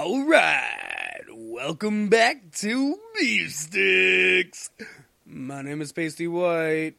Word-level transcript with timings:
All 0.00 0.22
right, 0.22 1.24
welcome 1.28 2.08
back 2.08 2.52
to 2.58 2.96
Beef 3.18 3.52
Sticks. 3.52 4.70
My 5.26 5.60
name 5.62 5.80
is 5.80 5.90
Pasty 5.90 6.28
White, 6.28 6.94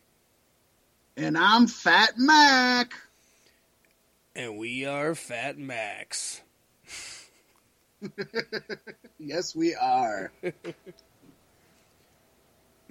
And 1.16 1.38
I'm 1.38 1.68
Fat 1.68 2.16
Mac. 2.18 2.92
and 4.36 4.58
we 4.58 4.86
are 4.86 5.16
Fat 5.16 5.58
Max. 5.58 6.42
Yes, 9.18 9.56
we 9.56 9.76
are. 9.76 10.34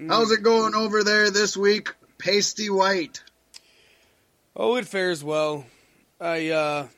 How's 0.08 0.30
it 0.30 0.42
going 0.42 0.74
over 0.74 1.04
there 1.04 1.30
this 1.30 1.54
week, 1.54 1.94
Pasty 2.16 2.70
White? 2.70 3.22
Oh, 4.56 4.76
it 4.76 4.86
fares 4.86 5.22
well. 5.22 5.66
I 6.18 6.48
uh, 6.48 6.88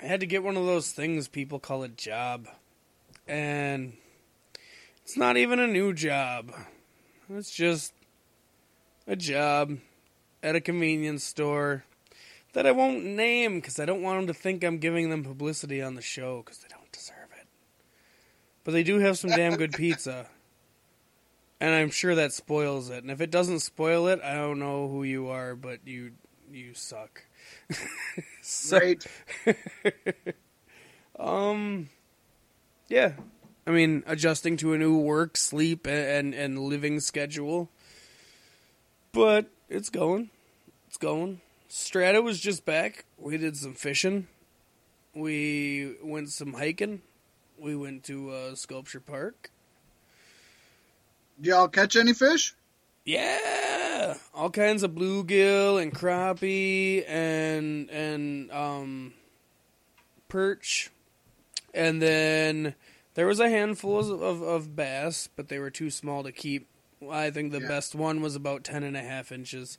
I 0.00 0.06
had 0.06 0.20
to 0.20 0.26
get 0.26 0.42
one 0.42 0.56
of 0.56 0.66
those 0.66 0.92
things 0.92 1.26
people 1.26 1.58
call 1.58 1.82
a 1.82 1.88
job, 1.88 2.48
and 3.26 3.94
it's 5.02 5.16
not 5.16 5.36
even 5.36 5.58
a 5.58 5.66
new 5.66 5.94
job. 5.94 6.52
It's 7.30 7.50
just 7.50 7.92
a 9.06 9.16
job 9.16 9.78
at 10.42 10.54
a 10.54 10.60
convenience 10.60 11.24
store 11.24 11.84
that 12.52 12.66
I 12.66 12.72
won't 12.72 13.04
name 13.04 13.56
because 13.56 13.80
I 13.80 13.84
don't 13.84 14.02
want 14.02 14.18
them 14.18 14.26
to 14.28 14.34
think 14.34 14.62
I'm 14.62 14.78
giving 14.78 15.10
them 15.10 15.24
publicity 15.24 15.82
on 15.82 15.94
the 15.94 16.02
show 16.02 16.42
because 16.42 16.58
they 16.58 16.68
don't 16.68 16.92
deserve 16.92 17.30
it. 17.40 17.46
But 18.64 18.72
they 18.72 18.82
do 18.82 18.98
have 18.98 19.18
some 19.18 19.30
damn 19.30 19.56
good 19.56 19.72
pizza. 19.72 20.26
And 21.60 21.74
I'm 21.74 21.90
sure 21.90 22.14
that 22.14 22.32
spoils 22.32 22.90
it. 22.90 23.02
And 23.02 23.10
if 23.10 23.20
it 23.20 23.30
doesn't 23.30 23.60
spoil 23.60 24.08
it, 24.08 24.20
I 24.22 24.34
don't 24.34 24.58
know 24.58 24.88
who 24.88 25.04
you 25.04 25.28
are, 25.28 25.54
but 25.54 25.80
you 25.86 26.12
you 26.52 26.74
suck. 26.74 27.24
so, 28.42 28.78
Right? 28.78 29.06
um, 31.18 31.88
yeah. 32.88 33.12
I 33.66 33.70
mean, 33.72 34.04
adjusting 34.06 34.56
to 34.58 34.74
a 34.74 34.78
new 34.78 34.96
work, 34.98 35.36
sleep, 35.36 35.86
and, 35.86 36.34
and, 36.34 36.34
and 36.34 36.58
living 36.58 37.00
schedule. 37.00 37.68
But 39.12 39.50
it's 39.68 39.90
going. 39.90 40.30
It's 40.86 40.96
going. 40.96 41.40
Strata 41.68 42.22
was 42.22 42.38
just 42.38 42.64
back. 42.64 43.04
We 43.18 43.36
did 43.38 43.56
some 43.56 43.74
fishing. 43.74 44.28
We 45.14 45.94
went 46.02 46.30
some 46.30 46.52
hiking. 46.52 47.02
We 47.58 47.74
went 47.74 48.04
to 48.04 48.30
uh, 48.30 48.54
Sculpture 48.54 49.00
Park. 49.00 49.50
Did 51.40 51.46
y'all 51.46 51.68
catch 51.68 51.96
any 51.96 52.12
fish? 52.12 52.54
Yeah, 53.04 53.38
all 54.34 54.50
kinds 54.50 54.82
of 54.82 54.92
bluegill 54.92 55.80
and 55.82 55.92
crappie 55.94 57.04
and 57.08 57.88
and 57.90 58.50
um 58.50 59.12
perch, 60.28 60.90
and 61.74 62.00
then 62.02 62.74
there 63.14 63.26
was 63.26 63.40
a 63.40 63.48
handful 63.48 63.98
of, 63.98 64.22
of, 64.22 64.42
of 64.42 64.76
bass, 64.76 65.28
but 65.36 65.48
they 65.48 65.58
were 65.58 65.70
too 65.70 65.90
small 65.90 66.22
to 66.22 66.32
keep. 66.32 66.68
I 67.10 67.30
think 67.30 67.52
the 67.52 67.60
Yeah. 67.60 67.68
best 67.68 67.94
one 67.94 68.20
was 68.20 68.34
about 68.36 68.64
ten 68.64 68.82
and 68.82 68.96
a 68.96 69.02
half 69.02 69.30
inches. 69.32 69.78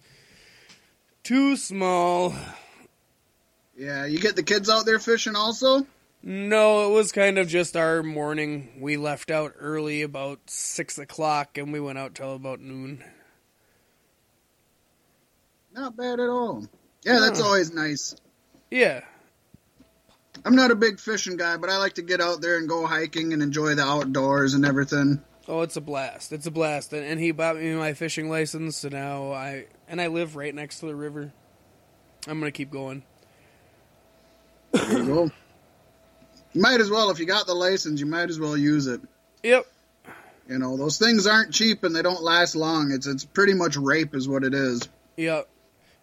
Too 1.24 1.56
small. 1.58 2.34
Yeah, 3.78 4.06
you 4.06 4.20
get 4.20 4.36
the 4.36 4.44
kids 4.44 4.70
out 4.70 4.86
there 4.86 5.00
fishing 5.00 5.36
also? 5.36 5.86
No, 6.24 6.90
it 6.90 6.94
was 6.94 7.12
kind 7.12 7.38
of 7.38 7.48
just 7.48 7.78
our 7.78 8.02
morning. 8.02 8.70
We 8.80 8.98
left 8.98 9.30
out 9.30 9.54
early, 9.60 10.02
about 10.02 10.40
six 10.48 10.98
o'clock, 10.98 11.58
and 11.58 11.72
we 11.72 11.80
went 11.80 12.00
out 12.00 12.16
till 12.16 12.34
about 12.34 12.60
noon. 12.60 13.04
Not 15.78 15.96
bad 15.96 16.20
at 16.20 16.28
all. 16.28 16.66
Yeah, 17.06 17.20
that's 17.20 17.40
Huh. 17.40 17.46
always 17.46 17.72
nice. 17.72 18.16
Yeah, 18.72 19.02
I'm 20.44 20.56
not 20.56 20.72
a 20.72 20.76
big 20.76 21.00
fishing 21.00 21.38
guy, 21.38 21.56
but 21.58 21.70
I 21.70 21.78
like 21.78 21.94
to 21.94 22.02
get 22.02 22.20
out 22.20 22.42
there 22.42 22.58
and 22.58 22.68
go 22.68 22.86
hiking 22.86 23.32
and 23.32 23.42
enjoy 23.44 23.76
the 23.76 23.84
outdoors 23.84 24.56
and 24.56 24.66
everything. 24.66 25.22
Oh, 25.48 25.62
it's 25.62 25.78
a 25.78 25.82
blast! 25.82 26.34
It's 26.34 26.48
a 26.48 26.52
blast, 26.52 26.92
and, 26.94 27.06
and 27.06 27.20
he 27.22 27.32
bought 27.32 27.58
me 27.58 27.74
my 27.76 27.94
fishing 27.94 28.30
license, 28.30 28.78
so 28.78 28.90
now 28.90 29.32
I 29.32 29.68
and 29.88 30.02
I 30.02 30.08
live 30.08 30.36
right 30.36 30.54
next 30.54 30.80
to 30.80 30.88
the 30.88 30.96
river. 30.96 31.32
I'm 32.28 32.40
gonna 32.40 32.52
keep 32.52 32.72
going. 32.72 33.04
There 34.72 34.98
you 35.00 35.06
go. 35.06 35.32
You 36.54 36.62
might 36.62 36.82
as 36.82 36.90
well, 36.90 37.12
if 37.12 37.20
you 37.20 37.26
got 37.26 37.46
the 37.46 37.54
license, 37.54 38.00
you 38.00 38.06
might 38.08 38.30
as 38.30 38.40
well 38.40 38.58
use 38.58 38.88
it. 38.88 39.00
Yep. 39.44 39.66
You 40.50 40.58
know, 40.60 40.76
those 40.76 40.98
things 40.98 41.28
aren't 41.28 41.54
cheap 41.54 41.84
and 41.84 41.96
they 41.96 42.02
don't 42.02 42.22
last 42.24 42.56
long. 42.56 42.92
It's 42.92 43.06
it's 43.08 43.24
pretty 43.24 43.54
much 43.54 43.78
rape, 43.78 44.16
is 44.16 44.28
what 44.28 44.44
it 44.44 44.54
is. 44.56 44.82
Yep. 45.18 45.48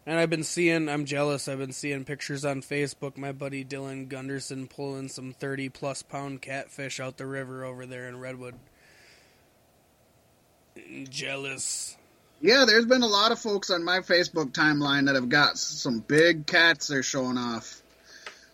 And 0.07 0.19
I've 0.19 0.31
been 0.31 0.45
seeing. 0.45 0.89
I'm 0.89 1.07
jealous. 1.07 1.49
I've 1.49 1.59
been 1.59 1.73
seeing 1.73 2.05
pictures 2.05 2.45
on 2.45 2.61
Facebook. 2.61 3.17
My 3.17 3.33
buddy 3.33 3.65
Dylan 3.65 4.09
Gunderson 4.09 4.67
pulling 4.67 5.09
some 5.09 5.33
30 5.33 5.71
plus 5.71 6.03
pound 6.03 6.43
catfish 6.43 7.01
out 7.01 7.17
the 7.17 7.27
river 7.27 7.65
over 7.65 7.87
there 7.87 8.09
in 8.09 8.21
Redwood. 8.21 8.55
Jealous. 11.09 11.97
Yeah, 12.41 12.65
there's 12.67 12.85
been 12.85 13.03
a 13.03 13.07
lot 13.07 13.33
of 13.33 13.39
folks 13.39 13.71
on 13.71 13.85
my 13.85 14.01
Facebook 14.01 14.53
timeline 14.53 15.07
that 15.07 15.15
have 15.15 15.31
got 15.31 15.57
some 15.57 16.01
big 16.01 16.47
cats 16.47 16.89
they're 16.89 17.03
showing 17.03 17.39
off. 17.39 17.81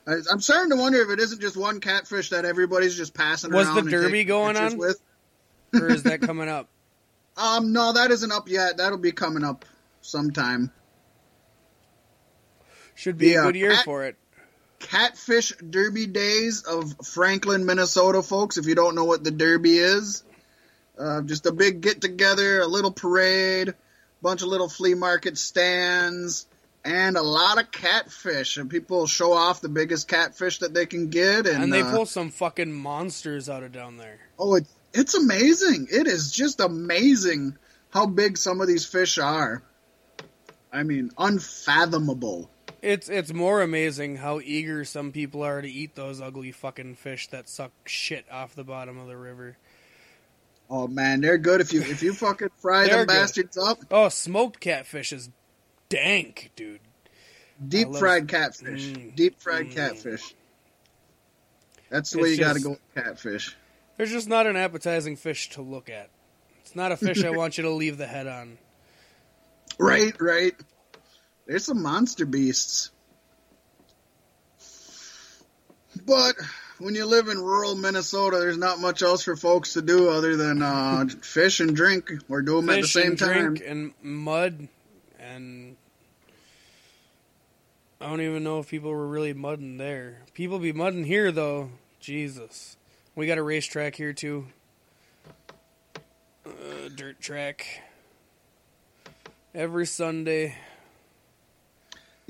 I, 0.06 0.16
I'm 0.30 0.40
starting 0.40 0.70
to 0.70 0.76
wonder 0.76 1.00
if 1.00 1.10
it 1.10 1.18
isn't 1.18 1.40
just 1.40 1.56
one 1.56 1.80
catfish 1.80 2.30
that 2.30 2.44
everybody's 2.44 2.96
just 2.96 3.14
passing 3.14 3.52
Was 3.52 3.66
around. 3.66 3.76
Was 3.76 3.84
the 3.86 3.90
derby 3.90 4.24
going 4.24 4.56
on? 4.56 4.78
With. 4.78 5.00
Or 5.74 5.88
is 5.88 6.04
that 6.04 6.20
coming 6.22 6.48
up? 6.48 6.68
Um, 7.36 7.72
no, 7.72 7.92
that 7.94 8.10
isn't 8.10 8.30
up 8.30 8.48
yet. 8.48 8.76
That'll 8.76 8.98
be 8.98 9.12
coming 9.12 9.42
up 9.42 9.64
sometime. 10.02 10.70
Should 13.00 13.16
be 13.16 13.28
Yeah, 13.28 13.44
a 13.44 13.46
good 13.46 13.56
year 13.56 13.70
cat- 13.72 13.84
for 13.86 14.04
it. 14.04 14.16
Catfish 14.78 15.54
Derby 15.56 16.06
Days 16.06 16.64
of 16.64 16.94
Franklin, 17.06 17.64
Minnesota, 17.64 18.22
folks. 18.22 18.58
If 18.58 18.66
you 18.66 18.74
don't 18.74 18.94
know 18.94 19.06
what 19.06 19.24
the 19.24 19.30
Derby 19.30 19.78
is, 19.78 20.22
uh, 20.98 21.22
just 21.22 21.46
a 21.46 21.52
big 21.52 21.80
get 21.80 22.02
together, 22.02 22.60
a 22.60 22.66
little 22.66 22.90
parade, 22.92 23.72
bunch 24.20 24.42
of 24.42 24.48
little 24.48 24.68
flea 24.68 24.92
market 24.92 25.38
stands, 25.38 26.46
and 26.84 27.16
a 27.16 27.22
lot 27.22 27.58
of 27.58 27.70
catfish. 27.70 28.58
And 28.58 28.68
people 28.68 29.06
show 29.06 29.32
off 29.32 29.62
the 29.62 29.70
biggest 29.70 30.06
catfish 30.06 30.58
that 30.58 30.74
they 30.74 30.84
can 30.84 31.08
get. 31.08 31.46
And, 31.46 31.62
And 31.64 31.72
they 31.72 31.80
uh, 31.80 31.90
pull 31.90 32.04
some 32.04 32.28
fucking 32.30 32.70
monsters 32.70 33.48
out 33.48 33.62
of 33.62 33.72
down 33.72 33.96
there. 33.96 34.18
oh, 34.38 34.56
it, 34.56 34.66
it's 34.92 35.14
amazing. 35.14 35.88
It 35.90 36.06
is 36.06 36.32
just 36.32 36.60
amazing 36.60 37.56
how 37.88 38.04
big 38.04 38.36
some 38.36 38.60
of 38.60 38.68
these 38.68 38.84
fish 38.84 39.16
are. 39.16 39.62
I 40.70 40.82
mean, 40.82 41.12
unfathomable. 41.18 42.50
It's 42.82 43.08
it's 43.08 43.32
more 43.32 43.60
amazing 43.62 44.16
how 44.16 44.40
eager 44.40 44.84
some 44.84 45.12
people 45.12 45.42
are 45.42 45.60
to 45.60 45.70
eat 45.70 45.94
those 45.94 46.20
ugly 46.20 46.50
fucking 46.52 46.94
fish 46.96 47.28
that 47.28 47.48
suck 47.48 47.72
shit 47.86 48.24
off 48.30 48.54
the 48.54 48.64
bottom 48.64 48.98
of 48.98 49.06
the 49.06 49.16
river. 49.16 49.56
Oh 50.70 50.86
man, 50.88 51.20
they're 51.20 51.36
good 51.38 51.60
if 51.60 51.72
you 51.72 51.82
if 51.82 52.02
you 52.02 52.14
fucking 52.14 52.48
fry 52.58 52.86
them 52.86 53.00
good. 53.00 53.08
bastards 53.08 53.58
up. 53.58 53.78
Oh, 53.90 54.08
smoked 54.08 54.60
catfish 54.60 55.12
is 55.12 55.28
dank, 55.90 56.52
dude. 56.56 56.80
Deep 57.66 57.88
I 57.88 57.90
love- 57.90 57.98
fried 58.00 58.28
catfish. 58.28 58.86
Mm. 58.92 59.14
Deep 59.14 59.40
fried 59.40 59.66
Mm. 59.66 59.74
catfish. 59.74 60.34
That's 61.90 62.10
the 62.12 62.18
way 62.20 62.28
It's 62.30 62.38
you 62.38 62.44
got 62.44 62.54
to 62.54 62.60
go 62.60 62.70
with 62.70 62.94
catfish. 62.94 63.56
There's 63.98 64.12
just 64.12 64.28
not 64.28 64.46
an 64.46 64.56
appetizing 64.56 65.16
fish 65.16 65.50
to 65.50 65.60
look 65.62 65.90
at. 65.90 66.08
It's 66.62 66.74
not 66.76 66.92
a 66.92 66.96
fish 66.96 67.24
I 67.24 67.30
want 67.36 67.58
you 67.58 67.64
to 67.64 67.70
leave 67.70 67.98
the 67.98 68.06
head 68.06 68.26
on. 68.26 68.56
Right, 69.78 70.14
right. 70.20 70.54
There's 71.50 71.64
some 71.64 71.82
monster 71.82 72.26
beasts. 72.26 72.92
But 76.06 76.36
when 76.78 76.94
you 76.94 77.04
live 77.06 77.26
in 77.26 77.38
rural 77.38 77.74
Minnesota, 77.74 78.36
there's 78.38 78.56
not 78.56 78.78
much 78.78 79.02
else 79.02 79.24
for 79.24 79.34
folks 79.34 79.72
to 79.72 79.82
do 79.82 80.10
other 80.10 80.36
than 80.36 80.62
uh, 80.62 81.06
fish 81.22 81.58
and 81.58 81.74
drink 81.74 82.12
or 82.28 82.42
do 82.42 82.60
them 82.60 82.70
at 82.70 82.76
the 82.76 82.82
Fish 82.82 82.92
same 82.92 83.06
and 83.08 83.18
time. 83.18 83.54
drink 83.54 83.62
and 83.66 83.92
mud 84.00 84.68
and 85.18 85.76
I 88.00 88.06
don't 88.06 88.20
even 88.20 88.44
know 88.44 88.60
if 88.60 88.68
people 88.68 88.92
were 88.92 89.08
really 89.08 89.34
mudding 89.34 89.76
there. 89.76 90.22
People 90.34 90.60
be 90.60 90.72
mudding 90.72 91.02
here 91.02 91.32
though. 91.32 91.70
Jesus. 91.98 92.76
We 93.16 93.26
got 93.26 93.38
a 93.38 93.42
racetrack 93.42 93.96
here 93.96 94.12
too. 94.12 94.46
Uh, 96.46 96.90
dirt 96.94 97.20
track. 97.20 97.82
Every 99.52 99.84
Sunday. 99.84 100.54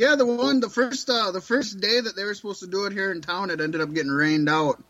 Yeah, 0.00 0.14
the 0.17 0.25
one, 0.25 0.61
the 0.61 0.70
first, 0.70 1.11
uh, 1.11 1.31
the 1.31 1.43
first 1.43 1.79
day 1.79 2.00
that 2.00 2.17
they 2.17 2.25
were 2.25 2.32
supposed 2.32 2.61
to 2.61 2.67
do 2.67 2.87
it 2.87 2.93
here 2.94 3.12
in 3.12 3.20
town, 3.20 3.50
it 3.50 3.61
ended 3.61 3.82
up 3.82 3.93
getting 3.93 4.11
rained 4.11 4.49
out. 4.49 4.82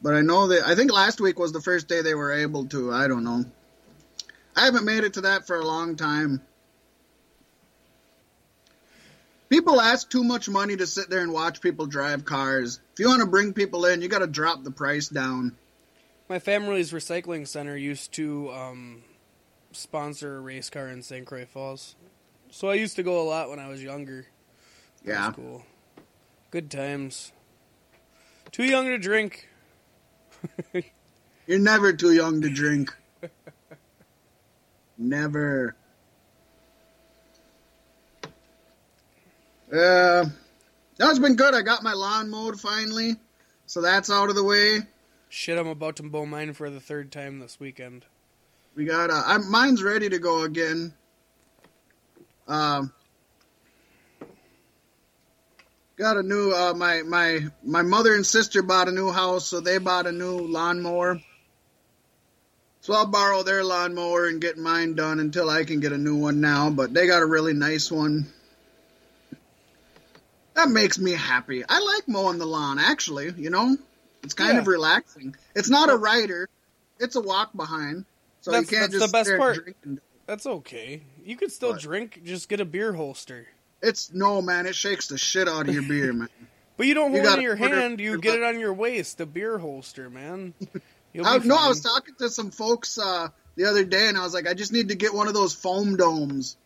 But 0.00 0.14
I 0.14 0.20
know 0.20 0.46
that 0.46 0.62
I 0.64 0.76
think 0.76 0.92
last 0.92 1.20
week 1.20 1.36
was 1.36 1.50
the 1.50 1.60
first 1.60 1.88
day 1.88 2.02
they 2.02 2.14
were 2.14 2.30
able 2.30 2.66
to. 2.66 2.92
I 2.92 3.08
don't 3.08 3.24
know. 3.24 3.44
I 4.54 4.66
haven't 4.66 4.84
made 4.84 5.02
it 5.02 5.14
to 5.14 5.22
that 5.22 5.48
for 5.48 5.56
a 5.56 5.64
long 5.64 5.96
time. 5.96 6.42
People 9.48 9.80
ask 9.80 10.08
too 10.08 10.22
much 10.22 10.48
money 10.48 10.76
to 10.76 10.86
sit 10.86 11.10
there 11.10 11.22
and 11.22 11.32
watch 11.32 11.60
people 11.60 11.86
drive 11.86 12.24
cars. 12.24 12.78
If 12.92 13.00
you 13.00 13.08
want 13.08 13.22
to 13.22 13.26
bring 13.26 13.52
people 13.52 13.84
in, 13.84 14.00
you 14.00 14.06
got 14.06 14.20
to 14.20 14.28
drop 14.28 14.62
the 14.62 14.70
price 14.70 15.08
down. 15.08 15.56
My 16.28 16.38
family's 16.38 16.92
recycling 16.92 17.48
center 17.48 17.76
used 17.76 18.12
to 18.12 18.52
um, 18.52 19.02
sponsor 19.72 20.36
a 20.36 20.40
race 20.40 20.70
car 20.70 20.86
in 20.86 21.02
St. 21.02 21.26
Croix 21.26 21.46
Falls. 21.46 21.96
So 22.50 22.68
I 22.68 22.74
used 22.74 22.96
to 22.96 23.02
go 23.02 23.20
a 23.20 23.26
lot 23.26 23.48
when 23.50 23.58
I 23.58 23.68
was 23.68 23.82
younger. 23.82 24.26
That 25.04 25.06
was 25.06 25.14
Yeah. 25.16 25.32
cool. 25.34 25.64
Good 26.50 26.70
times. 26.70 27.32
Too 28.50 28.64
young 28.64 28.86
to 28.86 28.98
drink. 28.98 29.48
You're 31.46 31.58
never 31.58 31.92
too 31.92 32.12
young 32.12 32.42
to 32.42 32.50
drink. 32.50 32.94
never. 34.98 35.76
Uh, 39.72 40.24
that's 40.96 41.18
been 41.20 41.36
good. 41.36 41.54
I 41.54 41.62
got 41.62 41.82
my 41.84 41.92
lawn 41.92 42.28
mowed 42.28 42.60
finally, 42.60 43.14
so 43.66 43.80
that's 43.80 44.10
out 44.10 44.28
of 44.28 44.34
the 44.34 44.42
way. 44.44 44.80
Shit, 45.28 45.56
I'm 45.58 45.68
about 45.68 45.94
to 45.96 46.02
mow 46.02 46.26
mine 46.26 46.52
for 46.54 46.70
the 46.70 46.80
third 46.80 47.12
time 47.12 47.38
this 47.38 47.60
weekend. 47.60 48.04
We 48.74 48.84
got 48.84 49.10
uh, 49.10 49.22
I'm, 49.24 49.48
mine's 49.48 49.82
ready 49.82 50.08
to 50.08 50.18
go 50.18 50.42
again. 50.42 50.92
Um, 52.50 52.92
got 55.96 56.16
a 56.16 56.22
new 56.22 56.50
uh, 56.50 56.74
my 56.74 57.02
my 57.02 57.46
my 57.62 57.82
mother 57.82 58.12
and 58.14 58.26
sister 58.26 58.60
bought 58.60 58.88
a 58.88 58.92
new 58.92 59.12
house, 59.12 59.46
so 59.46 59.60
they 59.60 59.78
bought 59.78 60.08
a 60.08 60.12
new 60.12 60.36
lawnmower. 60.40 61.20
So 62.80 62.94
I'll 62.94 63.06
borrow 63.06 63.44
their 63.44 63.62
lawnmower 63.62 64.26
and 64.26 64.40
get 64.40 64.58
mine 64.58 64.94
done 64.94 65.20
until 65.20 65.48
I 65.48 65.64
can 65.64 65.78
get 65.78 65.92
a 65.92 65.98
new 65.98 66.16
one 66.16 66.40
now. 66.40 66.70
But 66.70 66.92
they 66.92 67.06
got 67.06 67.22
a 67.22 67.26
really 67.26 67.52
nice 67.52 67.88
one. 67.90 68.26
That 70.54 70.70
makes 70.70 70.98
me 70.98 71.12
happy. 71.12 71.62
I 71.68 71.78
like 71.78 72.08
mowing 72.08 72.38
the 72.38 72.46
lawn, 72.46 72.80
actually. 72.80 73.32
You 73.36 73.50
know, 73.50 73.76
it's 74.24 74.34
kind 74.34 74.54
Yeah. 74.54 74.58
of 74.60 74.66
relaxing. 74.66 75.36
It's 75.54 75.70
not 75.70 75.88
a 75.88 75.96
rider; 75.96 76.48
it's 76.98 77.14
a 77.14 77.20
walk 77.20 77.54
behind. 77.54 78.06
So 78.40 78.50
That's- 78.50 78.72
you 78.72 78.76
can't 78.78 78.90
that's 78.90 79.00
just 79.04 79.12
the 79.12 79.18
best 79.18 79.38
part. 79.38 79.76
That's 80.26 80.46
okay. 80.46 81.02
You 81.30 81.36
could 81.36 81.52
still 81.52 81.70
What? 81.70 81.80
drink, 81.80 82.22
just 82.24 82.48
get 82.48 82.58
a 82.58 82.64
beer 82.64 82.92
holster. 82.92 83.46
It's 83.80 84.12
no 84.12 84.42
man. 84.42 84.66
It 84.66 84.74
shakes 84.74 85.06
the 85.06 85.16
shit 85.16 85.46
out 85.48 85.68
of 85.68 85.72
your 85.72 85.84
beer, 85.84 86.12
man. 86.12 86.28
But 86.76 86.86
you 86.88 86.94
don't 86.94 87.12
You 87.14 87.20
hold 87.20 87.34
it 87.34 87.36
in 87.36 87.42
your 87.42 87.56
put 87.56 87.70
it- 87.70 87.74
hand, 87.78 88.00
you 88.00 88.18
get 88.18 88.34
it 88.36 88.42
on 88.42 88.58
your 88.58 88.72
waist, 88.74 89.20
a 89.20 89.26
beer 89.26 89.58
holster, 89.58 90.10
man. 90.10 90.54
I, 91.24 91.38
no, 91.38 91.54
I 91.56 91.68
was 91.68 91.82
talking 91.82 92.14
to 92.18 92.28
some 92.30 92.50
folks 92.50 92.98
uh, 92.98 93.28
the 93.54 93.66
other 93.66 93.84
day, 93.84 94.08
and 94.08 94.16
I 94.18 94.22
was 94.24 94.32
like, 94.34 94.48
I 94.48 94.54
just 94.54 94.72
need 94.72 94.88
to 94.88 94.94
get 94.96 95.12
one 95.14 95.28
of 95.28 95.34
those 95.34 95.54
foam 95.54 95.96
domes. 95.96 96.56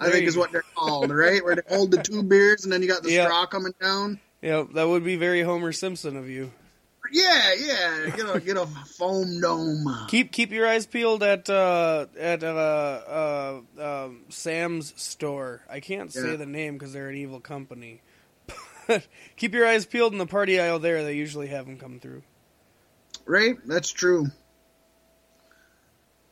I 0.00 0.04
There 0.04 0.14
think 0.14 0.26
is 0.26 0.36
what 0.36 0.50
they're 0.52 0.64
called, 0.74 1.10
right? 1.12 1.44
Where 1.44 1.54
they 1.54 1.62
hold 1.68 1.90
the 1.92 2.02
two 2.02 2.22
beers, 2.24 2.64
and 2.64 2.72
then 2.72 2.80
you 2.82 2.88
got 2.88 3.02
the 3.04 3.12
Yeah. 3.12 3.26
straw 3.26 3.44
coming 3.46 3.74
down. 3.80 4.18
Yeah, 4.40 4.64
that 4.74 4.88
would 4.88 5.04
be 5.04 5.14
very 5.16 5.42
Homer 5.42 5.70
Simpson 5.72 6.16
of 6.16 6.28
you. 6.28 6.50
Yeah, 7.12 7.52
yeah. 7.58 8.10
Get 8.16 8.34
a 8.36 8.40
get 8.40 8.56
a 8.56 8.66
foam 8.66 9.40
dome. 9.40 9.84
Keep 10.08 10.32
keep 10.32 10.50
your 10.50 10.66
eyes 10.66 10.86
peeled 10.86 11.22
at 11.22 11.48
uh, 11.50 12.06
at 12.18 12.42
uh, 12.42 13.60
uh, 13.78 14.04
um, 14.06 14.22
Sam's 14.30 14.94
store. 15.00 15.60
I 15.68 15.80
can't 15.80 16.10
say 16.10 16.30
Yeah. 16.30 16.36
the 16.36 16.46
name 16.46 16.74
because 16.78 16.94
they're 16.94 17.10
an 17.10 17.16
evil 17.16 17.38
company. 17.40 18.00
But 18.86 19.06
keep 19.36 19.52
your 19.52 19.66
eyes 19.66 19.84
peeled 19.84 20.12
in 20.12 20.18
the 20.18 20.26
party 20.26 20.58
aisle 20.58 20.78
there. 20.78 21.04
They 21.04 21.14
usually 21.14 21.48
have 21.48 21.66
them 21.66 21.76
come 21.78 22.00
through. 22.00 22.22
Right? 23.26 23.56
That's 23.66 23.90
true. 23.90 24.26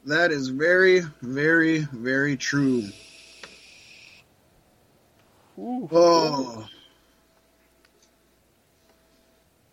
That 0.07 0.33
is 0.33 0.49
very, 0.49 1.03
very, 1.21 1.81
very 1.93 2.37
true. 2.39 2.85
Ooh. 5.59 5.89
Oh. 5.93 6.67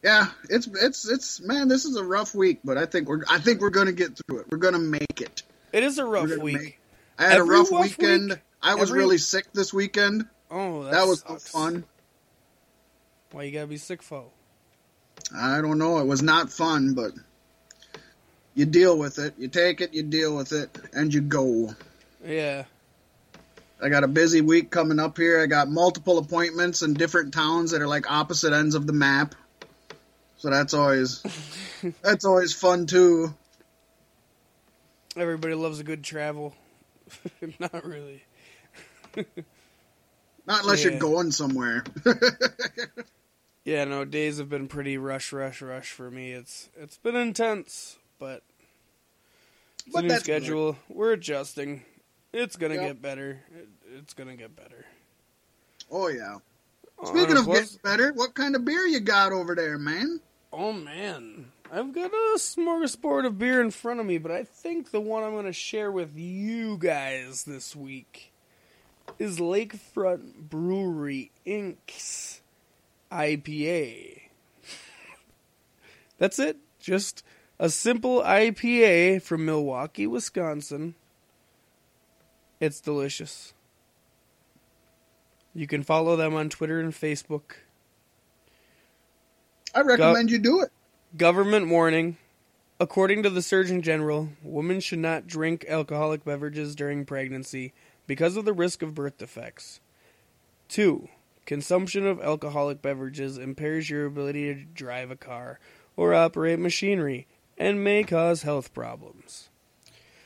Yeah, 0.08 0.28
it's 0.50 0.68
it's 0.68 1.06
it's 1.10 1.42
man, 1.42 1.68
this 1.68 1.84
is 1.84 1.98
a 1.98 2.04
rough 2.04 2.34
week, 2.34 2.60
but 2.64 2.78
I 2.78 2.86
think 2.86 3.10
we're 3.10 3.24
I 3.30 3.40
think 3.40 3.60
we're 3.60 3.72
gonna 3.72 3.92
get 3.92 4.18
through 4.18 4.40
it. 4.40 4.46
We're 4.50 4.58
gonna 4.58 4.80
make 4.80 5.20
it. 5.20 5.44
It 5.74 5.84
is 5.84 5.98
a 5.98 6.06
rough 6.06 6.30
week. 6.38 6.56
make- 6.56 6.80
I 7.20 7.24
had 7.24 7.32
Every 7.40 7.56
a 7.56 7.60
rough 7.60 7.72
rough 7.74 7.82
weekend. 7.98 8.30
week? 8.30 8.40
I 8.64 8.76
was 8.76 8.90
Every- 8.90 9.00
really 9.02 9.18
sick 9.18 9.52
this 9.52 9.74
weekend. 9.74 10.26
Oh, 10.50 10.84
that, 10.86 10.92
That, 10.92 11.08
was 11.08 11.26
no 11.28 11.36
fun. 11.36 11.84
Why 13.34 13.44
you 13.44 13.52
gotta 13.52 13.68
be 13.68 13.76
sick, 13.76 14.02
fo? 14.02 14.32
I 15.36 15.60
don't 15.60 15.78
know. 15.78 15.98
It 16.00 16.06
was 16.08 16.22
not 16.22 16.54
fun, 16.54 16.94
but 16.94 17.12
you 18.56 18.66
deal 18.66 18.98
with 18.98 19.20
it. 19.20 19.34
You 19.38 19.50
take 19.50 19.82
it, 19.82 19.94
you 19.94 20.04
deal 20.04 20.38
with 20.38 20.54
it, 20.54 20.70
and 20.94 21.14
you 21.14 21.20
go. 21.20 21.76
Yeah. 22.26 22.64
I 23.84 23.90
got 23.90 24.06
a 24.06 24.08
busy 24.08 24.40
week 24.40 24.70
coming 24.72 25.00
up 25.00 25.18
here. 25.18 25.42
I 25.42 25.48
got 25.48 25.70
multiple 25.70 26.18
appointments 26.18 26.82
in 26.82 26.94
different 26.94 27.34
towns 27.34 27.72
that 27.72 27.82
are 27.82 27.88
like 27.88 28.10
opposite 28.10 28.54
ends 28.54 28.74
of 28.74 28.88
the 28.88 28.94
map. 28.94 29.36
So 30.38 30.50
that's 30.50 30.74
always 30.74 31.24
that's 32.02 32.26
always 32.26 32.54
fun 32.54 32.86
too. 32.86 33.34
Everybody 35.16 35.56
loves 35.56 35.80
a 35.80 35.84
good 35.84 36.04
travel. 36.04 36.54
Not 37.60 37.84
really. 37.86 38.24
Not 40.46 40.62
unless 40.62 40.84
Yeah. 40.84 40.92
you're 40.92 41.00
going 41.00 41.32
somewhere. 41.32 41.84
Yeah, 43.66 43.84
no, 43.84 44.06
days 44.06 44.38
have 44.38 44.48
been 44.48 44.70
pretty 44.70 44.98
rush, 44.98 45.34
rush, 45.34 45.62
rush 45.62 45.92
for 45.92 46.10
me. 46.10 46.32
It's 46.32 46.70
it's 46.80 46.96
been 47.00 47.18
intense, 47.18 47.98
but 48.18 48.42
it's 49.86 49.92
But 49.92 50.00
a 50.00 50.02
new 50.04 50.08
that's 50.08 50.24
good. 50.24 50.42
schedule. 50.44 50.78
We're 50.88 51.12
adjusting. 51.12 51.84
It's 52.32 52.56
gonna 52.56 52.76
Yep. 52.76 52.84
get 52.86 53.02
better. 53.02 53.42
It, 53.54 53.68
it's 53.98 54.14
gonna 54.14 54.38
get 54.38 54.56
better. 54.56 54.86
oh 55.92 56.08
yeah. 56.08 56.38
Speaking 57.04 57.36
of 57.36 57.44
plus- 57.44 57.76
getting 57.76 57.80
better, 57.84 58.14
what 58.14 58.34
kind 58.36 58.56
of 58.56 58.64
beer 58.64 58.86
you 58.86 59.02
got 59.02 59.34
over 59.34 59.54
there, 59.54 59.78
man? 59.78 60.22
Oh 60.58 60.74
man, 60.74 61.52
I've 61.72 61.94
got 61.94 62.12
a 62.12 62.36
smorgasbord 62.38 63.26
of 63.26 63.38
beer 63.38 63.62
in 63.62 63.70
front 63.70 64.00
of 64.00 64.06
me, 64.06 64.18
but 64.18 64.32
I 64.32 64.44
think 64.44 64.90
the 64.90 65.00
one 65.00 65.24
I'm 65.24 65.36
gonna 65.36 65.54
share 65.54 65.92
with 65.92 66.18
you 66.18 66.78
guys 66.78 67.44
this 67.44 67.76
week 67.76 68.34
is 69.20 69.38
Lakefront 69.38 70.50
Brewery 70.50 71.32
Inc.'s 71.46 72.42
IPA. 73.12 74.22
That's 76.18 76.40
it. 76.40 76.58
Just 76.80 77.24
a 77.60 77.70
simple 77.70 78.24
IPA 78.24 79.22
from 79.22 79.46
Milwaukee, 79.46 80.08
Wisconsin. 80.08 80.96
It's 82.60 82.82
delicious. 82.82 83.54
You 85.54 85.68
can 85.68 85.84
follow 85.84 86.16
them 86.16 86.34
on 86.34 86.50
Twitter 86.50 86.80
and 86.80 86.94
Facebook. 86.94 87.67
I 89.74 89.82
recommend 89.82 90.32
you 90.32 90.40
do 90.40 90.62
it. 90.62 90.72
Government 91.16 91.70
warning. 91.70 92.18
According 92.80 93.24
to 93.24 93.30
the 93.30 93.42
Surgeon 93.42 93.82
General, 93.82 94.30
women 94.44 94.80
should 94.80 95.00
not 95.00 95.26
drink 95.26 95.66
alcoholic 95.68 96.24
beverages 96.24 96.76
during 96.76 97.06
pregnancy 97.06 97.74
because 98.06 98.38
of 98.38 98.46
the 98.46 98.54
risk 98.54 98.84
of 98.84 98.94
birth 98.94 99.18
defects. 99.18 99.80
2. 100.70 101.10
Consumption 101.46 102.06
of 102.06 102.22
alcoholic 102.22 102.82
beverages 102.82 103.38
impairs 103.38 103.90
your 103.90 104.06
ability 104.06 104.54
to 104.54 104.62
drive 104.62 105.10
a 105.10 105.16
car 105.16 105.60
or 105.96 106.14
operate 106.14 106.60
machinery 106.60 107.26
and 107.58 107.84
may 107.84 108.04
cause 108.04 108.44
health 108.44 108.74
problems. 108.74 109.50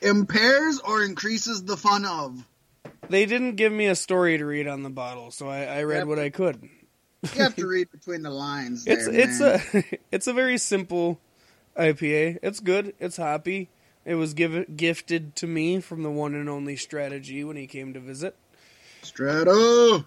Impairs 0.02 0.80
or 0.80 1.04
increases 1.04 1.64
the 1.64 1.76
fun 1.76 2.04
of. 2.04 2.44
They 3.08 3.24
didn't 3.24 3.56
give 3.56 3.72
me 3.72 3.86
a 3.86 3.94
story 3.94 4.36
to 4.36 4.44
read 4.44 4.66
on 4.66 4.82
the 4.82 4.90
bottle, 4.90 5.30
so 5.30 5.48
I, 5.48 5.64
I 5.64 5.82
read 5.84 6.06
what 6.06 6.18
I 6.18 6.28
could. 6.28 6.68
You 7.34 7.42
have 7.42 7.54
to 7.56 7.66
read 7.68 7.90
between 7.90 8.22
the 8.22 8.30
lines. 8.30 8.84
There, 8.84 8.94
It's 8.96 9.06
it's 9.06 9.40
man. 9.40 9.84
a 9.92 9.98
it's 10.12 10.26
a 10.26 10.32
very 10.32 10.58
simple 10.58 11.20
IPA. 11.76 12.38
It's 12.42 12.60
good. 12.60 12.94
It's 12.98 13.16
hoppy. 13.16 13.70
It 14.04 14.16
was 14.16 14.34
give, 14.34 14.76
gifted 14.76 15.36
to 15.36 15.46
me 15.46 15.80
from 15.80 16.02
the 16.02 16.10
one 16.10 16.34
and 16.34 16.48
only 16.48 16.74
Strategy 16.76 17.44
when 17.44 17.56
he 17.56 17.68
came 17.68 17.94
to 17.94 18.00
visit. 18.00 18.34
Strato. 19.02 20.04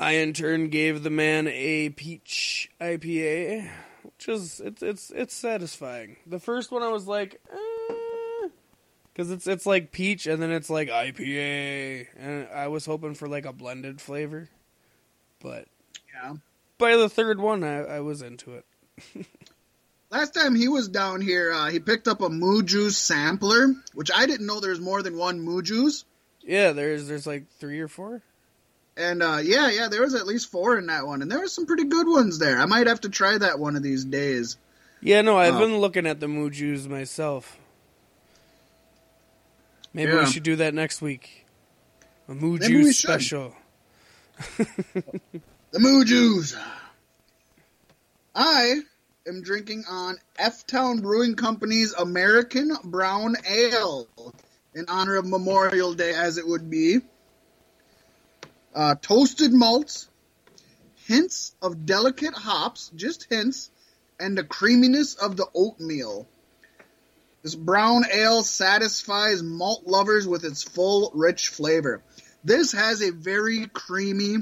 I 0.00 0.12
in 0.12 0.32
turn 0.32 0.68
gave 0.68 1.02
the 1.02 1.10
man 1.10 1.46
a 1.48 1.90
peach 1.90 2.70
IPA, 2.80 3.68
which 4.02 4.28
is 4.28 4.60
it's 4.60 4.82
it's 4.82 5.10
it's 5.10 5.34
satisfying. 5.34 6.16
The 6.26 6.38
first 6.40 6.70
one 6.72 6.82
I 6.82 6.88
was 6.88 7.06
like, 7.06 7.40
eh, 7.52 8.48
because 9.12 9.30
it's 9.30 9.46
it's 9.46 9.66
like 9.66 9.90
peach 9.92 10.26
and 10.26 10.40
then 10.42 10.50
it's 10.50 10.70
like 10.70 10.88
IPA, 10.88 12.06
and 12.16 12.48
I 12.54 12.68
was 12.68 12.86
hoping 12.86 13.14
for 13.14 13.28
like 13.28 13.44
a 13.46 13.52
blended 13.52 14.00
flavor, 14.00 14.48
but 15.40 15.66
Yeah. 16.14 16.34
By 16.78 16.96
the 16.96 17.08
third 17.08 17.40
one 17.40 17.64
I, 17.64 17.78
I 17.84 18.00
was 18.00 18.22
into 18.22 18.54
it. 18.54 18.64
Last 20.10 20.32
time 20.32 20.54
he 20.54 20.68
was 20.68 20.88
down 20.88 21.20
here, 21.20 21.52
uh, 21.52 21.66
he 21.70 21.80
picked 21.80 22.08
up 22.08 22.22
a 22.22 22.28
Moo 22.30 22.62
Juice 22.62 22.96
sampler, 22.96 23.74
which 23.94 24.10
I 24.14 24.24
didn't 24.26 24.46
know 24.46 24.58
there's 24.60 24.80
more 24.80 25.02
than 25.02 25.18
one 25.18 25.40
Moo 25.40 25.60
Juice. 25.60 26.04
Yeah, 26.42 26.72
there's 26.72 27.06
there's 27.08 27.26
like 27.26 27.44
three 27.58 27.80
or 27.80 27.88
four. 27.88 28.22
And 28.96 29.22
uh, 29.22 29.38
yeah, 29.42 29.68
yeah, 29.70 29.88
there 29.88 30.00
was 30.00 30.14
at 30.14 30.26
least 30.26 30.50
four 30.50 30.78
in 30.78 30.86
that 30.86 31.06
one, 31.06 31.20
and 31.22 31.30
there 31.30 31.38
were 31.40 31.46
some 31.48 31.66
pretty 31.66 31.84
good 31.84 32.08
ones 32.08 32.38
there. 32.38 32.58
I 32.58 32.64
might 32.66 32.86
have 32.86 33.02
to 33.02 33.10
try 33.10 33.36
that 33.36 33.58
one 33.58 33.76
of 33.76 33.82
these 33.82 34.04
days. 34.04 34.56
Yeah, 35.00 35.20
no, 35.20 35.36
I've 35.36 35.54
Oh. 35.56 35.58
been 35.60 35.76
looking 35.78 36.06
at 36.06 36.20
the 36.20 36.26
Mujus 36.26 36.88
myself. 36.88 37.58
Maybe 39.92 40.12
we 40.14 40.26
should 40.26 40.42
do 40.42 40.56
that 40.56 40.74
next 40.74 41.00
week. 41.02 41.44
A 42.28 42.32
we 42.34 42.58
should. 42.58 42.94
special. 42.94 43.54
The 45.70 45.80
Moo. 45.80 46.42
I 48.34 48.80
am 49.26 49.42
drinking 49.42 49.84
on 49.86 50.16
F 50.38 50.66
Town 50.66 51.00
Brewing 51.00 51.34
Company's 51.34 51.92
American 51.92 52.74
Brown 52.84 53.36
Ale 53.46 54.08
in 54.74 54.86
honor 54.88 55.16
of 55.16 55.26
Memorial 55.26 55.92
Day, 55.92 56.14
as 56.14 56.38
it 56.38 56.48
would 56.48 56.70
be. 56.70 57.00
Uh, 58.74 58.94
toasted 58.94 59.52
malts, 59.52 60.08
hints 61.06 61.54
of 61.60 61.84
delicate 61.84 62.32
hops, 62.34 62.90
just 62.96 63.26
hints, 63.28 63.70
and 64.18 64.38
the 64.38 64.44
creaminess 64.44 65.16
of 65.16 65.36
the 65.36 65.48
oatmeal. 65.54 66.26
This 67.42 67.54
brown 67.54 68.04
ale 68.10 68.42
satisfies 68.42 69.42
malt 69.42 69.86
lovers 69.86 70.26
with 70.26 70.44
its 70.44 70.62
full, 70.62 71.12
rich 71.14 71.48
flavor. 71.48 72.02
This 72.42 72.72
has 72.72 73.02
a 73.02 73.12
very 73.12 73.66
creamy, 73.66 74.38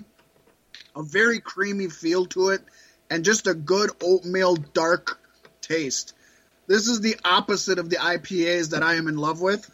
a 0.97 1.03
very 1.03 1.41
creamy 1.41 1.89
feel 1.89 2.27
to 2.27 2.49
it, 2.49 2.63
and 3.11 3.25
just 3.25 3.47
a 3.47 3.55
good 3.55 3.91
oatmeal 4.03 4.57
dark 4.57 5.21
taste. 5.61 6.15
This 6.67 6.89
is 6.89 7.01
the 7.01 7.17
opposite 7.25 7.79
of 7.79 7.91
the 7.91 7.97
IPAs 7.97 8.71
that 8.71 8.83
I 8.83 8.95
am 8.95 9.07
in 9.07 9.17
love 9.17 9.41
with. 9.41 9.71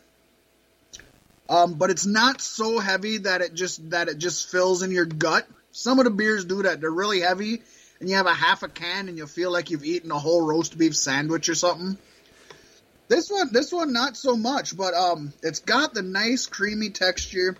Um, 1.48 1.74
but 1.74 1.90
it's 1.90 2.06
not 2.06 2.40
so 2.40 2.78
heavy 2.78 3.18
that 3.18 3.40
it 3.40 3.54
just 3.54 3.90
that 3.90 4.08
it 4.08 4.18
just 4.18 4.50
fills 4.50 4.82
in 4.82 4.90
your 4.90 5.04
gut. 5.04 5.46
Some 5.70 5.98
of 5.98 6.04
the 6.04 6.10
beers 6.10 6.44
do 6.44 6.62
that. 6.62 6.80
They're 6.80 6.90
really 6.90 7.20
heavy, 7.20 7.62
and 8.00 8.08
you 8.08 8.16
have 8.16 8.26
a 8.26 8.34
half 8.34 8.62
a 8.62 8.68
can, 8.68 9.08
and 9.08 9.16
you 9.16 9.26
feel 9.26 9.52
like 9.52 9.70
you've 9.70 9.84
eaten 9.84 10.10
a 10.10 10.18
whole 10.18 10.42
roast 10.42 10.76
beef 10.76 10.96
sandwich 10.96 11.48
or 11.48 11.54
something. 11.54 11.98
This 13.08 13.30
one, 13.30 13.52
this 13.52 13.72
one, 13.72 13.92
not 13.92 14.16
so 14.16 14.36
much, 14.36 14.76
but 14.76 14.94
um, 14.94 15.32
it's 15.42 15.58
got 15.58 15.92
the 15.92 16.02
nice 16.02 16.46
creamy 16.46 16.90
texture. 16.90 17.56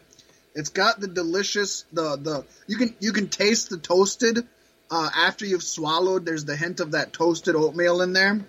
It's 0.54 0.70
got 0.70 1.00
the 1.00 1.08
delicious 1.08 1.84
the 1.92 2.16
the 2.16 2.44
you 2.66 2.76
can 2.76 2.94
you 3.00 3.12
can 3.12 3.28
taste 3.28 3.70
the 3.70 3.78
toasted 3.78 4.46
uh, 4.90 5.10
after 5.16 5.46
you've 5.46 5.62
swallowed. 5.62 6.26
There's 6.26 6.44
the 6.44 6.56
hint 6.56 6.80
of 6.80 6.92
that 6.92 7.12
toasted 7.12 7.56
oatmeal 7.56 8.02
in 8.02 8.12
there. 8.12 8.44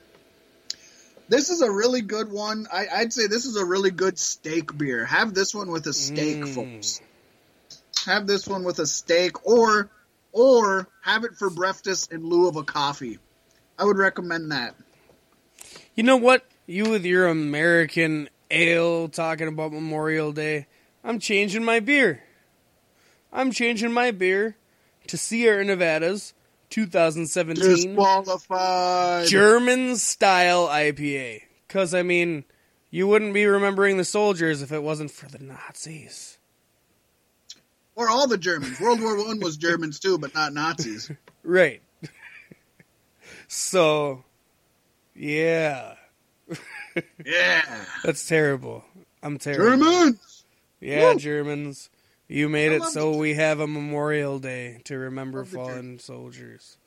This 1.29 1.49
is 1.49 1.61
a 1.61 1.71
really 1.71 2.01
good 2.01 2.29
one. 2.29 2.67
I, 2.71 2.99
would 2.99 3.13
say 3.13 3.27
this 3.27 3.45
is 3.45 3.55
a 3.55 3.65
really 3.65 3.91
good 3.91 4.19
steak 4.19 4.77
beer. 4.77 5.05
Have 5.05 5.33
this 5.33 5.55
one 5.55 5.71
with 5.71 5.87
a 5.87 5.93
steak, 5.93 6.37
mm. 6.37 6.53
folks. 6.53 7.01
Have 8.05 8.27
this 8.27 8.45
one 8.45 8.65
with 8.65 8.79
a 8.79 8.85
steak, 8.85 9.47
or 9.47 9.89
or 10.33 10.89
have 11.01 11.23
it 11.23 11.35
for 11.35 11.49
breakfast 11.49 12.11
in 12.11 12.27
lieu 12.27 12.49
of 12.49 12.57
a 12.57 12.63
coffee. 12.63 13.19
I 13.79 13.85
would 13.85 13.97
recommend 13.97 14.51
that. 14.51 14.75
You 15.95 16.03
know 16.03 16.17
what? 16.17 16.45
You 16.65 16.89
with 16.89 17.05
your 17.05 17.27
American 17.27 18.29
ale 18.51 19.07
talking 19.07 19.47
about 19.47 19.71
Memorial 19.71 20.33
Day. 20.33 20.67
I'm 21.03 21.19
changing 21.19 21.63
my 21.63 21.79
beer. 21.79 22.23
I'm 23.31 23.51
changing 23.51 23.91
my 23.91 24.11
beer 24.11 24.55
to 25.07 25.17
Sierra 25.17 25.65
Nevada's 25.65 26.33
2017 26.69 27.63
disqualified 27.63 29.27
German 29.27 29.95
style 29.97 30.67
IPA. 30.67 31.41
Because, 31.67 31.93
I 31.93 32.03
mean, 32.03 32.45
you 32.89 33.07
wouldn't 33.07 33.33
be 33.33 33.45
remembering 33.45 33.97
the 33.97 34.05
soldiers 34.05 34.61
if 34.61 34.71
it 34.71 34.81
wasn't 34.81 35.11
for 35.11 35.27
the 35.27 35.39
Nazis. 35.39 36.37
Or 37.95 38.09
all 38.09 38.27
the 38.27 38.37
Germans. 38.37 38.79
World 38.79 39.01
War 39.01 39.17
One 39.17 39.39
was 39.39 39.57
Germans 39.57 39.99
too, 39.99 40.17
but 40.17 40.33
not 40.33 40.53
Nazis. 40.53 41.11
right. 41.43 41.81
so, 43.47 44.23
yeah. 45.15 45.95
yeah. 47.25 47.85
That's 48.03 48.27
terrible. 48.27 48.83
I'm 49.21 49.37
terrible. 49.37 49.65
Germans! 49.65 50.32
Yeah, 50.83 51.13
Woo! 51.13 51.19
Germans. 51.19 51.89
You 52.27 52.49
made 52.49 52.71
I 52.71 52.75
it 52.75 52.83
so 52.83 53.15
we 53.15 53.35
have 53.35 53.59
a 53.59 53.67
Memorial 53.67 54.39
Day 54.39 54.81
to 54.85 54.97
remember 54.97 55.45
fallen 55.45 55.99
soldiers. 55.99 56.77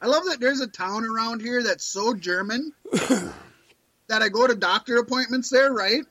I 0.00 0.06
love 0.06 0.24
that 0.26 0.40
there's 0.40 0.60
a 0.60 0.66
town 0.66 1.04
around 1.04 1.42
here 1.42 1.62
that's 1.62 1.84
so 1.84 2.14
German 2.14 2.72
that 2.92 3.32
I 4.22 4.28
go 4.28 4.46
to 4.46 4.54
doctor 4.54 4.96
appointments 4.96 5.50
there, 5.50 5.72
right? 5.72 6.04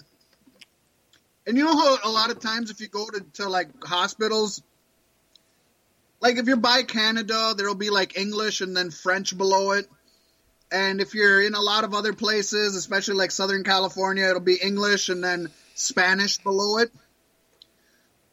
And 1.47 1.57
you 1.57 1.63
know 1.63 1.75
how 1.75 1.97
a 2.03 2.11
lot 2.11 2.29
of 2.29 2.39
times 2.39 2.69
if 2.69 2.81
you 2.81 2.87
go 2.87 3.07
to, 3.07 3.21
to 3.33 3.49
like 3.49 3.69
hospitals, 3.83 4.61
like 6.19 6.37
if 6.37 6.45
you're 6.45 6.57
by 6.57 6.83
Canada, 6.83 7.53
there'll 7.57 7.73
be 7.73 7.89
like 7.89 8.17
English 8.17 8.61
and 8.61 8.75
then 8.75 8.91
French 8.91 9.35
below 9.37 9.71
it. 9.71 9.87
And 10.71 11.01
if 11.01 11.15
you're 11.15 11.41
in 11.41 11.55
a 11.55 11.61
lot 11.61 11.83
of 11.83 11.95
other 11.95 12.13
places, 12.13 12.75
especially 12.75 13.15
like 13.15 13.31
Southern 13.31 13.63
California, 13.63 14.27
it'll 14.27 14.39
be 14.39 14.59
English 14.61 15.09
and 15.09 15.23
then 15.23 15.49
Spanish 15.73 16.37
below 16.37 16.77
it. 16.77 16.91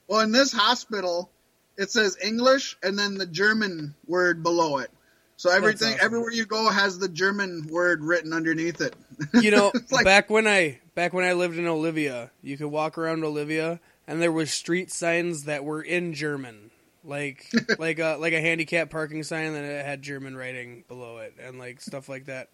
Well, 0.09 0.21
in 0.21 0.33
this 0.33 0.53
hospital, 0.53 1.31
it 1.77 1.91
says 1.91 2.17
English 2.23 2.77
and 2.83 2.99
then 2.99 3.15
the 3.15 3.27
German 3.27 3.95
word 4.07 4.43
below 4.43 4.79
it. 4.79 4.91
So 5.37 5.51
everything, 5.51 5.95
awesome. 5.95 6.01
everywhere 6.03 6.31
you 6.33 6.47
go, 6.47 6.71
has 6.71 6.99
the 6.99 7.09
German 7.09 7.69
word 7.71 8.03
written 8.03 8.33
underneath 8.33 8.81
it. 8.81 8.95
You 9.41 9.51
know, 9.51 9.73
like, 9.91 10.05
back 10.05 10.31
when 10.31 10.47
I 10.47 10.81
back 10.95 11.13
when 11.13 11.25
I 11.25 11.33
lived 11.35 11.59
in 11.59 11.67
Olivia, 11.67 12.31
you 12.43 12.57
could 12.57 12.69
walk 12.69 12.99
around 12.99 13.25
Olivia, 13.25 13.81
and 14.07 14.21
there 14.21 14.33
was 14.33 14.51
street 14.51 14.91
signs 14.91 15.45
that 15.45 15.65
were 15.65 15.83
in 15.83 16.15
German, 16.15 16.71
like 17.05 17.47
like 17.79 17.99
a 17.99 18.17
like 18.19 18.33
a 18.33 18.41
handicap 18.41 18.91
parking 18.91 19.23
sign 19.23 19.53
that 19.55 19.65
it 19.65 19.85
had 19.85 20.03
German 20.03 20.37
writing 20.37 20.85
below 20.89 21.19
it, 21.19 21.35
and 21.43 21.59
like 21.59 21.81
stuff 21.81 22.09
like 22.09 22.27
that. 22.27 22.49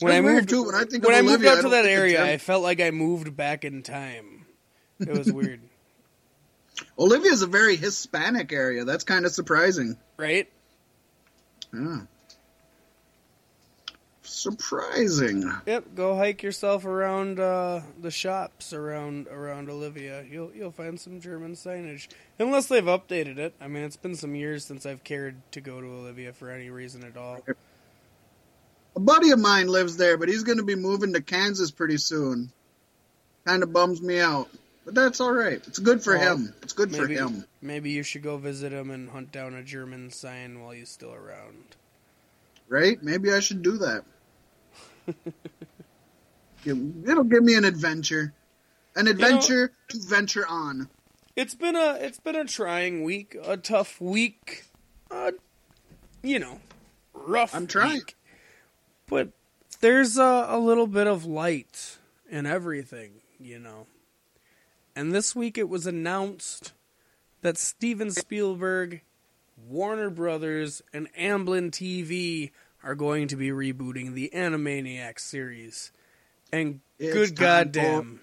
When 0.00 0.12
I 0.12 0.20
moved 0.20 0.48
too, 0.48 0.64
when 0.64 0.74
I, 0.74 0.84
think 0.84 1.04
when 1.04 1.14
I 1.14 1.22
moved 1.22 1.44
out 1.44 1.62
to 1.62 1.68
that 1.70 1.86
area, 1.86 2.24
I 2.24 2.38
felt 2.38 2.62
like 2.62 2.80
I 2.80 2.90
moved 2.90 3.36
back 3.36 3.64
in 3.64 3.82
time. 3.82 4.46
It 5.00 5.16
was 5.16 5.30
weird. 5.32 5.60
Olivia 6.98 7.32
is 7.32 7.42
a 7.42 7.46
very 7.46 7.76
Hispanic 7.76 8.52
area. 8.52 8.84
That's 8.84 9.04
kind 9.04 9.24
of 9.24 9.32
surprising, 9.32 9.96
right? 10.16 10.48
Yeah. 11.72 12.02
Surprising. 14.22 15.50
Yep, 15.66 15.94
go 15.94 16.16
hike 16.16 16.42
yourself 16.42 16.84
around 16.84 17.38
uh, 17.38 17.82
the 18.00 18.10
shops 18.10 18.72
around 18.72 19.28
around 19.28 19.70
Olivia. 19.70 20.24
You'll 20.28 20.52
you'll 20.54 20.70
find 20.70 20.98
some 20.98 21.20
German 21.20 21.54
signage, 21.54 22.08
unless 22.38 22.66
they've 22.66 22.84
updated 22.84 23.38
it. 23.38 23.54
I 23.60 23.68
mean, 23.68 23.84
it's 23.84 23.96
been 23.96 24.16
some 24.16 24.34
years 24.34 24.64
since 24.64 24.86
I've 24.86 25.04
cared 25.04 25.36
to 25.52 25.60
go 25.60 25.80
to 25.80 25.86
Olivia 25.86 26.32
for 26.32 26.50
any 26.50 26.70
reason 26.70 27.04
at 27.04 27.16
all. 27.16 27.44
A 28.96 29.00
buddy 29.00 29.30
of 29.30 29.38
mine 29.38 29.68
lives 29.68 29.96
there, 29.96 30.16
but 30.16 30.28
he's 30.28 30.42
going 30.42 30.58
to 30.58 30.64
be 30.64 30.76
moving 30.76 31.12
to 31.14 31.20
Kansas 31.20 31.70
pretty 31.70 31.98
soon. 31.98 32.50
Kind 33.44 33.62
of 33.62 33.72
bums 33.72 34.00
me 34.00 34.20
out. 34.20 34.48
But 34.84 34.94
that's 34.94 35.20
all 35.20 35.32
right. 35.32 35.62
It's 35.66 35.78
good 35.78 36.02
for 36.02 36.16
well, 36.16 36.36
him. 36.36 36.54
It's 36.62 36.74
good 36.74 36.92
maybe, 36.92 37.16
for 37.16 37.22
him. 37.22 37.44
Maybe 37.62 37.90
you 37.90 38.02
should 38.02 38.22
go 38.22 38.36
visit 38.36 38.72
him 38.72 38.90
and 38.90 39.10
hunt 39.10 39.32
down 39.32 39.54
a 39.54 39.62
German 39.62 40.10
sign 40.10 40.60
while 40.60 40.72
he's 40.72 40.90
still 40.90 41.14
around. 41.14 41.76
Right? 42.68 43.02
Maybe 43.02 43.32
I 43.32 43.40
should 43.40 43.62
do 43.62 43.78
that. 43.78 44.04
It'll 46.64 47.24
give 47.24 47.42
me 47.42 47.54
an 47.54 47.64
adventure. 47.64 48.32
An 48.96 49.08
adventure 49.08 49.72
you 49.90 49.98
know, 49.98 50.04
to 50.04 50.08
venture 50.08 50.46
on. 50.46 50.88
It's 51.36 51.54
been 51.54 51.74
a 51.74 51.94
it's 51.94 52.20
been 52.20 52.36
a 52.36 52.44
trying 52.44 53.02
week, 53.02 53.36
a 53.42 53.56
tough 53.56 54.00
week. 54.00 54.64
Uh, 55.10 55.32
you 56.22 56.38
know, 56.38 56.60
rough. 57.12 57.54
I'm 57.54 57.66
trying. 57.66 57.94
Week. 57.94 58.16
But 59.08 59.30
there's 59.80 60.16
a, 60.16 60.46
a 60.48 60.58
little 60.58 60.86
bit 60.86 61.06
of 61.06 61.24
light 61.24 61.98
in 62.30 62.46
everything, 62.46 63.10
you 63.40 63.58
know. 63.58 63.86
And 64.96 65.12
this 65.12 65.34
week 65.34 65.58
it 65.58 65.68
was 65.68 65.86
announced 65.86 66.72
that 67.42 67.58
Steven 67.58 68.10
Spielberg, 68.10 69.02
Warner 69.68 70.10
Brothers, 70.10 70.82
and 70.92 71.12
Amblin 71.14 71.70
TV 71.70 72.50
are 72.82 72.94
going 72.94 73.28
to 73.28 73.36
be 73.36 73.48
rebooting 73.48 74.14
the 74.14 74.30
Animaniacs 74.34 75.20
series. 75.20 75.90
And 76.52 76.80
it's 76.98 77.12
good 77.12 77.36
goddamn. 77.36 78.20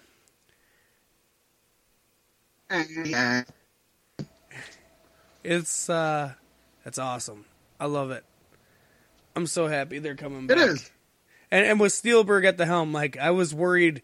It's 5.44 5.90
uh 5.90 6.34
that's 6.84 6.98
awesome. 6.98 7.46
I 7.80 7.86
love 7.86 8.12
it. 8.12 8.24
I'm 9.36 9.48
so 9.48 9.68
happy 9.68 10.00
they're 10.00 10.16
coming 10.16 10.48
back. 10.48 10.58
It 10.58 10.64
is. 10.64 10.92
And 11.50 11.66
and 11.66 11.80
with 11.80 11.92
Spielberg 11.92 12.46
at 12.46 12.58
the 12.58 12.66
helm, 12.66 12.94
like 12.94 13.18
I 13.18 13.32
was 13.32 13.54
worried 13.54 14.02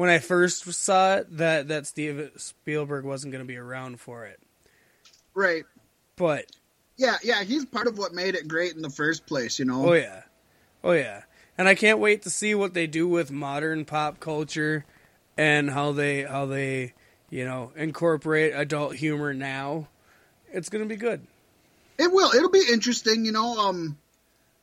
when 0.00 0.08
I 0.08 0.18
first 0.18 0.64
saw 0.72 1.16
it 1.16 1.36
that 1.36 1.68
that 1.68 1.86
Steve 1.86 2.30
Spielberg 2.36 3.04
wasn't 3.04 3.32
going 3.32 3.44
to 3.44 3.46
be 3.46 3.58
around 3.58 4.00
for 4.00 4.24
it. 4.24 4.40
Right. 5.34 5.64
But 6.16 6.46
yeah, 6.96 7.16
yeah, 7.22 7.44
he's 7.44 7.66
part 7.66 7.86
of 7.86 7.98
what 7.98 8.14
made 8.14 8.34
it 8.34 8.48
great 8.48 8.74
in 8.74 8.80
the 8.80 8.88
first 8.88 9.26
place, 9.26 9.58
you 9.58 9.66
know. 9.66 9.90
Oh 9.90 9.92
yeah. 9.92 10.22
Oh 10.82 10.92
yeah. 10.92 11.24
And 11.58 11.68
I 11.68 11.74
can't 11.74 11.98
wait 11.98 12.22
to 12.22 12.30
see 12.30 12.54
what 12.54 12.72
they 12.72 12.86
do 12.86 13.06
with 13.06 13.30
modern 13.30 13.84
pop 13.84 14.20
culture 14.20 14.86
and 15.36 15.68
how 15.68 15.92
they 15.92 16.22
how 16.22 16.46
they, 16.46 16.94
you 17.28 17.44
know, 17.44 17.70
incorporate 17.76 18.54
adult 18.54 18.96
humor 18.96 19.34
now. 19.34 19.88
It's 20.50 20.70
going 20.70 20.82
to 20.82 20.88
be 20.88 20.96
good. 20.96 21.26
It 21.98 22.10
will. 22.10 22.32
It'll 22.34 22.48
be 22.48 22.64
interesting, 22.72 23.26
you 23.26 23.32
know, 23.32 23.58
um 23.58 23.98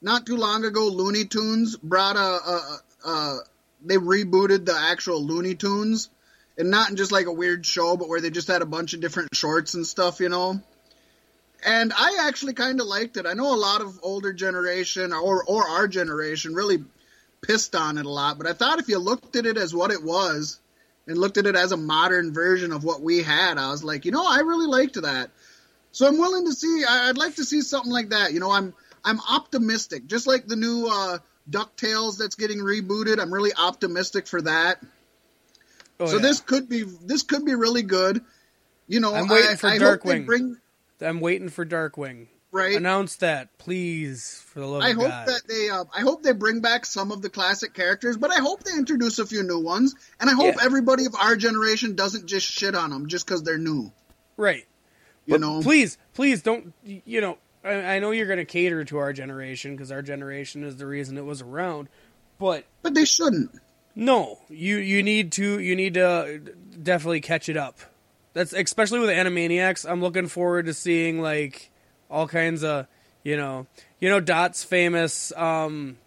not 0.02 0.26
too 0.26 0.38
long 0.38 0.66
ago 0.66 0.88
Looney 0.88 1.26
Tunes 1.26 1.78
brought 1.78 2.16
a, 2.16 2.20
a, 2.20 2.82
a 3.08 3.40
they 3.84 3.98
rebooted 3.98 4.66
the 4.66 4.76
actual 4.76 5.24
Looney 5.24 5.56
Tunes, 5.56 6.10
and 6.58 6.72
not 6.72 6.90
in 6.90 6.96
just 6.96 7.12
like 7.12 7.28
a 7.28 7.32
weird 7.32 7.66
show, 7.66 7.98
but 7.98 8.10
where 8.10 8.22
they 8.22 8.30
just 8.30 8.48
had 8.48 8.62
a 8.62 8.66
bunch 8.66 8.94
of 8.94 9.02
different 9.02 9.36
shorts 9.36 9.74
and 9.74 9.86
stuff, 9.86 10.20
you 10.20 10.30
know. 10.30 10.62
And 11.66 11.92
I 11.96 12.28
actually 12.28 12.54
kind 12.54 12.80
of 12.80 12.88
liked 12.88 13.18
it. 13.18 13.26
I 13.26 13.34
know 13.34 13.54
a 13.54 13.58
lot 13.58 13.82
of 13.82 14.00
older 14.04 14.34
generation 14.34 15.14
or 15.14 15.44
or 15.44 15.68
our 15.68 15.88
generation 15.88 16.54
really 16.54 16.84
pissed 17.42 17.76
on 17.76 17.98
it 17.98 18.06
a 18.06 18.10
lot, 18.10 18.38
but 18.38 18.48
I 18.48 18.54
thought 18.54 18.80
if 18.80 18.88
you 18.88 18.98
looked 19.00 19.36
at 19.36 19.46
it 19.46 19.58
as 19.58 19.74
what 19.74 19.92
it 19.92 20.04
was 20.04 20.60
and 21.08 21.18
looked 21.18 21.38
at 21.38 21.46
it 21.46 21.56
as 21.56 21.72
a 21.72 21.78
modern 21.78 22.34
version 22.34 22.72
of 22.72 22.84
what 22.84 23.02
we 23.02 23.24
had, 23.24 23.58
I 23.58 23.72
was 23.72 23.84
like, 23.84 24.06
you 24.06 24.12
know, 24.12 24.26
I 24.28 24.40
really 24.40 24.68
liked 24.68 25.02
that. 25.02 25.32
So 25.92 26.08
I'm 26.08 26.18
willing 26.18 26.46
to 26.46 26.54
see. 26.54 26.84
I'd 26.88 27.18
like 27.18 27.36
to 27.36 27.46
see 27.46 27.62
something 27.62 27.92
like 27.92 28.10
that. 28.10 28.34
You 28.34 28.40
know, 28.40 28.52
I'm 28.52 28.74
I'm 29.04 29.20
optimistic. 29.30 30.08
Just 30.08 30.28
like 30.28 30.48
the 30.48 30.56
new 30.56 30.88
uh, 30.88 31.20
Ducktales 31.50 32.18
that's 32.18 32.36
getting 32.36 32.60
rebooted, 32.60 33.20
I'm 33.20 33.34
really 33.34 33.52
optimistic 33.58 34.28
for 34.28 34.42
that. 34.42 34.78
Oh, 36.00 36.06
so 36.06 36.16
yeah. 36.18 36.22
this 36.22 36.42
could 36.42 36.70
be 36.70 36.84
this 36.84 37.24
could 37.24 37.46
be 37.46 37.56
really 37.56 37.84
good. 37.84 38.22
You 38.88 39.00
know, 39.00 39.14
I'm 39.14 39.28
waiting 39.28 39.52
I, 39.52 39.56
for 39.56 39.68
I 39.68 39.78
Darkwing. 39.80 40.26
Bring 40.26 40.58
I'm 41.02 41.20
waiting 41.20 41.50
for 41.50 41.66
Darkwing. 41.66 42.28
right. 42.52 42.76
Announce 42.76 43.18
that, 43.18 43.58
please, 43.58 44.44
for 44.48 44.60
the 44.60 44.66
love 44.68 44.82
I 44.84 44.90
of 44.90 44.96
hope 44.98 45.08
God. 45.08 45.28
that 45.28 45.42
they 45.48 45.70
uh, 45.70 45.84
I 45.96 46.02
hope 46.02 46.24
they 46.24 46.34
bring 46.34 46.62
back 46.62 46.86
some 46.86 47.12
of 47.12 47.22
the 47.22 47.30
classic 47.30 47.74
characters, 47.74 48.16
but 48.18 48.32
I 48.32 48.40
hope 48.40 48.64
they 48.64 48.72
introduce 48.74 49.20
a 49.20 49.26
few 49.26 49.44
new 49.44 49.60
ones, 49.60 49.96
and 50.20 50.30
I 50.30 50.34
hope 50.34 50.56
Yeah. 50.56 50.64
everybody 50.66 51.06
of 51.06 51.16
our 51.16 51.36
generation 51.36 51.96
doesn't 51.96 52.28
just 52.28 52.46
shit 52.46 52.76
on 52.76 52.90
them 52.92 53.08
just 53.08 53.26
because 53.26 53.44
they're 53.44 53.58
new. 53.58 53.92
right. 54.38 54.66
You 55.26 55.34
But 55.34 55.42
know, 55.42 55.62
please, 55.62 55.98
please 56.14 56.42
don't. 56.42 56.74
You 56.84 57.20
know, 57.20 57.38
I, 57.68 57.96
I 57.96 58.00
know 58.00 58.12
you're 58.12 58.28
going 58.28 58.38
to 58.38 58.46
cater 58.46 58.84
to 58.86 58.98
our 58.98 59.14
generation 59.14 59.76
because 59.76 59.92
our 59.92 60.02
generation 60.02 60.64
is 60.64 60.78
the 60.78 60.86
reason 60.86 61.18
it 61.18 61.26
was 61.26 61.42
around. 61.42 61.90
But 62.40 62.66
but 62.82 62.94
they 62.94 63.06
shouldn't. 63.06 63.52
no, 63.96 64.40
you 64.50 64.78
you 64.78 65.04
need 65.04 65.32
to 65.34 65.60
you 65.60 65.76
need 65.76 65.96
to 65.96 66.40
definitely 66.82 67.22
catch 67.22 67.50
it 67.50 67.58
up. 67.58 67.80
That's 68.34 68.54
especially 68.54 69.00
with 69.00 69.10
Animaniacs. 69.10 69.90
I'm 69.90 70.02
looking 70.02 70.28
forward 70.28 70.68
to 70.68 70.74
seeing 70.74 71.22
like 71.22 71.72
all 72.10 72.28
kinds 72.28 72.64
of 72.64 72.88
you 73.24 73.38
know 73.38 73.66
you 74.00 74.10
know 74.10 74.20
Dot's 74.20 74.64
famous. 74.64 75.32
Um, 75.36 75.98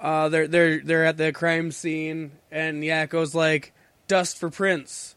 uh, 0.00 0.28
they're 0.28 0.48
they're 0.48 0.80
they're 0.80 1.04
at 1.04 1.16
the 1.16 1.32
crime 1.32 1.70
scene 1.70 2.32
and 2.50 2.82
Yakko's 2.82 3.34
like 3.34 3.72
dust 4.08 4.38
for 4.38 4.50
prints, 4.50 5.14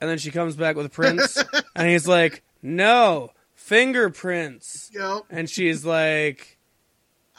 and 0.00 0.08
then 0.08 0.16
she 0.16 0.30
comes 0.30 0.56
back 0.56 0.76
with 0.76 0.90
Prince, 0.90 1.44
and 1.76 1.88
he's 1.88 2.08
like 2.08 2.42
no 2.62 3.30
fingerprints, 3.64 4.90
know, 4.94 5.24
and 5.30 5.48
she's 5.48 5.84
like 5.84 6.58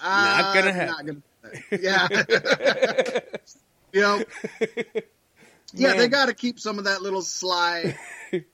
uh, 0.02 0.54
gonna 0.54 0.74
happen. 0.74 1.24
Yeah. 1.72 2.08
know, 3.94 4.24
yeah, 5.74 5.88
Man. 5.90 5.98
they 5.98 6.08
got 6.08 6.26
to 6.28 6.34
keep 6.34 6.60
some 6.60 6.80
of 6.80 6.86
that 6.86 7.02
little 7.02 7.22
sly. 7.22 7.96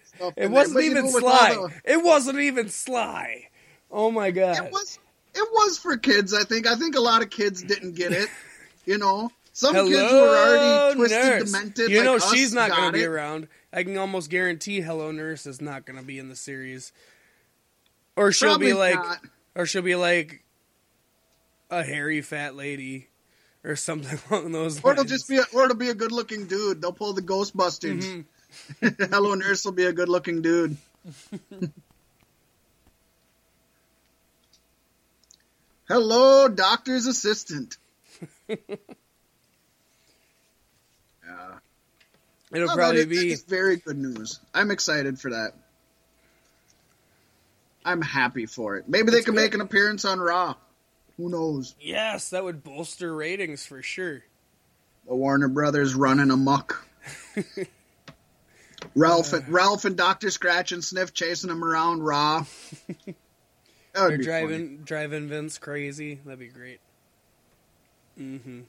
Stuff 0.03 0.33
It 0.37 0.51
wasn't 0.51 0.83
even 0.83 1.09
Sly. 1.09 1.49
the- 1.55 1.93
It 1.93 2.03
wasn't 2.03 2.39
even 2.39 2.69
Sly. 2.69 3.47
Oh 3.89 4.11
my 4.11 4.31
god. 4.31 4.65
It 4.65 4.71
was 4.71 4.99
it 5.33 5.47
was 5.51 5.77
for 5.77 5.97
kids. 5.97 6.33
I 6.33 6.43
think. 6.43 6.67
I 6.67 6.75
think 6.75 6.95
a 6.95 7.01
lot 7.01 7.21
of 7.21 7.29
kids 7.29 7.63
didn't 7.63 7.95
get 7.95 8.11
it. 8.11 8.29
You 8.85 8.97
know, 8.97 9.31
some 9.53 9.73
Hello, 9.73 9.87
kids 9.89 10.11
were 10.11 10.37
already 10.37 10.95
twisted, 10.95 11.23
nurse. 11.23 11.51
demented. 11.51 11.89
You 11.89 11.97
like 11.99 12.05
know 12.05 12.19
she's 12.19 12.53
not 12.53 12.71
going 12.71 12.91
to 12.91 12.97
be 12.97 13.05
around. 13.05 13.47
I 13.71 13.83
can 13.83 13.97
almost 13.97 14.29
guarantee 14.29 14.81
Hello 14.81 15.11
Nurse 15.11 15.45
is 15.45 15.61
not 15.61 15.85
going 15.85 15.97
to 15.97 16.05
be 16.05 16.19
in 16.19 16.27
the 16.29 16.35
series. 16.35 16.91
Or 18.21 18.31
she'll 18.31 18.49
Probably 18.49 18.67
be 18.67 18.73
like, 18.73 18.93
not. 18.95 19.19
or 19.55 19.65
she'll 19.65 19.81
be 19.81 19.95
like 19.95 20.43
a 21.71 21.81
hairy 21.83 22.21
fat 22.21 22.55
lady, 22.55 23.07
or 23.63 23.75
something 23.75 24.19
along 24.29 24.51
those 24.51 24.75
lines. 24.75 24.85
Or 24.85 24.91
it'll 24.91 25.05
just 25.05 25.27
be, 25.27 25.37
a, 25.37 25.43
or 25.53 25.63
it'll 25.63 25.75
be 25.75 25.89
a 25.89 25.95
good-looking 25.95 26.45
dude. 26.45 26.81
They'll 26.81 26.93
pull 26.93 27.13
the 27.13 27.23
Ghostbusters. 27.23 28.23
Mm-hmm. 28.83 29.03
Hello, 29.11 29.33
nurse 29.33 29.65
will 29.65 29.71
be 29.71 29.85
a 29.85 29.93
good-looking 29.93 30.43
dude. 30.43 30.77
Hello, 35.87 36.47
doctor's 36.47 37.05
assistant. 37.07 37.77
yeah, 38.47 38.55
It'll 42.53 42.67
No, 42.67 42.75
probably 42.75 43.03
that 43.03 43.11
is- 43.11 43.41
be. 43.41 43.49
very 43.49 43.77
good 43.77 43.97
news. 43.97 44.39
I'm 44.53 44.71
excited 44.71 45.19
for 45.19 45.31
that. 45.31 45.53
I'm 47.83 48.01
happy 48.01 48.45
for 48.45 48.77
it. 48.77 48.87
Maybe 48.87 49.11
they 49.11 49.21
can 49.21 49.33
good. 49.33 49.41
make 49.41 49.53
an 49.53 49.61
appearance 49.61 50.05
on 50.05 50.19
Raw. 50.19 50.55
Who 51.17 51.29
knows? 51.29 51.75
Yes, 51.79 52.29
that 52.29 52.43
would 52.43 52.63
bolster 52.63 53.13
ratings 53.15 53.65
for 53.65 53.81
sure. 53.81 54.23
The 55.07 55.15
Warner 55.15 55.47
Brothers 55.47 55.95
running 55.95 56.31
amok. 56.31 56.85
Ralph 58.95 59.33
and 59.33 59.47
Ralph 59.49 59.85
and 59.85 59.95
Doctor 59.95 60.29
Scratch 60.29 60.71
and 60.71 60.83
Sniff 60.83 61.13
chasing 61.13 61.49
him 61.49 61.63
around 61.63 62.03
Raw. 62.03 62.45
That 63.93 64.03
would 64.03 64.11
They're 64.11 64.17
be 64.19 64.23
driving 64.23 64.77
driving 64.85 65.27
Vince 65.27 65.57
crazy. 65.57 66.21
That'd 66.23 66.39
be 66.39 66.47
great. 66.47 66.79
Mm-hmm. 68.17 68.61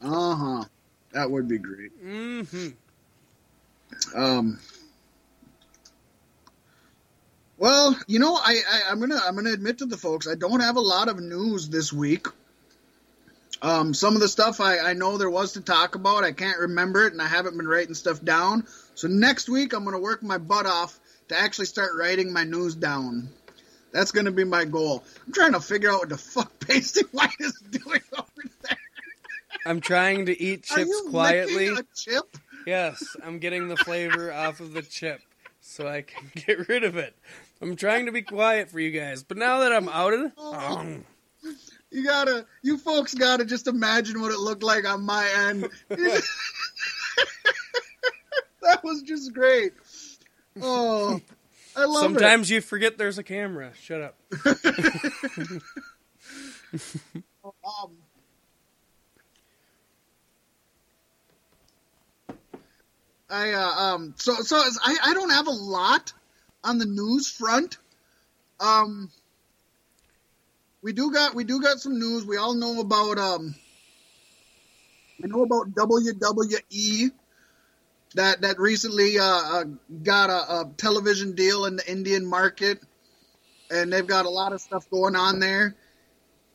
Uh 0.00 0.34
huh. 0.34 0.64
That 1.12 1.30
would 1.30 1.48
be 1.48 1.58
great. 1.58 2.02
Mm-hmm. 2.02 2.68
Um. 4.18 4.58
Well, 7.60 7.94
you 8.06 8.20
know, 8.20 8.36
I, 8.36 8.62
I 8.68 8.82
I'm 8.90 9.00
gonna 9.00 9.20
I'm 9.22 9.36
gonna 9.36 9.52
admit 9.52 9.78
to 9.78 9.86
the 9.86 9.98
folks 9.98 10.26
I 10.26 10.34
don't 10.34 10.60
have 10.60 10.76
a 10.76 10.80
lot 10.80 11.08
of 11.08 11.20
news 11.20 11.68
this 11.68 11.92
week. 11.92 12.26
Um, 13.60 13.92
some 13.92 14.14
of 14.14 14.22
the 14.22 14.28
stuff 14.28 14.62
I, 14.62 14.78
I 14.78 14.92
know 14.94 15.18
there 15.18 15.28
was 15.28 15.52
to 15.52 15.60
talk 15.60 15.94
about, 15.94 16.24
I 16.24 16.32
can't 16.32 16.58
remember 16.58 17.06
it, 17.06 17.12
and 17.12 17.20
I 17.20 17.26
haven't 17.26 17.58
been 17.58 17.68
writing 17.68 17.92
stuff 17.92 18.24
down. 18.24 18.66
So 18.94 19.08
next 19.08 19.50
week 19.50 19.74
I'm 19.74 19.84
gonna 19.84 19.98
work 19.98 20.22
my 20.22 20.38
butt 20.38 20.64
off 20.64 20.98
to 21.28 21.38
actually 21.38 21.66
start 21.66 21.90
writing 21.98 22.32
my 22.32 22.44
news 22.44 22.74
down. 22.74 23.28
That's 23.92 24.12
gonna 24.12 24.32
be 24.32 24.44
my 24.44 24.64
goal. 24.64 25.04
I'm 25.26 25.34
trying 25.34 25.52
to 25.52 25.60
figure 25.60 25.90
out 25.90 25.98
what 25.98 26.08
the 26.08 26.16
fuck 26.16 26.58
pasting 26.66 27.08
white 27.12 27.36
is 27.40 27.60
doing 27.70 28.00
over 28.16 28.48
there. 28.62 28.78
I'm 29.66 29.82
trying 29.82 30.24
to 30.26 30.42
eat 30.42 30.62
chips 30.62 31.02
quietly. 31.10 31.68
a 31.68 31.82
chip? 31.94 32.38
Yes, 32.66 33.04
I'm 33.22 33.38
getting 33.38 33.68
the 33.68 33.76
flavor 33.76 34.32
off 34.32 34.60
of 34.60 34.72
the 34.72 34.80
chip 34.80 35.20
so 35.60 35.86
I 35.86 36.02
can 36.02 36.30
get 36.46 36.68
rid 36.68 36.84
of 36.84 36.96
it. 36.96 37.14
I'm 37.60 37.76
trying 37.76 38.06
to 38.06 38.12
be 38.12 38.22
quiet 38.22 38.70
for 38.70 38.80
you 38.80 38.90
guys, 38.90 39.22
but 39.22 39.36
now 39.36 39.60
that 39.60 39.72
I'm 39.72 39.88
out 39.88 40.14
of 40.14 40.32
um, 40.38 41.04
You 41.90 42.04
gotta, 42.04 42.46
you 42.62 42.78
folks 42.78 43.14
gotta 43.14 43.44
just 43.44 43.66
imagine 43.66 44.20
what 44.20 44.32
it 44.32 44.38
looked 44.38 44.62
like 44.62 44.88
on 44.88 45.02
my 45.02 45.28
end. 45.36 45.68
that 45.88 46.22
was 48.82 49.02
just 49.02 49.34
great. 49.34 49.72
Oh, 50.62 51.20
I 51.76 51.84
love 51.84 52.00
sometimes 52.00 52.50
you 52.50 52.60
forget 52.60 52.98
there's 52.98 53.18
a 53.18 53.22
camera. 53.22 53.72
Shut 53.80 54.00
up. 54.00 54.16
Um, 57.42 57.96
I 63.28 63.52
uh, 63.52 63.60
um 63.60 64.14
so 64.16 64.34
so 64.34 64.56
I 64.56 64.98
I 65.02 65.14
don't 65.14 65.30
have 65.30 65.46
a 65.46 65.52
lot 65.52 66.12
on 66.64 66.78
the 66.78 66.86
news 66.86 67.30
front. 67.30 67.78
Um, 68.58 69.10
we 70.82 70.92
do 70.92 71.12
got 71.12 71.34
we 71.34 71.44
do 71.44 71.60
got 71.60 71.80
some 71.80 71.98
news. 71.98 72.24
We 72.24 72.36
all 72.36 72.54
know 72.54 72.80
about 72.80 73.18
um. 73.18 73.54
I 75.22 75.26
know 75.26 75.42
about 75.42 75.74
WWE 75.74 77.10
that 78.14 78.40
that 78.40 78.58
recently 78.58 79.18
uh, 79.18 79.24
uh, 79.24 79.64
got 80.02 80.30
a, 80.30 80.60
a 80.60 80.70
television 80.76 81.34
deal 81.34 81.66
in 81.66 81.76
the 81.76 81.90
Indian 81.90 82.26
market, 82.26 82.80
and 83.70 83.92
they've 83.92 84.06
got 84.06 84.24
a 84.26 84.30
lot 84.30 84.52
of 84.52 84.60
stuff 84.60 84.88
going 84.90 85.16
on 85.16 85.40
there. 85.40 85.76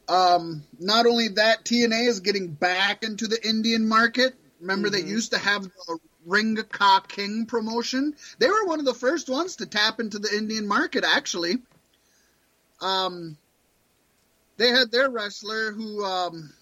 Um, 0.07 0.63
not 0.79 1.05
only 1.05 1.29
that, 1.29 1.63
TNA 1.65 2.07
is 2.07 2.19
getting 2.19 2.47
back 2.47 3.03
into 3.03 3.27
the 3.27 3.39
Indian 3.47 3.87
market. 3.87 4.35
Remember, 4.59 4.89
they 4.89 5.01
Mhm. 5.01 5.07
used 5.07 5.31
to 5.31 5.37
have 5.37 5.63
the 5.63 5.99
Ring 6.25 6.55
Ka 6.55 7.01
King 7.07 7.45
promotion. 7.45 8.15
They 8.39 8.47
were 8.49 8.65
one 8.65 8.79
of 8.79 8.85
the 8.85 8.93
first 8.93 9.29
ones 9.29 9.57
to 9.57 9.65
tap 9.65 9.99
into 9.99 10.19
the 10.19 10.35
Indian 10.35 10.67
market, 10.67 11.03
actually. 11.05 11.57
Um, 12.81 13.37
they 14.57 14.69
had 14.69 14.91
their 14.91 15.09
wrestler 15.09 15.71
who, 15.71 16.03
um, 16.03 16.53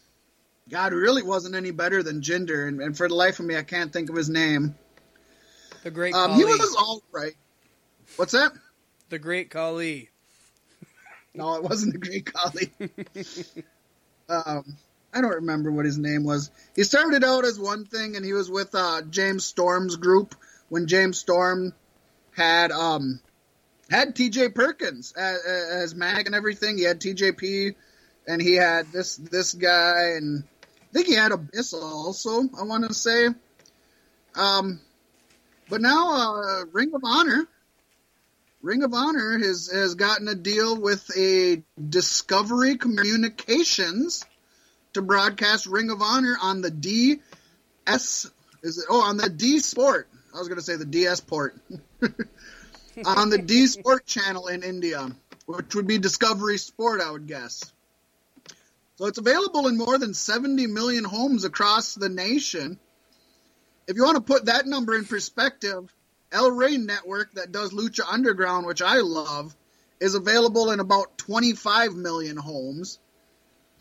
God, 0.70 0.94
really 0.94 1.24
wasn't 1.24 1.56
any 1.56 1.72
better 1.72 2.04
than 2.04 2.22
Jinder, 2.22 2.68
and, 2.68 2.82
and 2.82 2.98
for 2.98 3.08
the 3.08 3.16
life 3.16 3.40
of 3.40 3.46
me, 3.46 3.56
I 3.56 3.64
can't 3.64 3.92
think 3.92 4.10
of 4.10 4.16
his 4.16 4.30
name. 4.30 4.76
The 5.84 5.92
great 5.92 6.14
Um, 6.14 6.32
Khali. 6.32 6.40
he 6.40 6.46
was 6.46 6.76
all 6.78 7.02
right. 7.12 7.34
What's 8.16 8.34
that? 8.34 8.52
the 9.10 9.20
great 9.20 9.50
Khali. 9.52 10.10
No, 11.36 11.56
it 11.56 11.64
wasn't 11.64 11.94
the 11.94 12.00
Great 12.00 12.32
Khali. 12.32 12.72
um, 14.30 14.78
I 15.14 15.22
don't 15.22 15.36
remember 15.36 15.72
what 15.72 15.86
his 15.86 15.98
name 15.98 16.24
was. 16.24 16.50
He 16.76 16.84
started 16.84 17.24
out 17.24 17.46
as 17.46 17.60
one 17.60 17.86
thing, 17.86 18.16
and 18.16 18.26
he 18.26 18.34
was 18.34 18.50
with 18.50 18.74
uh, 18.74 19.02
James 19.10 19.46
Storm's 19.46 19.96
group 19.96 20.36
when 20.70 20.88
James 20.88 21.18
Storm 21.18 21.74
had 22.36 22.72
um, 22.72 23.20
had 23.90 24.16
T.J. 24.16 24.50
Perkins 24.50 25.14
as, 25.14 25.40
as 25.46 25.96
Mag 25.96 26.26
and 26.26 26.36
everything. 26.36 26.78
He 26.78 26.84
had 26.84 27.00
TJP, 27.00 27.76
and 28.28 28.42
he 28.42 28.56
had 28.56 28.92
this 28.92 29.18
this 29.18 29.54
guy, 29.54 30.14
and 30.18 30.44
I 30.64 30.94
think 30.94 31.08
he 31.08 31.14
had 31.14 31.32
Abyss 31.32 31.74
also. 31.74 32.42
I 32.60 32.64
want 32.64 32.88
to 32.88 32.94
say. 32.94 33.28
Um, 34.36 34.80
but 35.70 35.82
now 35.82 36.42
uh, 36.42 36.66
Ring 36.72 36.94
of 36.96 37.02
Honor 37.04 37.48
Ring 38.64 38.84
of 38.84 38.94
Honor 38.94 39.38
has 39.40 39.70
has 39.72 39.96
gotten 39.96 40.30
a 40.30 40.36
deal 40.36 40.80
with 40.80 41.06
a 41.18 41.62
Discovery 41.90 42.78
Communications 42.78 44.26
to 44.94 45.02
broadcast 45.02 45.66
Ring 45.66 45.90
of 45.90 46.02
Honor 46.02 46.36
on 46.42 46.62
the 46.62 46.72
DS 46.72 47.20
is 48.62 48.78
it 48.78 48.86
oh 48.90 49.02
on 49.02 49.18
the 49.18 49.30
D 49.30 49.60
Sport. 49.60 50.08
I 50.34 50.40
was 50.40 50.48
going 50.48 50.60
to 50.60 50.64
say 50.64 50.76
the 50.76 50.86
DS 50.86 51.20
port. 51.20 51.56
on 53.06 53.30
the 53.30 53.38
D 53.38 53.68
Sport 53.68 54.06
channel 54.06 54.48
in 54.48 54.64
India. 54.64 55.10
which 55.46 55.76
would 55.76 55.88
be 55.88 55.98
Discovery 55.98 56.58
Sport, 56.58 57.02
I 57.02 57.12
would 57.12 57.28
guess. 57.28 57.72
So 58.96 59.08
it's 59.08 59.18
available 59.18 59.68
in 59.68 59.78
more 59.78 59.98
than 59.98 60.14
70 60.14 60.68
million 60.68 61.04
homes 61.04 61.46
across 61.46 61.96
the 61.96 62.10
nation. 62.10 62.80
If 63.88 63.98
you 63.98 64.04
want 64.04 64.16
to 64.16 64.22
put 64.22 64.46
that 64.46 64.66
number 64.66 64.96
in 64.96 65.06
perspective, 65.06 65.94
El 66.32 66.52
Rey 66.52 66.78
Network, 66.78 67.34
that 67.34 67.52
does 67.52 67.74
Lucha 67.74 68.02
Underground, 68.10 68.66
which 68.66 68.82
I 68.82 69.00
love, 69.00 69.56
is 70.00 70.16
available 70.16 70.72
in 70.72 70.80
about 70.80 71.18
25 71.18 71.96
million 71.96 72.38
homes. 72.38 73.00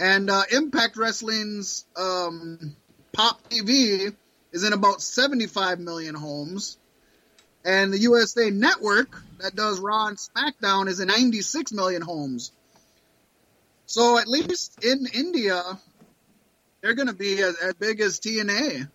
And 0.03 0.31
uh, 0.31 0.43
Impact 0.51 0.97
Wrestling's 0.97 1.85
um, 1.97 2.75
Pop 3.12 3.41
TV 3.49 4.12
is 4.51 4.65
in 4.65 4.73
about 4.73 5.01
75 5.01 5.79
million 5.79 6.17
homes. 6.17 6.77
And 7.65 7.93
the 7.93 7.99
USA 7.99 8.51
Network, 8.51 9.23
that 9.38 9.55
does 9.55 9.79
Raw 9.79 10.09
and 10.09 10.17
SmackDown, 10.17 10.88
is 10.88 10.99
in 10.99 11.07
96 11.07 11.71
million 11.71 12.03
homes. 12.03 12.51
So 13.87 14.19
at 14.19 14.27
least 14.27 14.85
in 14.85 15.07
India, 15.15 15.62
they're 16.81 16.95
going 16.95 17.07
to 17.07 17.15
be 17.15 17.41
as, 17.41 17.55
as, 17.59 17.75
big 17.75 18.01
as 18.01 18.19
TNA. 18.19 18.91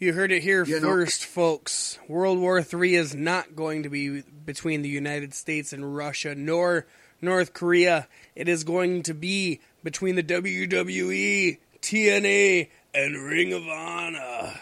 You 0.00 0.12
heard 0.12 0.32
it 0.32 0.42
here 0.42 0.64
you 0.64 0.80
first, 0.80 1.22
know? 1.22 1.28
folks. 1.28 2.00
World 2.08 2.40
War 2.40 2.58
III 2.58 2.96
is 2.96 3.14
not 3.14 3.54
going 3.54 3.84
to 3.84 3.88
be 3.88 4.22
between 4.44 4.82
the 4.82 4.88
United 4.88 5.32
States 5.32 5.72
and 5.72 5.94
Russia, 5.94 6.34
nor 6.34 6.86
North 7.22 7.52
Korea. 7.52 8.08
It 8.34 8.48
is 8.48 8.64
going 8.64 9.04
to 9.04 9.14
be 9.14 9.60
between 9.86 10.16
the 10.16 10.22
WWE, 10.24 11.58
TNA, 11.80 12.68
and 12.92 13.22
Ring 13.22 13.52
of 13.52 13.68
Honor. 13.68 14.52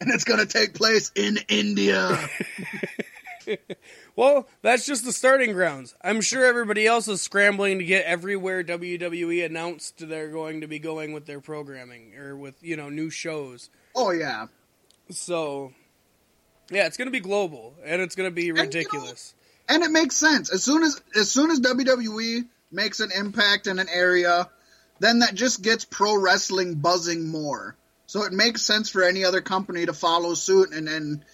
And 0.00 0.08
it's 0.14 0.22
going 0.22 0.38
to 0.38 0.46
take 0.46 0.72
place 0.72 1.10
in 1.16 1.40
India. 1.48 2.16
well, 4.16 4.46
that's 4.62 4.86
just 4.86 5.04
the 5.04 5.10
starting 5.10 5.52
grounds. 5.52 5.96
I'm 6.00 6.20
sure 6.20 6.44
everybody 6.44 6.86
else 6.86 7.08
is 7.08 7.20
scrambling 7.20 7.80
to 7.80 7.84
get 7.84 8.04
everywhere 8.04 8.62
WWE 8.62 9.44
announced 9.44 10.08
they're 10.08 10.30
going 10.30 10.60
to 10.60 10.68
be 10.68 10.78
going 10.78 11.12
with 11.12 11.26
their 11.26 11.40
programming 11.40 12.14
or 12.14 12.36
with, 12.36 12.54
you 12.62 12.76
know, 12.76 12.88
new 12.88 13.10
shows. 13.10 13.68
Oh, 13.96 14.12
yeah. 14.12 14.46
So, 15.10 15.72
yeah, 16.70 16.86
it's 16.86 16.96
going 16.96 17.08
to 17.08 17.12
be 17.12 17.18
global 17.18 17.74
and 17.84 18.00
it's 18.00 18.14
going 18.14 18.30
to 18.30 18.34
be 18.34 18.52
ridiculous. 18.52 19.34
And, 19.68 19.76
you 19.76 19.80
know, 19.80 19.86
and 19.86 19.90
it 19.90 19.92
makes 19.92 20.16
sense. 20.16 20.52
As 20.52 20.62
soon 20.62 20.84
as 20.84 21.02
as 21.16 21.28
soon 21.28 21.50
as 21.50 21.58
WWE 21.58 22.44
makes 22.70 23.00
an 23.00 23.10
impact 23.16 23.66
in 23.66 23.78
an 23.78 23.88
area, 23.88 24.48
then 24.98 25.20
that 25.20 25.34
just 25.34 25.62
gets 25.62 25.84
pro 25.84 26.16
wrestling 26.16 26.74
buzzing 26.74 27.28
more. 27.28 27.76
So 28.06 28.24
it 28.24 28.32
makes 28.32 28.62
sense 28.62 28.88
for 28.88 29.02
any 29.02 29.24
other 29.24 29.40
company 29.40 29.86
to 29.86 29.92
follow 29.92 30.34
suit 30.34 30.72
and 30.72 30.88
and 30.88 31.24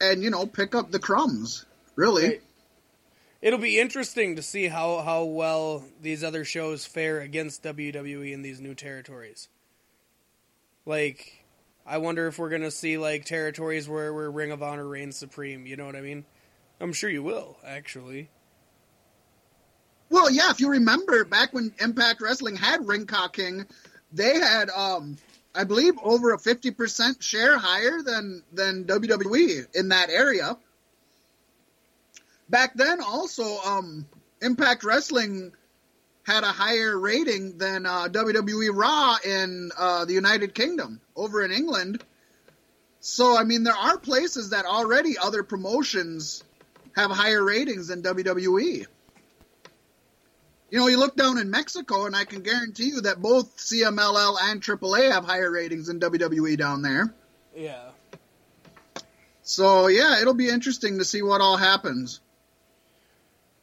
and 0.00 0.22
you 0.22 0.30
know 0.30 0.46
pick 0.46 0.74
up 0.74 0.90
the 0.90 0.98
crumbs. 0.98 1.64
Really. 1.96 2.24
Right. 2.24 2.42
It'll 3.42 3.58
be 3.58 3.78
interesting 3.78 4.36
to 4.36 4.42
see 4.42 4.66
how, 4.66 5.02
how 5.02 5.24
well 5.24 5.84
these 6.00 6.24
other 6.24 6.44
shows 6.44 6.86
fare 6.86 7.20
against 7.20 7.62
WWE 7.62 8.32
in 8.32 8.42
these 8.42 8.60
new 8.60 8.74
territories. 8.74 9.48
Like, 10.84 11.44
I 11.86 11.98
wonder 11.98 12.26
if 12.26 12.38
we're 12.38 12.50
gonna 12.50 12.70
see 12.70 12.98
like 12.98 13.24
territories 13.24 13.88
where, 13.88 14.12
where 14.12 14.30
Ring 14.30 14.50
of 14.50 14.62
Honor 14.62 14.86
reigns 14.88 15.16
supreme. 15.16 15.66
You 15.66 15.76
know 15.76 15.86
what 15.86 15.96
I 15.96 16.00
mean? 16.00 16.24
I'm 16.80 16.92
sure 16.92 17.10
you 17.10 17.22
will, 17.22 17.58
actually. 17.64 18.30
Well, 20.08 20.30
yeah, 20.30 20.50
if 20.50 20.60
you 20.60 20.70
remember 20.70 21.24
back 21.24 21.52
when 21.52 21.72
Impact 21.80 22.20
Wrestling 22.20 22.56
had 22.56 22.86
Ring 22.86 23.08
King, 23.32 23.66
they 24.12 24.38
had 24.38 24.70
um 24.70 25.16
I 25.54 25.64
believe 25.64 25.94
over 26.02 26.32
a 26.34 26.38
50% 26.38 27.22
share 27.22 27.58
higher 27.58 28.02
than 28.02 28.42
than 28.52 28.84
WWE 28.84 29.74
in 29.74 29.88
that 29.88 30.10
area. 30.10 30.56
Back 32.48 32.74
then 32.74 33.00
also 33.00 33.58
um 33.64 34.06
Impact 34.40 34.84
Wrestling 34.84 35.52
had 36.22 36.42
a 36.42 36.48
higher 36.48 36.98
rating 36.98 37.56
than 37.56 37.86
uh, 37.86 38.08
WWE 38.08 38.70
Raw 38.74 39.16
in 39.24 39.70
uh, 39.78 40.04
the 40.04 40.12
United 40.12 40.54
Kingdom 40.54 41.00
over 41.14 41.44
in 41.44 41.52
England. 41.52 42.02
So 43.00 43.36
I 43.36 43.44
mean 43.44 43.64
there 43.64 43.76
are 43.76 43.98
places 43.98 44.50
that 44.50 44.66
already 44.66 45.16
other 45.18 45.42
promotions 45.42 46.44
have 46.94 47.10
higher 47.10 47.42
ratings 47.42 47.88
than 47.88 48.02
WWE. 48.02 48.86
You 50.70 50.78
know, 50.78 50.88
you 50.88 50.98
look 50.98 51.16
down 51.16 51.38
in 51.38 51.50
Mexico, 51.50 52.06
and 52.06 52.16
I 52.16 52.24
can 52.24 52.42
guarantee 52.42 52.88
you 52.88 53.00
that 53.02 53.22
both 53.22 53.56
CMLL 53.56 54.36
and 54.42 54.60
AAA 54.60 55.12
have 55.12 55.24
higher 55.24 55.50
ratings 55.50 55.86
than 55.86 56.00
WWE 56.00 56.58
down 56.58 56.82
there. 56.82 57.14
Yeah. 57.54 57.90
So 59.42 59.86
yeah, 59.86 60.20
it'll 60.20 60.34
be 60.34 60.48
interesting 60.48 60.98
to 60.98 61.04
see 61.04 61.22
what 61.22 61.40
all 61.40 61.56
happens. 61.56 62.20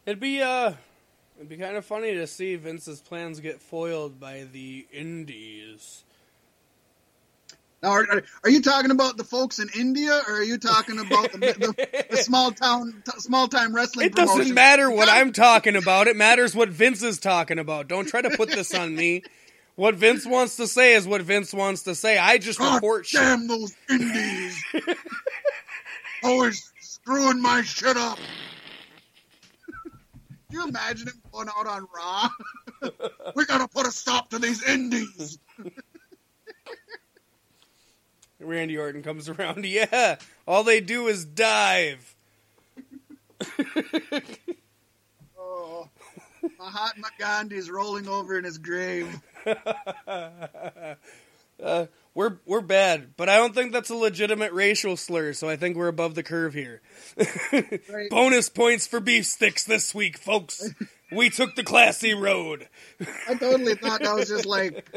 It'd 0.05 0.21
be 0.21 0.41
uh, 0.41 0.73
it'd 1.35 1.49
be 1.49 1.57
kind 1.57 1.75
of 1.75 1.85
funny 1.85 2.13
to 2.13 2.25
see 2.25 2.55
Vince's 2.55 3.01
plans 3.01 3.41
get 3.41 3.61
foiled 3.61 4.17
by 4.17 4.45
the 4.49 4.87
Indies. 4.93 6.05
Now, 7.83 7.89
are, 7.89 8.23
are, 8.45 8.49
you 8.49 8.61
talking 8.61 8.91
about 8.91 9.17
the 9.17 9.25
folks 9.25 9.59
in 9.59 9.67
India, 9.77 10.13
or 10.25 10.35
are 10.35 10.43
you 10.43 10.57
talking 10.57 10.99
about 10.99 11.33
the, 11.33 11.37
the, 11.39 12.05
the 12.11 12.17
small 12.17 12.51
town, 12.51 13.03
t- 13.05 13.19
small 13.19 13.49
time 13.49 13.75
wrestling? 13.75 14.05
It 14.05 14.15
doesn't 14.15 14.53
matter 14.53 14.89
what 14.89 15.09
I'm 15.09 15.33
talking 15.33 15.75
about. 15.75 16.07
It 16.07 16.15
matters 16.15 16.55
what 16.55 16.69
Vince 16.69 17.03
is 17.03 17.19
talking 17.19 17.59
about. 17.59 17.89
Don't 17.89 18.07
try 18.07 18.21
to 18.21 18.29
put 18.37 18.49
this 18.49 18.73
on 18.73 18.95
me. 18.95 19.23
What 19.75 19.95
Vince 19.95 20.25
wants 20.25 20.55
to 20.57 20.67
say 20.67 20.93
is 20.93 21.05
what 21.05 21.23
Vince 21.23 21.53
wants 21.53 21.83
to 21.83 21.93
say. 21.93 22.17
I 22.17 22.37
just 22.37 22.57
God 22.57 22.75
report 22.75 23.05
damn 23.11 23.41
shit. 23.41 23.47
those 23.49 23.75
indies! 23.89 24.63
Always 26.23 26.71
screwing 26.79 27.41
my 27.41 27.63
shit 27.63 27.97
up. 27.97 28.17
Can 29.83 29.93
you 30.51 30.67
imagine 30.69 31.07
him 31.07 31.21
going 31.33 31.49
out 31.49 31.67
on 31.67 31.85
Raw? 31.93 32.29
we 33.35 33.45
gotta 33.45 33.67
put 33.67 33.85
a 33.87 33.91
stop 33.91 34.29
to 34.29 34.39
these 34.39 34.63
indies. 34.63 35.37
Randy 38.43 38.77
Orton 38.77 39.03
comes 39.03 39.29
around. 39.29 39.65
Yeah, 39.65 40.17
all 40.47 40.63
they 40.63 40.79
do 40.81 41.07
is 41.07 41.25
dive. 41.25 42.15
oh, 45.37 45.89
Mahatma 46.57 47.07
Gandhi's 47.19 47.69
rolling 47.69 48.07
over 48.07 48.37
in 48.37 48.43
his 48.43 48.57
grave. 48.57 49.19
uh, 50.07 50.55
we're 52.15 52.37
we're 52.45 52.61
bad, 52.61 53.15
but 53.17 53.27
I 53.27 53.37
don't 53.37 53.55
think 53.55 53.71
that's 53.71 53.89
a 53.89 53.95
legitimate 53.95 54.53
racial 54.53 54.95
slur. 54.97 55.33
So 55.33 55.49
I 55.49 55.55
think 55.55 55.75
we're 55.75 55.87
above 55.87 56.15
the 56.15 56.23
curve 56.23 56.53
here. 56.53 56.81
right. 57.51 58.09
Bonus 58.09 58.49
points 58.49 58.85
for 58.85 58.99
beef 58.99 59.25
sticks 59.25 59.63
this 59.63 59.95
week, 59.95 60.17
folks. 60.17 60.69
we 61.11 61.29
took 61.29 61.55
the 61.55 61.63
classy 61.63 62.13
road. 62.13 62.67
I 63.27 63.33
totally 63.33 63.75
thought 63.75 64.01
that 64.01 64.13
was 64.13 64.29
just 64.29 64.45
like, 64.45 64.87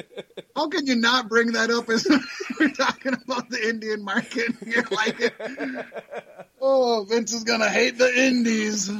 how 0.55 0.68
can 0.68 0.87
you 0.87 0.96
not 0.96 1.29
bring 1.29 1.52
that 1.52 1.70
up 1.70 1.88
as 1.88 2.07
we're 2.61 2.68
talking 2.70 3.14
about 3.14 3.48
the 3.48 3.66
Indian 3.66 4.05
market? 4.05 4.52
You're 4.64 4.85
like, 4.90 5.35
oh, 6.61 7.07
Vince 7.09 7.33
is 7.33 7.44
gonna 7.44 7.70
hate 7.70 7.96
the 7.96 8.12
Indies. 8.14 8.90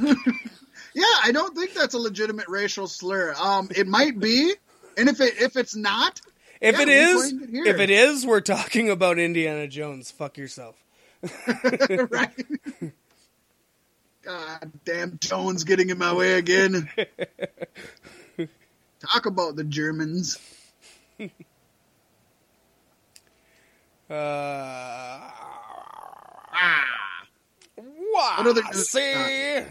yeah, 0.95 1.05
I 1.23 1.31
don't 1.31 1.55
think 1.55 1.73
that's 1.73 1.93
a 1.93 1.99
legitimate 1.99 2.47
racial 2.47 2.87
slur. 2.87 3.35
Um, 3.39 3.69
it 3.75 3.87
might 3.87 4.19
be, 4.19 4.53
and 4.97 5.07
if 5.07 5.21
it 5.21 5.39
if 5.39 5.55
it's 5.55 5.75
not, 5.75 6.19
if 6.61 6.75
yeah, 6.75 6.81
it 6.81 6.89
is, 6.89 7.33
it 7.33 7.67
if 7.67 7.79
it 7.79 7.89
is, 7.89 8.25
we're 8.25 8.41
talking 8.41 8.89
about 8.89 9.19
Indiana 9.19 9.67
Jones. 9.67 10.11
Fuck 10.11 10.37
yourself. 10.37 10.75
right. 12.09 12.45
God 14.23 14.71
damn 14.85 15.17
Jones 15.19 15.63
getting 15.63 15.89
in 15.89 15.97
my 15.97 16.13
way 16.13 16.33
again. 16.33 16.89
Talk 18.99 19.25
about 19.25 19.55
the 19.55 19.63
Germans. 19.63 20.37
uh, 21.19 21.29
ah. 24.09 25.33
What 27.75 28.47
other 28.47 28.63
see? 28.73 29.63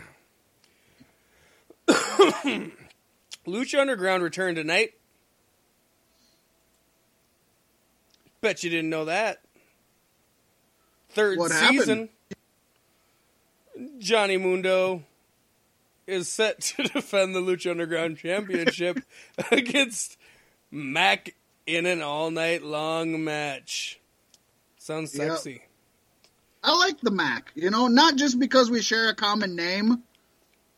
Lucha 3.46 3.80
Underground 3.80 4.22
returned 4.22 4.56
tonight. 4.56 4.92
Bet 8.46 8.62
you 8.62 8.70
didn't 8.70 8.90
know 8.90 9.06
that. 9.06 9.40
Third 11.08 11.36
what 11.36 11.50
season. 11.50 12.10
Happened? 13.76 13.98
Johnny 13.98 14.36
Mundo 14.36 15.02
is 16.06 16.28
set 16.28 16.60
to 16.60 16.82
defend 16.94 17.34
the 17.34 17.40
Lucha 17.40 17.72
Underground 17.72 18.18
Championship 18.18 19.00
against 19.50 20.16
Mack 20.70 21.34
in 21.66 21.86
an 21.86 22.02
all 22.02 22.30
night 22.30 22.62
long 22.62 23.24
match. 23.24 23.98
Sounds 24.78 25.10
sexy. 25.10 25.50
Yep. 25.50 25.60
I 26.62 26.78
like 26.78 27.00
the 27.00 27.10
Mack, 27.10 27.50
you 27.56 27.70
know, 27.70 27.88
not 27.88 28.14
just 28.14 28.38
because 28.38 28.70
we 28.70 28.80
share 28.80 29.08
a 29.08 29.14
common 29.16 29.56
name, 29.56 30.04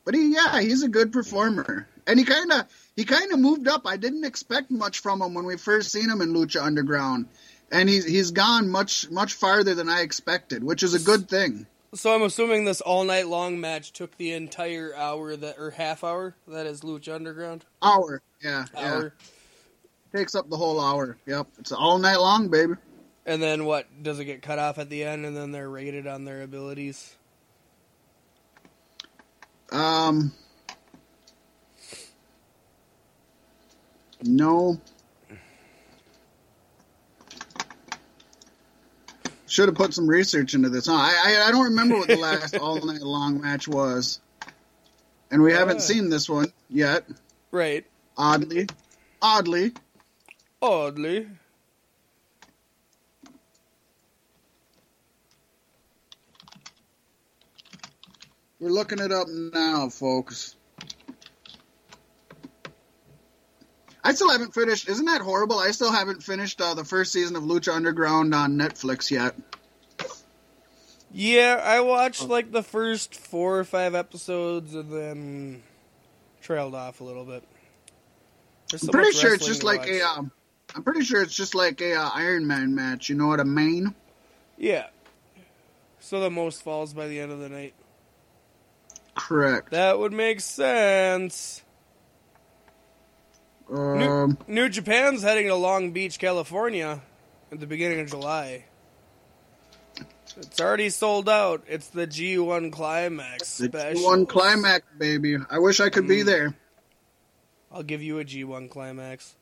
but 0.06 0.14
he 0.14 0.32
yeah, 0.32 0.62
he's 0.62 0.82
a 0.84 0.88
good 0.88 1.12
performer. 1.12 1.86
And 2.06 2.18
he 2.18 2.24
kind 2.24 2.50
of 2.50 2.64
he 2.96 3.04
kind 3.04 3.30
of 3.30 3.38
moved 3.38 3.68
up. 3.68 3.82
I 3.84 3.98
didn't 3.98 4.24
expect 4.24 4.70
much 4.70 5.00
from 5.00 5.20
him 5.20 5.34
when 5.34 5.44
we 5.44 5.58
first 5.58 5.92
seen 5.92 6.08
him 6.08 6.22
in 6.22 6.32
Lucha 6.32 6.62
Underground. 6.62 7.26
And 7.70 7.88
he's 7.88 8.04
he's 8.06 8.30
gone 8.30 8.68
much 8.70 9.10
much 9.10 9.34
farther 9.34 9.74
than 9.74 9.88
I 9.88 10.00
expected, 10.00 10.64
which 10.64 10.82
is 10.82 10.94
a 10.94 10.98
good 11.00 11.28
thing. 11.28 11.66
So 11.94 12.14
I'm 12.14 12.22
assuming 12.22 12.64
this 12.64 12.80
all 12.80 13.04
night 13.04 13.28
long 13.28 13.60
match 13.60 13.92
took 13.92 14.16
the 14.16 14.32
entire 14.32 14.94
hour 14.94 15.36
that 15.36 15.58
or 15.58 15.70
half 15.70 16.04
hour 16.04 16.34
that 16.46 16.66
is 16.66 16.80
Lucha 16.82 17.14
Underground 17.14 17.64
Hour. 17.82 18.20
Yeah. 18.42 18.66
Yeah. 18.74 18.80
hour, 18.94 19.14
Takes 20.14 20.34
up 20.34 20.48
the 20.50 20.56
whole 20.56 20.80
hour. 20.80 21.16
Yep. 21.26 21.46
It's 21.58 21.72
all 21.72 21.98
night 21.98 22.16
long, 22.16 22.48
baby. 22.48 22.74
and 23.26 23.42
then 23.42 23.64
what 23.66 23.86
does 24.02 24.18
it 24.18 24.24
get 24.26 24.40
cut 24.42 24.58
off 24.58 24.78
at 24.78 24.88
the 24.90 25.04
end, 25.04 25.24
and 25.26 25.36
then 25.36 25.50
they're 25.52 25.68
rated 25.68 26.06
on 26.06 26.24
their 26.24 26.42
abilities? 26.42 27.14
Um. 29.72 30.32
No. 34.22 34.80
Should 39.48 39.68
have 39.68 39.76
put 39.76 39.94
some 39.94 40.06
research 40.06 40.54
into 40.54 40.68
this. 40.68 40.86
Huh? 40.86 40.94
I, 40.94 41.42
I 41.42 41.48
I 41.48 41.50
don't 41.50 41.64
remember 41.64 41.96
what 41.96 42.08
the 42.08 42.16
last 42.16 42.56
all 42.60 42.84
night 42.84 43.00
long 43.00 43.40
match 43.40 43.66
was, 43.66 44.20
and 45.30 45.42
we 45.42 45.52
haven't 45.52 45.80
seen 45.80 46.10
this 46.10 46.28
one 46.28 46.52
yet. 46.68 47.04
Right. 47.50 47.86
Oddly, 48.16 48.66
oddly. 49.22 49.72
Oddly. 50.60 51.28
We're 58.60 58.70
looking 58.70 58.98
it 58.98 59.12
up 59.12 59.28
now, 59.28 59.88
folks. 59.88 60.56
I 64.08 64.14
still 64.14 64.30
haven't 64.30 64.54
finished. 64.54 64.88
Isn't 64.88 65.04
that 65.06 65.20
horrible? 65.20 65.58
I 65.58 65.70
still 65.72 65.92
haven't 65.92 66.22
finished 66.22 66.60
uh, 66.62 66.72
the 66.74 66.84
first 66.84 67.12
season 67.12 67.36
of 67.36 67.42
Lucha 67.42 67.74
Underground 67.74 68.34
on 68.34 68.54
Netflix 68.54 69.10
yet. 69.10 69.34
Yeah, 71.12 71.60
I 71.62 71.80
watched 71.80 72.22
Oh. 72.22 72.26
like 72.26 72.50
the 72.52 72.62
first 72.62 73.14
four 73.14 73.58
or 73.58 73.64
five 73.64 73.94
episodes 73.94 74.74
and 74.74 74.90
then 74.92 75.62
trailed 76.40 76.74
off 76.74 77.00
a 77.00 77.04
little 77.04 77.24
bit. 77.24 77.44
I'm 78.82 78.88
pretty 78.88 79.12
sure 79.12 79.34
it's 79.34 79.46
just 79.46 79.62
like 79.62 79.80
watch. 79.80 79.88
a. 79.88 80.00
Um, 80.02 80.30
I'm 80.74 80.82
pretty 80.82 81.02
sure 81.02 81.22
it's 81.22 81.34
just 81.34 81.54
like 81.54 81.80
a 81.80 81.94
uh, 81.94 82.10
Iron 82.14 82.46
Man 82.46 82.74
match. 82.74 83.08
You 83.08 83.14
know 83.14 83.26
what 83.26 83.40
I 83.40 83.44
mean? 83.44 83.94
Yeah. 84.58 84.86
So 86.00 86.20
the 86.20 86.30
most 86.30 86.62
falls 86.62 86.92
by 86.94 87.08
the 87.08 87.20
end 87.20 87.32
of 87.32 87.40
the 87.40 87.48
night. 87.48 87.74
Correct. 89.14 89.70
That 89.70 89.98
would 89.98 90.12
make 90.12 90.40
sense. 90.40 91.62
Um, 93.70 94.38
New 94.46 94.68
Japan's 94.68 95.22
heading 95.22 95.48
to 95.48 95.54
Long 95.54 95.90
Beach, 95.92 96.18
California 96.18 97.02
at 97.52 97.60
the 97.60 97.66
beginning 97.66 98.00
of 98.00 98.08
July. 98.10 98.64
It's 100.36 100.60
already 100.60 100.88
sold 100.90 101.28
out. 101.28 101.64
It's 101.66 101.88
the 101.88 102.06
G1 102.06 102.70
Climax 102.72 103.48
special. 103.48 104.04
one 104.04 104.24
climax, 104.24 104.86
baby. 104.96 105.36
I 105.50 105.58
wish 105.58 105.80
I 105.80 105.88
could 105.90 106.06
be 106.06 106.20
Mm. 106.22 106.26
there. 106.26 106.54
I'll 107.72 107.82
give 107.82 108.02
you 108.02 108.18
a 108.20 108.24
G1 108.24 108.68
Climax. 108.70 109.34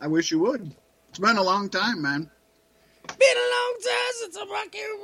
I 0.00 0.06
wish 0.08 0.30
you 0.30 0.38
would. 0.40 0.74
It's 1.08 1.18
been 1.18 1.36
a 1.38 1.42
long 1.42 1.68
time, 1.70 2.02
man. 2.02 2.30
Been 3.08 3.36
a 3.36 3.50
long 3.56 3.74
time 3.82 4.12
since 4.20 4.36
I'm 4.36 4.50
rock 4.50 4.74
and 4.74 5.02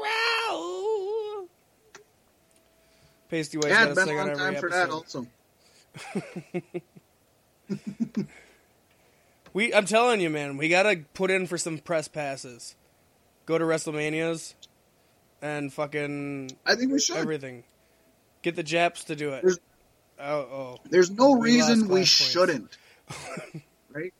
roll. 0.53 1.49
Pasty 3.31 3.57
White's 3.57 3.71
Yeah, 3.71 3.95
been 3.95 4.09
a 4.09 4.13
on 4.13 4.27
long 4.29 4.37
time 4.37 4.57
for 4.57 4.67
episode. 4.69 4.71
that, 4.71 4.91
also. 4.91 5.27
We, 9.55 9.75
I'm 9.75 9.85
telling 9.85 10.23
you, 10.23 10.31
man, 10.31 10.57
we 10.57 10.71
gotta 10.71 11.05
put 11.13 11.31
in 11.31 11.47
for 11.47 11.59
some 11.59 11.77
press 11.77 12.09
passes. 12.09 12.75
Go 13.45 13.59
to 13.59 13.65
WrestleManias 13.67 14.55
and 15.43 15.71
fucking 15.71 16.53
I 16.65 16.75
think 16.75 16.91
we 16.91 16.99
should. 16.99 17.17
everything. 17.19 17.65
Get 18.41 18.57
the 18.57 18.63
Japs 18.63 19.05
to 19.05 19.17
do 19.17 19.31
it. 19.35 19.43
There's- 19.43 19.59
Oh, 20.19 20.39
oh, 20.41 20.77
There's 20.89 21.11
no 21.11 21.33
We 21.33 21.55
reason 21.57 21.89
we 21.89 21.97
points. 21.97 22.09
shouldn't. 22.11 22.79
right? 23.93 24.15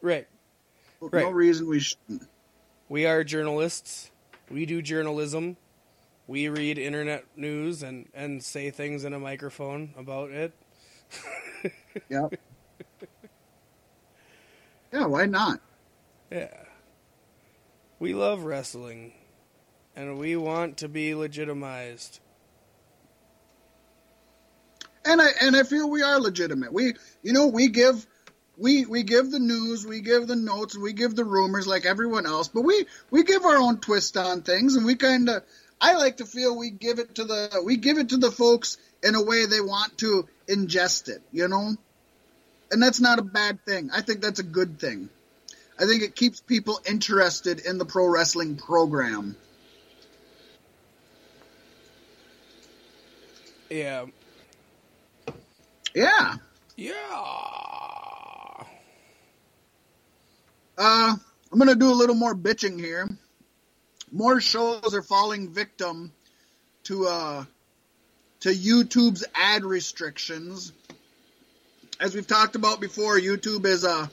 right. 0.00 0.26
No 1.02 1.08
Right. 1.08 1.34
reason 1.34 1.68
we 1.68 1.80
shouldn't. 1.80 2.26
We 2.88 3.04
are 3.06 3.24
journalists. 3.24 4.10
We 4.50 4.64
do 4.66 4.80
journalism. 4.80 5.56
We 6.28 6.48
read 6.48 6.78
internet 6.78 7.24
news 7.36 7.82
and, 7.82 8.08
and 8.14 8.42
say 8.42 8.70
things 8.70 9.04
in 9.04 9.12
a 9.14 9.18
microphone 9.18 9.92
about 9.98 10.30
it. 10.30 10.52
Yeah. 12.08 12.28
Yeah, 14.92 15.06
why 15.06 15.26
not? 15.26 15.60
Yeah. 16.30 16.64
We 17.98 18.14
love 18.14 18.44
wrestling. 18.44 19.12
And 19.94 20.18
we 20.18 20.36
want 20.36 20.78
to 20.78 20.88
be 20.88 21.14
legitimized. 21.14 22.20
And 25.04 25.22
I 25.22 25.28
and 25.40 25.56
I 25.56 25.62
feel 25.62 25.88
we 25.88 26.02
are 26.02 26.20
legitimate. 26.20 26.72
We 26.72 26.94
you 27.22 27.32
know, 27.32 27.46
we 27.46 27.68
give 27.68 28.06
we 28.58 28.84
we 28.84 29.02
give 29.04 29.30
the 29.30 29.38
news, 29.38 29.86
we 29.86 30.00
give 30.00 30.26
the 30.26 30.36
notes, 30.36 30.76
we 30.76 30.92
give 30.92 31.14
the 31.14 31.24
rumors 31.24 31.66
like 31.66 31.86
everyone 31.86 32.26
else, 32.26 32.48
but 32.48 32.62
we 32.62 32.86
we 33.10 33.22
give 33.22 33.44
our 33.44 33.56
own 33.56 33.78
twist 33.78 34.16
on 34.16 34.42
things 34.42 34.76
and 34.76 34.84
we 34.84 34.96
kind 34.96 35.28
of 35.28 35.42
I 35.80 35.94
like 35.94 36.18
to 36.18 36.26
feel 36.26 36.58
we 36.58 36.70
give 36.70 36.98
it 36.98 37.14
to 37.16 37.24
the 37.24 37.62
we 37.64 37.76
give 37.76 37.98
it 37.98 38.10
to 38.10 38.16
the 38.16 38.30
folks 38.30 38.78
in 39.02 39.14
a 39.14 39.22
way 39.22 39.46
they 39.46 39.60
want 39.60 39.98
to 39.98 40.28
ingest 40.48 41.08
it, 41.08 41.22
you 41.32 41.48
know? 41.48 41.76
And 42.70 42.82
that's 42.82 43.00
not 43.00 43.18
a 43.18 43.22
bad 43.22 43.64
thing. 43.64 43.90
I 43.92 44.00
think 44.02 44.20
that's 44.20 44.40
a 44.40 44.44
good 44.44 44.80
thing. 44.80 45.08
I 45.78 45.84
think 45.84 46.02
it 46.02 46.16
keeps 46.16 46.40
people 46.40 46.80
interested 46.86 47.60
in 47.60 47.78
the 47.78 47.84
pro 47.84 48.06
wrestling 48.06 48.56
program. 48.56 49.36
Yeah. 53.70 54.06
Yeah. 55.94 56.34
Yeah. 56.76 56.92
Uh, 60.78 61.16
I'm 61.52 61.58
gonna 61.58 61.74
do 61.74 61.90
a 61.90 61.94
little 61.94 62.14
more 62.14 62.34
bitching 62.34 62.78
here. 62.78 63.08
More 64.12 64.40
shows 64.40 64.94
are 64.94 65.02
falling 65.02 65.52
victim 65.52 66.12
to 66.84 67.06
uh 67.06 67.44
to 68.40 68.48
YouTube's 68.50 69.24
ad 69.34 69.64
restrictions. 69.64 70.72
As 71.98 72.14
we've 72.14 72.26
talked 72.26 72.56
about 72.56 72.80
before, 72.80 73.18
YouTube 73.18 73.64
is 73.64 73.84
uh 73.84 74.06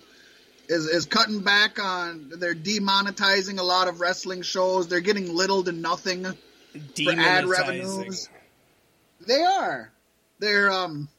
is 0.69 0.87
is 0.87 1.05
cutting 1.05 1.41
back 1.41 1.79
on. 1.79 2.31
They're 2.37 2.55
demonetizing 2.55 3.59
a 3.59 3.63
lot 3.63 3.87
of 3.87 3.99
wrestling 3.99 4.41
shows. 4.41 4.87
They're 4.87 5.01
getting 5.01 5.35
little 5.35 5.63
to 5.63 5.71
nothing. 5.71 6.23
for 6.23 7.11
ad 7.11 7.45
revenues. 7.45 8.29
They 9.27 9.41
are. 9.41 9.91
They're 10.39 10.71
um 10.71 11.09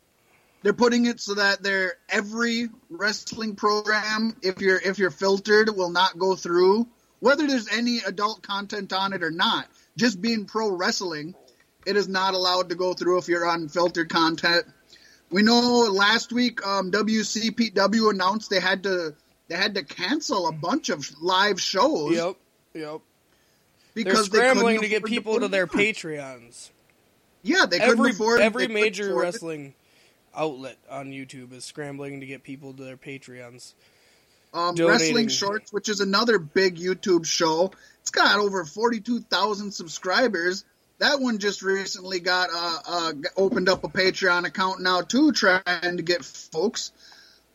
they're 0.63 0.73
putting 0.73 1.05
it 1.05 1.21
so 1.21 1.35
that 1.35 1.63
they're 1.63 1.95
every 2.09 2.71
wrestling 2.89 3.55
program, 3.55 4.35
if 4.43 4.63
you're 4.63 4.79
if 4.79 4.99
you're 4.99 5.11
filtered, 5.11 5.69
will 5.69 5.91
not 5.91 6.19
go 6.19 6.35
through. 6.35 6.89
Whether 7.21 7.47
there's 7.47 7.69
any 7.69 7.99
adult 7.99 8.43
content 8.43 8.93
on 8.93 9.13
it 9.13 9.23
or 9.23 9.31
not. 9.31 9.67
Just 9.97 10.21
being 10.21 10.47
pro 10.47 10.71
wrestling, 10.71 11.35
it 11.87 11.97
is 11.97 12.09
not 12.09 12.35
allowed 12.35 12.71
to 12.71 12.75
go 12.75 12.95
through 12.95 13.19
if 13.19 13.29
you're 13.29 13.47
on 13.47 13.69
filtered 13.69 14.09
content. 14.09 14.65
We 15.35 15.43
know 15.43 15.89
last 15.91 16.33
week 16.33 16.65
um, 16.65 16.93
WCPW 16.93 18.11
announced 18.11 18.51
they 18.51 18.61
had 18.61 18.85
to 18.85 19.17
they 19.49 19.57
had 19.57 19.75
to 19.75 19.83
cancel 19.83 20.47
a 20.47 20.53
bunch 20.53 20.91
of 20.91 21.11
live 21.21 21.61
shows 21.61 22.15
Yep. 22.15 22.37
Yep. 22.75 23.01
They're 23.95 24.05
because 24.05 24.31
they 24.31 24.39
scrambling 24.39 24.81
to 24.81 24.89
get 24.89 25.05
people 25.05 25.35
put 25.35 25.41
to 25.41 25.49
their. 25.49 25.67
Patreons. 25.67 26.71
Yeah, 27.43 27.67
they 27.67 27.81
couldn't 27.81 27.99
Every 27.99 28.13
afford 28.13 28.43
every 28.43 28.69
major 28.69 29.09
afford 29.09 29.25
it. 29.25 29.27
wrestling 29.27 29.75
outlet 30.37 30.79
on 30.89 31.11
YouTube 31.11 31.53
is 31.53 31.65
scrambling 31.65 32.21
to 32.21 32.27
get 32.27 32.45
people 32.45 32.73
to 32.73 32.85
their 32.85 32.97
Patreons. 32.97 33.73
Um. 34.53 34.77
Wrestling 34.77 35.27
Shorts, 35.27 35.73
which 35.73 35.89
is 35.89 35.99
another 35.99 36.39
big 36.39 36.77
YouTube 36.77 37.27
show. 37.27 37.73
It's 38.03 38.11
got 38.11 38.39
over 38.39 38.65
42,000 38.65 39.73
subscribers. 39.73 40.65
That 40.99 41.21
one 41.21 41.39
just 41.39 41.63
recently 41.63 42.21
got 42.21 42.51
uh, 42.55 42.79
uh, 42.87 43.13
opened 43.37 43.69
up 43.69 43.85
a 43.85 43.89
Patreon 43.89 44.47
account 44.47 44.81
now 44.81 45.01
too, 45.01 45.33
trying 45.33 45.97
to 45.97 46.03
get 46.03 46.25
folks 46.25 46.93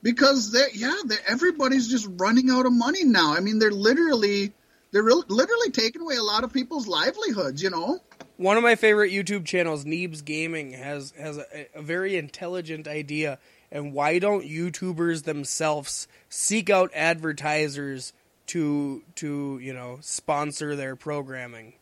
because 0.01 0.51
they 0.51 0.67
yeah, 0.73 0.95
they 1.05 1.15
everybody's 1.27 1.87
just 1.87 2.07
running 2.19 2.49
out 2.49 2.65
of 2.65 2.73
money 2.73 3.03
now. 3.03 3.33
I 3.33 3.39
mean, 3.39 3.59
they're 3.59 3.71
literally 3.71 4.51
they're 4.91 5.03
literally 5.03 5.71
taking 5.71 6.01
away 6.01 6.15
a 6.15 6.23
lot 6.23 6.43
of 6.43 6.53
people's 6.53 6.87
livelihoods. 6.87 7.61
You 7.61 7.69
know, 7.69 7.99
One 8.37 8.57
of 8.57 8.63
my 8.63 8.75
favorite 8.75 9.11
YouTube 9.11 9.45
channels, 9.45 9.85
Neebs 9.85 10.23
Gaming, 10.23 10.71
has 10.71 11.13
has 11.17 11.37
a, 11.37 11.67
a 11.75 11.81
very 11.81 12.17
intelligent 12.17 12.87
idea. 12.87 13.39
And 13.71 13.93
why 13.93 14.17
don't 14.17 14.45
YouTubers 14.45 15.25
themselves 15.25 16.07
seek 16.27 16.69
out 16.69 16.91
advertisers 16.95 18.13
to 18.47 19.03
to 19.15 19.59
you 19.61 19.73
know 19.73 19.99
sponsor 20.01 20.75
their 20.75 20.95
programming? 20.95 21.73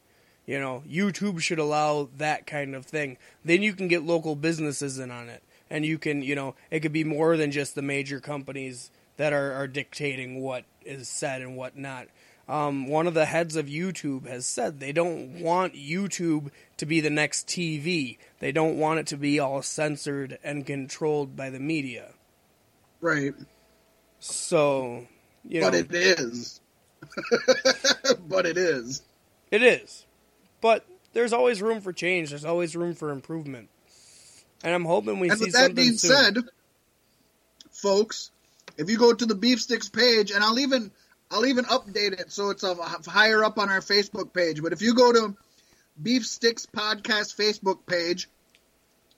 You 0.47 0.59
know, 0.59 0.81
YouTube 0.89 1.41
should 1.41 1.59
allow 1.59 2.09
that 2.17 2.47
kind 2.47 2.73
of 2.73 2.85
thing. 2.85 3.17
Then 3.45 3.61
you 3.61 3.73
can 3.73 3.87
get 3.87 4.03
local 4.03 4.35
businesses 4.35 4.97
in 4.97 5.11
on 5.11 5.29
it, 5.29 5.43
and 5.69 5.85
you 5.85 5.99
can 5.99 6.23
you 6.23 6.33
know 6.33 6.55
it 6.71 6.79
could 6.79 6.93
be 6.93 7.03
more 7.03 7.37
than 7.37 7.51
just 7.51 7.75
the 7.75 7.81
major 7.81 8.19
companies 8.19 8.89
that 9.17 9.33
are, 9.33 9.51
are 9.53 9.67
dictating 9.67 10.41
what 10.41 10.63
is 10.83 11.07
said 11.09 11.41
and 11.41 11.55
what 11.57 11.77
not. 11.77 12.07
Um, 12.47 12.87
one 12.87 13.07
of 13.07 13.13
the 13.13 13.25
heads 13.25 13.57
of 13.57 13.65
YouTube 13.65 14.25
has 14.25 14.45
said 14.45 14.79
they 14.79 14.93
don't 14.93 15.41
want 15.41 15.73
YouTube 15.73 16.51
to 16.77 16.85
be 16.85 17.01
the 17.01 17.09
next 17.09 17.47
TV. 17.47 18.17
They 18.39 18.53
don't 18.53 18.77
want 18.77 19.01
it 19.01 19.07
to 19.07 19.17
be 19.17 19.37
all 19.37 19.61
censored 19.61 20.39
and 20.45 20.65
controlled 20.65 21.35
by 21.35 21.49
the 21.49 21.59
media. 21.59 22.13
Right. 23.01 23.33
So, 24.19 25.07
you 25.43 25.59
know, 25.59 25.71
But 25.71 25.79
it 25.79 25.93
is. 25.93 26.61
but 28.29 28.45
it 28.45 28.57
is. 28.57 29.01
it 29.51 29.61
is. 29.61 30.05
But 30.61 30.85
there's 31.13 31.33
always 31.33 31.61
room 31.61 31.81
for 31.81 31.93
change. 31.93 32.29
There's 32.29 32.45
always 32.45 32.75
room 32.75 32.93
for 32.95 33.11
improvement. 33.11 33.69
And 34.63 34.73
I'm 34.73 34.85
hoping 34.85 35.19
we 35.19 35.29
and 35.29 35.37
see 35.37 35.45
with 35.45 35.53
that 35.53 35.75
being 35.75 35.97
soon. 35.97 36.11
said, 36.11 36.37
folks, 37.71 38.31
if 38.77 38.89
you 38.89 38.97
go 38.97 39.13
to 39.13 39.25
the 39.25 39.35
Beef 39.35 39.61
Sticks 39.61 39.89
page, 39.89 40.31
and 40.31 40.43
I'll 40.43 40.59
even 40.59 40.91
I'll 41.29 41.45
even 41.45 41.65
update 41.65 42.19
it 42.19 42.31
so 42.31 42.49
it's 42.49 42.63
uh, 42.63 42.75
higher 43.05 43.43
up 43.43 43.59
on 43.59 43.69
our 43.69 43.81
Facebook 43.81 44.33
page. 44.33 44.61
But 44.61 44.73
if 44.73 44.81
you 44.81 44.95
go 44.95 45.11
to 45.11 45.35
Beef 46.01 46.25
Sticks 46.25 46.65
Podcast 46.65 47.35
Facebook 47.35 47.85
page, 47.85 48.29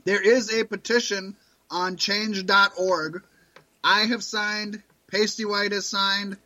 there 0.06 0.22
is 0.22 0.54
a 0.54 0.64
petition 0.64 1.36
on 1.70 1.98
change.org. 1.98 3.24
I 3.84 4.02
have 4.06 4.24
signed. 4.24 4.82
Pasty 5.08 5.46
White 5.46 5.72
has 5.72 5.86
signed. 5.86 6.38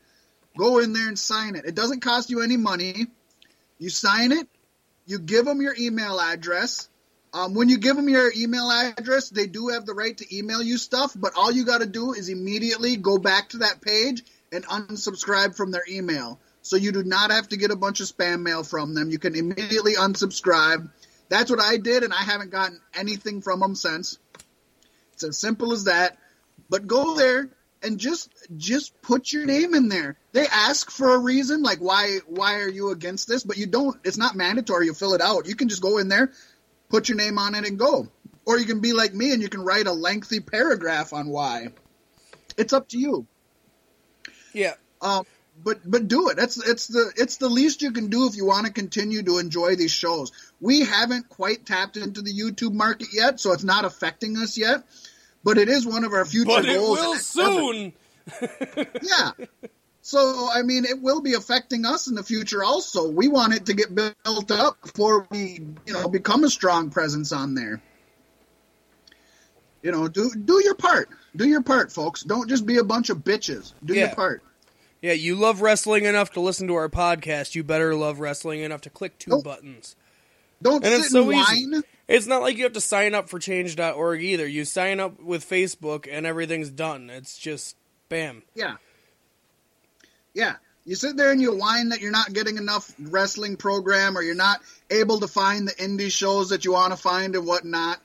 Go 0.57 0.79
in 0.79 0.93
there 0.93 1.07
and 1.07 1.17
sign 1.17 1.55
it. 1.55 1.65
It 1.65 1.75
doesn't 1.75 2.01
cost 2.01 2.29
you 2.29 2.41
any 2.41 2.57
money. 2.57 3.07
You 3.79 3.89
sign 3.89 4.31
it. 4.31 4.47
You 5.05 5.19
give 5.19 5.45
them 5.45 5.61
your 5.61 5.75
email 5.77 6.19
address. 6.19 6.87
Um, 7.33 7.55
when 7.55 7.67
you 7.67 7.77
give 7.77 7.95
them 7.95 8.09
your 8.09 8.31
email 8.35 8.69
address, 8.69 9.29
they 9.29 9.47
do 9.47 9.69
have 9.69 9.85
the 9.85 9.93
right 9.93 10.15
to 10.17 10.37
email 10.37 10.61
you 10.61 10.77
stuff, 10.77 11.13
but 11.15 11.33
all 11.35 11.51
you 11.51 11.65
got 11.65 11.81
to 11.81 11.87
do 11.87 12.13
is 12.13 12.29
immediately 12.29 12.95
go 12.95 13.17
back 13.17 13.49
to 13.49 13.57
that 13.59 13.81
page 13.81 14.23
and 14.51 14.63
unsubscribe 14.65 15.55
from 15.55 15.71
their 15.71 15.83
email. 15.89 16.39
So 16.61 16.75
you 16.75 16.91
do 16.91 17.03
not 17.03 17.31
have 17.31 17.49
to 17.49 17.57
get 17.57 17.71
a 17.71 17.75
bunch 17.75 17.99
of 17.99 18.07
spam 18.07 18.41
mail 18.41 18.63
from 18.63 18.93
them. 18.93 19.09
You 19.09 19.19
can 19.19 19.35
immediately 19.35 19.95
unsubscribe. 19.95 20.89
That's 21.27 21.49
what 21.49 21.59
I 21.59 21.77
did, 21.77 22.03
and 22.03 22.13
I 22.13 22.21
haven't 22.21 22.51
gotten 22.51 22.79
anything 22.93 23.41
from 23.41 23.59
them 23.59 23.75
since. 23.75 24.19
It's 25.13 25.23
as 25.23 25.37
simple 25.37 25.73
as 25.73 25.85
that. 25.85 26.17
But 26.69 26.87
go 26.87 27.15
there 27.15 27.49
and 27.83 27.99
just 27.99 28.29
just 28.57 28.99
put 29.01 29.31
your 29.31 29.45
name 29.45 29.75
in 29.75 29.89
there. 29.89 30.17
They 30.31 30.47
ask 30.47 30.89
for 30.89 31.13
a 31.13 31.19
reason, 31.19 31.61
like 31.61 31.79
why 31.79 32.19
why 32.27 32.61
are 32.61 32.69
you 32.69 32.89
against 32.91 33.27
this? 33.27 33.43
But 33.43 33.57
you 33.57 33.67
don't. 33.67 33.99
It's 34.03 34.17
not 34.17 34.35
mandatory. 34.35 34.85
You 34.87 34.93
fill 34.93 35.13
it 35.13 35.21
out. 35.21 35.47
You 35.47 35.55
can 35.55 35.69
just 35.69 35.81
go 35.81 35.97
in 35.97 36.07
there, 36.07 36.31
put 36.89 37.09
your 37.09 37.17
name 37.17 37.37
on 37.37 37.55
it, 37.55 37.67
and 37.67 37.77
go. 37.77 38.07
Or 38.45 38.57
you 38.57 38.65
can 38.65 38.81
be 38.81 38.93
like 38.93 39.13
me 39.13 39.31
and 39.31 39.41
you 39.41 39.49
can 39.49 39.63
write 39.63 39.87
a 39.87 39.93
lengthy 39.93 40.39
paragraph 40.39 41.13
on 41.13 41.29
why. 41.29 41.67
It's 42.57 42.73
up 42.73 42.89
to 42.89 42.97
you. 42.97 43.27
Yeah. 44.53 44.73
Um, 45.01 45.25
but 45.63 45.79
but 45.85 46.07
do 46.07 46.29
it. 46.29 46.37
That's 46.37 46.57
it's 46.57 46.87
the 46.87 47.11
it's 47.15 47.37
the 47.37 47.49
least 47.49 47.81
you 47.81 47.91
can 47.91 48.09
do 48.09 48.27
if 48.27 48.35
you 48.35 48.45
want 48.45 48.65
to 48.65 48.73
continue 48.73 49.23
to 49.23 49.37
enjoy 49.37 49.75
these 49.75 49.91
shows. 49.91 50.31
We 50.59 50.81
haven't 50.81 51.29
quite 51.29 51.65
tapped 51.65 51.97
into 51.97 52.21
the 52.21 52.33
YouTube 52.33 52.73
market 52.73 53.09
yet, 53.13 53.39
so 53.39 53.53
it's 53.53 53.63
not 53.63 53.85
affecting 53.85 54.37
us 54.37 54.57
yet. 54.57 54.83
But 55.43 55.57
it 55.57 55.67
is 55.69 55.85
one 55.85 56.03
of 56.03 56.13
our 56.13 56.25
future 56.25 56.45
But 56.47 56.65
it 56.65 56.77
goals. 56.77 56.99
will 56.99 57.15
soon. 57.15 57.93
yeah. 59.01 59.31
So 60.01 60.49
I 60.53 60.61
mean, 60.63 60.85
it 60.85 61.01
will 61.01 61.21
be 61.21 61.33
affecting 61.33 61.85
us 61.85 62.07
in 62.07 62.15
the 62.15 62.23
future. 62.23 62.63
Also, 62.63 63.09
we 63.09 63.27
want 63.27 63.53
it 63.53 63.65
to 63.67 63.73
get 63.73 63.93
built 63.93 64.51
up 64.51 64.81
before 64.81 65.27
we, 65.31 65.59
you 65.85 65.93
know, 65.93 66.07
become 66.07 66.43
a 66.43 66.49
strong 66.49 66.89
presence 66.89 67.31
on 67.31 67.55
there. 67.55 67.81
You 69.81 69.91
know, 69.91 70.07
do 70.07 70.31
do 70.33 70.61
your 70.63 70.75
part. 70.75 71.09
Do 71.35 71.47
your 71.47 71.61
part, 71.61 71.91
folks. 71.91 72.23
Don't 72.23 72.47
just 72.47 72.65
be 72.65 72.77
a 72.77 72.83
bunch 72.83 73.09
of 73.09 73.17
bitches. 73.19 73.73
Do 73.83 73.93
Yeah. 73.93 74.07
your 74.07 74.15
part. 74.15 74.43
Yeah, 75.01 75.13
you 75.13 75.35
love 75.35 75.61
wrestling 75.61 76.05
enough 76.05 76.31
to 76.31 76.39
listen 76.39 76.67
to 76.67 76.75
our 76.75 76.87
podcast. 76.87 77.55
You 77.55 77.63
better 77.65 77.93
love 77.93 78.21
wrestling 78.21 78.61
enough 78.61 78.81
to 78.81 78.89
click 78.89 79.17
two 79.19 79.31
Nope. 79.31 79.43
buttons. 79.43 79.97
Don't 80.61 80.85
And 80.85 81.03
sit 81.03 81.11
so 81.11 81.29
and 81.29 81.39
easy. 81.39 81.81
It's 82.07 82.27
not 82.27 82.41
like 82.41 82.57
you 82.57 82.63
have 82.63 82.73
to 82.73 82.81
sign 82.81 83.15
up 83.15 83.29
for 83.29 83.39
change.org 83.39 84.21
either. 84.21 84.45
You 84.47 84.65
sign 84.65 84.99
up 84.99 85.21
with 85.21 85.47
Facebook 85.47 86.07
and 86.11 86.25
everything's 86.25 86.69
done. 86.69 87.09
It's 87.09 87.37
just 87.37 87.77
bam. 88.09 88.43
Yeah. 88.55 88.75
Yeah. 90.33 90.55
You 90.85 90.95
sit 90.95 91.15
there 91.15 91.31
and 91.31 91.41
you 91.41 91.55
whine 91.55 91.89
that 91.89 92.01
you're 92.01 92.11
not 92.11 92.33
getting 92.33 92.57
enough 92.57 92.93
wrestling 92.99 93.55
program 93.55 94.17
or 94.17 94.21
you're 94.21 94.35
not 94.35 94.59
able 94.89 95.21
to 95.21 95.27
find 95.27 95.67
the 95.67 95.71
indie 95.73 96.11
shows 96.11 96.49
that 96.49 96.65
you 96.65 96.73
want 96.73 96.91
to 96.91 96.97
find 96.97 97.35
and 97.35 97.47
whatnot. 97.47 97.99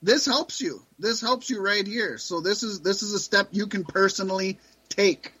This 0.00 0.24
helps 0.24 0.60
you. 0.60 0.80
This 1.00 1.20
helps 1.20 1.50
you 1.50 1.60
right 1.60 1.84
here. 1.84 2.18
So 2.18 2.40
this 2.40 2.62
is 2.62 2.80
this 2.80 3.02
is 3.02 3.12
a 3.12 3.18
step 3.18 3.48
you 3.50 3.66
can 3.66 3.84
personally 3.84 4.60
take. 4.88 5.32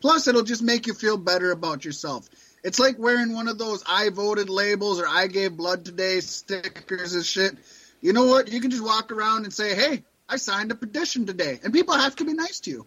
Plus, 0.00 0.28
it'll 0.28 0.42
just 0.42 0.62
make 0.62 0.86
you 0.86 0.94
feel 0.94 1.16
better 1.16 1.50
about 1.50 1.84
yourself. 1.84 2.28
It's 2.62 2.78
like 2.78 2.98
wearing 2.98 3.34
one 3.34 3.48
of 3.48 3.58
those 3.58 3.82
I 3.86 4.10
voted 4.10 4.48
labels 4.48 5.00
or 5.00 5.08
I 5.08 5.26
gave 5.26 5.56
blood 5.56 5.84
today 5.84 6.20
stickers 6.20 7.14
and 7.14 7.24
shit. 7.24 7.56
You 8.00 8.12
know 8.12 8.26
what? 8.26 8.52
You 8.52 8.60
can 8.60 8.70
just 8.70 8.84
walk 8.84 9.10
around 9.10 9.44
and 9.44 9.52
say, 9.52 9.74
hey, 9.74 10.04
I 10.28 10.36
signed 10.36 10.70
a 10.70 10.74
petition 10.74 11.26
today. 11.26 11.58
And 11.62 11.72
people 11.72 11.94
have 11.94 12.16
to 12.16 12.24
be 12.24 12.34
nice 12.34 12.60
to 12.60 12.70
you. 12.70 12.86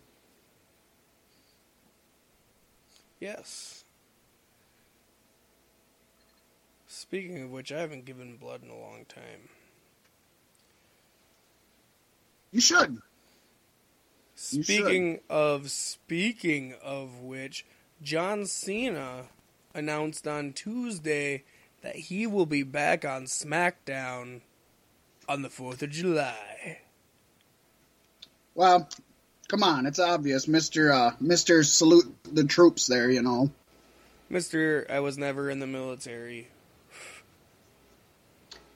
Yes. 3.19 3.83
Speaking 6.87 7.43
of 7.43 7.51
which, 7.51 7.71
I 7.71 7.79
haven't 7.79 8.05
given 8.05 8.37
blood 8.37 8.63
in 8.63 8.69
a 8.69 8.77
long 8.77 9.05
time. 9.07 9.49
You 12.51 12.61
should. 12.61 12.91
You 14.51 14.63
Speaking 14.63 15.19
of 15.29 15.69
speaking 15.69 16.73
of 16.83 17.21
which, 17.21 17.65
John 18.01 18.45
Cena 18.45 19.25
announced 19.75 20.27
on 20.27 20.53
Tuesday 20.53 21.43
that 21.81 21.95
he 21.95 22.25
will 22.25 22.45
be 22.45 22.63
back 22.63 23.05
on 23.05 23.25
SmackDown 23.25 24.41
on 25.29 25.41
the 25.41 25.49
4th 25.49 25.83
of 25.83 25.91
July. 25.91 26.79
Well, 28.55 28.89
come 29.47 29.63
on, 29.63 29.85
it's 29.85 29.99
obvious. 29.99 30.45
Mr. 30.45 30.91
Uh, 30.91 31.15
Mr. 31.21 31.63
Salute 31.63 32.15
the 32.23 32.45
troops 32.45 32.87
there, 32.87 33.11
you 33.11 33.21
know. 33.21 33.51
Mr. 34.31 34.89
I 34.89 35.01
was 35.01 35.17
never 35.17 35.49
in 35.49 35.59
the 35.59 35.67
military. 35.67 36.47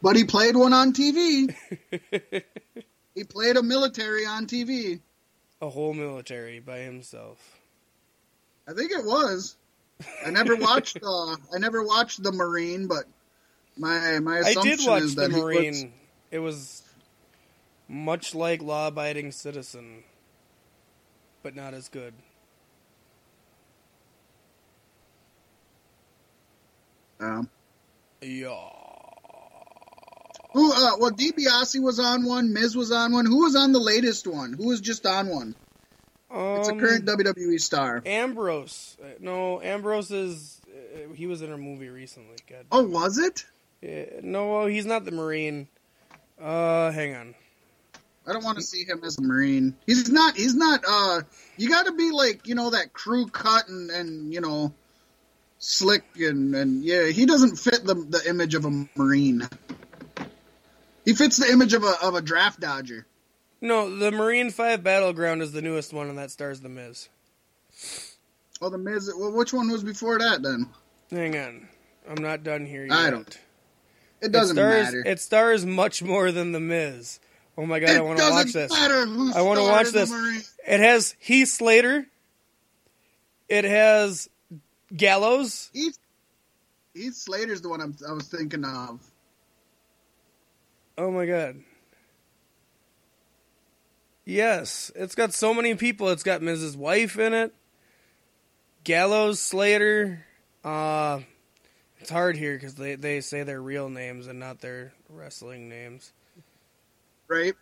But 0.01 0.15
he 0.15 0.23
played 0.23 0.55
one 0.55 0.71
on 0.71 0.93
TV. 0.93 1.53
he 3.15 3.23
played 3.25 3.57
a 3.57 3.63
military 3.63 4.25
on 4.25 4.47
TV. 4.47 5.01
A 5.61 5.69
whole 5.69 5.93
military 5.93 6.61
by 6.61 6.77
himself. 6.79 7.59
I 8.65 8.71
think 8.71 8.91
it 8.93 9.03
was. 9.03 9.57
I 10.25 10.31
never 10.31 10.55
watched 10.55 10.97
uh 11.03 11.35
I 11.53 11.57
never 11.59 11.83
watched 11.83 12.21
the 12.23 12.31
Marine, 12.31 12.87
but 12.87 13.05
my 13.77 14.19
my 14.19 14.37
I 14.37 14.39
assumption 14.39 14.77
did 14.77 14.87
watch 14.87 15.01
is 15.03 15.15
the 15.15 15.27
that 15.27 15.31
Marine. 15.31 15.71
was, 15.73 15.85
It 16.31 16.39
was 16.39 16.83
much 17.87 18.35
like 18.35 18.61
Law 18.61 18.87
Abiding 18.87 19.31
Citizen, 19.31 20.03
but 21.43 21.55
not 21.55 21.73
as 21.73 21.89
good. 21.89 22.13
um, 27.21 27.49
Yeah. 28.21 28.55
who 30.53 30.71
uh 30.71 30.97
well 30.99 31.11
DiBiase 31.11 31.81
was 31.81 31.99
on 31.99 32.23
one, 32.25 32.53
Miz 32.53 32.75
was 32.75 32.91
on 32.91 33.11
one. 33.11 33.25
Who 33.25 33.43
was 33.43 33.55
on 33.55 33.71
the 33.73 33.79
latest 33.79 34.25
one? 34.27 34.53
Who 34.53 34.67
was 34.67 34.79
just 34.81 35.05
on 35.05 35.27
one? 35.27 35.55
It's 36.31 36.67
a 36.69 36.71
Um, 36.73 36.79
current 36.79 37.05
WWE 37.05 37.59
star. 37.59 38.01
Ambrose. 38.05 38.97
Uh, 39.01 39.07
No, 39.19 39.61
Ambrose 39.61 40.11
is. 40.11 40.61
Uh, 40.67 41.13
he 41.13 41.25
was 41.27 41.41
in 41.41 41.51
a 41.51 41.57
movie 41.57 41.89
recently. 41.89 42.35
God. 42.47 42.65
Oh, 42.71 42.83
was 42.87 43.17
it? 43.17 43.45
Yeah, 43.81 44.05
no, 44.21 44.65
he's 44.67 44.85
not 44.85 45.05
the 45.05 45.11
Marine. 45.11 45.67
Uh, 46.39 46.91
hang 46.91 47.15
on. 47.15 47.35
I 48.27 48.33
don't 48.33 48.43
want 48.43 48.57
to 48.59 48.63
see 48.63 48.83
him 48.83 49.01
as 49.03 49.17
a 49.17 49.21
Marine. 49.23 49.75
He's 49.87 50.09
not. 50.11 50.35
He's 50.35 50.53
not. 50.53 50.83
Uh, 50.87 51.21
you 51.57 51.67
got 51.69 51.87
to 51.87 51.93
be 51.93 52.11
like 52.11 52.47
you 52.47 52.53
know 52.55 52.69
that 52.71 52.93
crew 52.93 53.25
cut 53.27 53.67
and 53.69 53.89
and 53.89 54.31
you 54.33 54.39
know 54.41 54.71
slick 55.57 56.03
and 56.17 56.53
and 56.55 56.83
yeah. 56.83 57.05
He 57.07 57.25
doesn't 57.25 57.55
fit 57.55 57.83
the 57.83 57.95
the 57.95 58.21
image 58.29 58.53
of 58.53 58.65
a 58.65 58.85
Marine. 58.95 59.47
He 61.05 61.13
fits 61.15 61.37
the 61.37 61.51
image 61.51 61.73
of 61.73 61.83
a 61.83 61.93
of 62.03 62.13
a 62.15 62.21
draft 62.21 62.59
dodger. 62.59 63.07
No, 63.61 63.93
the 63.95 64.11
Marine 64.11 64.51
Five 64.51 64.83
Battleground 64.83 65.41
is 65.41 65.51
the 65.51 65.61
newest 65.61 65.91
one, 65.93 66.07
and 66.09 66.17
that 66.17 66.31
stars 66.31 66.61
the 66.61 66.69
Miz. 66.69 67.09
Oh, 68.61 68.69
the 68.69 68.77
Miz. 68.77 69.11
Well, 69.17 69.31
which 69.31 69.53
one 69.53 69.69
was 69.69 69.83
before 69.83 70.17
that 70.19 70.41
then? 70.41 70.69
Hang 71.11 71.35
on, 71.37 71.67
I'm 72.09 72.21
not 72.23 72.43
done 72.43 72.65
here 72.65 72.85
yet. 72.85 72.91
I 72.97 73.09
don't- 73.09 73.39
It 74.21 74.31
doesn't 74.31 74.57
it 74.57 74.61
stars, 74.61 74.85
matter. 74.85 75.03
It 75.05 75.19
stars 75.19 75.65
much 75.65 76.03
more 76.03 76.31
than 76.31 76.51
the 76.51 76.59
Miz. 76.59 77.19
Oh 77.57 77.65
my 77.65 77.79
god, 77.79 77.89
It 77.91 77.97
I 77.97 78.01
want 78.01 78.19
to 78.19 78.29
watch 78.29 78.53
this. 78.53 78.71
matter 78.71 79.05
who 79.05 79.33
I 79.33 79.41
wanna 79.41 79.63
watch 79.63 79.89
this. 79.89 80.09
Marine. 80.09 80.41
It 80.67 80.79
has 80.79 81.15
Heath 81.19 81.49
Slater. 81.49 82.05
It 83.49 83.65
has 83.65 84.29
Gallows. 84.95 85.69
Heath, 85.73 85.97
Heath 86.93 87.15
Slater's 87.15 87.61
the 87.61 87.69
one 87.69 87.81
I'm, 87.81 87.95
I 88.07 88.13
was 88.13 88.27
thinking 88.27 88.63
of. 88.63 88.99
Oh 90.97 91.11
my 91.11 91.25
god. 91.25 91.61
Yes, 94.29 94.91
it's 94.93 95.15
got 95.15 95.33
so 95.33 95.55
many 95.55 95.73
people. 95.73 96.09
It's 96.09 96.21
got 96.21 96.41
Mrs. 96.41 96.75
Wife 96.75 97.17
in 97.17 97.33
it, 97.33 97.51
Gallows 98.83 99.39
Slater. 99.39 100.23
Uh, 100.63 101.21
it's 101.97 102.11
hard 102.11 102.37
here 102.37 102.53
because 102.53 102.75
they, 102.75 102.93
they 102.93 103.21
say 103.21 103.41
their 103.41 103.59
real 103.59 103.89
names 103.89 104.27
and 104.27 104.39
not 104.39 104.61
their 104.61 104.93
wrestling 105.09 105.67
names. 105.67 106.13
Right? 107.27 107.55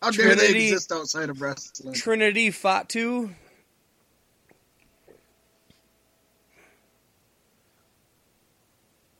How 0.00 0.12
dare 0.12 0.36
they 0.36 0.68
exist 0.68 0.92
outside 0.92 1.28
of 1.28 1.40
wrestling? 1.40 1.92
Trinity 1.92 2.52
Fatu. 2.52 3.30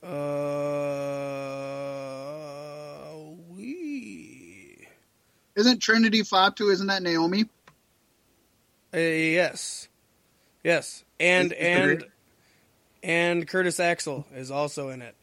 Uh, 0.01 1.68
Isn't 5.59 5.79
Trinity 5.81 6.23
Fatu? 6.23 6.69
Isn't 6.69 6.87
that 6.87 7.03
Naomi? 7.03 7.43
Uh, 8.93 8.97
yes, 8.97 9.87
yes, 10.63 11.03
and 11.19 11.51
Is- 11.51 11.59
is 11.59 11.67
and 11.67 12.05
and 13.03 13.47
Curtis 13.47 13.79
Axel 13.79 14.25
is 14.33 14.49
also 14.51 14.89
in 14.89 15.01
it. 15.01 15.15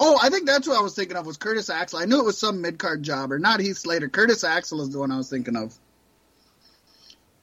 Oh, 0.00 0.18
I 0.20 0.30
think 0.30 0.46
that's 0.46 0.66
what 0.66 0.76
I 0.78 0.82
was 0.82 0.94
thinking 0.96 1.16
of 1.16 1.26
was 1.26 1.36
Curtis 1.36 1.70
Axel. 1.70 2.00
I 2.00 2.06
knew 2.06 2.18
it 2.18 2.24
was 2.24 2.38
some 2.38 2.60
mid 2.60 2.78
card 2.78 3.02
jobber, 3.04 3.38
not 3.38 3.60
Heath 3.60 3.78
Slater. 3.78 4.08
Curtis 4.08 4.42
Axel 4.42 4.80
is 4.80 4.90
the 4.90 4.98
one 4.98 5.12
I 5.12 5.16
was 5.16 5.30
thinking 5.30 5.54
of. 5.54 5.78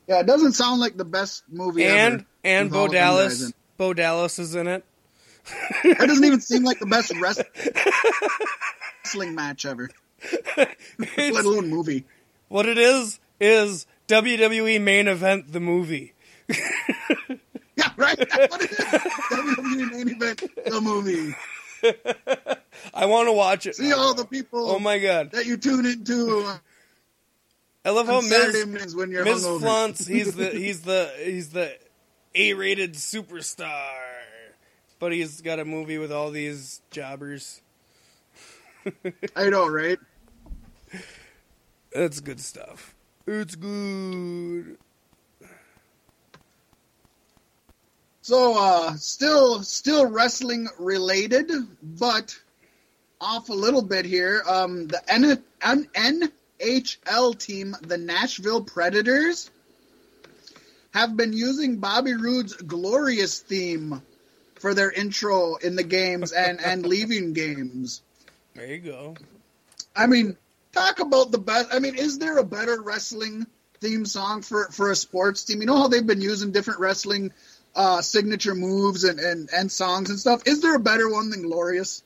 Yeah, 0.08 0.20
it 0.20 0.26
doesn't 0.26 0.54
sound 0.54 0.82
like 0.82 0.98
the 0.98 1.06
best 1.06 1.44
movie 1.48 1.86
and 1.86 2.16
ever. 2.16 2.26
and 2.44 2.70
Bo 2.72 2.86
of 2.86 2.92
them 2.92 3.00
guys 3.00 3.40
Dallas. 3.40 3.54
Bo 3.78 3.94
Dallas 3.94 4.40
is 4.40 4.56
in 4.56 4.68
it. 4.68 4.84
That 5.84 6.08
doesn't 6.08 6.26
even 6.26 6.42
seem 6.42 6.64
like 6.64 6.80
the 6.80 6.86
best 6.88 7.14
wrestling 9.06 9.36
match 9.36 9.66
ever, 9.66 9.90
let 10.58 11.46
alone 11.46 11.70
movie. 11.70 12.06
what 12.48 12.66
it 12.66 12.78
is 12.78 13.20
is 13.40 13.86
WWE 14.08 14.82
main 14.82 15.08
event 15.08 15.52
the 15.52 15.60
movie. 15.60 16.14
Yeah, 17.80 17.94
right. 17.96 18.18
That's 18.18 18.52
what 18.52 18.62
it 18.62 18.72
is. 18.72 18.78
WWE 18.78 19.92
main 19.92 20.10
event, 20.10 20.44
the 20.66 20.82
movie. 20.82 21.34
I 22.94 23.06
want 23.06 23.30
to 23.30 23.32
watch 23.32 23.68
it. 23.68 23.76
See 23.76 23.94
all 23.94 24.14
the 24.14 24.26
people 24.26 24.70
Oh 24.70 24.80
my 24.80 25.00
god! 25.00 25.32
that 25.32 25.46
you 25.46 25.56
tune 25.56 25.86
into 25.86 26.46
I 27.86 27.92
love 27.92 28.08
how 28.08 28.20
Miz 28.20 28.96
when 28.96 29.12
you're 29.12 29.24
Miz. 29.24 29.46
Flunts. 29.46 30.06
He's 30.06 30.36
the 30.36 30.50
he's 30.50 30.82
the 30.82 31.10
he's 31.24 31.52
the 31.52 31.74
A-rated 32.36 32.96
superstar, 32.96 33.94
but 35.00 35.14
he's 35.14 35.40
got 35.40 35.60
a 35.60 35.66
movie 35.66 35.98
with 35.98 36.12
all 36.12 36.32
these 36.32 36.82
jobbers. 36.92 37.62
I 39.36 39.50
know, 39.50 39.68
right? 39.70 40.00
That's 41.92 42.20
good 42.20 42.40
stuff. 42.40 42.96
It's 43.26 43.56
good. 43.56 44.78
So, 48.22 48.56
uh, 48.58 48.96
still, 48.96 49.64
still 49.64 50.08
wrestling 50.08 50.68
related, 50.78 51.52
but 51.82 52.38
off 53.20 53.50
a 53.50 53.54
little 53.54 53.82
bit 53.82 54.06
here. 54.06 54.44
Um, 54.48 54.88
the 54.88 55.02
N- 55.12 55.44
N- 55.62 56.32
NHL 56.60 57.40
team, 57.40 57.76
the 57.82 57.98
Nashville 57.98 58.64
Predators, 58.64 59.50
have 60.94 61.16
been 61.18 61.34
using 61.34 61.78
Bobby 61.78 62.14
Roode's 62.14 62.54
glorious 62.54 63.40
theme 63.40 64.02
for 64.56 64.74
their 64.74 64.92
intro 64.92 65.56
in 65.56 65.76
the 65.76 65.84
games 65.84 66.32
and, 66.32 66.60
and 66.62 66.86
leaving 66.86 67.34
games. 67.34 68.02
There 68.56 68.68
you 68.68 68.80
go. 68.80 69.16
I 69.96 70.08
mean, 70.08 70.38
talk 70.74 71.00
about 71.00 71.32
the 71.32 71.38
best. 71.38 71.70
I 71.74 71.80
mean, 71.80 71.96
is 71.96 72.20
there 72.20 72.38
a 72.38 72.44
better 72.44 72.82
wrestling 72.82 73.48
theme 73.80 74.06
song 74.06 74.42
for, 74.42 74.66
for 74.72 74.92
a 74.92 74.96
sports 74.96 75.44
team? 75.44 75.62
You 75.62 75.68
know 75.68 75.78
how 75.78 75.88
they've 75.88 76.06
been 76.06 76.22
using 76.22 76.52
different 76.52 76.80
wrestling 76.80 77.32
uh, 77.76 78.02
signature 78.02 78.56
moves 78.56 79.04
and, 79.04 79.20
and, 79.20 79.50
and 79.56 79.72
songs 79.72 80.10
and 80.10 80.20
stuff? 80.20 80.44
Is 80.46 80.62
there 80.62 80.76
a 80.76 80.80
better 80.80 81.10
one 81.10 81.30
than 81.30 81.44
Glorious? 81.44 82.04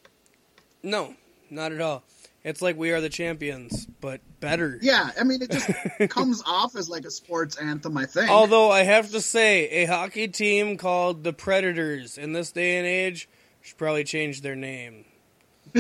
No, 0.82 1.16
not 1.50 1.72
at 1.72 1.82
all. 1.82 2.04
It's 2.44 2.62
like 2.62 2.78
we 2.78 2.92
are 2.92 3.00
the 3.00 3.10
champions, 3.10 3.86
but 4.02 4.20
better. 4.42 4.78
Yeah, 4.82 5.12
I 5.18 5.24
mean, 5.24 5.42
it 5.42 5.50
just 5.50 5.70
comes 6.10 6.44
off 6.46 6.76
as 6.76 6.90
like 6.90 7.06
a 7.06 7.12
sports 7.12 7.56
anthem, 7.56 7.96
I 7.98 8.06
think. 8.06 8.30
Although 8.30 8.70
I 8.70 8.84
have 8.84 9.12
to 9.12 9.22
say, 9.22 9.70
a 9.70 9.86
hockey 9.86 10.28
team 10.28 10.78
called 10.78 11.24
the 11.24 11.32
Predators 11.32 12.18
in 12.18 12.34
this 12.34 12.52
day 12.52 12.78
and 12.78 12.86
age 12.86 13.30
should 13.62 13.78
probably 13.78 14.04
change 14.04 14.42
their 14.42 14.58
name. 14.58 15.06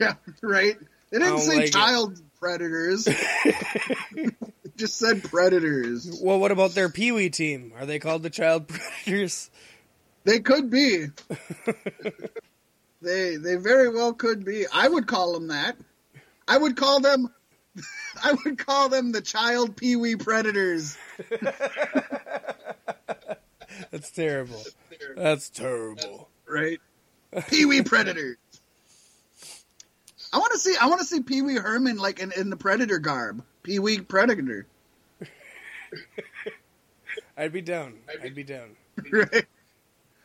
yeah, 0.00 0.14
right? 0.42 0.76
They 1.10 1.18
didn't 1.18 1.34
um, 1.34 1.40
say 1.40 1.56
like 1.56 1.66
it. 1.66 1.72
child 1.72 2.20
predators. 2.38 3.06
it 3.44 4.76
just 4.76 4.96
said 4.96 5.22
predators. 5.24 6.20
Well, 6.22 6.38
what 6.38 6.52
about 6.52 6.72
their 6.72 6.88
Pee 6.88 7.12
Wee 7.12 7.30
team? 7.30 7.72
Are 7.78 7.86
they 7.86 7.98
called 7.98 8.22
the 8.22 8.30
Child 8.30 8.68
Predators? 9.04 9.50
They 10.24 10.40
could 10.40 10.70
be. 10.70 11.06
they 13.02 13.36
they 13.36 13.56
very 13.56 13.88
well 13.88 14.12
could 14.12 14.44
be. 14.44 14.66
I 14.72 14.88
would 14.88 15.06
call 15.06 15.32
them 15.32 15.48
that. 15.48 15.76
I 16.46 16.58
would 16.58 16.76
call 16.76 17.00
them. 17.00 17.32
I 18.22 18.32
would 18.44 18.58
call 18.58 18.88
them 18.88 19.12
the 19.12 19.20
child 19.20 19.76
pee 19.76 19.96
wee 19.96 20.16
predators. 20.16 20.96
That's 23.90 24.10
terrible. 24.10 24.62
That's 25.16 25.48
terrible. 25.48 26.28
Right, 26.46 26.80
pee 27.48 27.64
wee 27.64 27.82
predators. 27.82 28.36
I 30.32 30.38
want 30.38 30.52
to 30.52 30.58
see. 30.58 30.76
I 30.80 30.86
want 30.86 31.00
to 31.00 31.06
see 31.06 31.20
Pee 31.20 31.42
Wee 31.42 31.56
Herman 31.56 31.98
like 31.98 32.20
in, 32.20 32.32
in 32.32 32.50
the 32.50 32.56
predator 32.56 32.98
garb. 32.98 33.42
Pee 33.62 33.78
Wee 33.78 34.00
Predator. 34.00 34.66
I'd 37.36 37.52
be 37.52 37.62
down. 37.62 37.94
I'd 38.22 38.34
be 38.34 38.44
down. 38.44 38.76
Right. 39.10 39.46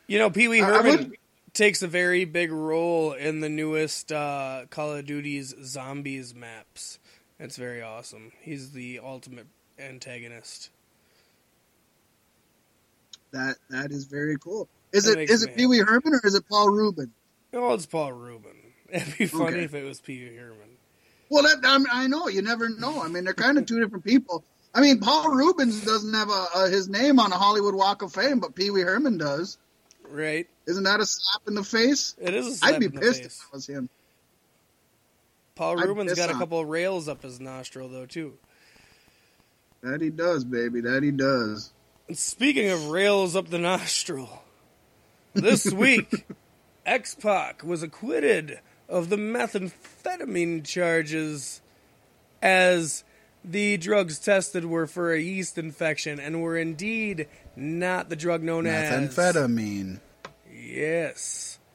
You 0.06 0.18
know, 0.18 0.30
Pee 0.30 0.48
Wee 0.48 0.60
Herman 0.60 1.14
takes 1.52 1.82
a 1.82 1.88
very 1.88 2.24
big 2.24 2.52
role 2.52 3.12
in 3.12 3.40
the 3.40 3.48
newest 3.48 4.12
uh, 4.12 4.66
Call 4.70 4.92
of 4.92 5.06
Duty's 5.06 5.54
Zombies 5.64 6.34
maps. 6.34 6.98
It's 7.40 7.56
very 7.56 7.82
awesome. 7.82 8.32
He's 8.40 8.72
the 8.72 9.00
ultimate 9.02 9.46
antagonist. 9.78 10.70
That 13.32 13.56
that 13.70 13.90
is 13.90 14.04
very 14.04 14.36
cool. 14.38 14.68
Is 14.92 15.04
That 15.04 15.18
it 15.18 15.30
is 15.30 15.42
it 15.42 15.56
Pee 15.56 15.66
Wee 15.66 15.78
Herman 15.78 16.14
or 16.14 16.20
is 16.24 16.34
it 16.34 16.44
Paul 16.48 16.70
Reubens? 16.70 17.10
Oh, 17.52 17.74
it's 17.74 17.86
Paul 17.86 18.12
Reubens. 18.12 18.65
It'd 18.92 19.18
be 19.18 19.26
funny 19.26 19.44
Okay. 19.56 19.64
if 19.64 19.74
it 19.74 19.84
was 19.84 20.00
Pee 20.00 20.28
Wee 20.28 20.36
Herman. 20.36 20.56
Well, 21.28 21.42
that, 21.42 21.58
I, 21.64 22.04
I 22.04 22.06
know 22.06 22.28
you 22.28 22.42
never 22.42 22.68
know. 22.68 23.02
I 23.02 23.08
mean, 23.08 23.24
they're 23.24 23.34
kind 23.34 23.58
of 23.58 23.66
two 23.66 23.80
different 23.80 24.04
people. 24.04 24.44
I 24.74 24.80
mean, 24.80 25.00
Paul 25.00 25.30
Reubens 25.34 25.84
doesn't 25.84 26.12
have 26.14 26.28
a, 26.28 26.46
a, 26.54 26.68
his 26.70 26.88
name 26.88 27.18
on 27.18 27.32
a 27.32 27.36
Hollywood 27.36 27.74
Walk 27.74 28.02
of 28.02 28.12
Fame, 28.12 28.40
but 28.40 28.54
Pee 28.54 28.70
Wee 28.70 28.82
Herman 28.82 29.18
does. 29.18 29.58
Right? 30.08 30.46
Isn't 30.66 30.84
that 30.84 31.00
a 31.00 31.06
slap 31.06 31.48
in 31.48 31.54
the 31.54 31.64
face? 31.64 32.14
It 32.20 32.34
is 32.34 32.46
a 32.46 32.54
slap 32.56 32.74
I'd 32.74 32.80
be 32.80 32.88
pissed 32.88 33.22
face. 33.22 33.40
if 33.40 33.48
I 33.52 33.56
was 33.56 33.66
him. 33.66 33.88
Paul 35.56 35.80
I'd 35.80 36.06
piss 36.06 36.16
got 36.18 36.30
a 36.30 36.34
couple 36.34 36.60
of 36.60 36.68
rails 36.68 37.08
up 37.08 37.22
his 37.22 37.40
nostril, 37.40 37.88
though, 37.88 38.06
too. 38.06 38.34
That 39.82 40.00
he 40.00 40.10
does, 40.10 40.44
baby. 40.44 40.80
That 40.82 41.02
he 41.02 41.10
does. 41.10 41.72
And 42.08 42.16
speaking 42.18 42.68
of 42.70 42.88
rails 42.88 43.34
up 43.34 43.48
the 43.48 43.58
nostril, 43.58 44.42
this 45.34 45.72
week, 45.72 46.26
X 46.86 47.14
Pac 47.14 47.64
was 47.64 47.82
acquitted 47.82 48.60
of 48.88 49.08
the 49.08 49.16
methamphetamine 49.16 50.64
charges 50.64 51.60
as 52.42 53.04
the 53.44 53.76
drugs 53.76 54.18
tested 54.18 54.64
were 54.64 54.86
for 54.86 55.12
a 55.12 55.20
yeast 55.20 55.56
infection 55.58 56.18
and 56.20 56.42
were 56.42 56.56
indeed 56.56 57.28
not 57.54 58.08
the 58.08 58.16
drug 58.16 58.42
known 58.42 58.66
as 58.66 59.10
Methamphetamine. 59.14 60.00
Yes. 60.52 61.58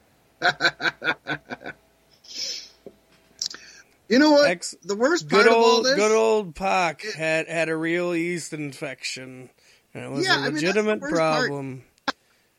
You 4.09 4.19
know 4.19 4.31
what? 4.31 4.49
Ex- 4.49 4.75
the 4.83 4.95
worst 4.97 5.29
part 5.29 5.43
Good 5.43 5.51
of 5.51 5.57
all 5.57 5.63
old 5.77 5.85
this. 5.85 5.95
good 5.95 6.11
old 6.11 6.53
Pac 6.53 7.01
had 7.13 7.47
had 7.47 7.69
a 7.69 7.75
real 7.77 8.13
yeast 8.13 8.51
infection. 8.51 9.49
And 9.93 10.03
it 10.03 10.11
was 10.11 10.25
Yeah, 10.25 10.35
a 10.35 10.39
I 10.39 10.43
mean, 10.45 10.55
legitimate 10.55 10.99
worst 10.99 11.15
part. 11.15 11.47
problem. 11.47 11.83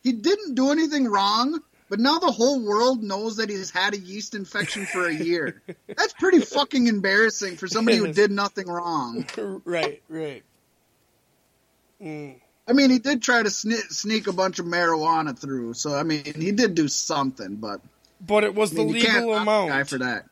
he 0.02 0.12
didn't 0.12 0.54
do 0.54 0.70
anything 0.70 1.06
wrong, 1.08 1.60
but 1.92 2.00
now 2.00 2.18
the 2.18 2.32
whole 2.32 2.64
world 2.64 3.02
knows 3.02 3.36
that 3.36 3.50
he's 3.50 3.70
had 3.70 3.92
a 3.92 3.98
yeast 3.98 4.34
infection 4.34 4.86
for 4.86 5.06
a 5.06 5.12
year. 5.12 5.60
That's 5.88 6.14
pretty 6.14 6.38
fucking 6.40 6.86
embarrassing 6.86 7.58
for 7.58 7.68
somebody 7.68 7.98
who 7.98 8.10
did 8.14 8.30
nothing 8.30 8.66
wrong. 8.66 9.26
right, 9.66 10.02
right. 10.08 10.42
Mm. 12.02 12.36
I 12.66 12.72
mean, 12.72 12.88
he 12.88 12.98
did 12.98 13.20
try 13.20 13.42
to 13.42 13.50
sne- 13.50 13.90
sneak 13.90 14.26
a 14.26 14.32
bunch 14.32 14.58
of 14.58 14.64
marijuana 14.64 15.38
through, 15.38 15.74
so 15.74 15.94
I 15.94 16.02
mean, 16.02 16.24
he 16.24 16.50
did 16.50 16.74
do 16.74 16.88
something, 16.88 17.56
but 17.56 17.82
But 18.26 18.44
it 18.44 18.54
was 18.54 18.72
I 18.72 18.76
mean, 18.76 18.92
the 18.92 18.98
you 18.98 19.04
can't 19.04 19.26
legal 19.26 19.36
amount. 19.36 19.68
guy 19.68 19.84
for 19.84 19.98
that. 19.98 20.24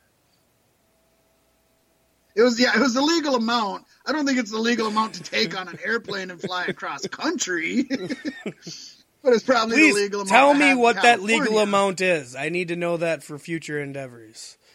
It 2.35 2.43
was 2.43 2.59
yeah, 2.59 2.75
it 2.75 2.81
was 2.81 2.95
the 2.95 3.03
legal 3.03 3.35
amount. 3.35 3.85
I 4.07 4.13
don't 4.13 4.25
think 4.25 4.39
it's 4.39 4.51
the 4.51 4.57
legal 4.59 4.87
amount 4.87 5.13
to 5.17 5.23
take 5.23 5.55
on 5.61 5.69
an 5.69 5.79
airplane 5.85 6.31
and 6.31 6.41
fly 6.41 6.65
across 6.65 7.07
country. 7.09 7.87
but 9.23 9.33
it's 9.33 9.43
probably 9.45 9.77
Please 9.77 9.95
the 9.95 10.01
legal 10.03 10.21
amount. 10.23 10.31
tell 10.31 10.55
me 10.55 10.75
what 10.75 11.03
that 11.03 11.23
legal 11.23 11.59
amount 11.59 12.01
is. 12.01 12.35
I 12.37 12.49
need 12.49 12.69
to 12.69 12.77
know 12.77 12.97
that 12.99 13.23
for 13.23 13.39
future 13.39 13.81
endeavors. 13.81 14.57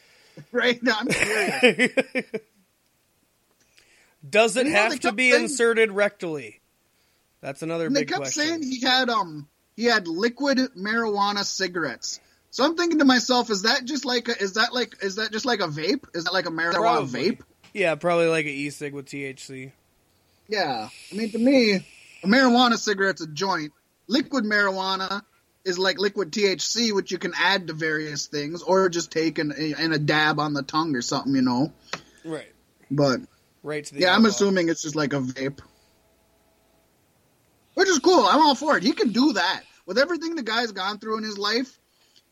Right 0.51 0.83
now, 0.83 0.97
I'm 0.99 1.07
curious. 1.07 1.93
Does 4.29 4.57
it 4.57 4.65
you 4.67 4.73
know, 4.73 4.79
have 4.79 4.99
to 5.01 5.11
be 5.13 5.31
saying- 5.31 5.43
inserted 5.43 5.89
rectally? 5.91 6.55
That's 7.41 7.61
another 7.61 7.85
And 7.87 7.95
they 7.95 8.05
kept 8.05 8.27
saying 8.27 8.63
he 8.63 8.81
had 8.81 9.09
um 9.09 9.47
he 9.75 9.85
had 9.85 10.07
liquid 10.07 10.57
marijuana 10.77 11.43
cigarettes. 11.43 12.19
So 12.49 12.63
I'm 12.63 12.75
thinking 12.75 12.99
to 12.99 13.05
myself, 13.05 13.49
is 13.51 13.61
that 13.63 13.85
just 13.85 14.03
like 14.03 14.27
a, 14.29 14.41
is 14.41 14.53
that 14.53 14.73
like 14.73 14.95
is 15.03 15.15
that 15.17 15.31
just 15.31 15.45
like 15.45 15.59
a 15.59 15.67
vape? 15.67 16.03
Is 16.13 16.23
that 16.23 16.33
like 16.33 16.47
a 16.47 16.51
marijuana 16.51 16.73
Probably. 16.73 17.31
vape? 17.31 17.39
yeah, 17.73 17.93
probably 17.95 18.27
like 18.27 18.45
an 18.45 18.51
e-cig 18.51 18.93
with 18.93 19.05
THC. 19.05 19.71
Yeah. 20.47 20.89
I 21.11 21.15
mean, 21.15 21.31
to 21.31 21.37
me, 21.37 21.73
a 22.23 22.27
marijuana 22.27 22.77
cigarette's 22.77 23.21
a 23.21 23.27
joint. 23.27 23.73
Liquid 24.07 24.43
marijuana 24.45 25.23
is 25.63 25.79
like 25.79 25.99
liquid 25.99 26.31
THC, 26.31 26.93
which 26.93 27.11
you 27.11 27.17
can 27.17 27.33
add 27.35 27.67
to 27.67 27.73
various 27.73 28.27
things, 28.27 28.61
or 28.61 28.87
just 28.89 29.11
take 29.11 29.39
in, 29.39 29.51
a 29.51 29.97
dab 29.97 30.39
on 30.39 30.53
the 30.53 30.61
tongue 30.63 30.95
or 30.95 31.01
something, 31.01 31.33
you 31.35 31.41
know. 31.41 31.73
Right. 32.23 32.51
But 32.91 33.21
Right 33.63 33.83
to 33.83 33.93
the 33.95 34.01
yeah, 34.01 34.13
I'm 34.15 34.25
assuming 34.25 34.69
it's 34.69 34.83
just 34.83 34.95
like 34.95 35.13
a 35.13 35.19
vape, 35.19 35.59
which 37.73 37.89
is 37.89 37.99
cool. 37.99 38.25
I'm 38.25 38.41
all 38.41 38.55
for 38.55 38.77
it. 38.77 38.83
He 38.83 38.91
can 38.91 39.11
do 39.11 39.33
that 39.33 39.61
with 39.87 39.97
everything 39.97 40.35
the 40.35 40.43
guy's 40.43 40.71
gone 40.71 40.99
through 40.99 41.17
in 41.17 41.23
his 41.23 41.37
life. 41.37 41.79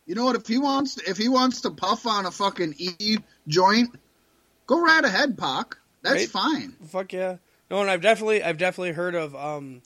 You 0.06 0.16
know 0.16 0.26
what? 0.26 0.36
If 0.36 0.48
he 0.48 0.58
wants, 0.58 0.98
if 0.98 1.18
he 1.18 1.30
wants 1.30 1.62
to 1.62 1.72
puff 1.72 2.06
on 2.06 2.26
a 2.26 2.32
fucking 2.32 2.76
e 2.78 3.18
joint, 3.48 3.96
go 4.68 4.80
right 4.80 5.04
ahead, 5.04 5.38
Pac. 5.38 5.78
That's 6.02 6.16
Right. 6.16 6.30
fine. 6.30 6.76
Fuck 6.90 7.14
yeah. 7.14 7.38
No, 7.72 7.82
and 7.82 7.90
I've 7.90 8.02
definitely 8.02 8.44
I've 8.44 8.58
definitely 8.58 8.92
heard 8.92 9.16
of 9.16 9.34
um 9.36 9.82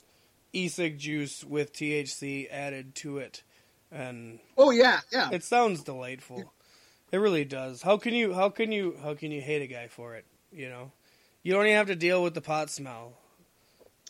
e-cig 0.52 0.98
juice 0.98 1.44
with 1.44 1.72
THC 1.72 2.48
added 2.50 2.94
to 2.96 3.18
it. 3.18 3.42
And 3.90 4.38
Oh 4.56 4.70
yeah, 4.70 5.00
yeah. 5.12 5.30
it 5.32 5.44
sounds 5.44 5.82
delightful. 5.82 6.52
It 7.10 7.16
really 7.18 7.44
does. 7.44 7.80
How 7.82 7.96
can 7.96 8.14
you 8.14 8.34
how 8.34 8.50
can 8.50 8.70
you 8.70 8.96
how 9.02 9.14
can 9.14 9.30
you 9.30 9.40
hate 9.40 9.62
a 9.62 9.66
guy 9.66 9.88
for 9.88 10.14
it, 10.14 10.26
you 10.52 10.68
know? 10.68 10.92
You 11.42 11.54
don't 11.54 11.64
even 11.64 11.76
have 11.76 11.86
to 11.86 11.96
deal 11.96 12.22
with 12.22 12.34
the 12.34 12.40
pot 12.42 12.68
smell. 12.68 13.14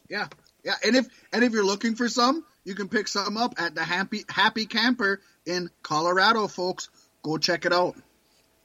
Yeah, 0.08 0.26
yeah, 0.64 0.74
and 0.84 0.96
if 0.96 1.06
and 1.32 1.44
if 1.44 1.52
you're 1.52 1.64
looking 1.64 1.94
for 1.94 2.08
some, 2.08 2.44
you 2.64 2.74
can 2.74 2.88
pick 2.88 3.06
some 3.06 3.36
up 3.36 3.54
at 3.58 3.74
the 3.74 3.84
Happy 3.84 4.24
Happy 4.28 4.66
Camper 4.66 5.20
in 5.46 5.70
Colorado, 5.82 6.48
folks. 6.48 6.88
Go 7.22 7.38
check 7.38 7.64
it 7.64 7.72
out. 7.72 7.94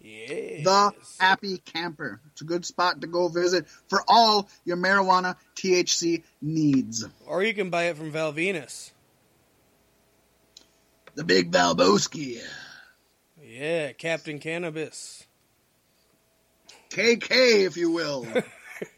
Yeah. 0.03 0.63
The 0.63 0.93
Happy 1.17 1.59
Camper. 1.59 2.19
It's 2.31 2.41
a 2.41 2.45
good 2.45 2.65
spot 2.65 2.99
to 3.01 3.07
go 3.07 3.29
visit 3.29 3.67
for 3.87 4.03
all 4.05 4.49
your 4.65 4.75
marijuana 4.75 5.37
THC 5.55 6.23
needs. 6.41 7.05
Or 7.25 7.41
you 7.41 7.53
can 7.53 7.69
buy 7.69 7.85
it 7.85 7.95
from 7.95 8.11
Val 8.11 8.33
Venis. 8.33 8.91
The 11.15 11.23
Big 11.23 11.51
Valbowski, 11.51 12.41
Yeah, 13.41 13.93
Captain 13.93 14.39
Cannabis. 14.39 15.25
KK, 16.89 17.65
if 17.65 17.77
you 17.77 17.91
will. 17.91 18.27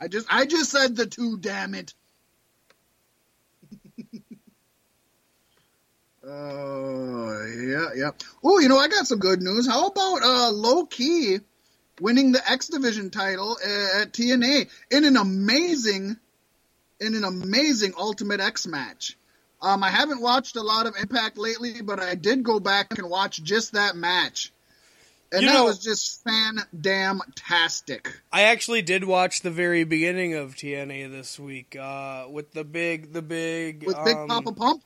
I 0.00 0.08
just 0.08 0.26
I 0.30 0.46
just 0.46 0.70
said 0.70 0.96
the 0.96 1.06
two. 1.06 1.38
Damn 1.38 1.74
it. 1.74 1.94
Oh 6.30 7.46
yeah, 7.60 7.88
yeah. 7.96 8.10
Oh, 8.44 8.58
you 8.60 8.68
know, 8.68 8.78
I 8.78 8.88
got 8.88 9.06
some 9.06 9.18
good 9.18 9.42
news. 9.42 9.66
How 9.66 9.86
about 9.88 10.22
uh, 10.22 10.50
Low 10.52 10.86
Ki 10.86 11.38
winning 12.00 12.32
the 12.32 12.50
X 12.50 12.68
Division 12.68 13.10
title 13.10 13.58
at 14.00 14.12
TNA 14.12 14.68
in 14.90 15.04
an 15.04 15.16
amazing, 15.16 16.16
in 17.00 17.14
an 17.14 17.24
amazing 17.24 17.94
Ultimate 17.98 18.40
X 18.40 18.66
match. 18.66 19.16
Um, 19.60 19.82
I 19.84 19.90
haven't 19.90 20.22
watched 20.22 20.56
a 20.56 20.62
lot 20.62 20.86
of 20.86 20.94
Impact 21.00 21.36
lately, 21.36 21.82
but 21.82 22.00
I 22.00 22.14
did 22.14 22.42
go 22.42 22.60
back 22.60 22.96
and 22.96 23.10
watch 23.10 23.42
just 23.42 23.72
that 23.72 23.94
match, 23.94 24.52
and 25.32 25.42
You 25.42 25.48
that 25.48 25.54
know- 25.54 25.64
was 25.64 25.78
just 25.80 26.22
fan 26.24 26.60
damn 26.80 27.20
tastic. 27.34 28.08
I 28.32 28.42
actually 28.42 28.80
did 28.82 29.04
watch 29.04 29.42
the 29.42 29.50
very 29.50 29.84
beginning 29.84 30.34
of 30.34 30.54
TNA 30.54 31.10
this 31.10 31.38
week 31.38 31.76
uh, 31.76 32.26
with 32.30 32.52
the 32.52 32.64
big, 32.64 33.12
the 33.12 33.20
big, 33.20 33.84
With 33.84 34.02
Big 34.04 34.16
um, 34.16 34.28
Papa 34.28 34.52
Pump, 34.52 34.82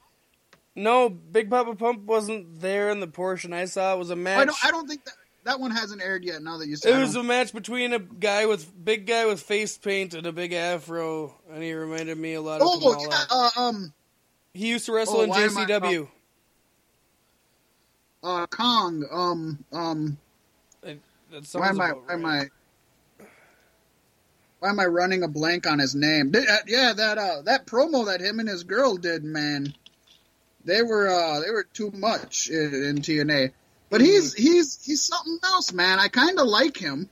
No, 0.77 1.09
Big 1.09 1.51
Papa 1.51 1.75
Pump 1.77 2.01
wasn't 2.01 2.61
there 2.61 2.91
in 2.91 3.01
the 3.01 3.07
portion 3.07 3.53
I 3.53 3.67
saw. 3.67 3.95
It 3.95 3.99
was 3.99 4.11
a 4.11 4.17
match. 4.17 4.41
I 4.41 4.45
don't, 4.45 4.65
I 4.65 4.71
don't 4.73 4.89
think 4.89 5.05
that 5.05 5.15
that 5.45 5.61
one 5.61 5.71
hasn't 5.71 6.03
aired 6.03 6.25
yet. 6.25 6.43
Now 6.43 6.59
that 6.59 6.67
you 6.67 6.75
said 6.77 6.99
it 6.99 7.01
was 7.01 7.15
a 7.15 7.23
match 7.23 7.53
between 7.53 7.93
a 7.93 7.99
guy 8.01 8.47
with 8.47 8.73
big 8.85 9.07
guy 9.07 9.27
with 9.27 9.41
face 9.41 9.79
paint 9.79 10.15
and 10.15 10.27
a 10.27 10.33
big 10.33 10.53
afro, 10.53 11.35
and 11.53 11.63
he 11.63 11.73
reminded 11.75 12.19
me 12.19 12.35
a 12.35 12.41
lot 12.41 12.61
of 12.61 12.67
oh 12.69 13.07
yeah, 13.09 13.25
uh, 13.31 13.51
um, 13.57 13.93
He 14.53 14.69
used 14.69 14.87
to 14.87 14.93
wrestle 14.93 15.19
Oh, 15.19 15.23
in 15.23 15.31
I- 15.31 15.47
JCW. 15.49 16.09
uh, 18.23 18.47
Kong, 18.49 19.05
um, 19.13 19.65
um. 19.73 20.19
Sounds 21.33 21.55
Why 21.55 21.69
am 21.69 21.81
I? 21.81 21.89
about 21.91 22.07
Why 22.07 22.13
am. 22.15 22.27
I? 22.27 22.49
Why 24.61 24.69
am 24.71 24.81
I 24.81 24.87
running 24.87 25.23
a 25.25 25.29
blank 25.29 25.67
on 25.67 25.79
his 25.79 25.95
name? 25.95 26.31
Did- 26.31 26.49
uh, 26.49 26.59
yeah, 26.67 26.93
that 26.95 27.19
uh, 27.19 27.43
that 27.43 27.67
promo 27.67 28.07
that 28.07 28.21
him 28.21 28.41
and 28.41 28.49
his 28.49 28.65
girl 28.65 28.97
did, 28.97 29.23
man. 29.25 29.75
They 30.65 30.83
were 30.83 31.09
uh, 31.09 31.41
they 31.41 31.51
were 31.51 31.65
too 31.73 31.91
much 31.93 32.49
in, 32.49 32.75
in 32.75 32.97
TNA. 32.99 33.53
But 33.91 34.01
he's 34.01 34.35
he's 34.35 34.83
he's 34.85 35.03
something 35.03 35.39
else, 35.45 35.73
man. 35.73 35.99
I 35.99 36.09
kind 36.09 36.39
of 36.39 36.47
like 36.47 36.77
him. 36.77 37.09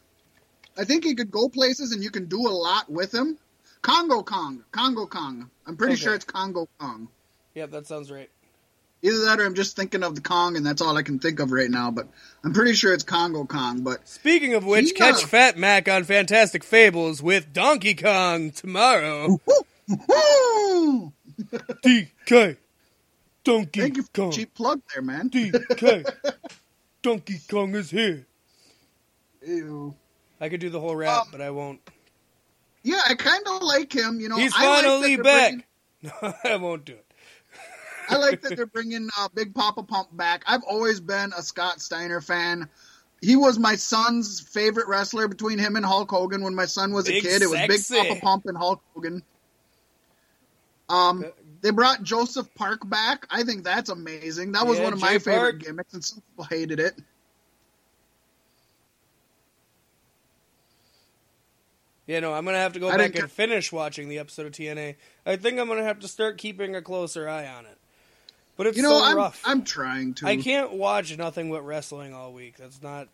I 0.76 0.84
think 0.84 1.05
he 1.05 1.14
could 1.14 1.30
go 1.30 1.48
places, 1.48 1.92
and 1.92 2.03
you 2.03 2.11
can 2.11 2.26
do 2.26 2.40
a 2.48 2.50
lot 2.50 2.90
with 2.90 3.12
him. 3.14 3.38
Kongo 3.82 4.22
Kong, 4.22 4.64
Kongo 4.72 5.07
Kong. 5.07 5.50
I'm 5.66 5.76
pretty 5.76 5.94
Okay. 5.94 6.03
sure 6.03 6.14
it's 6.14 6.24
Kongo 6.24 6.68
Kong. 6.78 7.09
Yeah, 7.55 7.66
that 7.66 7.86
sounds 7.86 8.11
right. 8.11 8.30
Either 9.05 9.24
that, 9.24 9.40
or 9.40 9.44
I'm 9.44 9.55
just 9.57 9.74
thinking 9.76 10.05
of 10.05 10.14
the 10.14 10.20
Kong, 10.20 10.57
and 10.57 10.64
that's 10.64 10.80
all 10.80 10.96
I 10.96 11.03
can 11.03 11.18
think 11.18 11.40
of 11.40 11.50
right 11.50 11.68
now. 11.68 11.90
But 11.90 12.07
I'm 12.44 12.53
pretty 12.55 12.72
sure 12.74 12.94
it's 12.94 13.03
Kongo 13.03 13.44
Kong. 13.44 13.80
But 13.82 14.09
Speaking 14.09 14.55
of 14.55 14.64
which, 14.64 14.86
He, 14.86 14.92
catch 14.92 15.24
uh, 15.24 15.26
Fat 15.26 15.59
Mack 15.59 15.88
on 15.88 16.05
Fantastic 16.05 16.62
Fables 16.64 17.20
with 17.20 17.53
Donkey 17.53 17.94
Kong 17.94 18.53
tomorrow. 18.53 19.40
DK. 21.84 22.57
Donkey 23.45 23.80
Thank 23.80 23.97
you 23.97 24.03
for 24.05 24.11
Kong. 24.12 24.30
cheap 24.32 24.55
plug 24.55 24.80
there, 24.93 25.03
man. 25.03 25.28
DK. 25.30 26.09
Donkey 27.03 27.40
Kong 27.51 27.74
is 27.74 27.90
here. 27.90 28.26
Ew. 29.45 29.95
I 30.40 30.49
could 30.49 30.61
do 30.61 30.70
the 30.70 30.80
whole 30.80 30.95
rap, 30.97 31.22
Um, 31.22 31.28
but 31.32 31.40
I 31.40 31.51
won't. 31.51 31.80
Yeah, 32.84 33.01
I 33.09 33.14
kind 33.14 33.45
of 33.49 33.62
like 33.62 33.93
him. 33.93 34.20
You 34.20 34.28
know, 34.28 34.36
He's 34.36 34.53
I 34.57 34.66
like 34.68 34.84
finally 34.84 35.16
that 35.16 35.22
they're 35.22 35.24
back. 35.24 35.51
bringing- 35.51 35.64
No, 36.22 36.34
I 36.45 36.57
won't 36.57 36.84
do 36.84 36.93
it. 36.95 37.07
I 38.09 38.16
like 38.16 38.40
that 38.43 38.57
they're 38.57 38.66
bringing 38.66 39.09
uh, 39.18 39.28
Big 39.34 39.55
Papa 39.55 39.84
Pump 39.84 40.09
back. 40.16 40.43
I've 40.47 40.64
always 40.64 41.01
been 41.01 41.32
a 41.36 41.43
Scott 41.43 41.80
Steiner 41.80 42.20
fan. 42.20 42.68
He 43.20 43.36
was 43.36 43.57
my 43.59 43.76
son's 43.76 44.40
favorite 44.40 44.88
wrestler 44.88 45.28
between 45.28 45.61
him 45.61 45.76
and 45.76 45.86
Hulk 45.86 46.11
Hogan 46.11 46.43
when 46.43 46.57
my 46.57 46.64
son 46.66 46.93
was 46.93 47.09
a 47.09 47.12
Big 47.12 47.22
kid. 47.22 47.40
It 47.43 47.47
was 47.49 47.59
sexy. 47.59 47.95
Big 47.95 48.09
Papa 48.09 48.20
Pump 48.20 48.47
and 48.47 48.59
Hulk 48.59 48.82
Hogan. 48.95 49.22
Um, 50.88 51.24
they 51.62 51.70
brought 51.70 52.02
Joseph 52.02 52.52
Park 52.54 52.88
back. 52.88 53.26
I 53.30 53.44
think 53.44 53.64
that's 53.64 53.88
amazing. 53.88 54.52
That 54.52 54.66
was 54.66 54.78
Yeah, 54.78 54.84
one 54.84 54.92
of 54.92 55.00
my 55.00 55.12
Jay 55.12 55.18
favorite 55.20 55.58
gimmicks, 55.60 55.94
and 55.94 56.04
some 56.04 56.20
people 56.20 56.44
hated 56.44 56.80
it. 56.80 56.94
Yeah, 62.06 62.20
no, 62.20 62.34
I'm 62.34 62.44
gonna 62.44 62.58
have 62.58 62.72
to 62.72 62.80
go 62.80 62.90
I 62.90 62.96
back 62.96 63.14
and 63.14 63.30
finish 63.30 63.70
watching 63.72 64.08
the 64.08 64.18
episode 64.18 64.46
of 64.46 64.52
TNA. 64.52 64.96
I 65.24 65.36
think 65.36 65.58
I'm 65.58 65.68
gonna 65.68 65.84
have 65.84 66.00
to 66.00 66.08
start 66.08 66.36
keeping 66.36 66.74
a 66.74 66.82
closer 66.82 67.28
eye 67.28 67.46
on 67.46 67.64
it. 67.64 67.78
But 68.56 68.66
it's 68.66 68.76
You 68.76 68.82
know, 68.82 68.98
so 68.98 69.04
I'm 69.04 69.16
rough. 69.16 69.40
I'm 69.46 69.62
trying 69.62 70.14
to. 70.14 70.26
I 70.26 70.36
can't 70.36 70.72
watch 70.72 71.16
nothing 71.16 71.50
but 71.50 71.62
wrestling 71.62 72.12
all 72.12 72.32
week. 72.32 72.56
That's 72.58 72.82
not 72.82 73.08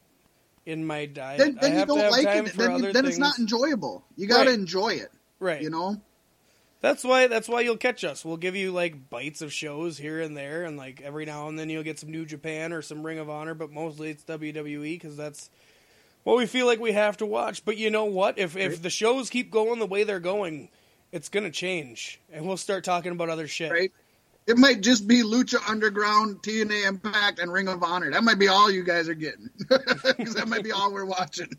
in 0.67 0.85
my 0.87 1.07
diet. 1.07 1.39
Then, 1.39 1.59
then 1.61 1.79
you 1.79 1.87
don't 1.87 2.11
like 2.11 2.27
it. 2.27 2.55
Then, 2.55 2.93
then 2.93 3.07
it's 3.07 3.19
not 3.19 3.39
enjoyable. 3.39 4.05
You 4.17 4.27
got 4.27 4.45
to 4.45 4.51
Right. 4.51 4.59
enjoy 4.59 4.89
it. 4.95 5.11
right. 5.39 5.63
You 5.63 5.71
know. 5.71 6.01
That's 6.81 7.03
why. 7.03 7.27
That's 7.27 7.49
why 7.49 7.63
you'll 7.63 7.77
catch 7.77 8.05
us. 8.05 8.25
We'll 8.25 8.37
give 8.37 8.55
you 8.55 8.71
like 8.71 9.11
bites 9.11 9.43
of 9.43 9.53
shows 9.53 9.99
here 9.99 10.21
and 10.21 10.37
there, 10.37 10.65
and 10.65 10.77
like 10.77 11.01
every 11.03 11.25
now 11.25 11.49
and 11.49 11.59
then 11.59 11.69
you'll 11.71 11.83
get 11.83 11.99
some 11.99 12.11
New 12.11 12.25
Japan 12.25 12.73
or 12.73 12.83
some 12.83 13.05
Ring 13.05 13.19
of 13.19 13.29
Honor. 13.29 13.55
But 13.55 13.73
mostly 13.73 14.11
it's 14.11 14.23
WWE 14.25 14.95
because 14.95 15.17
that's 15.17 15.51
what 16.23 16.37
we 16.37 16.47
feel 16.47 16.67
like 16.67 16.79
we 16.79 16.93
have 16.93 17.17
to 17.17 17.27
watch. 17.27 17.65
But 17.65 17.79
you 17.79 17.91
know 17.91 18.05
what? 18.05 18.39
If 18.39 18.57
if 18.57 18.81
the 18.83 18.91
shows 18.91 19.29
keep 19.29 19.51
going 19.51 19.81
the 19.81 19.87
way 19.87 20.05
they're 20.05 20.21
going, 20.21 20.69
it's 21.11 21.29
gonna 21.29 21.51
change, 21.51 22.21
and 22.33 22.47
we'll 22.47 22.57
start 22.57 22.85
talking 22.85 23.13
about 23.13 23.29
other 23.29 23.49
shit. 23.49 23.73
right? 23.73 23.93
It 24.47 24.57
might 24.57 24.81
just 24.81 25.07
be 25.07 25.23
Lucha 25.23 25.59
Underground, 25.69 26.43
TNA 26.43 26.89
Impact, 26.89 27.39
and 27.39 27.53
Ring 27.53 27.69
of 27.69 27.83
Honor. 27.83 28.11
That 28.11 28.25
might 28.25 28.39
be 28.39 28.49
all 28.49 28.71
you 28.71 28.83
guys 28.83 29.07
are 29.09 29.15
getting, 29.15 29.51
because 29.59 30.35
that 30.35 30.49
might 30.49 30.65
be 30.65 30.73
all 30.73 30.91
we're 30.91 31.05
watching. 31.05 31.51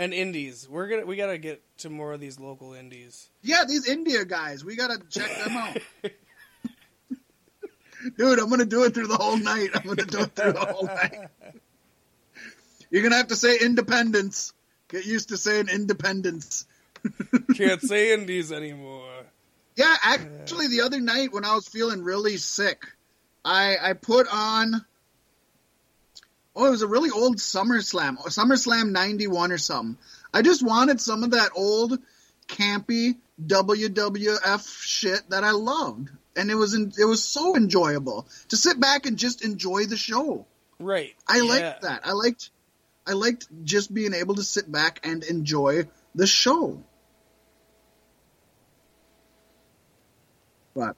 And 0.00 0.14
indies, 0.14 0.66
we're 0.66 0.88
gonna 0.88 1.04
we 1.04 1.16
gotta 1.16 1.36
get 1.36 1.62
to 1.80 1.90
more 1.90 2.14
of 2.14 2.20
these 2.20 2.40
local 2.40 2.72
indies. 2.72 3.28
Yeah, 3.42 3.64
these 3.68 3.86
India 3.86 4.24
guys, 4.24 4.64
we 4.64 4.74
gotta 4.74 4.98
check 5.10 5.28
them 5.44 5.54
out. 5.54 5.76
Dude, 8.16 8.38
I'm 8.38 8.48
gonna 8.48 8.64
do 8.64 8.84
it 8.84 8.94
through 8.94 9.08
the 9.08 9.18
whole 9.18 9.36
night. 9.36 9.68
I'm 9.74 9.82
gonna 9.82 10.06
do 10.06 10.20
it 10.20 10.34
through 10.34 10.54
the 10.54 10.64
whole 10.64 10.86
night. 10.86 11.28
You're 12.90 13.02
gonna 13.02 13.16
have 13.16 13.26
to 13.26 13.36
say 13.36 13.58
independence. 13.58 14.54
Get 14.88 15.04
used 15.04 15.28
to 15.28 15.36
saying 15.36 15.68
independence. 15.68 16.64
Can't 17.54 17.82
say 17.82 18.14
indies 18.14 18.52
anymore. 18.52 19.26
Yeah, 19.76 19.94
actually, 20.02 20.68
the 20.68 20.80
other 20.80 21.00
night 21.00 21.30
when 21.30 21.44
I 21.44 21.54
was 21.54 21.68
feeling 21.68 22.04
really 22.04 22.38
sick, 22.38 22.86
I 23.44 23.76
I 23.78 23.92
put 23.92 24.28
on 24.32 24.82
Oh, 26.54 26.66
it 26.66 26.70
was 26.70 26.82
a 26.82 26.88
really 26.88 27.10
old 27.10 27.36
SummerSlam, 27.36 28.18
SummerSlam 28.18 28.90
'91 28.90 29.52
or 29.52 29.58
something. 29.58 29.96
I 30.34 30.42
just 30.42 30.62
wanted 30.64 31.00
some 31.00 31.22
of 31.22 31.32
that 31.32 31.50
old 31.54 31.98
campy 32.48 33.16
WWF 33.44 34.82
shit 34.82 35.30
that 35.30 35.44
I 35.44 35.52
loved, 35.52 36.10
and 36.36 36.50
it 36.50 36.56
was 36.56 36.74
in, 36.74 36.92
it 36.98 37.04
was 37.04 37.22
so 37.22 37.56
enjoyable 37.56 38.26
to 38.48 38.56
sit 38.56 38.80
back 38.80 39.06
and 39.06 39.16
just 39.16 39.44
enjoy 39.44 39.86
the 39.86 39.96
show. 39.96 40.46
Right. 40.78 41.14
I 41.28 41.36
yeah. 41.36 41.42
liked 41.42 41.82
that. 41.82 42.00
I 42.04 42.12
liked 42.12 42.50
I 43.06 43.12
liked 43.12 43.46
just 43.64 43.92
being 43.92 44.14
able 44.14 44.34
to 44.34 44.42
sit 44.42 44.70
back 44.70 45.00
and 45.04 45.22
enjoy 45.24 45.88
the 46.14 46.26
show. 46.26 46.82
But 50.74 50.96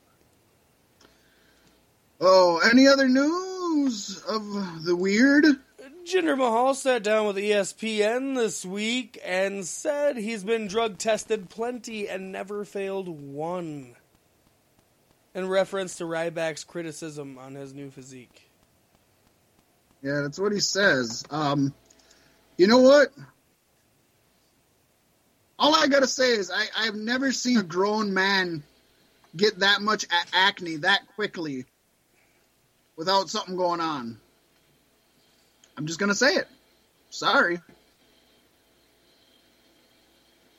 oh, 2.20 2.60
any 2.70 2.88
other 2.88 3.08
news 3.08 3.61
of 4.28 4.84
the 4.84 4.94
weird? 4.96 5.44
Jinder 6.04 6.36
Mahal 6.36 6.74
sat 6.74 7.02
down 7.02 7.26
with 7.26 7.36
ESPN 7.36 8.34
this 8.34 8.64
week 8.64 9.20
and 9.24 9.64
said 9.64 10.16
he's 10.16 10.44
been 10.44 10.66
drug 10.66 10.98
tested 10.98 11.48
plenty 11.48 12.08
and 12.08 12.32
never 12.32 12.64
failed 12.64 13.08
one. 13.08 13.94
In 15.34 15.48
reference 15.48 15.96
to 15.96 16.04
Ryback's 16.04 16.64
criticism 16.64 17.38
on 17.38 17.54
his 17.54 17.72
new 17.72 17.90
physique. 17.90 18.50
Yeah, 20.02 20.20
that's 20.22 20.38
what 20.38 20.52
he 20.52 20.60
says. 20.60 21.24
Um, 21.30 21.72
you 22.58 22.66
know 22.66 22.78
what? 22.80 23.08
All 25.58 25.74
I 25.74 25.86
gotta 25.86 26.08
say 26.08 26.32
is 26.32 26.50
I, 26.50 26.64
I've 26.76 26.96
never 26.96 27.32
seen 27.32 27.58
a 27.58 27.62
grown 27.62 28.12
man 28.12 28.62
get 29.34 29.60
that 29.60 29.80
much 29.80 30.04
a- 30.04 30.36
acne 30.36 30.76
that 30.78 31.06
quickly 31.14 31.64
without 33.02 33.28
something 33.28 33.56
going 33.56 33.80
on. 33.80 34.16
I'm 35.76 35.88
just 35.88 35.98
gonna 35.98 36.14
say 36.14 36.36
it. 36.36 36.46
Sorry. 37.10 37.58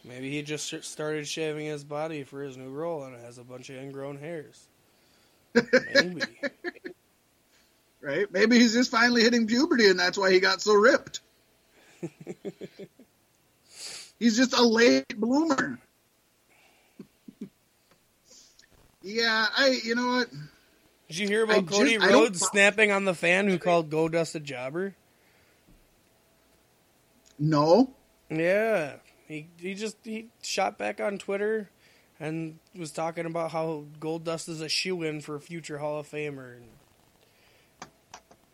Maybe 0.03 0.29
he 0.29 0.41
just 0.41 0.83
started 0.83 1.25
shaving 1.25 1.67
his 1.67 1.85
body 1.85 2.25
for 2.25 2.43
his 2.43 2.57
new 2.57 2.69
role 2.69 3.05
and 3.05 3.15
it 3.15 3.21
has 3.21 3.37
a 3.37 3.45
bunch 3.45 3.69
of 3.69 3.77
ingrown 3.77 4.17
hairs. 4.17 4.67
Maybe. 5.55 6.21
Right? 8.01 8.29
Maybe 8.33 8.59
he's 8.59 8.73
just 8.73 8.91
finally 8.91 9.21
hitting 9.21 9.47
puberty 9.47 9.89
and 9.89 9.97
that's 9.97 10.17
why 10.17 10.29
he 10.29 10.41
got 10.41 10.59
so 10.59 10.73
ripped. 10.73 11.21
he's 14.19 14.35
just 14.35 14.53
a 14.53 14.61
late 14.61 15.17
bloomer. 15.17 15.79
yeah, 19.01 19.47
I 19.55 19.79
you 19.85 19.95
know 19.95 20.17
what? 20.17 20.27
Did 21.13 21.19
you 21.19 21.27
hear 21.27 21.41
I 21.47 21.57
about 21.57 21.67
Cody 21.67 21.97
just- 21.97 22.09
Rhodes 22.11 22.39
snapping 22.41 22.89
on 22.91 23.05
the 23.05 23.13
fan 23.13 23.47
who 23.47 23.59
called 23.59 23.91
Goldust 23.91 24.33
a 24.33 24.39
jobber? 24.39 24.95
No. 27.37 27.93
Yeah, 28.31 28.95
he 29.27 29.47
he 29.59 29.75
just 29.75 29.97
he 30.03 30.29
shot 30.41 30.79
back 30.79 30.99
on 30.99 31.19
Twitter 31.19 31.69
and 32.19 32.57
was 32.75 32.91
talking 32.91 33.27
about 33.27 33.51
how 33.51 33.85
Goldust 33.99 34.49
is 34.49 34.59
a 34.59 34.67
shoe 34.69 35.03
in 35.03 35.21
for 35.21 35.35
a 35.35 35.39
future 35.39 35.77
Hall 35.77 35.99
of 35.99 36.09
Famer. 36.09 36.55
And 36.57 36.69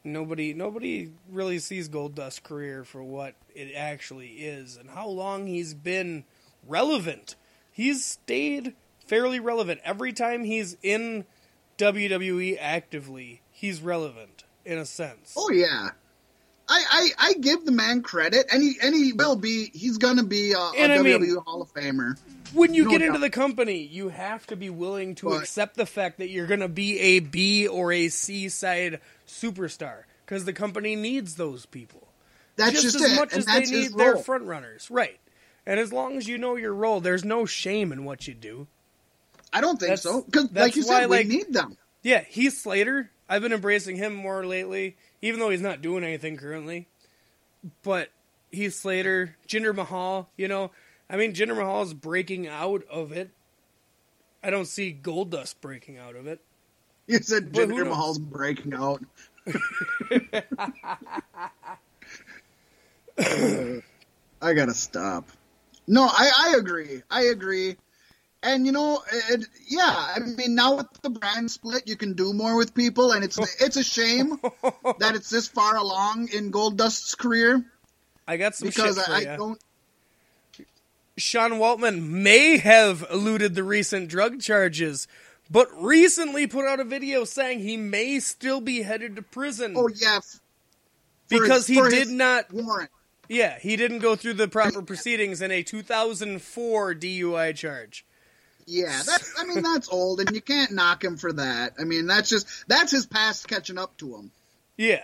nobody 0.04 0.54
nobody 0.54 1.12
really 1.30 1.60
sees 1.60 1.88
Goldust's 1.88 2.40
career 2.40 2.84
for 2.84 3.02
what 3.02 3.36
it 3.56 3.74
actually 3.74 4.28
is 4.32 4.76
and 4.76 4.90
how 4.90 5.08
long 5.08 5.48
he's 5.48 5.74
been 5.74 6.26
relevant. 6.68 7.36
He's 7.72 8.04
stayed 8.04 8.74
fairly 9.08 9.40
relevant 9.40 9.80
every 9.86 10.12
time 10.12 10.44
he's 10.44 10.76
in 10.84 11.26
WWE 11.80 12.58
actively. 12.60 13.42
He's 13.52 13.82
relevant 13.82 14.44
in 14.66 14.78
a 14.78 14.86
sense. 14.86 15.34
Oh 15.36 15.50
yeah. 15.52 15.90
I, 16.72 16.84
I, 16.92 17.30
I 17.30 17.34
give 17.34 17.66
the 17.66 17.72
man 17.72 18.04
credit, 18.04 18.46
and 18.54 18.62
he 18.62 18.76
and 18.84 18.94
he 18.94 19.12
will 19.12 19.36
be. 19.36 19.72
He's 19.74 19.98
gonna 19.98 20.22
be 20.24 20.52
a, 20.52 20.58
a 20.60 20.74
WWE 20.76 21.20
mean- 21.22 21.36
Hall 21.38 21.64
of 21.64 21.74
Famer. 21.74 22.16
when 22.54 22.76
you 22.76 22.84
No 22.86 22.92
get 22.92 23.02
into 23.02 23.18
the 23.18 23.32
company, 23.32 23.78
you 23.82 24.10
have 24.10 24.46
to 24.48 24.56
be 24.56 24.70
willing 24.70 25.16
to 25.16 25.30
But- 25.30 25.42
accept 25.42 25.78
the 25.78 25.88
fact 25.88 26.20
that 26.20 26.30
you're 26.30 26.46
going 26.46 26.60
to 26.60 26.68
be 26.68 27.00
a 27.00 27.20
B 27.22 27.68
or 27.68 27.92
a 27.92 28.10
C 28.10 28.50
side 28.50 29.00
superstar 29.28 30.04
because 30.26 30.46
the 30.46 30.54
company 30.54 30.96
needs 30.96 31.36
those 31.36 31.66
people 31.66 32.08
That's 32.56 32.74
just, 32.74 32.84
just, 32.84 32.96
as 33.04 33.14
it, 33.14 33.16
much 33.16 33.34
and 33.34 33.40
as 33.40 33.46
they 33.48 33.76
need 33.76 33.94
their 33.96 34.18
front 34.18 34.44
runners, 34.44 34.92
right? 34.92 35.20
And 35.66 35.80
as 35.80 35.92
long 35.92 36.18
as 36.18 36.28
you 36.28 36.38
know 36.38 36.56
your 36.56 36.74
role, 36.74 37.00
there's 37.00 37.26
no 37.26 37.46
shame 37.48 37.92
in 37.92 38.04
what 38.06 38.28
you 38.28 38.34
do. 38.36 38.68
I 39.52 39.62
don't 39.62 39.80
think 39.80 39.90
That's- 39.90 40.04
so 40.04 40.22
because, 40.22 40.52
like 40.52 40.76
you 40.76 40.84
why, 40.84 41.02
said, 41.02 41.10
like- 41.10 41.28
we 41.28 41.38
need 41.38 41.54
them. 41.54 41.78
Yeah, 42.04 42.22
Heath 42.24 42.58
Slater. 42.58 43.12
I've 43.28 43.42
been 43.42 43.54
embracing 43.54 43.96
him 43.98 44.14
more 44.16 44.46
lately, 44.46 44.96
even 45.22 45.40
though 45.40 45.50
he's 45.50 45.62
not 45.62 45.82
doing 45.82 46.04
anything 46.04 46.38
currently. 46.38 46.88
But 47.84 48.10
Heath 48.52 48.74
Slater, 48.74 49.36
Jinder 49.48 49.76
Mahal, 49.76 50.30
you 50.38 50.48
know, 50.48 50.72
I 51.10 51.18
mean, 51.18 51.34
Jinder 51.34 51.56
Mahal 51.56 51.84
is 51.84 51.94
breaking 51.94 52.48
out 52.48 52.84
of 52.90 53.12
it. 53.12 53.30
I 54.42 54.50
don't 54.50 54.66
see 54.66 54.98
Goldust 55.00 55.56
breaking 55.62 55.98
out 55.98 56.16
of 56.16 56.26
it. 56.26 56.40
You 57.08 57.20
said 57.20 57.52
But 57.52 57.68
Jinder? 57.70 57.88
Mahal's 57.88 58.20
breaking 58.20 58.74
out. 58.74 59.04
I 64.42 64.54
gotta 64.54 64.74
stop. 64.74 65.28
No, 65.88 66.04
I, 66.04 66.32
I 66.38 66.56
agree. 66.58 67.02
I 67.10 67.24
agree. 67.24 67.76
And 68.42 68.66
you 68.66 68.72
know, 68.72 69.02
it, 69.30 69.46
yeah, 69.68 70.14
I 70.16 70.20
mean, 70.20 70.56
now 70.56 70.78
with 70.78 70.88
the 71.02 71.10
brand 71.10 71.52
split, 71.52 71.88
you 71.88 71.98
can 71.98 72.14
do 72.14 72.32
more 72.34 72.56
with 72.56 72.74
people, 72.74 73.12
and 73.12 73.24
it's 73.24 73.38
it's 73.62 73.76
a 73.76 73.84
shame 73.84 74.40
that 75.00 75.16
it's 75.16 75.30
this 75.30 75.48
far 75.48 75.76
along 75.76 76.30
in 76.34 76.50
Goldust's 76.52 77.16
career 77.16 77.66
I 78.28 78.38
got 78.38 78.56
some 78.56 78.70
because 78.70 78.96
shit 78.96 79.06
for 79.06 79.12
I, 79.12 79.34
I 79.34 79.38
don't. 79.38 79.60
Sean 81.18 81.54
Waltman 81.54 82.02
may 82.08 82.58
have 82.60 83.06
eluded 83.12 83.56
the 83.56 83.64
recent 83.64 84.08
drug 84.08 84.40
charges, 84.40 85.06
but 85.52 85.68
recently 85.76 86.48
put 86.48 86.66
out 86.66 86.80
a 86.80 86.86
video 86.86 87.26
saying 87.26 87.60
he 87.60 87.76
may 87.76 88.20
still 88.22 88.62
be 88.62 88.84
headed 88.84 89.18
to 89.18 89.22
prison 89.22 89.74
Oh 89.76 89.90
yeah, 89.90 90.20
for 90.22 90.40
because 91.28 91.68
his- 91.68 91.76
he 91.78 91.90
did 91.90 92.08
not 92.10 92.54
warrant. 92.54 92.90
Yeah, 93.28 93.60
he 93.60 93.76
didn't 93.76 94.00
go 94.00 94.16
through 94.16 94.36
the 94.36 94.48
proper 94.48 94.82
proceedings 94.82 95.42
in 95.42 95.52
a 95.52 95.62
2004 95.62 96.96
DUI 96.96 97.56
charge. 97.56 98.06
Yeah, 98.72 99.02
that's. 99.04 99.34
I 99.40 99.46
mean, 99.46 99.64
that's 99.64 99.90
old, 99.90 100.20
and 100.20 100.30
you 100.36 100.42
can't 100.42 100.72
knock 100.72 101.04
him 101.04 101.18
for 101.18 101.34
that. 101.34 101.74
I 101.80 101.86
mean, 101.86 102.06
that's 102.06 102.30
just 102.30 102.48
that's 102.68 102.92
his 102.92 103.08
past 103.08 103.48
catching 103.48 103.80
up 103.80 103.98
to 103.98 104.16
him. 104.16 104.32
Yeah. 104.78 105.04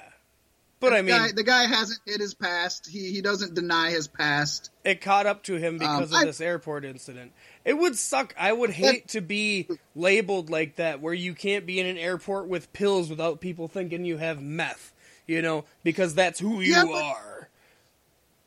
But 0.81 0.93
I 0.93 1.01
mean, 1.01 1.17
guy, 1.17 1.31
the 1.33 1.41
guy 1.43 1.63
hasn't 1.65 1.99
hit 2.05 2.19
his 2.19 2.35
past. 2.35 2.85
He 2.87 3.09
he 3.11 3.21
doesn't 3.21 3.55
deny 3.55 3.89
his 3.89 4.07
past. 4.07 4.69
it 4.83 5.01
caught 5.01 5.25
up 5.25 5.41
to 5.43 5.55
him 5.55 5.79
because 5.79 6.11
Um, 6.13 6.19
of 6.19 6.21
I- 6.21 6.25
this 6.25 6.39
airport 6.41 6.85
incident. 6.85 7.31
It 7.63 7.73
would 7.75 7.97
suck. 7.97 8.35
I 8.37 8.53
would 8.53 8.69
hate 8.69 9.07
to 9.09 9.21
be 9.21 9.67
labeled 9.95 10.51
like 10.51 10.75
that, 10.75 11.01
where 11.01 11.13
you 11.15 11.33
can't 11.33 11.65
be 11.65 11.79
in 11.79 11.87
an 11.87 11.97
airport 11.97 12.47
with 12.47 12.71
pills 12.73 13.09
without 13.09 13.41
people 13.41 13.67
thinking 13.67 14.05
you 14.05 14.17
have 14.17 14.39
meth, 14.39 14.93
you 15.25 15.41
know, 15.41 15.65
because 15.83 16.13
that's 16.13 16.39
who 16.39 16.61
you 16.61 16.73
Yeah, 16.73 16.83
but- 16.85 17.01
are. 17.03 17.49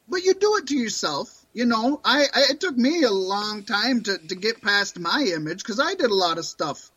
But 0.09 0.23
you 0.23 0.35
do 0.35 0.57
it 0.59 0.69
to 0.69 0.77
yourself. 0.77 1.45
You 1.53 1.67
know, 1.67 2.01
I, 2.05 2.27
I 2.33 2.43
it 2.51 2.61
took 2.61 2.77
me 2.77 3.03
a 3.03 3.11
long 3.11 3.65
time 3.65 4.03
to, 4.03 4.19
to 4.19 4.35
get 4.35 4.63
past 4.63 4.99
my 4.99 5.31
image 5.35 5.59
because 5.59 5.81
I 5.81 5.95
did 5.95 6.11
a 6.11 6.15
lot 6.15 6.39
of 6.39 6.45
stuff 6.45 6.91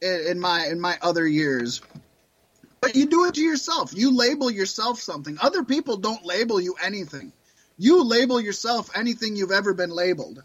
in, 0.00 0.26
in 0.28 0.40
my 0.40 0.66
in 0.66 0.80
my 0.80 0.98
other 1.02 1.26
years. 1.26 1.80
But 2.80 2.94
you 2.94 3.06
do 3.06 3.24
it 3.24 3.34
to 3.34 3.40
yourself. 3.40 3.92
You 3.94 4.16
label 4.16 4.50
yourself 4.50 5.00
something. 5.00 5.38
Other 5.40 5.64
people 5.64 5.96
don't 5.96 6.24
label 6.24 6.60
you 6.60 6.76
anything. 6.82 7.32
You 7.78 8.04
label 8.04 8.40
yourself 8.40 8.90
anything 8.94 9.34
you've 9.34 9.50
ever 9.50 9.74
been 9.74 9.90
labeled. 9.90 10.42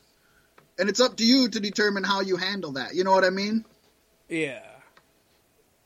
And 0.80 0.90
it's 0.90 1.00
up 1.00 1.18
to 1.18 1.26
you 1.26 1.50
to 1.50 1.60
determine 1.60 2.04
how 2.04 2.22
you 2.22 2.38
handle 2.38 2.74
that. 2.74 2.96
You 2.96 3.04
know 3.04 3.12
what 3.12 3.26
I 3.26 3.30
mean? 3.30 3.66
Yeah. 4.28 4.64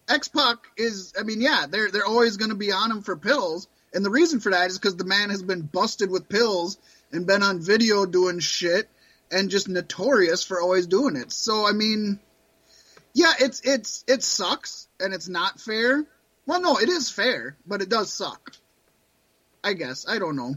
X 0.07 0.28
Pac 0.28 0.57
is, 0.78 1.13
I 1.20 1.24
mean, 1.24 1.41
yeah, 1.41 1.66
they're 1.70 1.89
they're 1.89 2.05
always 2.05 2.38
going 2.38 2.51
to 2.51 2.55
be 2.55 2.72
on 2.72 2.91
him 2.91 3.01
for 3.01 3.16
pills, 3.16 3.68
and 3.93 4.05
the 4.05 4.11
reason 4.11 4.39
for 4.39 4.51
that 4.51 4.70
is 4.70 4.78
because 4.78 4.95
the 4.95 5.03
man 5.03 5.32
has 5.32 5.41
been 5.41 5.61
busted 5.61 6.11
with 6.11 6.30
pills 6.30 6.78
and 7.16 7.26
been 7.26 7.43
on 7.43 7.61
video 7.61 8.05
doing 8.05 8.39
shit 8.39 8.89
and 9.32 9.49
just 9.49 9.68
notorious 9.68 10.43
for 10.43 10.61
always 10.61 10.88
doing 10.88 11.16
it. 11.16 11.32
So 11.32 11.68
I 11.68 11.72
mean, 11.72 12.20
yeah, 13.13 13.34
it's 13.39 13.61
it's 13.63 14.03
it 14.07 14.24
sucks 14.24 14.88
and 14.99 15.13
it's 15.13 15.28
not 15.28 15.59
fair. 15.59 16.05
Well, 16.45 16.61
no, 16.61 16.78
it 16.78 16.89
is 16.89 17.09
fair, 17.09 17.57
but 17.66 17.82
it 17.82 17.89
does 17.89 18.13
suck. 18.13 18.51
I 19.63 19.74
guess 19.74 20.05
I 20.07 20.20
don't 20.20 20.36
know. 20.36 20.55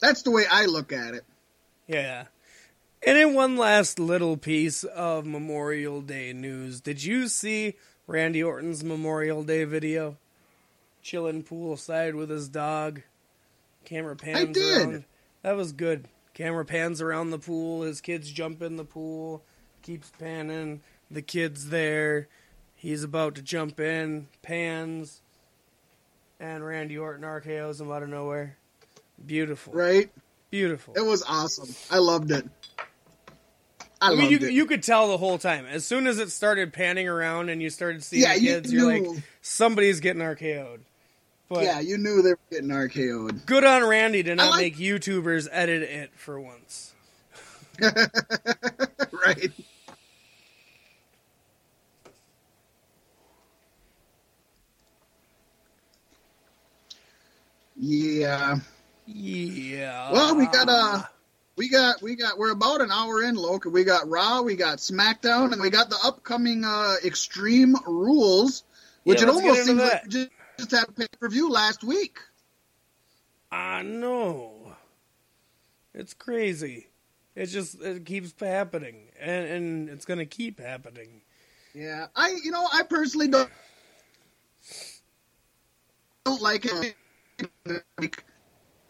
That's 0.00 0.22
the 0.22 0.30
way 0.30 0.44
I 0.50 0.66
look 0.66 0.92
at 0.92 1.14
it. 1.14 1.24
Yeah. 1.86 2.24
And 3.04 3.18
in 3.18 3.34
one 3.34 3.56
last 3.56 3.98
little 3.98 4.36
piece 4.36 4.84
of 4.84 5.26
Memorial 5.26 6.02
Day 6.02 6.32
news, 6.32 6.80
did 6.80 7.02
you 7.02 7.26
see 7.28 7.74
Randy 8.06 8.42
Orton's 8.42 8.84
Memorial 8.84 9.42
Day 9.42 9.64
video? 9.64 10.18
Chilling 11.02 11.42
poolside 11.42 12.14
with 12.14 12.30
his 12.30 12.48
dog. 12.48 13.02
Camera 13.84 14.16
pans 14.16 14.54
did. 14.54 14.88
around. 14.88 15.04
That 15.42 15.56
was 15.56 15.72
good. 15.72 16.06
Camera 16.34 16.64
pans 16.64 17.02
around 17.02 17.30
the 17.30 17.38
pool. 17.38 17.82
His 17.82 18.00
kids 18.00 18.30
jump 18.30 18.62
in 18.62 18.76
the 18.76 18.84
pool. 18.84 19.42
Keeps 19.82 20.10
panning. 20.18 20.80
The 21.10 21.22
kid's 21.22 21.68
there. 21.68 22.28
He's 22.74 23.04
about 23.04 23.36
to 23.36 23.42
jump 23.42 23.78
in, 23.78 24.26
pans, 24.42 25.20
and 26.40 26.64
Randy 26.64 26.98
Orton 26.98 27.22
RKO's 27.22 27.80
him 27.80 27.92
out 27.92 28.02
of 28.02 28.08
nowhere. 28.08 28.56
Beautiful. 29.24 29.72
Right? 29.72 30.10
Beautiful. 30.50 30.94
It 30.96 31.04
was 31.04 31.22
awesome. 31.22 31.74
I 31.90 31.98
loved 31.98 32.30
it. 32.32 32.44
I, 34.00 34.10
I 34.10 34.14
mean, 34.16 34.30
you, 34.30 34.38
it. 34.38 34.52
you 34.52 34.66
could 34.66 34.82
tell 34.82 35.08
the 35.08 35.16
whole 35.16 35.38
time. 35.38 35.64
As 35.64 35.84
soon 35.84 36.08
as 36.08 36.18
it 36.18 36.30
started 36.32 36.72
panning 36.72 37.08
around 37.08 37.50
and 37.50 37.62
you 37.62 37.70
started 37.70 38.02
seeing 38.02 38.22
Yeah, 38.22 38.34
the 38.34 38.40
kids, 38.40 38.72
you 38.72 38.88
are 38.90 38.98
like, 38.98 39.22
somebody's 39.42 40.00
getting 40.00 40.20
RKO'd. 40.20 40.80
But 41.52 41.64
yeah, 41.64 41.80
you 41.80 41.98
knew 41.98 42.22
they 42.22 42.30
were 42.30 42.38
getting 42.50 42.70
RKO'd. 42.70 43.44
good 43.44 43.62
on 43.64 43.84
Randy 43.86 44.22
to 44.22 44.34
not 44.34 44.52
like- 44.52 44.60
make 44.60 44.76
YouTubers 44.78 45.48
edit 45.52 45.82
it 45.82 46.10
for 46.16 46.40
once. 46.40 46.94
right. 47.80 49.50
Yeah. 57.78 58.56
Yeah. 59.06 60.12
Well, 60.12 60.36
we 60.36 60.46
got 60.46 60.68
uh 60.68 61.02
we 61.56 61.68
got 61.68 62.02
we 62.02 62.16
got 62.16 62.38
we're 62.38 62.52
about 62.52 62.80
an 62.80 62.90
hour 62.90 63.22
in, 63.22 63.34
Loki. 63.34 63.68
We 63.68 63.84
got 63.84 64.08
Raw, 64.08 64.42
we 64.42 64.56
got 64.56 64.78
SmackDown, 64.78 65.52
and 65.52 65.60
we 65.60 65.70
got 65.70 65.90
the 65.90 65.98
upcoming 66.04 66.64
uh 66.64 66.96
Extreme 67.04 67.74
Rules, 67.86 68.64
which 69.04 69.20
Yeah, 69.20 69.28
it 69.28 69.30
almost 69.30 69.64
seems 69.64 69.78
that. 69.78 69.92
like 70.02 70.08
just, 70.08 70.28
just 70.62 70.70
had 70.70 70.88
a 70.88 70.92
pay 70.92 71.06
per 71.18 71.28
view 71.28 71.50
last 71.50 71.82
week. 71.82 72.18
I 73.50 73.82
know. 73.82 74.74
It's 75.94 76.14
crazy. 76.14 76.88
It 77.34 77.46
just 77.46 77.80
it 77.82 78.04
keeps 78.04 78.32
happening, 78.38 79.08
and 79.20 79.46
and 79.46 79.88
it's 79.88 80.04
gonna 80.04 80.26
keep 80.26 80.60
happening. 80.60 81.22
Yeah, 81.74 82.06
I 82.14 82.38
you 82.42 82.50
know 82.50 82.66
I 82.72 82.82
personally 82.82 83.28
don't 83.28 83.50
don't 86.24 86.42
like 86.42 86.66
it. 86.66 86.94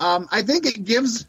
Um, 0.00 0.28
I 0.30 0.42
think 0.42 0.66
it 0.66 0.84
gives 0.84 1.26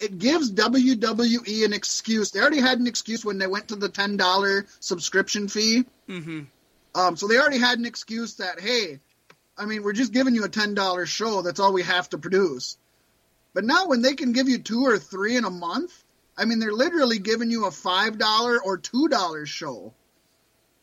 it 0.00 0.18
gives 0.18 0.52
WWE 0.52 1.64
an 1.64 1.72
excuse. 1.72 2.30
They 2.30 2.40
already 2.40 2.60
had 2.60 2.80
an 2.80 2.86
excuse 2.86 3.24
when 3.24 3.38
they 3.38 3.46
went 3.46 3.68
to 3.68 3.76
the 3.76 3.88
ten 3.88 4.16
dollar 4.16 4.66
subscription 4.80 5.48
fee. 5.48 5.84
Mm-hmm. 6.08 6.40
Um, 6.94 7.16
so 7.16 7.28
they 7.28 7.38
already 7.38 7.58
had 7.58 7.78
an 7.78 7.86
excuse 7.86 8.36
that 8.36 8.60
hey, 8.60 9.00
I 9.56 9.66
mean 9.66 9.82
we're 9.82 9.92
just 9.92 10.12
giving 10.12 10.34
you 10.34 10.44
a 10.44 10.48
ten 10.48 10.74
dollar 10.74 11.06
show. 11.06 11.42
That's 11.42 11.60
all 11.60 11.72
we 11.72 11.82
have 11.82 12.08
to 12.10 12.18
produce. 12.18 12.76
But 13.52 13.64
now 13.64 13.86
when 13.86 14.02
they 14.02 14.14
can 14.14 14.32
give 14.32 14.48
you 14.48 14.58
two 14.58 14.84
or 14.84 14.98
three 14.98 15.36
in 15.36 15.44
a 15.44 15.50
month, 15.50 15.92
I 16.36 16.44
mean 16.44 16.58
they're 16.58 16.72
literally 16.72 17.18
giving 17.18 17.50
you 17.50 17.66
a 17.66 17.70
five 17.70 18.18
dollar 18.18 18.60
or 18.62 18.78
two 18.78 19.08
dollar 19.08 19.46
show. 19.46 19.94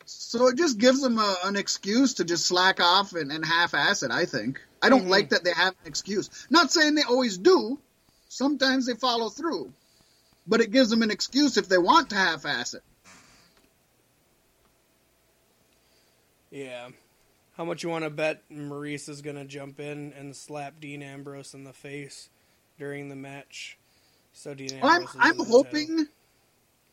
So 0.05 0.47
it 0.47 0.57
just 0.57 0.77
gives 0.77 1.01
them 1.01 1.19
a, 1.19 1.35
an 1.45 1.55
excuse 1.55 2.15
to 2.15 2.25
just 2.25 2.45
slack 2.45 2.79
off 2.81 3.13
and, 3.13 3.31
and 3.31 3.45
half-ass 3.45 4.03
it. 4.03 4.11
I 4.11 4.25
think. 4.25 4.59
I 4.81 4.89
don't 4.89 5.05
Mhm. 5.05 5.09
like 5.09 5.29
that 5.29 5.43
they 5.43 5.53
have 5.53 5.73
an 5.81 5.87
excuse. 5.87 6.29
Not 6.49 6.71
saying 6.71 6.95
they 6.95 7.03
always 7.03 7.37
do. 7.37 7.79
Sometimes 8.27 8.87
they 8.87 8.95
follow 8.95 9.29
through, 9.29 9.71
but 10.47 10.59
it 10.61 10.71
gives 10.71 10.89
them 10.89 11.01
an 11.03 11.11
excuse 11.11 11.57
if 11.57 11.67
they 11.69 11.77
want 11.77 12.09
to 12.09 12.15
half-ass 12.15 12.73
it. 12.73 12.83
Yeah. 16.49 16.89
How 17.61 17.65
much 17.65 17.83
you 17.83 17.89
want 17.89 18.05
to 18.05 18.09
bet 18.09 18.41
Maryse 18.49 19.07
is 19.07 19.21
gonna 19.21 19.45
jump 19.45 19.79
in 19.79 20.13
and 20.17 20.35
slap 20.35 20.79
Dean 20.79 21.03
Ambrose 21.03 21.53
in 21.53 21.63
the 21.63 21.73
face 21.73 22.27
during 22.79 23.07
the 23.07 23.15
match? 23.15 23.77
So 24.33 24.55
Dean 24.55 24.79
I'm 24.81 25.01
Ambrose. 25.01 25.15
I'm 25.19 25.37
the 25.37 25.43
hoping 25.43 25.87
title. 25.89 26.05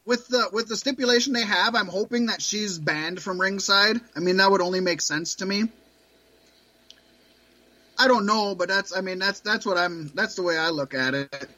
with 0.04 0.28
the 0.28 0.50
with 0.52 0.68
the 0.68 0.76
stipulation 0.76 1.32
they 1.32 1.46
have, 1.46 1.74
I'm 1.74 1.86
hoping 1.86 2.26
that 2.26 2.42
she's 2.42 2.78
banned 2.78 3.22
from 3.22 3.40
ringside. 3.40 3.96
I 4.14 4.20
mean, 4.20 4.36
that 4.36 4.50
would 4.50 4.60
only 4.60 4.80
make 4.80 5.00
sense 5.00 5.36
to 5.36 5.46
me. 5.46 5.70
I 7.98 8.06
don't 8.06 8.26
know, 8.26 8.54
but 8.54 8.68
that's 8.68 8.94
I 8.94 9.00
mean 9.00 9.18
that's 9.18 9.40
that's 9.40 9.64
what 9.64 9.78
I'm 9.78 10.08
that's 10.08 10.34
the 10.34 10.42
way 10.42 10.58
I 10.58 10.68
look 10.68 10.92
at 10.92 11.14
it. 11.14 11.48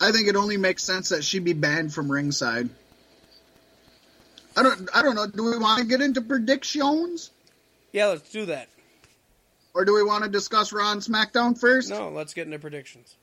I 0.00 0.12
think 0.12 0.28
it 0.28 0.36
only 0.36 0.56
makes 0.56 0.82
sense 0.82 1.10
that 1.10 1.24
she 1.24 1.40
be 1.40 1.52
banned 1.52 1.92
from 1.92 2.10
ringside. 2.10 2.70
I 4.56 4.62
don't 4.62 4.88
I 4.94 5.02
don't 5.02 5.14
know. 5.14 5.26
Do 5.26 5.44
we 5.44 5.58
want 5.58 5.80
to 5.82 5.84
get 5.86 6.00
into 6.00 6.22
predictions 6.22 7.32
Yeah, 7.92 8.06
let's 8.06 8.30
do 8.30 8.46
that. 8.46 8.68
or 9.74 9.84
do 9.84 9.94
we 9.94 10.02
want 10.02 10.24
to 10.24 10.30
discuss 10.30 10.72
Raw 10.72 10.92
and 10.92 11.00
SmackDown 11.00 11.58
first? 11.58 11.90
No, 11.90 12.10
let's 12.10 12.34
get 12.34 12.46
into 12.46 12.58
predictions. 12.58 13.16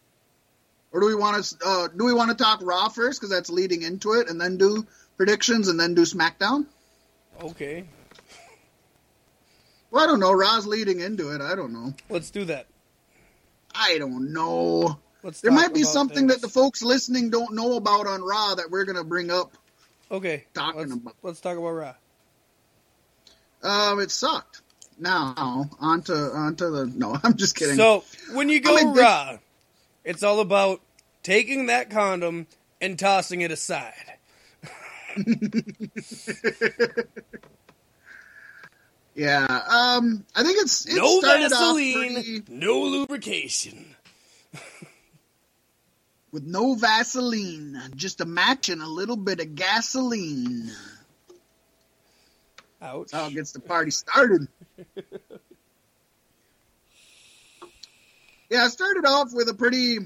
Or 0.91 1.01
do 1.01 1.07
we 1.07 1.15
want 1.15 1.43
to 1.43 1.57
uh, 1.65 1.87
do 1.89 2.05
we 2.05 2.13
want 2.13 2.31
to 2.31 2.41
talk 2.41 2.59
Raw 2.63 2.89
first 2.89 3.19
because 3.19 3.29
that's 3.29 3.49
leading 3.49 3.81
into 3.81 4.13
it, 4.13 4.29
and 4.29 4.39
then 4.39 4.57
do 4.57 4.85
predictions 5.17 5.67
and 5.67 5.79
then 5.79 5.93
do 5.93 6.03
SmackDown? 6.03 6.65
Okay, 7.41 7.85
Well, 9.91 10.03
I 10.03 10.07
don't 10.07 10.19
know. 10.19 10.31
Raw's 10.31 10.65
leading 10.65 11.01
into 11.01 11.35
it. 11.35 11.41
I 11.41 11.55
don't 11.55 11.71
know. 11.71 11.93
let's 12.09 12.31
do 12.31 12.45
that. 12.45 12.65
I 13.75 13.97
don't 13.99 14.33
know. 14.33 14.97
Let's. 15.23 15.41
There 15.41 15.51
might 15.51 15.73
be 15.73 15.83
something 15.83 16.27
things. 16.27 16.33
that 16.33 16.41
the 16.41 16.49
folks 16.49 16.81
listening 16.81 17.29
don't 17.29 17.53
know 17.53 17.75
about 17.75 18.07
on 18.07 18.21
Raw 18.23 18.55
that 18.55 18.71
we're 18.71 18.85
gonna 18.85 19.03
bring 19.03 19.29
up. 19.29 19.55
Okay, 20.09 20.45
talking 20.53 20.79
let's, 20.79 20.93
about. 20.93 21.15
Let's 21.21 21.41
talk 21.41 21.57
about 21.57 21.69
Raw. 21.69 21.93
Um, 23.63 23.99
it 23.99 24.11
sucked. 24.11 24.61
Now 24.99 25.69
onto 25.79 26.13
onto 26.13 26.71
the 26.71 26.87
no. 26.87 27.17
I'm 27.23 27.37
just 27.37 27.55
kidding. 27.55 27.75
So 27.75 28.03
when 28.33 28.49
you 28.49 28.59
go 28.59 28.75
I 28.75 28.83
mean, 28.83 28.95
raw, 28.95 29.37
it's 30.03 30.23
all 30.23 30.39
about 30.39 30.81
taking 31.23 31.67
that 31.67 31.89
condom 31.89 32.47
and 32.81 32.97
tossing 32.97 33.41
it 33.41 33.51
aside. 33.51 33.93
yeah. 39.15 39.45
Um, 39.45 40.25
I 40.35 40.43
think 40.43 40.57
it's 40.61 40.87
it 40.87 40.95
no 40.95 41.21
Vaseline, 41.21 42.13
pretty, 42.13 42.43
no 42.49 42.81
lubrication. 42.81 43.95
with 46.31 46.43
no 46.43 46.75
Vaseline, 46.75 47.79
just 47.95 48.21
a 48.21 48.25
match 48.25 48.69
and 48.69 48.81
a 48.81 48.87
little 48.87 49.17
bit 49.17 49.39
of 49.39 49.55
gasoline. 49.55 50.71
Ouch. 52.81 53.11
That's 53.11 53.21
how 53.23 53.27
it 53.27 53.33
gets 53.33 53.51
the 53.51 53.59
party 53.59 53.91
started. 53.91 54.47
yeah, 58.49 58.63
I 58.63 58.67
started 58.67 59.05
off 59.05 59.33
with 59.33 59.49
a 59.49 59.53
pretty 59.53 59.99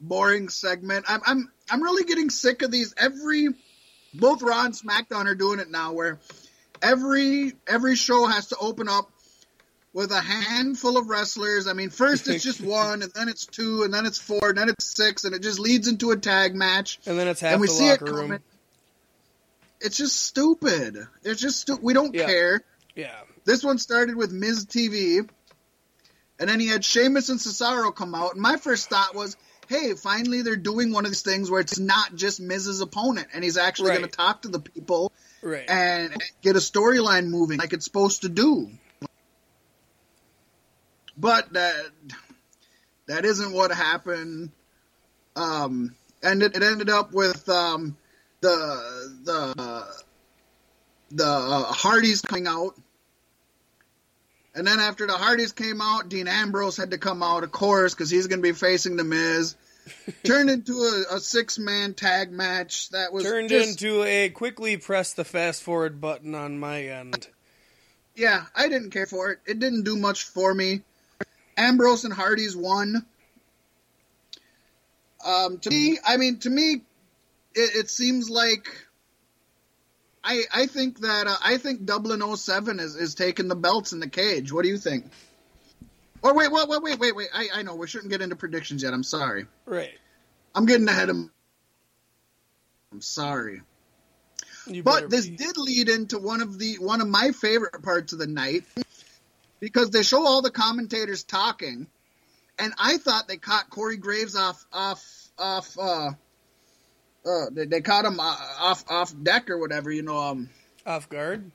boring 0.00 0.48
segment. 0.48 1.04
I'm 1.08 1.20
I'm 1.26 1.52
I'm 1.70 1.82
really 1.82 2.04
getting 2.04 2.30
sick 2.30 2.62
of 2.62 2.70
these. 2.70 2.94
Every 2.96 3.48
both 4.12 4.42
Raw 4.42 4.64
and 4.64 4.74
SmackDown 4.74 5.26
are 5.26 5.34
doing 5.34 5.60
it 5.60 5.70
now, 5.70 5.92
where 5.92 6.18
every 6.82 7.52
every 7.66 7.96
show 7.96 8.26
has 8.26 8.48
to 8.48 8.56
open 8.58 8.88
up 8.88 9.10
with 9.92 10.10
a 10.10 10.20
handful 10.20 10.98
of 10.98 11.08
wrestlers. 11.08 11.66
I 11.66 11.72
mean, 11.72 11.90
first 11.90 12.28
it's 12.28 12.42
just 12.42 12.60
one, 12.64 13.02
and 13.02 13.12
then 13.14 13.28
it's 13.28 13.46
two, 13.46 13.84
and 13.84 13.94
then 13.94 14.06
it's 14.06 14.18
four, 14.18 14.50
and 14.50 14.58
then 14.58 14.68
it's 14.68 14.84
six, 14.84 15.24
and 15.24 15.34
it 15.34 15.42
just 15.42 15.58
leads 15.58 15.88
into 15.88 16.10
a 16.10 16.16
tag 16.16 16.54
match 16.54 16.98
and 17.06 17.18
then 17.18 17.28
it's 17.28 17.40
half 17.40 17.52
and 17.52 17.60
we 17.60 17.68
the 17.68 17.72
see 17.72 17.88
it 17.88 18.00
locker 18.00 18.14
room. 18.14 18.38
It's 19.84 19.98
just 19.98 20.16
stupid. 20.22 20.96
It's 21.22 21.40
just 21.42 21.60
stu- 21.60 21.78
we 21.80 21.92
don't 21.92 22.14
Yeah. 22.14 22.24
care. 22.24 22.64
Yeah. 22.96 23.14
This 23.44 23.62
one 23.62 23.78
started 23.78 24.16
with 24.16 24.32
Miz 24.32 24.64
TV, 24.64 25.18
and 26.38 26.48
then 26.48 26.58
he 26.58 26.68
had 26.68 26.82
Sheamus 26.84 27.28
and 27.28 27.38
Cesaro 27.38 27.94
come 27.94 28.14
out. 28.14 28.32
And 28.32 28.40
my 28.40 28.56
first 28.56 28.88
thought 28.88 29.14
was, 29.14 29.36
hey, 29.68 29.92
finally 29.94 30.40
they're 30.40 30.56
doing 30.56 30.90
one 30.90 31.04
of 31.04 31.10
these 31.10 31.20
things 31.20 31.50
where 31.50 31.60
it's 31.60 31.78
not 31.78 32.14
just 32.14 32.40
Miz's 32.40 32.80
opponent, 32.80 33.28
and 33.34 33.44
he's 33.44 33.58
actually 33.58 33.90
Right. 33.90 33.98
going 33.98 34.10
to 34.10 34.16
talk 34.16 34.42
to 34.42 34.48
the 34.48 34.60
people 34.60 35.12
Right. 35.42 35.68
and 35.68 36.16
get 36.40 36.56
a 36.56 36.60
storyline 36.60 37.26
moving 37.28 37.58
like 37.58 37.74
it's 37.74 37.84
supposed 37.84 38.22
to 38.22 38.30
do. 38.30 38.70
But 41.16 41.52
that 41.52 41.74
that 43.06 43.24
isn't 43.26 43.52
what 43.52 43.70
happened. 43.70 44.50
Um, 45.36 45.94
and 46.22 46.42
it, 46.42 46.56
it 46.56 46.62
ended 46.62 46.88
up 46.88 47.12
with 47.12 47.46
um, 47.50 47.96
the 48.44 49.16
the 49.24 49.86
the 51.12 51.24
uh, 51.26 51.62
Hardys 51.64 52.20
coming 52.20 52.46
out. 52.46 52.74
And 54.54 54.66
then 54.66 54.78
after 54.78 55.06
the 55.06 55.14
Hardys 55.14 55.52
came 55.52 55.80
out, 55.80 56.08
Dean 56.08 56.28
Ambrose 56.28 56.76
had 56.76 56.92
to 56.92 56.98
come 56.98 57.22
out, 57.24 57.42
of 57.42 57.50
course, 57.50 57.92
because 57.92 58.08
he's 58.08 58.28
going 58.28 58.38
to 58.40 58.42
be 58.42 58.52
facing 58.52 58.96
the 58.96 59.02
Miz. 59.02 59.56
Turned 60.24 60.48
into 60.48 60.74
a, 60.74 61.16
a 61.16 61.20
six 61.20 61.58
man 61.58 61.94
tag 61.94 62.30
match 62.30 62.90
that 62.90 63.12
was 63.12 63.24
Turned 63.24 63.48
just- 63.48 63.82
into 63.82 64.02
a 64.04 64.28
quickly 64.28 64.76
press 64.76 65.12
the 65.14 65.24
fast 65.24 65.62
forward 65.62 66.00
button 66.00 66.34
on 66.34 66.58
my 66.58 66.82
end. 66.84 67.26
Yeah, 68.14 68.44
I 68.54 68.68
didn't 68.68 68.90
care 68.90 69.06
for 69.06 69.32
it. 69.32 69.40
It 69.44 69.58
didn't 69.58 69.82
do 69.82 69.96
much 69.96 70.22
for 70.24 70.54
me. 70.54 70.82
Ambrose 71.56 72.04
and 72.04 72.12
Hardy's 72.12 72.56
won. 72.56 73.04
Um, 75.26 75.58
to 75.58 75.70
me, 75.70 75.98
I 76.06 76.16
mean, 76.16 76.38
to 76.40 76.50
me, 76.50 76.82
it, 77.54 77.76
it 77.76 77.90
seems 77.90 78.28
like 78.30 78.68
I 80.22 80.42
I 80.52 80.66
think 80.66 81.00
that 81.00 81.26
uh, 81.26 81.36
I 81.42 81.58
think 81.58 81.84
Dublin 81.84 82.36
07 82.36 82.80
is 82.80 82.96
is 82.96 83.14
taking 83.14 83.48
the 83.48 83.56
belts 83.56 83.92
in 83.92 84.00
the 84.00 84.08
cage. 84.08 84.52
What 84.52 84.62
do 84.62 84.68
you 84.68 84.78
think? 84.78 85.06
Or 86.22 86.34
wait, 86.34 86.50
wait, 86.50 86.68
wait, 86.68 86.82
wait, 86.82 86.98
wait, 86.98 87.16
wait. 87.16 87.28
I 87.34 87.48
I 87.56 87.62
know 87.62 87.74
we 87.74 87.86
shouldn't 87.86 88.10
get 88.10 88.22
into 88.22 88.36
predictions 88.36 88.82
yet. 88.82 88.94
I'm 88.94 89.02
sorry. 89.02 89.46
Right. 89.66 89.92
I'm 90.54 90.66
getting 90.66 90.88
ahead 90.88 91.10
of. 91.10 91.16
I'm 92.92 93.00
sorry. 93.00 93.60
You 94.66 94.82
But 94.82 95.10
this 95.10 95.26
be. 95.26 95.36
did 95.36 95.56
lead 95.58 95.88
into 95.90 96.18
one 96.18 96.40
of 96.40 96.58
the 96.58 96.76
one 96.78 97.02
of 97.02 97.08
my 97.08 97.32
favorite 97.32 97.82
parts 97.82 98.14
of 98.14 98.18
the 98.18 98.26
night 98.26 98.64
because 99.60 99.90
they 99.90 100.02
show 100.02 100.24
all 100.26 100.40
the 100.40 100.50
commentators 100.50 101.22
talking, 101.24 101.86
and 102.58 102.72
I 102.78 102.96
thought 102.96 103.28
they 103.28 103.36
caught 103.36 103.68
Corey 103.68 103.98
Graves 103.98 104.36
off 104.36 104.64
off 104.72 105.04
off. 105.38 105.76
uh 105.78 106.12
uh, 107.26 107.46
they, 107.50 107.66
they 107.66 107.80
caught 107.80 108.04
him 108.04 108.20
uh, 108.20 108.36
off 108.60 108.84
off 108.88 109.14
deck 109.22 109.50
or 109.50 109.58
whatever, 109.58 109.90
you 109.90 110.02
know, 110.02 110.18
um, 110.18 110.50
off 110.86 111.08
guard. 111.08 111.50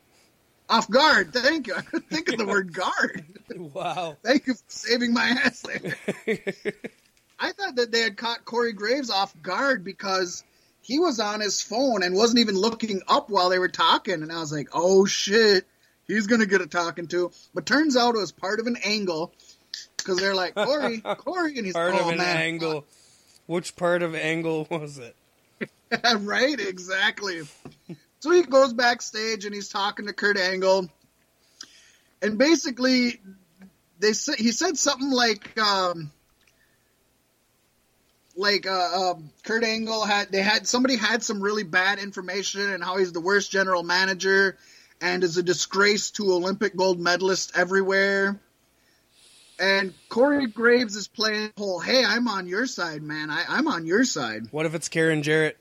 off 0.69 0.89
guard. 0.89 1.33
Thank 1.33 1.67
you. 1.67 1.75
I 1.75 1.81
couldn't 1.81 2.09
think 2.09 2.29
of 2.29 2.37
the 2.37 2.45
word 2.45 2.73
guard. 2.73 3.25
Wow. 3.55 4.17
Thank 4.23 4.47
you 4.47 4.55
for 4.55 4.63
saving 4.67 5.13
my 5.13 5.27
ass 5.27 5.61
there. 5.61 5.95
I 7.39 7.51
thought 7.53 7.75
that 7.75 7.91
they 7.91 8.01
had 8.01 8.17
caught 8.17 8.43
Corey 8.45 8.73
Graves 8.73 9.09
off 9.09 9.33
guard 9.41 9.83
because 9.83 10.43
he 10.81 10.99
was 10.99 11.19
on 11.19 11.39
his 11.39 11.61
phone 11.61 12.03
and 12.03 12.15
wasn't 12.15 12.39
even 12.39 12.55
looking 12.55 13.01
up 13.07 13.29
while 13.29 13.49
they 13.49 13.59
were 13.59 13.69
talking. 13.69 14.23
And 14.23 14.31
I 14.31 14.39
was 14.39 14.51
like, 14.51 14.69
oh 14.73 15.05
shit, 15.05 15.65
he's 16.07 16.27
going 16.27 16.41
to 16.41 16.47
get 16.47 16.61
a 16.61 16.67
talking 16.67 17.07
to. 17.07 17.31
But 17.53 17.65
turns 17.65 17.95
out 17.95 18.15
it 18.15 18.19
was 18.19 18.31
part 18.31 18.59
of 18.59 18.67
an 18.67 18.77
angle 18.83 19.33
because 19.97 20.17
they're 20.17 20.35
like, 20.35 20.55
Corey, 20.55 20.99
Corey. 21.17 21.57
And 21.57 21.65
he's 21.65 21.75
part 21.75 21.95
oh, 21.95 21.99
of 21.99 22.07
an 22.09 22.17
man. 22.17 22.37
angle. 22.37 22.85
Which 23.45 23.75
part 23.75 24.03
of 24.03 24.15
angle 24.15 24.67
was 24.69 24.97
it? 24.97 25.15
right, 26.19 26.59
exactly. 26.59 27.41
So 28.19 28.31
he 28.31 28.43
goes 28.43 28.73
backstage 28.73 29.45
and 29.45 29.53
he's 29.53 29.69
talking 29.69 30.07
to 30.07 30.13
Kurt 30.13 30.37
Angle, 30.37 30.89
and 32.21 32.37
basically, 32.37 33.19
they 33.99 34.13
said 34.13 34.35
he 34.35 34.51
said 34.51 34.77
something 34.77 35.09
like, 35.09 35.57
um, 35.59 36.11
like 38.35 38.67
uh, 38.67 39.11
um, 39.11 39.31
Kurt 39.43 39.63
Angle 39.63 40.05
had 40.05 40.31
they 40.31 40.41
had 40.41 40.67
somebody 40.67 40.95
had 40.95 41.23
some 41.23 41.41
really 41.41 41.63
bad 41.63 41.99
information 41.99 42.61
and 42.61 42.83
how 42.83 42.97
he's 42.97 43.13
the 43.13 43.21
worst 43.21 43.51
general 43.51 43.83
manager 43.83 44.57
and 45.01 45.23
is 45.23 45.37
a 45.37 45.43
disgrace 45.43 46.11
to 46.11 46.31
Olympic 46.33 46.75
gold 46.75 46.99
medalists 46.99 47.57
everywhere. 47.57 48.39
And 49.59 49.93
Corey 50.07 50.47
Graves 50.47 50.95
is 50.95 51.07
playing 51.07 51.51
whole, 51.57 51.79
hey, 51.79 52.03
I'm 52.05 52.29
on 52.29 52.47
your 52.47 52.65
side, 52.65 53.03
man. 53.03 53.29
I, 53.29 53.43
I'm 53.47 53.67
on 53.67 53.85
your 53.85 54.05
side. 54.05 54.47
What 54.51 54.65
if 54.65 54.73
it's 54.73 54.87
Karen 54.87 55.21
Jarrett? 55.21 55.57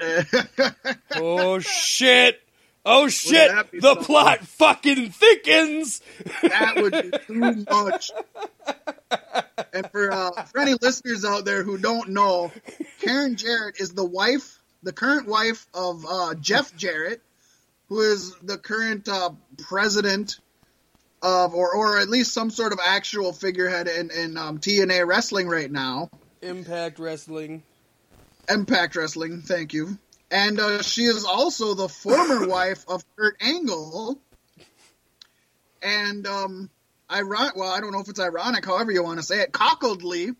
Oh 1.16 1.58
shit! 1.58 2.40
Oh 2.84 3.08
shit! 3.08 3.50
The 3.72 3.96
plot 3.96 4.40
fucking 4.40 5.10
thickens. 5.10 6.00
that 6.42 6.76
would 6.76 6.92
be 6.92 7.18
too 7.26 7.64
much. 7.68 8.10
And 9.72 9.88
for 9.90 10.10
uh, 10.12 10.30
for 10.44 10.60
any 10.60 10.74
listeners 10.80 11.24
out 11.24 11.44
there 11.44 11.62
who 11.62 11.78
don't 11.78 12.10
know, 12.10 12.50
Karen 13.00 13.36
Jarrett 13.36 13.80
is 13.80 13.92
the 13.92 14.04
wife, 14.04 14.60
the 14.82 14.92
current 14.92 15.28
wife 15.28 15.66
of 15.74 16.04
uh, 16.08 16.34
Jeff 16.34 16.74
Jarrett, 16.76 17.20
who 17.88 18.00
is 18.00 18.34
the 18.42 18.58
current 18.58 19.08
uh, 19.08 19.30
president 19.58 20.38
of, 21.22 21.54
or 21.54 21.72
or 21.74 21.98
at 21.98 22.08
least 22.08 22.32
some 22.32 22.50
sort 22.50 22.72
of 22.72 22.80
actual 22.84 23.32
figurehead 23.32 23.86
in 23.88 24.10
in 24.10 24.36
um, 24.36 24.58
TNA 24.58 25.06
wrestling 25.06 25.48
right 25.48 25.70
now. 25.70 26.10
Impact 26.42 26.98
Wrestling. 26.98 27.62
Impact 28.50 28.96
Wrestling, 28.96 29.42
thank 29.42 29.72
you. 29.72 29.98
And 30.30 30.60
uh, 30.60 30.82
she 30.82 31.04
is 31.04 31.24
also 31.24 31.74
the 31.74 31.88
former 31.88 32.46
wife 32.48 32.84
of 32.88 33.04
Kurt 33.16 33.36
Angle. 33.40 34.18
And 35.82 36.26
um, 36.26 36.70
ironic, 37.10 37.56
well, 37.56 37.70
I 37.70 37.80
don't 37.80 37.92
know 37.92 38.00
if 38.00 38.08
it's 38.08 38.20
ironic, 38.20 38.64
however 38.64 38.92
you 38.92 39.02
want 39.02 39.18
to 39.18 39.24
say 39.24 39.40
it, 39.40 39.52
cockedly, 39.52 40.32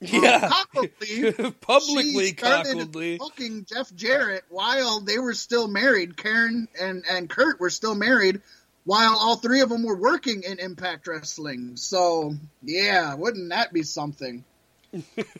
Yeah. 0.00 0.48
cockedly, 0.72 1.32
Publicly 1.60 2.28
started 2.28 3.18
fucking 3.18 3.66
Jeff 3.66 3.92
Jarrett 3.94 4.44
while 4.48 5.00
they 5.00 5.18
were 5.18 5.34
still 5.34 5.66
married. 5.68 6.16
Karen 6.16 6.68
and 6.80 7.04
and 7.10 7.28
Kurt 7.28 7.58
were 7.58 7.70
still 7.70 7.96
married, 7.96 8.40
while 8.84 9.16
all 9.18 9.36
three 9.36 9.60
of 9.60 9.68
them 9.68 9.82
were 9.82 9.96
working 9.96 10.44
in 10.44 10.60
Impact 10.60 11.08
Wrestling. 11.08 11.76
So 11.76 12.34
yeah, 12.62 13.14
wouldn't 13.14 13.50
that 13.50 13.72
be 13.72 13.82
something? 13.82 14.44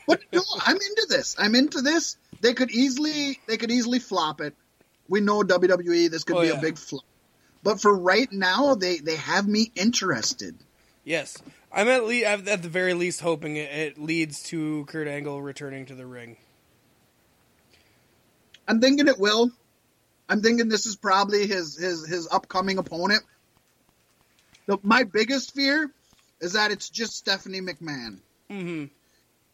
But 0.07 0.21
no, 0.33 0.43
I'm 0.65 0.77
into 0.77 1.07
this. 1.09 1.37
I'm 1.39 1.55
into 1.55 1.81
this. 1.81 2.17
They 2.41 2.55
could 2.55 2.71
easily 2.71 3.39
they 3.47 3.57
could 3.57 3.71
easily 3.71 3.99
flop 3.99 4.41
it. 4.41 4.55
We 5.09 5.21
know 5.21 5.43
WWE. 5.43 6.11
This 6.11 6.25
could 6.25 6.37
Oh, 6.37 6.41
be 6.43 6.49
yeah. 6.49 6.59
a 6.59 6.61
big 6.61 6.77
flop. 6.79 7.05
But 7.63 7.81
for 7.81 7.97
right 7.97 8.31
now, 8.31 8.75
they 8.75 8.99
they 8.99 9.17
have 9.17 9.47
me 9.49 9.71
interested. 9.75 10.55
Yes. 11.05 11.39
I'm 11.73 11.89
at 11.89 12.05
least 12.05 12.27
at 12.27 12.63
the 12.63 12.69
very 12.69 12.95
least 12.95 13.21
hoping 13.21 13.57
it, 13.57 13.71
it 13.71 13.99
leads 13.99 14.43
to 14.45 14.85
Kurt 14.87 15.09
Angle 15.09 15.41
returning 15.43 15.87
to 15.87 15.95
the 15.95 16.07
ring. 16.07 16.37
I'm 18.67 18.81
thinking 18.81 19.09
it 19.09 19.19
will. 19.19 19.51
I'm 20.29 20.43
thinking 20.43 20.69
this 20.69 20.87
is 20.87 20.97
probably 20.97 21.47
his 21.47 21.77
his 21.79 22.07
his 22.07 22.29
upcoming 22.31 22.79
opponent. 22.79 23.23
The, 24.67 24.79
my 24.83 25.05
biggest 25.05 25.55
fear 25.55 25.91
is 26.41 26.53
that 26.53 26.71
it's 26.71 26.91
just 26.91 27.17
Stephanie 27.17 27.63
McMahon. 27.63 28.19
hmm 28.51 28.85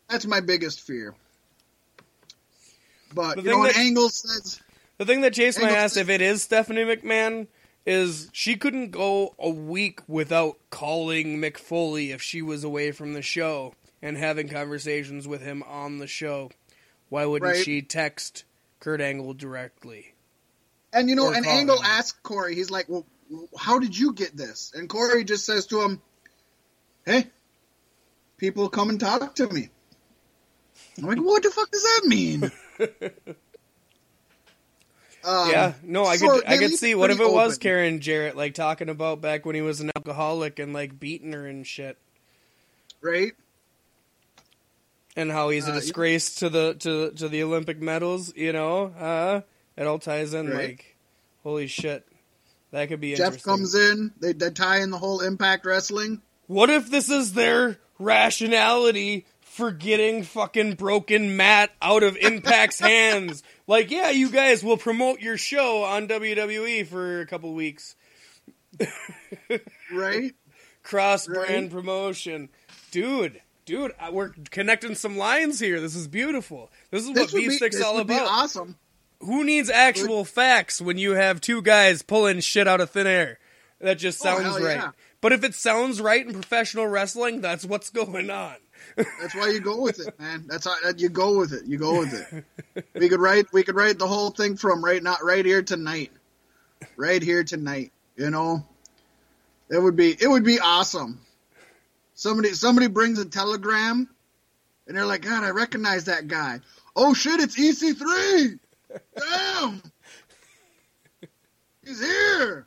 That's 0.09 0.27
my 0.27 0.41
biggest 0.41 0.81
fear. 0.81 1.15
But 3.15 3.37
The 3.37 3.43
you 3.43 3.51
know, 3.51 3.65
that- 3.65 3.77
Angle 3.77 4.09
says, 4.11 4.61
The 4.99 5.05
thing 5.07 5.21
that 5.23 5.35
chased 5.35 5.59
my 5.59 5.65
Angle- 5.69 5.79
ass, 5.83 5.97
if 5.97 6.09
it 6.09 6.21
is 6.21 6.43
Stephanie 6.43 6.83
McMahon, 6.85 7.47
is 7.87 8.29
she 8.33 8.57
couldn't 8.57 8.91
go 8.91 9.35
a 9.39 9.51
week 9.51 10.01
without 10.09 10.59
calling 10.71 11.39
Mick 11.39 11.59
Foley 11.59 12.11
if 12.13 12.23
she 12.23 12.43
was 12.43 12.65
away 12.65 12.93
from 12.93 13.13
the 13.13 13.23
show 13.23 13.75
and 14.01 14.17
having 14.17 14.49
conversations 14.49 15.27
with 15.29 15.43
him 15.43 15.63
on 15.65 15.99
the 15.99 16.07
show. 16.07 16.51
Why 17.09 17.27
wouldn't 17.27 17.53
Right. 17.57 17.65
she 17.65 17.83
text 17.83 18.45
Kurt 18.81 19.01
Angle 19.01 19.35
directly? 19.35 20.11
and 20.93 21.09
you 21.11 21.17
know, 21.17 21.31
and 21.33 21.45
Angle 21.45 21.79
him. 21.79 21.85
asks 21.87 22.17
Corey, 22.23 22.55
he's 22.55 22.71
like, 22.71 22.89
"Well, 22.89 23.05
how 23.59 23.81
did 23.81 23.99
you 23.99 24.13
get 24.13 24.37
this?" 24.37 24.71
And 24.77 24.89
Corey 24.89 25.25
just 25.25 25.45
says 25.45 25.67
to 25.67 25.83
him, 25.83 26.01
"Hey, 27.05 27.31
people 28.37 28.69
come 28.69 28.91
and 28.91 29.01
talk 29.01 29.35
to 29.35 29.49
me." 29.49 29.71
I'm 30.99 31.05
like, 31.05 31.19
"What 31.19 31.43
the 31.43 31.51
fuck 31.51 31.71
does 31.71 31.83
that 31.83 32.03
mean?" 32.07 32.51
Um, 35.27 35.51
yeah, 35.51 35.73
no, 35.83 36.05
I 36.05 36.17
so 36.17 36.29
could 36.29 36.47
I 36.47 36.59
could 36.59 36.73
see 36.75 36.95
what 36.95 37.11
if 37.11 37.17
it 37.17 37.21
pretty 37.21 37.33
was. 37.33 37.57
Karen 37.57 38.01
Jarrett 38.01 38.37
like 38.37 38.53
talking 38.53 38.91
about 38.91 39.23
back 39.23 39.47
when 39.47 39.55
he 39.55 39.63
was 39.63 39.81
an 39.81 39.91
alcoholic 39.97 40.59
and 40.59 40.75
like 40.75 41.01
beating 41.01 41.33
her 41.33 41.47
and 41.47 41.67
shit. 41.67 41.97
right? 43.01 43.33
and 45.17 45.31
how 45.31 45.49
he's 45.49 45.67
a 45.67 45.71
Uh, 45.71 45.75
yeah. 45.75 45.81
disgrace 45.81 46.35
to 46.37 46.51
the 46.51 46.75
to 46.75 47.13
to 47.13 47.29
the 47.31 47.43
Olympic 47.43 47.81
medals. 47.81 48.35
You 48.37 48.53
know, 48.53 48.87
uh, 48.89 49.41
it 49.79 49.87
all 49.87 49.99
ties 49.99 50.35
in. 50.35 50.51
Right. 50.51 50.69
Like, 50.71 50.97
holy 51.43 51.69
shit, 51.69 52.07
that 52.73 52.89
could 52.91 53.01
be 53.01 53.15
Jeff 53.15 53.43
comes 53.43 53.75
in. 53.75 54.13
They, 54.21 54.35
they 54.35 54.51
tie 54.51 54.81
in 54.81 54.91
the 54.91 54.99
whole 54.99 55.23
Impact 55.23 55.65
Wrestling. 55.65 56.21
What 56.49 56.69
if 56.69 56.91
this 56.91 57.09
is 57.09 57.33
their 57.33 57.79
rationality 57.99 59.25
for 59.55 59.71
getting 59.71 60.23
fucking 60.25 60.75
broken 60.75 61.37
Matt 61.37 61.71
out 61.81 62.03
of 62.03 62.17
Impact's 62.17 62.79
hands? 62.81 63.43
Like, 63.67 63.91
yeah, 63.91 64.11
you 64.11 64.31
guys 64.31 64.63
will 64.65 64.77
promote 64.77 65.21
your 65.21 65.37
show 65.37 65.85
on 65.85 66.09
WWE 66.09 66.87
for 66.87 67.21
a 67.21 67.27
couple 67.27 67.53
weeks. 67.55 67.95
Right? 69.93 70.35
Cross 70.83 71.27
brand 71.29 71.49
Right. 71.65 71.71
promotion, 71.71 72.49
dude. 72.91 73.41
Dude, 73.65 73.93
we're 74.13 74.31
connecting 74.51 74.95
some 74.95 75.17
lines 75.17 75.59
here. 75.59 75.81
This 75.81 75.95
is 75.95 76.07
beautiful. 76.09 76.71
This 76.91 77.05
is 77.05 77.09
what 77.09 77.31
This 77.31 77.33
V6 77.33 77.59
this 77.73 77.83
all 77.83 77.95
would 77.95 78.07
be 78.07 78.15
about. 78.15 78.27
awesome. 78.29 78.77
Who 79.21 79.43
needs 79.45 79.71
actual 79.71 80.25
facts 80.27 80.83
when 80.83 80.99
you 80.99 81.13
have 81.13 81.41
two 81.41 81.63
guys 81.63 82.03
pulling 82.03 82.41
shit 82.41 82.69
out 82.69 82.81
of 82.83 82.91
thin 82.91 83.07
air? 83.07 83.39
That 83.81 83.95
just 83.95 84.21
Oh, 84.21 84.25
sounds 84.25 84.43
hell 84.57 84.61
right. 84.61 84.77
yeah. 84.77 84.91
But 85.23 85.33
if 85.33 85.45
it 85.45 85.55
sounds 85.55 86.01
right 86.03 86.27
in 86.27 86.35
professional 86.35 86.87
wrestling, 86.87 87.41
that's 87.41 87.65
what's 87.65 87.89
going 88.05 88.29
on. 88.29 88.57
That's 88.97 89.35
why 89.35 89.49
you 89.49 89.61
go 89.61 89.81
with 89.81 90.01
it, 90.07 90.19
man. 90.19 90.45
That's 90.47 90.67
how 90.67 90.75
you 90.97 91.09
go 91.09 91.39
with 91.39 91.53
it. 91.53 91.67
You 91.67 91.79
go 91.79 91.99
with 91.99 92.15
it. 92.15 92.85
We 92.95 93.09
could 93.09 93.21
write 93.21 93.47
we 93.53 93.63
could 93.63 93.75
write 93.75 93.99
the 93.99 94.07
whole 94.07 94.31
thing 94.31 94.57
from 94.57 94.85
right 94.85 95.03
not 95.03 95.25
right 95.25 95.45
here 95.45 95.63
tonight. 95.63 96.13
Right 96.97 97.23
here 97.23 97.45
tonight. 97.45 97.93
You 98.17 98.31
know? 98.31 98.67
It 99.71 99.79
would 99.79 99.97
be 99.97 100.11
it 100.11 100.29
would 100.29 100.45
be 100.45 100.61
awesome. 100.61 101.21
Somebody 102.15 102.51
somebody 102.51 102.87
brings 102.87 103.19
a 103.19 103.25
telegram 103.25 104.09
and 104.87 104.97
they're 104.97 105.07
like, 105.07 105.23
God, 105.23 105.43
I 105.43 105.51
recognize 105.51 106.05
that 106.05 106.29
guy. 106.29 106.61
Oh 106.95 107.15
shit, 107.15 107.41
it's 107.41 107.59
EC3. 107.59 108.59
Damn. 109.19 109.83
He's 111.85 112.01
here. 112.01 112.67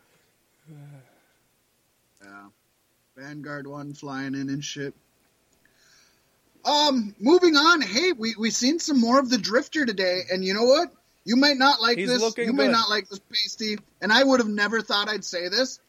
Yeah. 2.23 2.47
Vanguard 3.15 3.67
one 3.67 3.93
flying 3.93 4.36
in 4.36 4.49
and 4.49 4.63
shit. 4.63 4.93
Um, 6.68 7.15
moving 7.20 7.55
on. 7.55 7.82
Hey, 7.82 8.11
we 8.11 8.36
we 8.38 8.49
seen 8.51 8.80
some 8.80 8.99
more 8.99 9.20
of 9.20 9.30
the 9.30 9.38
Drifter 9.38 9.86
today, 9.86 10.22
and 10.32 10.43
you 10.43 10.53
know 10.53 10.65
what? 10.65 10.91
You 11.24 11.36
might 11.36 11.57
not 11.57 11.82
like 11.82 11.97
He's 11.97 12.09
this. 12.09 12.38
You 12.38 12.53
may 12.53 12.65
good. 12.65 12.72
not 12.72 12.89
like 12.89 13.09
this 13.09 13.20
pasty, 13.32 13.78
and 14.01 14.11
I 14.11 14.24
would 14.24 14.39
have 14.39 14.49
never 14.49 14.82
thought 14.82 15.09
I'd 15.09 15.26
say 15.26 15.47
this, 15.49 15.80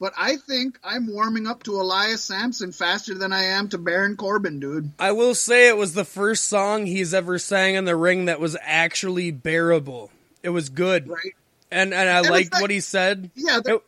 but 0.00 0.12
I 0.16 0.36
think 0.36 0.78
I'm 0.84 1.06
warming 1.12 1.46
up 1.46 1.62
to 1.64 1.80
Elias 1.80 2.24
Samson 2.24 2.72
faster 2.72 3.14
than 3.14 3.32
I 3.32 3.44
am 3.44 3.68
to 3.70 3.78
Baron 3.78 4.16
Corbin, 4.16 4.60
dude. 4.60 4.90
I 4.98 5.12
will 5.12 5.34
say 5.34 5.68
it 5.68 5.76
was 5.76 5.94
the 5.94 6.04
first 6.04 6.44
song 6.44 6.86
he's 6.86 7.14
ever 7.14 7.38
sang 7.38 7.74
in 7.76 7.84
the 7.84 7.96
ring 7.96 8.24
that 8.26 8.40
was 8.40 8.56
actually 8.62 9.30
bearable. 9.30 10.10
It 10.42 10.50
was 10.50 10.68
good, 10.68 11.08
right? 11.08 11.34
and 11.70 11.94
and 11.94 12.08
I 12.08 12.20
it's 12.20 12.30
liked 12.30 12.52
like- 12.52 12.62
what 12.62 12.70
he 12.70 12.80
said. 12.80 13.30
Yeah, 13.34 13.60
It, 13.64 13.82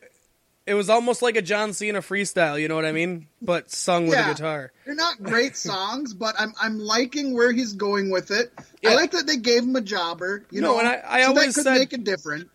it 0.67 0.75
was 0.75 0.91
almost 0.91 1.23
like 1.23 1.37
a 1.37 1.43
John 1.43 1.73
Cena 1.73 2.01
freestyle. 2.01 2.61
You 2.61 2.67
know 2.69 2.75
what 2.75 2.85
I 2.85 2.93
mean? 2.93 3.29
But 3.41 3.71
sung 3.71 4.07
with 4.07 4.14
Yeah. 4.19 4.31
a 4.31 4.35
guitar. 4.35 4.73
they're 4.85 4.95
not 4.95 5.23
great 5.23 5.57
songs, 5.71 6.12
but 6.14 6.35
I'm 6.39 6.53
I'm 6.61 6.79
liking 6.79 7.35
where 7.35 7.53
he's 7.53 7.73
going 7.75 8.11
with 8.11 8.31
it. 8.31 8.53
Yeah. 8.83 8.91
I 8.91 8.95
like 8.95 9.12
that 9.12 9.27
they 9.27 9.37
gave 9.37 9.62
him 9.62 9.77
a 9.77 9.81
jobber. 9.81 10.45
You 10.51 10.61
No, 10.61 10.73
know, 10.73 10.79
and 10.81 10.89
I- 10.89 11.03
I 11.07 11.23
so 11.23 11.29
always 11.29 11.47
that 11.47 11.55
could 11.55 11.64
said- 11.64 11.79
make 11.79 11.93
a 11.93 11.99
difference. 11.99 12.47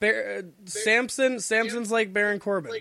Bar- 0.00 0.36
uh, 0.38 0.42
Samson, 0.64 1.40
Samson's 1.40 1.90
like 1.90 2.12
Baron 2.12 2.38
Corbin. 2.40 2.72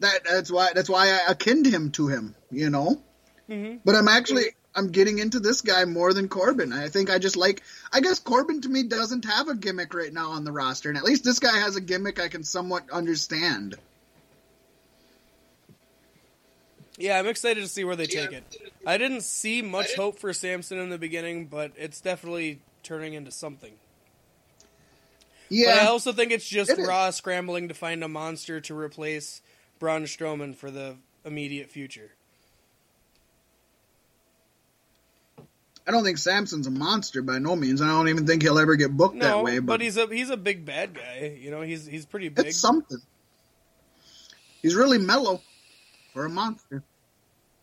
That 0.00 0.20
that's 0.24 0.50
why 0.50 0.70
that's 0.74 0.88
why 0.88 1.06
I 1.26 1.32
akined 1.32 1.66
him 1.66 1.90
to 1.92 2.08
him. 2.08 2.34
You 2.50 2.70
know. 2.70 3.02
hmm 3.48 3.76
But 3.84 3.94
I'm 3.94 4.08
actually 4.08 4.46
I'm 4.76 4.90
getting 4.90 5.18
into 5.18 5.38
this 5.38 5.60
guy 5.60 5.84
more 5.84 6.12
than 6.12 6.28
Corbin. 6.28 6.72
I 6.72 6.88
think 6.88 7.10
I 7.10 7.18
just 7.18 7.36
like 7.36 7.62
I 7.92 8.00
guess 8.00 8.18
Corbin 8.18 8.60
to 8.62 8.68
me 8.68 8.82
doesn't 8.82 9.24
have 9.24 9.48
a 9.48 9.54
gimmick 9.54 9.94
right 9.94 10.12
now 10.12 10.30
on 10.30 10.44
the 10.44 10.52
roster, 10.52 10.88
and 10.88 10.98
at 10.98 11.04
least 11.04 11.24
this 11.24 11.38
guy 11.38 11.58
has 11.58 11.76
a 11.76 11.80
gimmick 11.80 12.20
I 12.20 12.28
can 12.28 12.42
somewhat 12.42 12.90
understand. 12.90 13.76
Yeah, 16.96 17.18
I'm 17.18 17.26
excited 17.26 17.60
to 17.60 17.68
see 17.68 17.84
where 17.84 17.96
they 17.96 18.06
take 18.06 18.32
it. 18.32 18.44
I 18.86 18.98
didn't 18.98 19.22
see 19.22 19.62
much 19.62 19.94
hope 19.96 20.18
for 20.18 20.32
Samson 20.32 20.78
in 20.78 20.90
the 20.90 20.98
beginning, 20.98 21.46
but 21.46 21.72
it's 21.76 22.00
definitely 22.00 22.60
turning 22.84 23.14
into 23.14 23.32
something. 23.32 23.72
Yeah. 25.48 25.74
But 25.74 25.82
I 25.82 25.86
also 25.86 26.12
think 26.12 26.30
it's 26.30 26.48
just 26.48 26.70
It 26.70 26.78
is. 26.78 26.86
Raw 26.86 27.10
scrambling 27.10 27.68
to 27.68 27.74
find 27.74 28.04
a 28.04 28.08
monster 28.08 28.60
to 28.60 28.78
replace 28.78 29.42
Braun 29.78 30.04
Strowman 30.04 30.54
for 30.54 30.70
the 30.70 30.96
immediate 31.24 31.70
future. 31.70 32.12
I 35.86 35.90
don't 35.90 36.04
think 36.04 36.18
Samson's 36.18 36.66
a 36.66 36.70
monster 36.70 37.20
by 37.20 37.38
no 37.38 37.54
means. 37.56 37.82
I 37.82 37.88
don't 37.88 38.08
even 38.08 38.26
think 38.26 38.42
he'll 38.42 38.58
ever 38.58 38.74
get 38.76 38.96
booked 38.96 39.16
No, 39.16 39.26
that 39.26 39.44
way. 39.44 39.58
but, 39.58 39.66
But, 39.66 39.80
he's 39.82 39.96
a 39.96 40.06
he's 40.06 40.30
a 40.30 40.36
big 40.36 40.64
bad 40.64 40.94
guy. 40.94 41.38
You 41.38 41.50
know, 41.50 41.60
he's 41.60 41.84
he's 41.86 42.06
pretty 42.06 42.30
big. 42.30 42.46
it's 42.46 42.56
something. 42.56 42.98
He's 44.62 44.74
really 44.74 44.98
mellow 44.98 45.42
for 46.14 46.24
a 46.24 46.30
monster. 46.30 46.82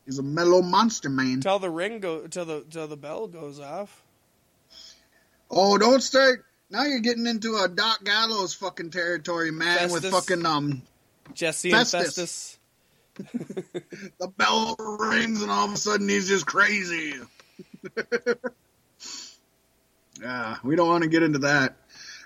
He's 0.05 0.19
a 0.19 0.23
mellow 0.23 0.61
monster 0.61 1.09
man. 1.09 1.41
Till 1.41 1.57
the 1.57 1.69
ring 1.69 1.99
go 1.99 2.27
till 2.27 2.45
the 2.45 2.63
till 2.69 2.87
the 2.87 2.97
bell 2.97 3.27
goes 3.27 3.59
off. 3.59 4.03
Oh, 5.49 5.77
don't 5.77 6.01
start. 6.01 6.45
Now 6.69 6.83
you're 6.83 6.99
getting 6.99 7.27
into 7.27 7.57
a 7.57 7.67
Doc 7.67 8.03
Gallows 8.03 8.53
fucking 8.53 8.91
territory, 8.91 9.51
man, 9.51 9.91
with 9.91 10.09
fucking 10.09 10.45
um 10.45 10.83
Jesse 11.33 11.71
Festus. 11.71 11.93
and 11.93 12.05
Festus. 12.05 12.57
the 14.19 14.27
bell 14.27 14.75
rings 14.99 15.41
and 15.41 15.51
all 15.51 15.65
of 15.65 15.73
a 15.73 15.77
sudden 15.77 16.07
he's 16.07 16.27
just 16.27 16.45
crazy. 16.45 17.13
yeah, 20.21 20.57
we 20.63 20.75
don't 20.75 20.87
want 20.87 21.03
to 21.03 21.09
get 21.09 21.23
into 21.23 21.39
that. 21.39 21.75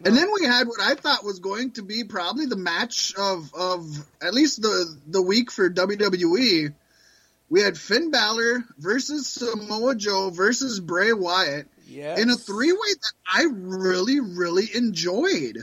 And 0.03 0.15
then 0.15 0.27
we 0.33 0.45
had 0.45 0.67
what 0.67 0.81
I 0.81 0.95
thought 0.95 1.23
was 1.23 1.39
going 1.39 1.71
to 1.71 1.81
be 1.81 2.03
probably 2.03 2.45
the 2.47 2.57
match 2.57 3.13
of 3.17 3.53
of 3.53 3.85
at 4.21 4.33
least 4.33 4.61
the 4.61 4.97
the 5.07 5.21
week 5.21 5.51
for 5.51 5.69
WWE. 5.69 6.73
We 7.49 7.61
had 7.61 7.77
Finn 7.77 8.11
Balor 8.11 8.65
versus 8.77 9.27
Samoa 9.27 9.95
Joe 9.95 10.31
versus 10.31 10.79
Bray 10.81 11.13
Wyatt 11.13 11.67
Yeah. 11.87 12.17
in 12.19 12.29
a 12.29 12.35
three 12.35 12.71
way 12.73 12.77
that 12.93 13.13
I 13.33 13.45
really 13.51 14.19
really 14.19 14.67
enjoyed. 14.75 15.59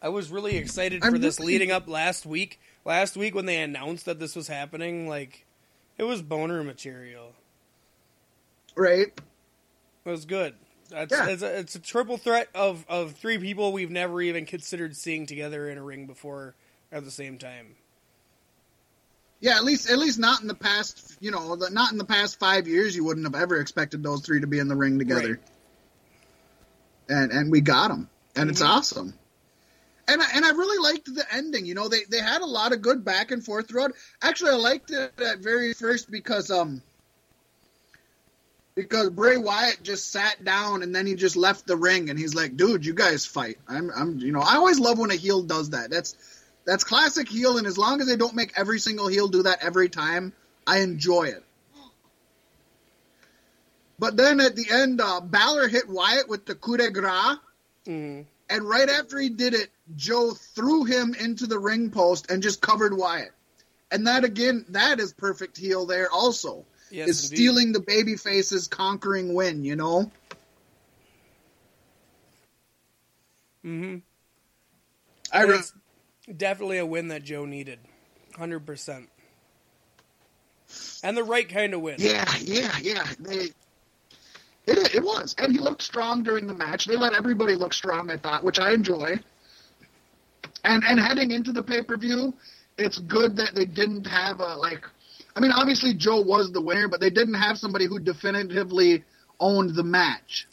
I 0.00 0.10
was 0.10 0.30
really 0.30 0.56
excited 0.56 1.02
I'm 1.04 1.12
for 1.12 1.18
this 1.18 1.40
really- 1.40 1.54
leading 1.54 1.70
up 1.72 1.88
last 1.88 2.24
week. 2.26 2.60
Last 2.84 3.16
week 3.16 3.34
when 3.34 3.46
they 3.46 3.60
announced 3.62 4.04
that 4.06 4.18
this 4.20 4.36
was 4.36 4.46
happening, 4.48 5.08
like 5.08 5.44
it 5.98 6.04
was 6.04 6.22
boner 6.22 6.62
material. 6.62 7.32
Right? 8.76 9.12
It 10.04 10.10
was 10.10 10.24
good. 10.24 10.54
That's, 10.90 11.12
Yeah. 11.12 11.28
it's, 11.28 11.42
a, 11.42 11.58
it's 11.58 11.74
a 11.74 11.78
triple 11.80 12.18
threat 12.18 12.48
of, 12.54 12.84
of 12.88 13.12
three 13.12 13.38
people 13.38 13.72
we've 13.72 13.90
never 13.90 14.20
even 14.20 14.44
considered 14.46 14.96
seeing 14.96 15.26
together 15.26 15.68
in 15.70 15.78
a 15.78 15.82
ring 15.82 16.06
before 16.06 16.54
at 16.90 17.04
the 17.04 17.10
same 17.10 17.38
time. 17.38 17.76
Yeah, 19.40 19.56
at 19.56 19.64
least 19.64 19.90
at 19.90 19.98
least 19.98 20.20
not 20.20 20.40
in 20.40 20.46
the 20.46 20.54
past, 20.54 21.16
you 21.20 21.30
know, 21.32 21.56
the- 21.56 21.70
not 21.70 21.90
in 21.90 21.98
the 21.98 22.04
past 22.04 22.38
five 22.38 22.68
years. 22.68 22.94
You 22.94 23.02
wouldn't 23.04 23.26
have 23.26 23.34
ever 23.34 23.58
expected 23.58 24.00
those 24.02 24.20
three 24.20 24.40
to 24.40 24.46
be 24.46 24.60
in 24.60 24.68
the 24.68 24.76
ring 24.76 24.98
together, 25.00 25.30
Right. 25.30 25.40
and 27.08 27.32
and 27.32 27.50
we 27.50 27.60
got 27.60 27.88
them, 27.88 28.08
and 28.36 28.48
it's 28.50 28.62
Mhm. 28.62 28.68
awesome. 28.68 29.14
And 30.06 30.20
I, 30.22 30.26
and 30.34 30.44
I 30.44 30.50
really 30.50 30.78
liked 30.92 31.12
the 31.12 31.24
ending. 31.34 31.66
You 31.66 31.74
know, 31.74 31.88
they 31.88 32.04
they 32.08 32.20
had 32.20 32.42
a 32.42 32.46
lot 32.46 32.72
of 32.72 32.82
good 32.82 33.04
back 33.04 33.32
and 33.32 33.44
forth 33.44 33.66
throughout. 33.68 33.92
Actually, 34.20 34.52
I 34.52 34.56
liked 34.56 34.92
it 34.92 35.12
at 35.20 35.38
very 35.40 35.72
first 35.74 36.08
because 36.08 36.48
um 36.52 36.80
because 38.74 39.10
Bray 39.10 39.36
Wyatt 39.36 39.82
just 39.82 40.10
sat 40.10 40.42
down 40.44 40.82
and 40.82 40.94
then 40.94 41.06
he 41.06 41.14
just 41.14 41.36
left 41.36 41.66
the 41.66 41.76
ring 41.76 42.10
and 42.10 42.18
he's 42.18 42.34
like, 42.34 42.56
"Dude, 42.56 42.84
you 42.86 42.94
guys 42.94 43.26
fight." 43.26 43.58
I'm 43.68 43.90
I'm 43.90 44.18
you 44.18 44.32
know 44.32 44.40
I 44.40 44.56
always 44.56 44.78
love 44.78 44.98
when 44.98 45.10
a 45.10 45.16
heel 45.16 45.42
does 45.42 45.70
that. 45.70 45.90
That's 45.90 46.16
that's 46.64 46.84
classic 46.84 47.28
heel, 47.28 47.58
and 47.58 47.66
as 47.66 47.76
long 47.76 48.00
as 48.00 48.06
they 48.06 48.16
don't 48.16 48.34
make 48.34 48.52
every 48.56 48.78
single 48.78 49.08
heel 49.08 49.28
do 49.28 49.42
that 49.42 49.62
every 49.62 49.88
time, 49.88 50.32
I 50.66 50.78
enjoy 50.78 51.24
it. 51.24 51.44
But 53.98 54.16
then 54.16 54.40
at 54.40 54.56
the 54.56 54.66
end, 54.70 55.00
uh, 55.00 55.20
Balor 55.20 55.68
hit 55.68 55.88
Wyatt 55.88 56.28
with 56.28 56.46
the 56.46 56.54
coup 56.54 56.76
de 56.76 56.90
grace, 56.90 57.38
Mm. 57.86 58.26
and 58.48 58.62
right 58.68 58.88
after 58.88 59.18
he 59.18 59.28
did 59.28 59.54
it, 59.54 59.70
Joe 59.96 60.32
threw 60.32 60.84
him 60.84 61.14
into 61.14 61.46
the 61.46 61.58
ring 61.58 61.90
post 61.90 62.30
and 62.30 62.42
just 62.42 62.60
covered 62.60 62.96
Wyatt. 62.96 63.32
And 63.90 64.06
that 64.06 64.24
again, 64.24 64.64
that 64.70 65.00
is 65.00 65.12
perfect 65.12 65.56
heel 65.56 65.84
there 65.86 66.10
also. 66.10 66.64
Yes, 66.92 67.08
is 67.08 67.24
indeed. 67.24 67.36
stealing 67.36 67.72
the 67.72 67.80
baby 67.80 68.16
face's 68.16 68.68
conquering 68.68 69.34
win, 69.34 69.64
you 69.64 69.76
know? 69.76 70.10
hmm 73.62 73.96
I 75.32 75.44
re- 75.44 75.60
definitely 76.36 76.78
a 76.78 76.84
win 76.84 77.08
that 77.08 77.22
Joe 77.24 77.46
needed, 77.46 77.78
hundred 78.36 78.66
percent, 78.66 79.08
and 81.02 81.16
the 81.16 81.24
right 81.24 81.48
kind 81.48 81.72
of 81.72 81.80
win. 81.80 81.96
Yeah, 81.98 82.30
yeah, 82.42 82.76
yeah. 82.82 83.06
They, 83.18 83.50
it, 84.66 84.94
it 84.94 85.02
was, 85.02 85.34
and 85.38 85.50
he 85.52 85.58
looked 85.58 85.82
strong 85.82 86.22
during 86.22 86.46
the 86.46 86.54
match. 86.54 86.84
They 86.84 86.96
let 86.96 87.14
everybody 87.14 87.54
look 87.54 87.72
strong, 87.72 88.10
I 88.10 88.18
thought, 88.18 88.44
which 88.44 88.58
I 88.58 88.72
enjoy. 88.72 89.18
And 90.64 90.84
and 90.84 91.00
heading 91.00 91.30
into 91.30 91.52
the 91.52 91.62
pay 91.62 91.82
per 91.82 91.96
view, 91.96 92.34
it's 92.76 92.98
good 92.98 93.36
that 93.36 93.54
they 93.54 93.64
didn't 93.64 94.06
have 94.06 94.40
a 94.40 94.54
like. 94.56 94.84
I 95.34 95.40
mean, 95.40 95.52
obviously 95.52 95.94
Joe 95.94 96.20
was 96.20 96.52
the 96.52 96.60
winner, 96.60 96.88
but 96.88 97.00
they 97.00 97.10
didn't 97.10 97.34
have 97.34 97.56
somebody 97.56 97.86
who 97.86 97.98
definitively 97.98 99.04
owned 99.40 99.74
the 99.74 99.82
match. 99.82 100.46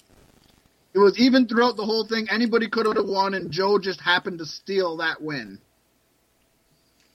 It 0.93 0.99
was 0.99 1.19
even 1.19 1.47
throughout 1.47 1.77
the 1.77 1.85
whole 1.85 2.05
thing. 2.07 2.27
Anybody 2.31 2.69
could 2.69 2.85
have 2.85 3.05
won, 3.05 3.33
and 3.33 3.51
Joe 3.51 3.77
just 3.77 4.01
happened 4.01 4.39
to 4.39 4.45
steal 4.45 4.97
that 4.97 5.21
win. 5.21 5.59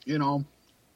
You 0.04 0.18
know. 0.18 0.44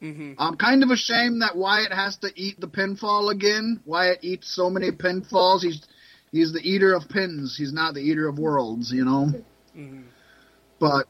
hmm 0.00 0.34
Um, 0.38 0.56
kind 0.56 0.82
of 0.82 0.90
a 0.90 0.96
shame 0.96 1.40
that 1.40 1.56
Wyatt 1.56 1.92
has 1.92 2.16
to 2.18 2.30
eat 2.36 2.60
the 2.60 2.68
pinfall 2.68 3.30
again. 3.30 3.80
Wyatt 3.84 4.20
eats 4.22 4.54
so 4.54 4.70
many 4.70 4.90
pinfalls. 4.90 5.62
He's 5.62 5.82
he's 6.30 6.52
the 6.52 6.60
eater 6.60 6.94
of 6.94 7.08
pins. 7.08 7.56
He's 7.56 7.72
not 7.72 7.94
the 7.94 8.00
eater 8.00 8.28
of 8.28 8.38
worlds, 8.38 8.92
you 8.92 9.04
know. 9.04 9.32
hmm 9.74 10.02
But 10.78 11.06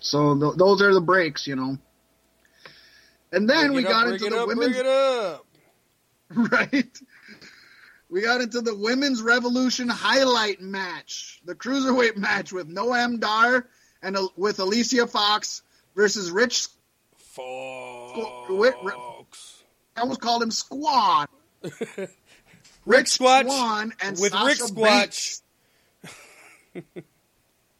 so 0.00 0.38
th- 0.38 0.56
those 0.58 0.82
are 0.82 0.92
the 0.92 1.00
breaks, 1.00 1.46
you 1.46 1.56
know. 1.56 1.78
And 3.34 3.50
then 3.50 3.72
we 3.72 3.82
got 3.82 4.06
into 4.06 4.30
the 4.30 4.42
up, 4.42 4.48
women's 4.48 4.76
Bring 4.76 4.86
up. 4.86 5.46
right. 6.52 7.00
We 8.08 8.22
got 8.22 8.40
into 8.40 8.60
the 8.60 8.76
women's 8.76 9.22
revolution 9.22 9.88
highlight 9.88 10.60
match, 10.60 11.40
the 11.44 11.56
cruiserweight 11.56 12.16
match 12.16 12.52
with 12.52 12.68
Noam 12.68 13.18
Dar 13.18 13.66
and 14.02 14.16
uh, 14.16 14.28
with 14.36 14.60
Alicia 14.60 15.08
Fox 15.08 15.62
versus 15.96 16.30
Rich. 16.30 16.68
Fox. 17.16 18.04
I 19.96 20.00
almost 20.00 20.20
called 20.20 20.42
him 20.44 20.52
Squad. 20.52 21.28
Rick 22.86 23.06
Squatch 23.06 23.46
Swann 23.46 23.92
and 24.00 24.16
with 24.20 24.30
Sasha 24.32 24.46
Rick 24.46 24.58
Squatch. 24.58 25.40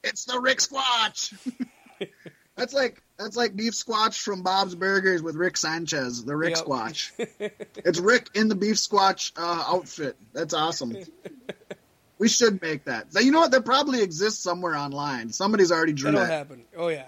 It's 0.07 0.26
the 0.26 0.38
Rick 0.38 0.59
Squatch. 0.59 1.32
That's 2.57 2.72
like 2.74 3.02
that's 3.18 3.36
like 3.36 3.55
beef 3.57 3.72
squatch 3.74 4.20
from 4.22 4.42
Bob's 4.42 4.74
Burgers 4.74 5.22
with 5.22 5.34
Rick 5.36 5.57
Sanchez, 5.57 6.24
the 6.24 6.36
Rick 6.36 6.57
Yep. 6.57 6.64
Squatch. 6.66 7.11
It's 7.76 7.98
Rick 7.98 8.30
in 8.34 8.48
the 8.48 8.55
beef 8.55 8.76
squatch 8.76 9.32
uh, 9.36 9.64
outfit. 9.74 10.16
That's 10.32 10.55
awesome. 10.55 10.96
We 12.16 12.28
should 12.28 12.62
make 12.62 12.84
that. 12.84 13.12
So, 13.12 13.18
you 13.18 13.32
know 13.32 13.40
what? 13.40 13.50
That 13.50 13.64
probably 13.64 14.00
exists 14.00 14.40
somewhere 14.40 14.76
online. 14.76 15.32
Somebody's 15.32 15.72
already 15.72 15.92
drew 15.92 16.12
That'll 16.12 16.26
that. 16.26 16.32
happen. 16.32 16.62
Oh 16.76 16.86
yeah. 16.86 17.07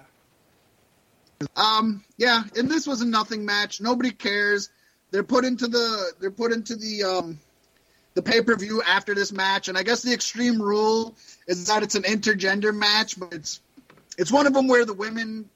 Um, 1.57 2.03
yeah, 2.19 2.43
and 2.57 2.69
this 2.69 2.87
was 2.89 3.03
a 3.03 3.07
nothing 3.07 3.45
match. 3.45 3.81
Nobody 3.81 4.11
cares. 4.11 4.69
They're 5.13 5.23
put 5.23 5.45
into 5.45 5.69
the 5.69 6.13
they're 6.21 6.31
put 6.33 6.53
into 6.53 6.75
the 6.75 7.05
um 7.05 7.39
the 8.15 8.23
pay 8.23 8.43
per 8.43 8.57
view 8.57 8.83
after 8.83 9.15
this 9.15 9.31
match, 9.33 9.69
and 9.69 9.79
I 9.79 9.85
guess 9.85 10.03
the 10.03 10.13
extreme 10.13 10.61
rule 10.61 11.15
is 11.47 11.67
that 11.69 11.85
it's 11.85 11.95
an 11.95 12.03
intergender 12.03 12.75
match, 12.75 13.19
but 13.19 13.33
it's 13.33 13.61
it's 14.19 14.33
one 14.33 14.47
of 14.47 14.55
them 14.55 14.69
where 14.69 14.85
the 14.85 14.95
women, 14.95 15.49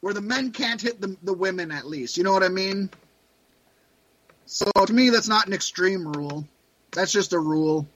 where 0.00 0.14
the 0.14 0.20
men 0.20 0.52
can't 0.52 0.80
hit 0.80 1.00
the, 1.00 1.16
the 1.22 1.32
women 1.32 1.70
at 1.70 1.86
least. 1.86 2.16
You 2.16 2.24
know 2.24 2.32
what 2.32 2.42
I 2.42 2.48
mean? 2.48 2.90
So 4.46 4.70
to 4.86 4.92
me, 4.92 5.10
that's 5.10 5.28
not 5.28 5.46
an 5.46 5.52
extreme 5.52 6.06
rule. 6.06 6.46
That's 6.92 7.12
just 7.12 7.32
a 7.32 7.38
rule. 7.38 7.86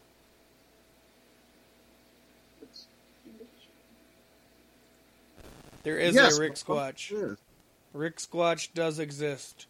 There 5.82 5.98
is 5.98 6.14
yes, 6.14 6.38
a 6.38 6.40
Rick 6.40 6.54
Squatch. 6.54 6.98
Sure. 6.98 7.38
Rick 7.92 8.16
Squatch 8.16 8.72
does 8.72 8.98
exist 8.98 9.66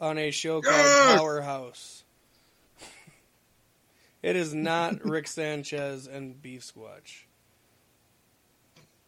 on 0.00 0.18
a 0.18 0.30
show 0.30 0.60
called 0.60 0.76
yes! 0.76 1.18
Powerhouse. 1.18 2.04
It 4.22 4.36
is 4.36 4.52
not 4.52 5.02
Rick 5.02 5.26
Sanchez 5.28 6.06
and 6.06 6.42
Beef 6.42 6.62
Squatch. 6.62 7.22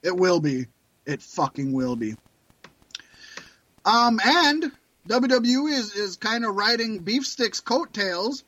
It 0.02 0.16
will 0.16 0.40
be. 0.40 0.66
It 1.06 1.22
fucking 1.22 1.72
will 1.72 1.96
be. 1.96 2.16
Um, 3.84 4.20
and 4.24 4.70
WWE 5.08 5.72
is, 5.72 5.94
is 5.94 6.16
kind 6.16 6.44
of 6.44 6.54
riding 6.54 7.00
Beef 7.00 7.26
Stick's 7.26 7.60
coattails. 7.60 8.44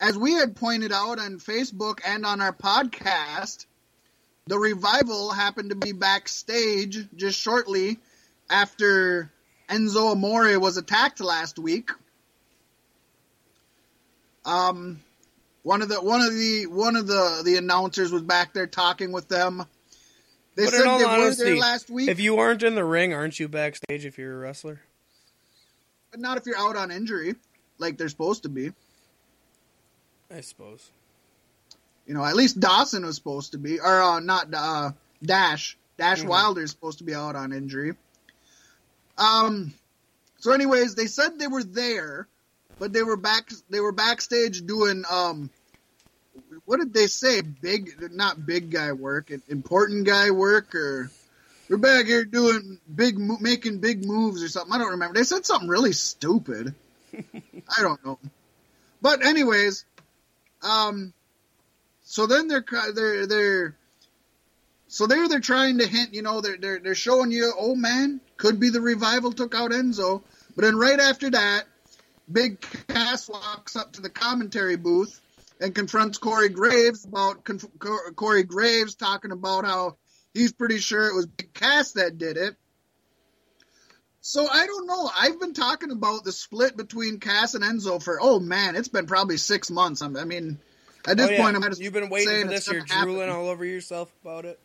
As 0.00 0.16
we 0.16 0.32
had 0.32 0.56
pointed 0.56 0.92
out 0.92 1.18
on 1.18 1.38
Facebook 1.38 2.00
and 2.04 2.26
on 2.26 2.40
our 2.40 2.52
podcast, 2.52 3.66
the 4.46 4.58
revival 4.58 5.30
happened 5.30 5.70
to 5.70 5.76
be 5.76 5.92
backstage 5.92 7.06
just 7.14 7.38
shortly 7.38 7.98
after 8.50 9.30
Enzo 9.68 10.12
Amore 10.12 10.58
was 10.58 10.76
attacked 10.76 11.20
last 11.20 11.58
week. 11.58 11.90
Um, 14.44 15.00
one 15.62 15.82
of 15.82 15.88
the 15.88 16.02
one 16.02 16.20
of 16.20 16.32
the 16.32 16.66
one 16.66 16.96
of 16.96 17.06
the 17.06 17.42
the 17.44 17.56
announcers 17.56 18.10
was 18.10 18.22
back 18.22 18.52
there 18.52 18.66
talking 18.66 19.12
with 19.12 19.28
them. 19.28 19.64
They 20.54 20.64
But 20.66 20.74
said 20.74 20.82
they 20.98 21.04
were 21.04 21.34
there 21.34 21.56
last 21.56 21.88
week, 21.88 22.08
if 22.10 22.20
you 22.20 22.36
aren't 22.38 22.62
in 22.62 22.74
the 22.74 22.84
ring, 22.84 23.14
aren't 23.14 23.40
you 23.40 23.48
backstage 23.48 24.04
if 24.04 24.18
you're 24.18 24.34
a 24.34 24.38
wrestler? 24.38 24.80
but 26.10 26.20
not 26.20 26.36
if 26.36 26.44
you're 26.44 26.58
out 26.58 26.76
on 26.76 26.90
injury, 26.90 27.34
like 27.78 27.96
they're 27.96 28.08
supposed 28.10 28.42
to 28.42 28.50
be. 28.50 28.70
I 30.30 30.42
suppose. 30.42 30.90
You 32.06 32.12
know, 32.14 32.24
at 32.24 32.36
least 32.36 32.60
Dawson 32.60 33.06
was 33.06 33.16
supposed 33.16 33.52
to 33.52 33.58
be, 33.58 33.80
or 33.80 34.02
uh, 34.02 34.20
not 34.20 34.52
uh, 34.52 34.90
Dash. 35.22 35.78
Dash 35.96 36.20
Mhm. 36.22 36.26
Wilder 36.28 36.62
is 36.62 36.70
supposed 36.70 36.98
to 36.98 37.04
be 37.04 37.14
out 37.14 37.34
on 37.36 37.52
injury. 37.52 37.94
Um. 39.16 39.72
So, 40.40 40.50
anyways, 40.52 40.96
they 40.96 41.06
said 41.06 41.38
they 41.38 41.46
were 41.46 41.62
there, 41.62 42.26
but 42.78 42.92
they 42.92 43.02
were 43.02 43.16
back. 43.16 43.50
They 43.70 43.80
were 43.80 43.92
backstage 43.92 44.66
doing 44.66 45.04
um. 45.10 45.48
What 46.64 46.80
did 46.80 46.94
they 46.94 47.06
say? 47.06 47.42
Big, 47.42 48.12
not 48.12 48.46
big 48.46 48.70
guy 48.70 48.92
work, 48.92 49.30
important 49.48 50.06
guy 50.06 50.30
work, 50.30 50.74
or 50.74 51.10
we're 51.68 51.76
back 51.76 52.06
here 52.06 52.24
doing 52.24 52.78
big, 52.94 53.18
making 53.18 53.78
big 53.78 54.06
moves 54.06 54.42
or 54.42 54.48
something. 54.48 54.72
I 54.72 54.78
don't 54.78 54.92
remember. 54.92 55.14
They 55.14 55.24
said 55.24 55.44
something 55.44 55.68
really 55.68 55.92
stupid. 55.92 56.74
I 57.14 57.82
don't 57.82 58.04
know. 58.04 58.18
But 59.00 59.24
anyways, 59.24 59.84
um, 60.62 61.12
so 62.04 62.26
then 62.26 62.48
they're 62.48 62.64
they're 62.94 63.26
they're 63.26 63.76
so 64.88 65.06
there 65.06 65.28
they're 65.28 65.40
trying 65.40 65.78
to 65.78 65.86
hint, 65.86 66.14
you 66.14 66.22
know, 66.22 66.40
they're 66.40 66.56
they're 66.56 66.78
they're 66.78 66.94
showing 66.94 67.30
you, 67.30 67.52
oh 67.58 67.74
man, 67.74 68.20
could 68.36 68.60
be 68.60 68.68
the 68.68 68.80
revival 68.80 69.32
took 69.32 69.54
out 69.54 69.70
Enzo, 69.70 70.22
but 70.54 70.62
then 70.62 70.76
right 70.76 71.00
after 71.00 71.30
that, 71.30 71.64
Big 72.30 72.60
Cass 72.88 73.28
walks 73.28 73.76
up 73.76 73.92
to 73.92 74.02
the 74.02 74.10
commentary 74.10 74.76
booth 74.76 75.20
and 75.62 75.74
confronts 75.74 76.18
Corey 76.18 76.48
Graves 76.48 77.04
about 77.04 77.44
conf- 77.44 77.64
Corey 78.16 78.42
Graves 78.42 78.96
talking 78.96 79.30
about 79.30 79.64
how 79.64 79.96
he's 80.34 80.52
pretty 80.52 80.78
sure 80.78 81.08
it 81.08 81.14
was 81.14 81.26
Big 81.26 81.54
Cass 81.54 81.92
that 81.92 82.18
did 82.18 82.36
it. 82.36 82.56
So 84.20 84.46
I 84.46 84.66
don't 84.66 84.86
know. 84.86 85.10
I've 85.16 85.40
been 85.40 85.54
talking 85.54 85.90
about 85.90 86.24
the 86.24 86.32
split 86.32 86.76
between 86.76 87.18
Cass 87.20 87.54
and 87.54 87.64
Enzo 87.64 88.02
for 88.02 88.18
oh 88.20 88.40
man, 88.40 88.76
it's 88.76 88.88
been 88.88 89.06
probably 89.06 89.36
six 89.36 89.70
months. 89.70 90.02
I'm, 90.02 90.16
I 90.16 90.24
mean, 90.24 90.58
at 91.06 91.16
this 91.16 91.28
Oh, 91.28 91.32
yeah. 91.32 91.42
point, 91.42 91.56
I 91.56 91.58
might 91.60 91.70
as 91.72 91.80
You've 91.80 91.92
been 91.92 92.10
waiting 92.10 92.42
for 92.42 92.48
this. 92.48 92.68
You're 92.68 92.84
happen. 92.84 93.04
drooling 93.04 93.30
all 93.30 93.48
over 93.48 93.64
yourself 93.64 94.12
about 94.22 94.44
it. 94.44 94.60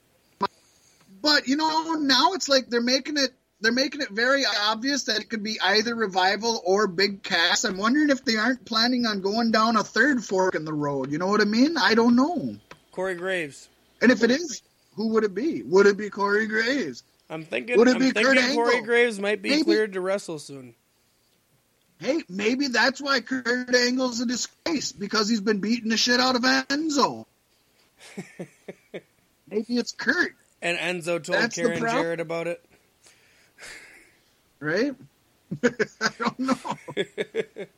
But 1.22 1.48
you 1.48 1.58
know, 1.58 1.94
now 1.94 2.34
it's 2.34 2.50
like 2.50 2.70
they're 2.70 2.82
making 2.82 3.18
it 3.18 3.32
they're 3.62 3.72
making 3.72 4.02
it 4.02 4.10
very 4.10 4.44
obvious 4.46 5.04
that 5.04 5.20
it 5.20 5.30
could 5.30 5.44
be 5.44 5.60
either 5.62 5.96
revival 5.96 6.62
or 6.66 6.88
Big 6.88 7.24
Cass. 7.24 7.64
I'm 7.64 7.78
wondering 7.78 8.10
if 8.10 8.24
they 8.24 8.36
aren't 8.36 8.66
planning 8.66 9.06
on 9.06 9.22
going 9.22 9.52
down 9.52 9.76
a 9.76 9.84
third 9.84 10.24
fork 10.24 10.56
in 10.56 10.66
the 10.66 10.74
road. 10.74 11.12
You 11.12 11.18
know 11.18 11.28
what 11.28 11.42
I 11.42 11.46
mean? 11.46 11.78
I 11.78 11.96
don't 11.96 12.16
know. 12.16 12.56
Corey 12.92 13.16
Graves. 13.16 13.68
And 14.02 14.12
if 14.12 14.24
it 14.24 14.32
is, 14.32 14.62
who 14.96 15.10
would 15.10 15.24
it 15.24 15.34
be? 15.34 15.64
Would 15.64 15.88
it 15.88 15.98
be 15.98 16.10
Corey 16.10 16.48
Graves? 16.48 17.04
I'm 17.30 17.44
thinking. 17.44 17.78
Would 17.78 17.88
it 17.88 17.96
I'm 17.96 18.00
be 18.00 18.12
Kurt 18.12 18.38
Corey 18.54 18.82
Graves 18.82 19.20
might 19.20 19.42
be 19.42 19.50
Maybe. 19.50 19.64
cleared 19.64 19.94
to 19.94 20.02
wrestle 20.02 20.40
soon. 20.40 20.76
Hey, 22.00 22.22
maybe 22.30 22.68
that's 22.68 23.02
why 23.02 23.22
Kurt 23.22 23.74
Angle's 23.76 24.22
a 24.22 24.28
disgrace 24.28 24.92
because 24.92 25.28
he's 25.28 25.42
been 25.42 25.60
beating 25.60 25.90
the 25.90 25.98
shit 25.98 26.20
out 26.20 26.36
of 26.36 26.44
Enzo. 26.44 27.26
maybe 29.50 29.78
it's 29.78 29.94
Kurt, 29.94 30.34
And 30.62 30.78
Enzo 30.78 31.24
told 31.24 31.40
That's 31.40 31.56
Karen. 31.56 31.80
Jarrett 31.82 32.20
about 32.20 32.46
it. 32.48 32.64
Right? 34.60 34.94
I 35.64 36.10
don't 36.20 36.40
know. 36.40 36.56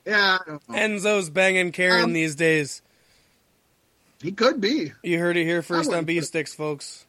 yeah, 0.05 0.37
I 0.37 0.39
don't 0.45 0.69
know. 0.69 0.75
Enzo's 0.75 1.29
banging 1.29 1.71
Karen 1.71 2.05
Um, 2.05 2.13
these 2.13 2.35
days. 2.35 2.81
he 4.21 4.31
could 4.31 4.59
be. 4.59 4.93
You 5.03 5.19
heard 5.19 5.37
it 5.37 5.45
here 5.45 5.61
first 5.61 5.91
on 5.93 6.05
B 6.05 6.19
Sticks, 6.21 6.53
folks. 6.53 7.05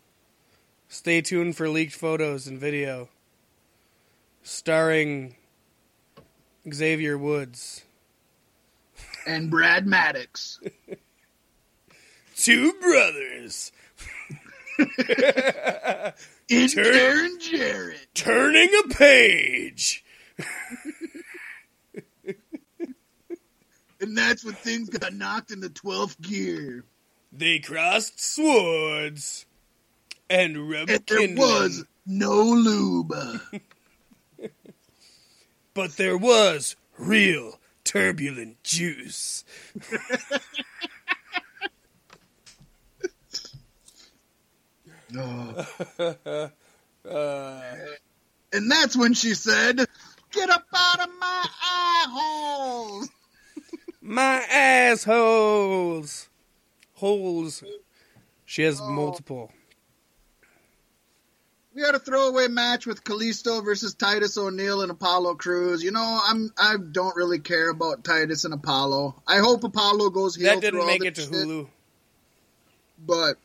Stay 0.88 1.20
tuned 1.22 1.56
for 1.56 1.68
leaked 1.68 1.94
photos 1.94 2.46
and 2.46 2.58
video. 2.58 3.08
Starring 4.42 5.34
Xavier 6.72 7.16
Woods. 7.16 7.84
And 9.26 9.50
Brad 9.50 9.86
Maddox. 9.86 10.60
Two 12.36 12.72
brothers 12.80 13.70
Intern 16.48 17.38
Jared, 17.40 18.06
turning 18.14 18.70
a 18.84 18.88
page. 18.88 20.04
And 24.00 24.16
that's 24.16 24.44
when 24.44 24.54
things 24.54 24.88
got 24.88 25.12
knocked 25.12 25.50
into 25.50 25.68
12th 25.68 26.20
gear. 26.22 26.84
They 27.32 27.58
crossed 27.58 28.18
swords 28.18 29.44
and 30.30 30.70
rubbed 30.70 30.90
And 30.90 31.04
there 31.06 31.36
was 31.36 31.84
no 32.06 32.42
lube. 32.42 33.12
but 35.74 35.96
there 35.96 36.16
was 36.16 36.76
real 36.98 37.60
turbulent 37.84 38.62
juice. 38.64 39.44
Uh, 45.16 46.48
And 48.52 48.68
that's 48.70 48.96
when 48.96 49.14
she 49.14 49.34
said, 49.34 49.76
Get 50.32 50.50
up 50.50 50.64
out 50.74 51.00
of 51.00 51.08
my 51.20 51.46
eye 51.62 52.06
holes. 52.10 53.08
my 54.00 54.42
assholes. 54.50 56.28
Holes. 56.94 57.62
She 58.44 58.62
has 58.62 58.80
Oh. 58.80 58.90
multiple. 58.90 59.52
We 61.72 61.82
had 61.82 61.94
a 61.94 62.00
throwaway 62.00 62.48
match 62.48 62.84
with 62.86 63.04
Kalisto 63.04 63.64
versus 63.64 63.94
Titus 63.94 64.36
O'Neil 64.36 64.82
and 64.82 64.90
Apollo 64.90 65.36
Crews. 65.36 65.84
You 65.84 65.92
know, 65.92 66.20
I'm 66.26 66.50
I 66.58 66.74
don't 66.90 67.14
really 67.14 67.38
care 67.38 67.70
about 67.70 68.02
Titus 68.02 68.44
and 68.44 68.52
Apollo. 68.52 69.22
I 69.28 69.38
hope 69.38 69.62
Apollo 69.62 70.10
goes 70.10 70.34
heel. 70.34 70.46
That 70.52 70.60
didn't 70.60 70.84
make 70.86 71.04
it 71.04 71.14
to 71.14 71.20
shit, 71.22 71.30
Hulu. 71.30 71.68
but 73.06 73.36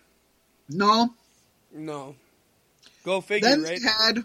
no. 0.68 1.14
No. 1.76 2.16
Go 3.04 3.22
figure, 3.22 3.50
Then 3.50 3.64
right? 3.64 3.82
had 3.82 4.24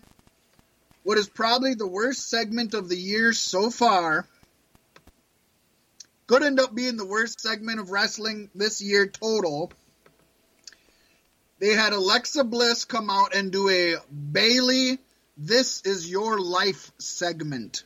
what 1.02 1.18
is 1.18 1.28
probably 1.28 1.74
the 1.74 1.86
worst 1.86 2.30
segment 2.30 2.74
of 2.74 2.88
the 2.88 2.96
year 2.96 3.32
so 3.32 3.70
far. 3.70 4.26
Could 6.26 6.44
end 6.44 6.60
up 6.60 6.74
being 6.74 6.96
the 6.96 7.04
worst 7.04 7.40
segment 7.40 7.80
of 7.80 7.90
wrestling 7.90 8.50
this 8.54 8.80
year 8.80 9.06
total. 9.06 9.72
They 11.58 11.74
had 11.74 11.92
Alexa 11.92 12.44
Bliss 12.44 12.84
come 12.84 13.10
out 13.10 13.34
and 13.34 13.50
do 13.50 13.68
a 13.68 13.96
Bayley, 14.10 14.98
this 15.36 15.82
is 15.82 16.08
your 16.08 16.38
life 16.38 16.92
segment. 16.98 17.82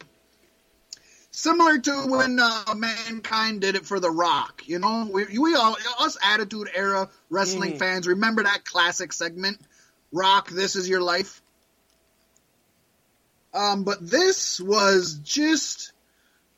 Similar 1.37 1.79
to 1.79 2.07
when 2.07 2.39
uh, 2.39 2.75
Mankind 2.77 3.61
did 3.61 3.75
it 3.75 3.85
for 3.85 3.99
The 3.99 4.09
Rock. 4.09 4.63
You 4.67 4.79
know, 4.79 5.09
we, 5.13 5.37
we 5.37 5.57
all, 5.57 5.77
us 5.99 6.17
Attitude 6.23 6.71
Era 6.73 7.11
wrestling 7.29 7.73
Mhm. 7.73 7.79
fans, 7.79 8.07
remember 8.07 8.45
that 8.45 8.65
classic 8.65 9.13
segment? 9.13 9.61
Rock, 10.13 10.49
this 10.49 10.77
is 10.77 10.89
your 10.89 11.03
life. 11.03 11.43
Um, 13.53 13.83
but 13.83 13.99
this 14.01 14.61
was 14.61 15.15
just 15.25 15.93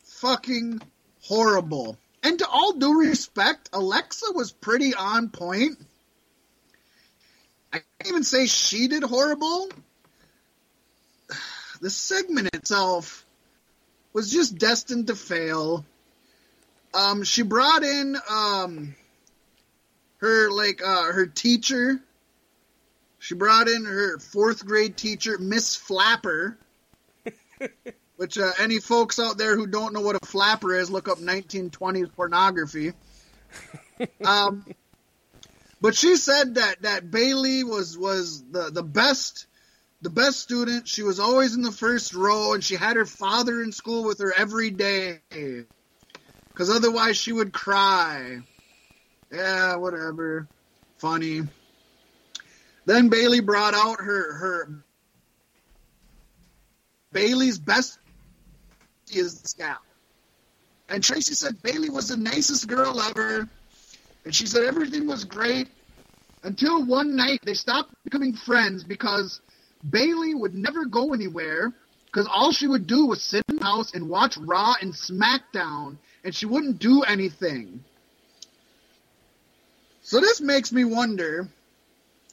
fucking 0.05 0.83
horrible. 1.23 1.97
And 2.23 2.39
to 2.41 2.47
all 2.47 2.75
due 2.75 3.01
respect, 3.01 3.71
Alexa 3.73 4.27
was 4.33 4.53
pretty 4.53 4.95
on 4.95 5.31
point. 5.31 5.81
I 7.73 7.79
can't 7.79 8.09
even 8.09 8.25
say 8.25 8.47
she 8.47 8.89
did 8.89 9.03
horrible. 9.03 9.71
The 11.79 11.91
segment 11.91 12.55
itself 12.55 13.26
was 14.17 14.31
just 14.31 14.57
destined 14.57 15.09
to 15.09 15.15
fail. 15.15 15.85
Um, 16.95 17.23
she 17.23 17.43
brought 17.43 17.83
in 17.83 18.17
um, 18.31 18.95
her 20.17 20.51
like 20.51 20.81
uh, 20.83 21.13
her 21.13 21.27
teacher 21.27 22.01
She 23.19 23.35
brought 23.35 23.69
in 23.69 23.85
her 23.85 24.19
fourth 24.19 24.65
grade 24.65 24.97
teacher, 24.97 25.37
Miss 25.39 25.77
Flapper. 25.77 26.57
which 28.17 28.39
uh, 28.39 28.53
any 28.59 28.79
folks 28.79 29.19
out 29.19 29.37
there 29.37 29.55
who 29.55 29.67
don't 29.67 29.93
know 29.93 30.01
what 30.01 30.17
a 30.17 30.25
flapper 30.25 30.75
is, 30.75 30.91
look 30.91 31.09
up 31.09 31.19
1920s 31.19 32.11
pornography. 32.15 32.93
um, 34.25 34.65
but 35.83 35.95
she 35.95 36.17
said 36.17 36.55
that 36.55 36.81
that 36.81 37.11
Bayley 37.11 37.65
was 37.65 37.99
was 37.99 38.43
the 38.51 38.71
the 38.71 38.83
best 38.83 39.47
the 40.03 40.11
best 40.11 40.41
student. 40.41 40.89
She 40.89 41.03
was 41.03 41.21
always 41.21 41.55
in 41.55 41.63
the 41.63 41.73
first 41.73 42.15
row, 42.15 42.55
and 42.55 42.63
she 42.63 42.77
had 42.77 42.97
her 42.97 43.07
father 43.07 43.63
in 43.63 43.73
school 43.73 44.05
with 44.05 44.19
her 44.21 44.33
every 44.37 44.71
day, 44.71 45.21
because 45.31 46.71
otherwise 46.71 47.17
she 47.17 47.33
would 47.33 47.53
cry. 47.53 48.39
Yeah, 49.33 49.77
whatever. 49.77 50.49
Funny. 50.99 51.43
Then 52.85 53.09
Bayley 53.09 53.41
brought 53.41 53.75
out 53.75 54.01
her 54.01 54.33
her 54.35 54.85
Bayley's 57.13 57.59
best 57.59 57.99
is 59.11 59.41
the 59.41 59.49
scout. 59.49 59.81
And 60.89 61.03
Tracy 61.03 61.35
said 61.35 61.63
Bayley 61.63 61.91
was 61.91 62.09
the 62.09 62.17
nicest 62.17 62.69
girl 62.69 63.01
ever. 63.01 63.49
And 64.25 64.35
she 64.35 64.47
said 64.47 64.65
everything 64.65 65.07
was 65.07 65.25
great 65.25 65.69
until 66.43 66.85
one 66.85 67.17
night 67.17 67.41
they 67.43 67.55
stopped 67.55 67.95
becoming 68.05 68.35
friends 68.35 68.85
because 68.85 69.41
Bayley 69.89 70.35
would 70.35 70.55
never 70.55 70.85
go 70.85 71.13
anywhere 71.13 71.73
because 72.07 72.27
all 72.27 72.53
she 72.53 72.67
would 72.67 72.87
do 72.87 73.07
was 73.07 73.23
sit 73.23 73.45
in 73.49 73.57
the 73.57 73.65
house 73.65 73.95
and 73.95 74.09
watch 74.09 74.37
Raw 74.37 74.75
and 74.81 74.93
SmackDown 74.93 75.97
and 76.25 76.35
she 76.35 76.47
wouldn't 76.47 76.79
do 76.79 77.03
anything. 77.03 77.85
So 80.03 80.21
this 80.21 80.41
makes 80.41 80.73
me 80.73 80.85
wonder 80.85 81.49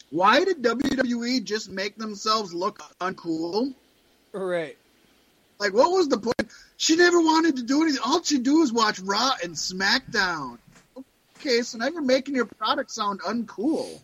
why 0.10 0.44
did 0.46 0.62
WWE 0.62 1.44
just 1.44 1.70
make 1.70 1.98
themselves 1.98 2.54
look 2.54 2.80
uncool? 3.02 3.74
Right. 4.32 4.78
Like, 5.60 5.74
what 5.74 5.92
was 5.92 6.08
the 6.08 6.18
point? 6.18 6.52
She 6.78 6.96
never 6.96 7.20
wanted 7.20 7.56
to 7.58 7.64
do 7.64 7.82
anything. 7.82 8.02
All 8.06 8.22
she'd 8.22 8.44
do 8.44 8.62
is 8.62 8.72
watch 8.72 9.00
Raw 9.00 9.32
and 9.44 9.54
SmackDown. 9.54 10.58
Okay, 11.40 11.62
so 11.62 11.78
now 11.78 11.88
you're 11.88 12.02
making 12.02 12.36
your 12.36 12.46
product 12.46 12.92
sound 12.92 13.22
uncool. 13.22 14.00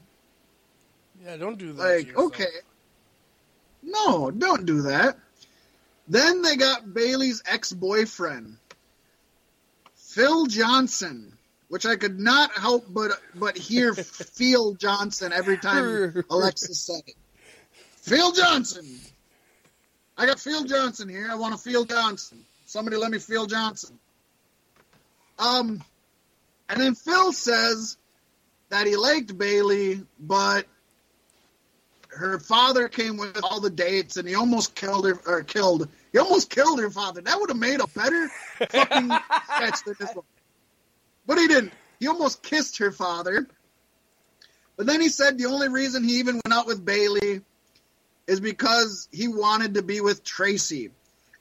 Yeah, 1.23 1.37
don't 1.37 1.57
do 1.57 1.73
that. 1.73 1.83
Like, 1.83 2.17
okay. 2.17 2.47
No, 3.81 4.31
don't 4.31 4.65
do 4.65 4.83
that. 4.83 5.17
Then 6.07 6.41
they 6.41 6.55
got 6.55 6.93
Bayley's 6.93 7.43
ex 7.45 7.71
boyfriend, 7.71 8.57
Phil 9.95 10.47
Johnson, 10.47 11.37
which 11.67 11.85
I 11.85 11.95
could 11.95 12.19
not 12.19 12.51
help 12.57 12.85
but 12.89 13.11
but 13.35 13.57
hear 13.57 13.93
Phil 13.93 14.73
Johnson 14.73 15.31
every 15.31 15.57
time 15.57 16.23
Alexis 16.29 16.79
said 16.79 17.01
it. 17.05 17.15
Phil 17.97 18.31
Johnson. 18.31 18.99
I 20.17 20.25
got 20.25 20.39
Phil 20.39 20.65
Johnson 20.65 21.07
here. 21.07 21.29
I 21.31 21.35
want 21.35 21.53
a 21.53 21.57
Phil 21.57 21.85
Johnson. 21.85 22.43
Somebody 22.65 22.97
let 22.97 23.11
me 23.11 23.19
Phil 23.19 23.45
Johnson. 23.45 23.97
Um, 25.37 25.81
and 26.67 26.81
then 26.81 26.95
Phil 26.95 27.31
says 27.31 27.97
that 28.69 28.85
he 28.85 28.95
liked 28.95 29.37
Bayley, 29.37 30.01
but 30.19 30.65
her 32.19 32.37
father 32.37 32.89
came 32.89 33.17
with 33.17 33.39
all 33.43 33.61
the 33.61 33.69
dates, 33.69 34.17
and 34.17 34.27
he 34.27 34.35
almost 34.35 34.75
killed 34.75 35.05
her. 35.05 35.19
Or 35.25 35.43
killed. 35.43 35.87
He 36.11 36.17
almost 36.17 36.49
killed 36.49 36.79
her 36.79 36.89
father. 36.89 37.21
That 37.21 37.39
would 37.39 37.49
have 37.49 37.57
made 37.57 37.79
a 37.79 37.87
better 37.87 38.29
fucking 38.57 39.09
sketch 39.55 39.83
than 39.85 39.95
this 39.99 40.13
one. 40.13 40.25
But 41.25 41.37
he 41.37 41.47
didn't. 41.47 41.73
He 41.99 42.07
almost 42.07 42.43
kissed 42.43 42.79
her 42.79 42.91
father. 42.91 43.47
But 44.75 44.85
then 44.85 45.01
he 45.01 45.09
said 45.09 45.37
the 45.37 45.45
only 45.45 45.69
reason 45.69 46.03
he 46.03 46.19
even 46.19 46.35
went 46.35 46.53
out 46.53 46.67
with 46.67 46.83
Bayley 46.83 47.41
is 48.27 48.39
because 48.39 49.07
he 49.11 49.27
wanted 49.27 49.75
to 49.75 49.81
be 49.81 50.01
with 50.01 50.23
Tracy. 50.23 50.91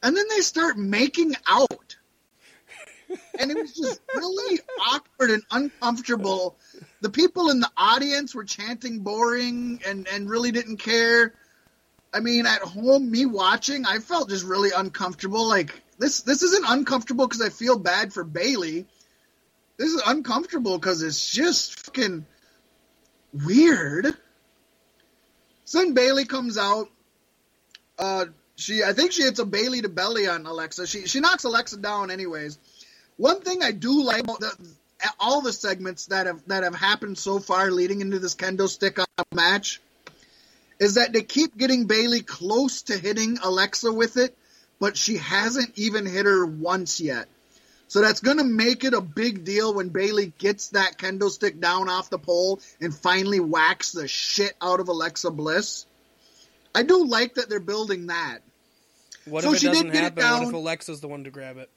And 0.02 0.16
then 0.16 0.26
they 0.30 0.40
start 0.40 0.78
making 0.78 1.34
out. 1.46 1.87
And 3.38 3.50
it 3.50 3.56
was 3.56 3.74
just 3.74 4.00
really 4.14 4.60
awkward 4.86 5.30
and 5.30 5.42
uncomfortable. 5.50 6.56
The 7.00 7.10
people 7.10 7.50
in 7.50 7.60
the 7.60 7.70
audience 7.76 8.34
were 8.34 8.44
chanting 8.44 9.00
boring 9.00 9.80
and, 9.86 10.06
and 10.08 10.28
really 10.28 10.52
didn't 10.52 10.78
care. 10.78 11.34
I 12.12 12.20
mean, 12.20 12.46
at 12.46 12.62
home, 12.62 13.10
me 13.10 13.26
watching, 13.26 13.86
I 13.86 13.98
felt 13.98 14.28
just 14.28 14.44
really 14.44 14.70
uncomfortable. 14.76 15.48
Like 15.48 15.72
this, 15.98 16.22
this 16.22 16.42
isn't 16.42 16.64
uncomfortable 16.66 17.26
because 17.26 17.42
I 17.42 17.50
feel 17.50 17.78
bad 17.78 18.12
for 18.12 18.24
Bayley. 18.24 18.86
This 19.76 19.92
is 19.92 20.02
uncomfortable 20.06 20.78
because 20.78 21.02
it's 21.02 21.30
just 21.30 21.86
fucking 21.86 22.26
weird. 23.32 24.06
So 25.64 25.78
then 25.78 25.94
Bayley 25.94 26.24
comes 26.24 26.58
out. 26.58 26.88
Uh, 27.98 28.26
she, 28.56 28.82
I 28.82 28.92
think 28.92 29.12
she 29.12 29.22
hits 29.22 29.38
a 29.38 29.44
Bayley 29.44 29.82
to 29.82 29.88
belly 29.88 30.26
on 30.26 30.46
Alexa. 30.46 30.86
She 30.86 31.06
she 31.06 31.20
knocks 31.20 31.44
Alexa 31.44 31.76
down 31.76 32.10
anyways. 32.10 32.58
One 33.18 33.40
thing 33.40 33.62
I 33.62 33.72
do 33.72 34.02
like 34.02 34.20
about 34.22 34.40
the, 34.40 34.70
all 35.20 35.42
the 35.42 35.52
segments 35.52 36.06
that 36.06 36.26
have 36.26 36.42
that 36.46 36.62
have 36.62 36.74
happened 36.74 37.18
so 37.18 37.40
far 37.40 37.70
leading 37.70 38.00
into 38.00 38.18
this 38.18 38.34
kendo 38.34 38.68
stick 38.68 38.98
up 38.98 39.08
match 39.34 39.80
is 40.78 40.94
that 40.94 41.12
they 41.12 41.22
keep 41.22 41.56
getting 41.56 41.86
Bayley 41.86 42.20
close 42.20 42.82
to 42.82 42.96
hitting 42.96 43.38
Alexa 43.42 43.92
with 43.92 44.16
it, 44.16 44.36
but 44.78 44.96
she 44.96 45.16
hasn't 45.16 45.76
even 45.76 46.06
hit 46.06 46.26
her 46.26 46.46
once 46.46 47.00
yet. 47.00 47.26
So 47.88 48.02
that's 48.02 48.20
going 48.20 48.36
to 48.36 48.44
make 48.44 48.84
it 48.84 48.94
a 48.94 49.00
big 49.00 49.44
deal 49.44 49.74
when 49.74 49.88
Bayley 49.88 50.32
gets 50.38 50.68
that 50.68 50.98
kendo 50.98 51.30
stick 51.30 51.58
down 51.58 51.88
off 51.88 52.10
the 52.10 52.18
pole 52.18 52.60
and 52.80 52.94
finally 52.94 53.40
whacks 53.40 53.92
the 53.92 54.06
shit 54.06 54.54
out 54.60 54.78
of 54.78 54.88
Alexa 54.88 55.30
Bliss. 55.30 55.86
I 56.74 56.82
do 56.82 57.04
like 57.06 57.34
that 57.34 57.48
they're 57.48 57.60
building 57.60 58.08
that. 58.08 58.38
What 59.24 59.42
So 59.42 59.50
if 59.50 59.56
it 59.56 59.60
she 59.60 59.66
did 59.68 59.72
doesn't 59.72 59.94
happen? 59.94 60.22
What 60.22 60.48
if. 60.48 60.52
Alexa's 60.52 61.00
the 61.00 61.08
one 61.08 61.24
to 61.24 61.30
grab 61.30 61.56
it? 61.56 61.70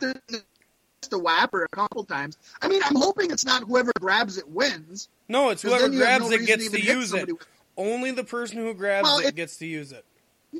The 0.00 1.18
whapper 1.18 1.64
a 1.64 1.68
couple 1.68 2.04
times. 2.04 2.38
I 2.62 2.68
mean, 2.68 2.80
I'm 2.84 2.94
hoping 2.94 3.30
it's 3.30 3.44
not 3.44 3.64
whoever 3.64 3.92
grabs 4.00 4.38
it 4.38 4.48
wins. 4.48 5.08
No, 5.28 5.50
it's 5.50 5.62
whoever 5.62 5.82
then 5.82 5.92
you 5.92 5.98
have 6.00 6.20
grabs 6.20 6.30
no 6.30 6.36
it 6.36 6.46
gets 6.46 6.70
to 6.70 6.76
to 6.78 6.82
use 6.82 7.12
it. 7.12 7.28
Only 7.76 8.12
the 8.12 8.24
person 8.24 8.58
who 8.58 8.72
grabs 8.72 9.04
Well, 9.04 9.18
it, 9.18 9.26
it- 9.26 9.34
gets 9.34 9.56
to 9.58 9.66
use 9.66 9.92
it. 9.92 10.04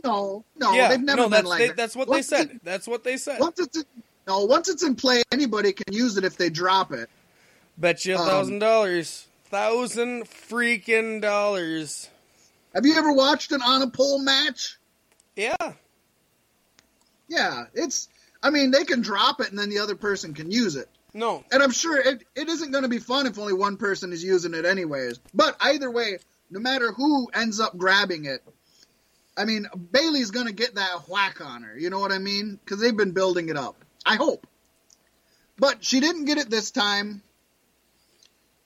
No, 0.04 0.42
no, 0.56 0.72
yeah, 0.72 0.88
they've 0.88 1.00
never 1.00 1.16
no, 1.18 1.22
been 1.24 1.30
that's 1.32 1.46
like 1.46 1.58
they, 1.58 1.66
that. 1.68 1.76
that's 1.76 1.94
what 1.94 2.08
Once 2.08 2.26
they 2.28 2.36
said. 2.38 2.60
That's 2.64 2.86
what 2.88 3.04
they 3.04 3.18
said. 3.18 3.38
Once 3.40 3.58
it's 3.60 3.76
in, 3.76 3.84
no, 4.26 4.46
once 4.46 4.70
it's 4.70 4.82
in 4.82 4.94
play, 4.94 5.22
anybody 5.32 5.72
can 5.74 5.92
use 5.92 6.16
it 6.16 6.24
if 6.24 6.38
they 6.38 6.48
drop 6.48 6.92
it. 6.92 7.10
Bet 7.76 8.04
you 8.06 8.16
a 8.16 8.18
um, 8.18 8.26
thousand 8.26 8.58
dollars, 8.60 9.26
thousand 9.44 10.24
freaking 10.24 11.20
dollars. 11.20 12.08
Have 12.74 12.86
you 12.86 12.94
ever 12.94 13.12
watched 13.12 13.52
an 13.52 13.60
on 13.60 13.82
a 13.82 13.90
pole 13.90 14.18
match? 14.18 14.78
Yeah, 15.36 15.56
Yeah, 17.28 17.64
it's. 17.74 18.08
I 18.42 18.50
mean, 18.50 18.70
they 18.70 18.84
can 18.84 19.02
drop 19.02 19.40
it 19.40 19.50
and 19.50 19.58
then 19.58 19.70
the 19.70 19.78
other 19.78 19.94
person 19.94 20.34
can 20.34 20.50
use 20.50 20.76
it. 20.76 20.88
no, 21.14 21.44
And 21.52 21.62
I'm 21.62 21.70
sure 21.70 21.98
it, 21.98 22.24
it 22.34 22.48
isn't 22.48 22.72
going 22.72 22.82
to 22.82 22.88
be 22.88 22.98
fun 22.98 23.26
if 23.26 23.38
only 23.38 23.52
one 23.52 23.76
person 23.76 24.12
is 24.12 24.24
using 24.24 24.54
it 24.54 24.64
anyways. 24.64 25.20
But 25.32 25.56
either 25.60 25.90
way, 25.90 26.18
no 26.50 26.60
matter 26.60 26.92
who 26.92 27.28
ends 27.32 27.60
up 27.60 27.76
grabbing 27.76 28.24
it, 28.24 28.42
I 29.36 29.44
mean, 29.44 29.66
Bayley's 29.92 30.30
going 30.30 30.46
to 30.46 30.52
get 30.52 30.74
that 30.74 31.08
whack 31.08 31.40
on 31.40 31.62
her. 31.62 31.78
You 31.78 31.90
know 31.90 32.00
what 32.00 32.12
I 32.12 32.18
mean? 32.18 32.58
Because 32.62 32.80
they've 32.80 32.96
been 32.96 33.12
building 33.12 33.48
it 33.48 33.56
up. 33.56 33.76
I 34.04 34.16
hope. 34.16 34.46
But 35.58 35.84
she 35.84 36.00
didn't 36.00 36.26
get 36.26 36.38
it 36.38 36.50
this 36.50 36.70
time. 36.70 37.22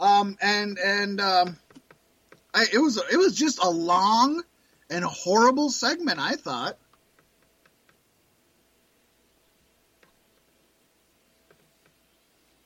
Um, 0.00 0.36
and 0.40 0.78
and 0.78 1.20
um, 1.20 1.56
I, 2.54 2.66
it 2.72 2.78
was 2.78 2.96
it 2.96 3.16
was 3.16 3.34
just 3.34 3.62
a 3.62 3.68
long 3.70 4.42
and 4.90 5.04
horrible 5.04 5.70
segment. 5.70 6.18
I 6.18 6.36
thought. 6.36 6.78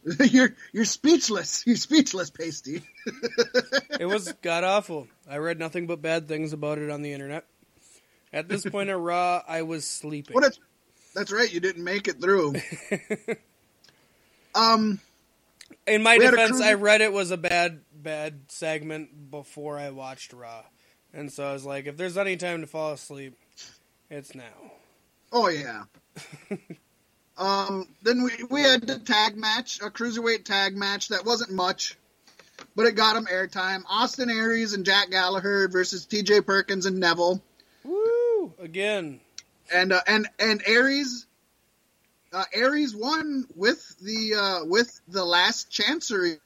you're 0.30 0.54
you're 0.72 0.84
speechless. 0.84 1.64
You're 1.66 1.76
speechless, 1.76 2.30
pasty. 2.30 2.82
it 3.98 4.06
was 4.06 4.32
god 4.42 4.64
awful. 4.64 5.08
I 5.28 5.38
read 5.38 5.58
nothing 5.58 5.86
but 5.86 6.00
bad 6.00 6.28
things 6.28 6.52
about 6.52 6.78
it 6.78 6.90
on 6.90 7.02
the 7.02 7.12
internet. 7.12 7.46
At 8.32 8.48
this 8.48 8.64
point 8.64 8.90
of 8.90 9.00
Raw, 9.00 9.42
I 9.46 9.62
was 9.62 9.84
sleeping. 9.84 10.34
What? 10.34 10.44
It's, 10.44 10.60
that's 11.14 11.32
right. 11.32 11.52
You 11.52 11.60
didn't 11.60 11.84
make 11.84 12.08
it 12.08 12.20
through. 12.20 12.54
um. 14.54 15.00
In 15.86 16.02
my 16.02 16.18
We 16.18 16.24
had 16.24 16.34
a 16.34 16.36
defense, 16.36 16.60
I 16.60 16.74
read 16.74 17.00
it 17.00 17.12
was 17.12 17.30
a 17.30 17.36
bad, 17.36 17.80
bad 17.92 18.42
segment 18.48 19.30
before 19.30 19.78
I 19.78 19.90
watched 19.90 20.32
Raw, 20.32 20.62
and 21.12 21.32
so 21.32 21.44
I 21.44 21.52
was 21.52 21.64
like, 21.64 21.86
if 21.86 21.96
there's 21.96 22.18
any 22.18 22.36
time 22.36 22.60
to 22.60 22.66
fall 22.66 22.92
asleep, 22.92 23.36
it's 24.08 24.34
now. 24.34 24.72
Oh 25.32 25.48
yeah. 25.48 25.84
um. 27.40 27.88
Then 28.02 28.22
we 28.22 28.30
we 28.48 28.62
had 28.62 28.82
the 28.82 28.98
tag 28.98 29.36
match, 29.36 29.80
a 29.80 29.90
cruiserweight 29.90 30.44
tag 30.44 30.76
match 30.76 31.08
that 31.08 31.24
wasn't 31.24 31.52
much, 31.52 31.96
but 32.76 32.86
it 32.86 32.94
got 32.94 33.16
him 33.16 33.26
airtime. 33.26 33.82
Austin 33.88 34.30
Aries 34.30 34.72
and 34.72 34.84
Jack 34.84 35.10
Gallagher 35.10 35.68
versus 35.68 36.06
T.J. 36.06 36.42
Perkins 36.42 36.86
and 36.86 37.00
Neville, 37.00 37.42
Woo! 37.84 38.52
Again, 38.60 39.20
and 39.74 39.92
uh, 39.92 40.00
and 40.06 40.28
and 40.38 40.62
Aries. 40.66 41.26
Uh, 42.32 42.44
Aries 42.54 42.94
won 42.94 43.44
with 43.56 43.96
the 44.00 44.34
uh, 44.34 44.64
with 44.64 45.00
the 45.08 45.24
last 45.24 45.68
chancery 45.68 46.38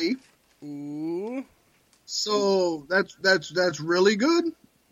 Ooh. 0.65 1.45
So 2.07 2.87
that's 2.89 3.15
that's 3.21 3.49
that's 3.51 3.81
really 3.81 4.16
good. 4.16 4.45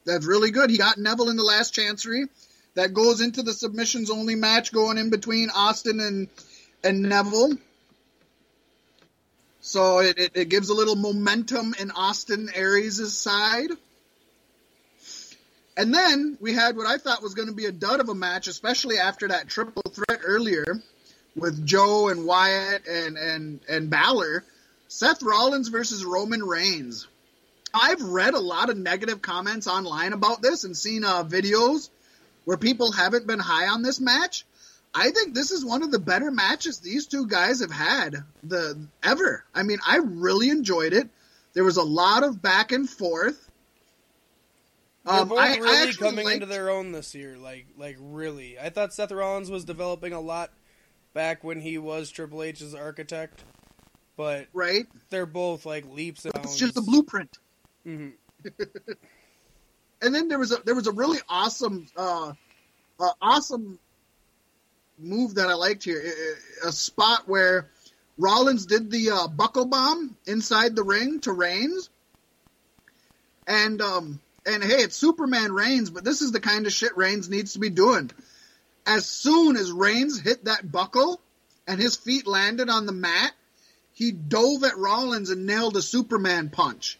That's 0.04 0.26
really 0.26 0.50
good. 0.50 0.70
He 0.70 0.78
got 0.78 0.98
Neville 0.98 1.30
in 1.30 1.36
the 1.36 1.42
last 1.42 1.72
chancery. 1.72 2.26
That 2.74 2.94
goes 2.94 3.20
into 3.20 3.42
the 3.42 3.52
submissions 3.52 4.10
only 4.10 4.34
match 4.34 4.72
going 4.72 4.98
in 4.98 5.10
between 5.10 5.50
Austin 5.50 6.00
and 6.00 6.28
and 6.82 7.02
Neville. 7.02 7.58
So 9.60 10.00
it, 10.00 10.18
it, 10.18 10.30
it 10.34 10.48
gives 10.48 10.70
a 10.70 10.74
little 10.74 10.96
momentum 10.96 11.74
in 11.78 11.92
Austin 11.92 12.48
Aries' 12.52 13.16
side. 13.16 13.70
And 15.76 15.94
then 15.94 16.36
we 16.40 16.52
had 16.52 16.76
what 16.76 16.86
I 16.86 16.98
thought 16.98 17.22
was 17.22 17.34
going 17.34 17.48
to 17.48 17.54
be 17.54 17.66
a 17.66 17.72
dud 17.72 18.00
of 18.00 18.08
a 18.08 18.14
match, 18.14 18.48
especially 18.48 18.98
after 18.98 19.28
that 19.28 19.48
triple 19.48 19.82
threat 19.90 20.20
earlier 20.24 20.64
with 21.36 21.64
Joe 21.64 22.08
and 22.08 22.26
Wyatt 22.26 22.86
and 22.86 23.16
and 23.16 23.60
and 23.68 23.90
Balor. 23.90 24.44
Seth 24.88 25.22
Rollins 25.22 25.68
versus 25.68 26.04
Roman 26.04 26.42
Reigns. 26.42 27.06
I've 27.72 28.02
read 28.02 28.34
a 28.34 28.40
lot 28.40 28.68
of 28.68 28.76
negative 28.76 29.22
comments 29.22 29.66
online 29.66 30.12
about 30.12 30.42
this 30.42 30.64
and 30.64 30.76
seen 30.76 31.04
uh, 31.04 31.24
videos 31.24 31.88
where 32.44 32.56
people 32.56 32.92
haven't 32.92 33.26
been 33.26 33.38
high 33.38 33.68
on 33.68 33.82
this 33.82 34.00
match. 34.00 34.44
I 34.94 35.10
think 35.10 35.34
this 35.34 35.50
is 35.50 35.64
one 35.64 35.82
of 35.82 35.90
the 35.90 35.98
better 35.98 36.30
matches 36.30 36.78
these 36.80 37.06
two 37.06 37.26
guys 37.26 37.60
have 37.60 37.70
had 37.70 38.16
the 38.42 38.86
ever. 39.02 39.44
I 39.54 39.62
mean, 39.62 39.78
I 39.86 39.96
really 40.02 40.50
enjoyed 40.50 40.92
it. 40.92 41.08
There 41.54 41.64
was 41.64 41.76
a 41.78 41.82
lot 41.82 42.22
of 42.24 42.42
back 42.42 42.72
and 42.72 42.88
forth. 42.88 43.48
They're 45.04 45.14
Um, 45.14 45.28
both 45.28 45.38
I- 45.38 45.54
I 45.54 45.56
really 45.56 45.76
actually 45.88 46.08
coming 46.08 46.24
liked- 46.26 46.34
into 46.34 46.46
their 46.46 46.68
own 46.70 46.92
this 46.92 47.14
year. 47.14 47.36
Like, 47.38 47.66
like 47.76 47.96
really. 47.98 48.58
I 48.58 48.68
thought 48.70 48.92
Seth 48.92 49.10
Rollins 49.12 49.50
was 49.50 49.64
developing 49.64 50.12
a 50.12 50.20
lot 50.20 50.52
back 51.14 51.42
when 51.42 51.60
he 51.60 51.78
was 51.78 52.10
Triple 52.10 52.42
H's 52.42 52.74
architect, 52.74 53.44
but 54.16 54.46
right. 54.52 54.86
they're 55.10 55.26
both 55.26 55.64
like 55.66 55.86
leaps 55.86 56.24
and 56.24 56.34
bounds. 56.34 56.50
It's 56.50 56.58
just 56.58 56.74
the 56.74 56.82
blueprint. 56.82 57.38
Mhm. 57.86 58.12
and 60.02 60.14
then 60.14 60.28
there 60.28 60.38
was 60.38 60.52
a 60.52 60.56
there 60.64 60.74
was 60.74 60.86
a 60.86 60.92
really 60.92 61.20
awesome 61.28 61.86
uh, 61.96 62.32
uh 63.00 63.10
awesome 63.20 63.78
move 64.98 65.36
that 65.36 65.48
I 65.48 65.54
liked 65.54 65.84
here. 65.84 66.02
A- 66.64 66.72
spot 66.72 67.28
where 67.28 67.70
Rollins 68.18 68.66
did 68.66 68.90
the 68.90 69.10
uh, 69.10 69.28
buckle 69.28 69.66
bomb 69.66 70.16
inside 70.26 70.76
the 70.76 70.84
ring 70.84 71.20
to 71.20 71.32
Reigns, 71.32 71.88
and 73.46 73.80
um 73.80 74.20
and 74.44 74.62
hey, 74.62 74.82
it's 74.82 74.96
Superman 74.96 75.52
Reigns, 75.52 75.90
but 75.90 76.04
this 76.04 76.20
is 76.20 76.32
the 76.32 76.40
kind 76.40 76.66
of 76.66 76.72
shit 76.72 76.96
Reigns 76.96 77.28
needs 77.28 77.52
to 77.52 77.60
be 77.60 77.70
doing. 77.70 78.10
As 78.84 79.06
soon 79.06 79.56
as 79.56 79.70
Reigns 79.70 80.20
hit 80.20 80.46
that 80.46 80.70
buckle 80.70 81.20
and 81.68 81.80
his 81.80 81.96
feet 81.96 82.26
landed 82.26 82.68
on 82.68 82.86
the 82.86 82.92
mat, 82.92 83.32
he 83.92 84.10
dove 84.10 84.64
at 84.64 84.76
Rollins 84.76 85.30
and 85.30 85.46
nailed 85.46 85.76
a 85.76 85.82
Superman 85.82 86.50
punch. 86.50 86.98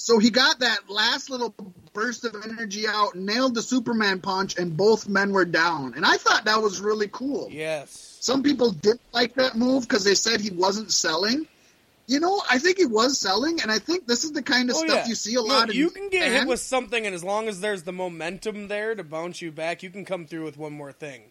So 0.00 0.18
he 0.20 0.30
got 0.30 0.60
that 0.60 0.88
last 0.88 1.28
little 1.28 1.52
burst 1.92 2.24
of 2.24 2.34
energy 2.44 2.86
out, 2.88 3.16
nailed 3.16 3.54
the 3.56 3.62
Superman 3.62 4.20
punch, 4.20 4.56
and 4.56 4.76
both 4.76 5.08
men 5.08 5.32
were 5.32 5.44
down. 5.44 5.94
And 5.94 6.06
I 6.06 6.16
thought 6.16 6.44
that 6.44 6.62
was 6.62 6.80
really 6.80 7.08
cool. 7.08 7.48
Yes. 7.50 8.16
Some 8.20 8.42
people 8.44 8.70
didn't 8.70 9.00
like 9.12 9.34
that 9.34 9.56
move 9.56 9.82
because 9.88 10.04
they 10.04 10.14
said 10.14 10.40
he 10.40 10.50
wasn't 10.50 10.92
selling. 10.92 11.46
You 12.06 12.20
know, 12.20 12.40
I 12.48 12.58
think 12.58 12.78
he 12.78 12.86
was 12.86 13.18
selling, 13.18 13.60
and 13.60 13.70
I 13.72 13.80
think 13.80 14.06
this 14.06 14.22
is 14.24 14.30
the 14.32 14.40
kind 14.42 14.70
of 14.70 14.76
Oh, 14.76 14.86
stuff 14.86 14.98
yeah. 15.02 15.08
you 15.08 15.14
see 15.16 15.34
a 15.34 15.42
lot 15.42 15.68
of. 15.68 15.74
you 15.74 15.90
can 15.90 16.08
get 16.10 16.30
hit 16.32 16.46
with 16.46 16.60
something, 16.60 17.04
and 17.04 17.14
as 17.14 17.24
long 17.24 17.48
as 17.48 17.60
there's 17.60 17.82
the 17.82 17.92
momentum 17.92 18.68
there 18.68 18.94
to 18.94 19.02
bounce 19.04 19.42
you 19.42 19.50
back, 19.50 19.82
you 19.82 19.90
can 19.90 20.04
come 20.04 20.26
through 20.26 20.44
with 20.44 20.56
one 20.56 20.72
more 20.72 20.92
thing. 20.92 21.22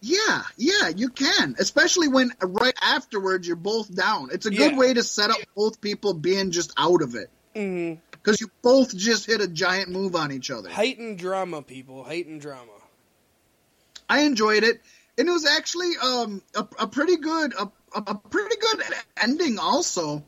Yeah, 0.00 0.42
yeah, 0.56 0.88
you 0.94 1.08
can. 1.08 1.54
Especially 1.58 2.08
when 2.08 2.32
right 2.42 2.74
afterwards 2.82 3.46
you're 3.46 3.56
both 3.56 3.92
down. 3.94 4.28
It's 4.32 4.46
a 4.46 4.50
good 4.50 4.72
Yeah. 4.72 4.78
way 4.78 4.94
to 4.94 5.02
set 5.02 5.30
up 5.30 5.38
both 5.56 5.80
people 5.80 6.12
being 6.12 6.50
just 6.50 6.72
out 6.76 7.02
of 7.02 7.14
it. 7.14 7.30
Mm-hmm. 7.58 8.00
Because 8.12 8.40
you 8.40 8.50
both 8.62 8.96
just 8.96 9.26
hit 9.26 9.40
a 9.40 9.48
giant 9.48 9.90
move 9.90 10.14
on 10.14 10.30
each 10.30 10.50
other. 10.50 10.70
Heightened 10.70 11.18
drama, 11.18 11.62
people. 11.62 12.04
Heightened 12.04 12.40
drama. 12.40 12.70
I 14.08 14.20
enjoyed 14.20 14.62
it, 14.62 14.80
and 15.18 15.28
it 15.28 15.32
was 15.32 15.44
actually 15.44 15.92
um, 16.02 16.42
a, 16.54 16.66
a 16.78 16.86
pretty 16.86 17.16
good 17.16 17.52
a, 17.54 17.70
a 17.94 18.02
a 18.06 18.14
pretty 18.14 18.56
good 18.56 18.82
ending. 19.20 19.58
Also, 19.58 20.24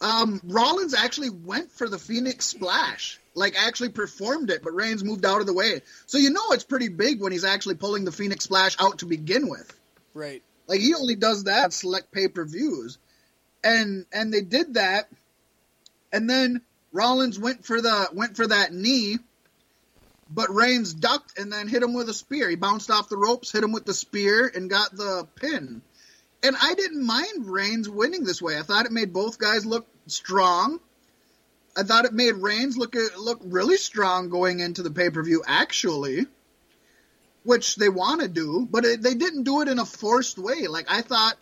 um, 0.00 0.40
Rollins 0.44 0.94
actually 0.94 1.30
went 1.30 1.72
for 1.72 1.88
the 1.88 1.98
Phoenix 1.98 2.46
Splash, 2.46 3.18
like 3.34 3.56
actually 3.58 3.88
performed 3.88 4.50
it, 4.50 4.62
but 4.62 4.74
Reigns 4.74 5.02
moved 5.02 5.24
out 5.24 5.40
of 5.40 5.46
the 5.46 5.54
way. 5.54 5.80
So 6.06 6.18
you 6.18 6.30
know 6.30 6.52
it's 6.52 6.64
pretty 6.64 6.88
big 6.88 7.20
when 7.20 7.32
he's 7.32 7.44
actually 7.44 7.76
pulling 7.76 8.04
the 8.04 8.12
Phoenix 8.12 8.44
Splash 8.44 8.76
out 8.78 8.98
to 8.98 9.06
begin 9.06 9.48
with. 9.48 9.72
Right. 10.14 10.42
Like 10.66 10.80
he 10.80 10.94
only 10.94 11.16
does 11.16 11.44
that 11.44 11.72
select 11.72 12.12
pay 12.12 12.28
per 12.28 12.44
views, 12.44 12.98
and 13.64 14.06
and 14.12 14.32
they 14.32 14.42
did 14.42 14.74
that, 14.74 15.08
and 16.12 16.28
then 16.28 16.62
Rollins 16.92 17.38
went 17.38 17.64
for 17.64 17.80
the 17.80 18.08
went 18.12 18.36
for 18.36 18.46
that 18.46 18.72
knee, 18.72 19.18
but 20.30 20.52
Reigns 20.54 20.94
ducked 20.94 21.38
and 21.38 21.52
then 21.52 21.68
hit 21.68 21.82
him 21.82 21.94
with 21.94 22.08
a 22.08 22.14
spear. 22.14 22.48
He 22.48 22.56
bounced 22.56 22.90
off 22.90 23.08
the 23.08 23.16
ropes, 23.16 23.52
hit 23.52 23.64
him 23.64 23.72
with 23.72 23.84
the 23.84 23.94
spear, 23.94 24.50
and 24.52 24.70
got 24.70 24.94
the 24.94 25.26
pin. 25.36 25.82
And 26.42 26.56
I 26.60 26.74
didn't 26.74 27.04
mind 27.04 27.46
Reigns 27.46 27.88
winning 27.88 28.24
this 28.24 28.40
way. 28.40 28.58
I 28.58 28.62
thought 28.62 28.86
it 28.86 28.92
made 28.92 29.12
both 29.12 29.38
guys 29.38 29.66
look 29.66 29.86
strong. 30.06 30.80
I 31.76 31.82
thought 31.82 32.06
it 32.06 32.12
made 32.12 32.34
Reigns 32.34 32.76
look 32.76 32.96
look 33.18 33.40
really 33.44 33.76
strong 33.76 34.30
going 34.30 34.60
into 34.60 34.82
the 34.82 34.90
pay 34.90 35.10
per 35.10 35.22
view. 35.22 35.42
Actually, 35.46 36.26
which 37.44 37.76
they 37.76 37.88
want 37.88 38.20
to 38.20 38.28
do, 38.28 38.66
but 38.70 38.84
it, 38.84 39.02
they 39.02 39.14
didn't 39.14 39.44
do 39.44 39.60
it 39.60 39.68
in 39.68 39.78
a 39.78 39.86
forced 39.86 40.38
way. 40.38 40.66
Like 40.66 40.86
I 40.90 41.02
thought 41.02 41.36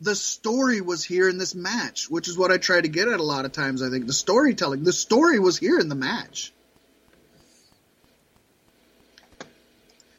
the 0.00 0.14
story 0.14 0.80
was 0.80 1.04
here 1.04 1.28
in 1.28 1.38
this 1.38 1.54
match, 1.54 2.08
which 2.08 2.28
is 2.28 2.38
what 2.38 2.52
I 2.52 2.58
try 2.58 2.80
to 2.80 2.88
get 2.88 3.08
at 3.08 3.20
a 3.20 3.24
lot 3.24 3.44
of 3.44 3.52
times. 3.52 3.82
I 3.82 3.90
think 3.90 4.06
the 4.06 4.12
storytelling, 4.12 4.84
the 4.84 4.92
story 4.92 5.38
was 5.38 5.58
here 5.58 5.78
in 5.78 5.88
the 5.88 5.94
match. 5.94 6.52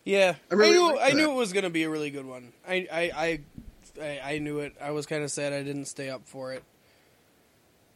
Yeah, 0.04 0.36
I 0.52 0.56
I, 0.56 0.58
knew 0.58 0.98
I 1.00 1.12
knew 1.12 1.32
it 1.32 1.36
was 1.36 1.54
gonna 1.54 1.70
be 1.70 1.84
a 1.84 1.90
really 1.90 2.10
good 2.10 2.26
one. 2.26 2.52
I 2.68 2.88
I 2.92 3.42
I, 4.02 4.20
I, 4.24 4.38
knew 4.40 4.60
it. 4.60 4.76
I 4.82 4.92
was 4.92 5.06
kind 5.06 5.24
of 5.24 5.30
sad 5.32 5.54
I 5.54 5.62
didn't 5.62 5.86
stay 5.86 6.10
up 6.10 6.22
for 6.26 6.54
it. 6.54 6.64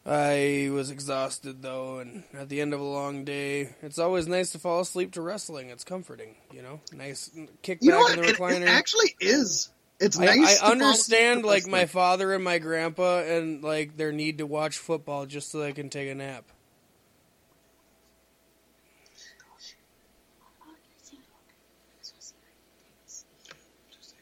I 0.06 0.70
was 0.72 0.92
exhausted 0.92 1.62
though, 1.62 2.00
and 2.00 2.24
at 2.34 2.50
the 2.50 2.60
end 2.62 2.74
of 2.74 2.82
a 2.82 2.84
long 2.84 3.24
day, 3.24 3.70
it's 3.82 3.98
always 3.98 4.28
nice 4.28 4.52
to 4.52 4.60
fall 4.60 4.82
asleep 4.82 5.14
to 5.14 5.22
wrestling. 5.22 5.70
It's 5.70 5.86
comforting, 5.86 6.36
you 6.52 6.62
know. 6.62 6.82
Nice 6.92 7.32
kick 7.62 7.80
You 7.82 7.92
know 7.92 8.06
back 8.06 8.18
in 8.18 8.24
the 8.24 8.30
It, 8.30 8.36
recliner. 8.36 8.62
it 8.62 8.68
actually 8.68 9.16
is. 9.22 9.70
It's 10.00 10.18
nice. 10.18 10.38
I 10.38 10.56
fall 10.56 10.72
understand 10.72 11.46
like 11.46 11.68
my 11.68 11.86
father 11.86 12.34
and 12.34 12.44
my 12.44 12.58
grandpa 12.60 13.20
and 13.20 13.64
like 13.64 13.96
their 13.96 14.12
need 14.12 14.40
to 14.40 14.46
watch 14.46 14.78
football 14.78 15.26
just 15.26 15.52
so 15.52 15.60
they 15.60 15.74
can 15.74 15.90
take 15.90 16.10
a 16.10 16.16
nap. 16.16 16.46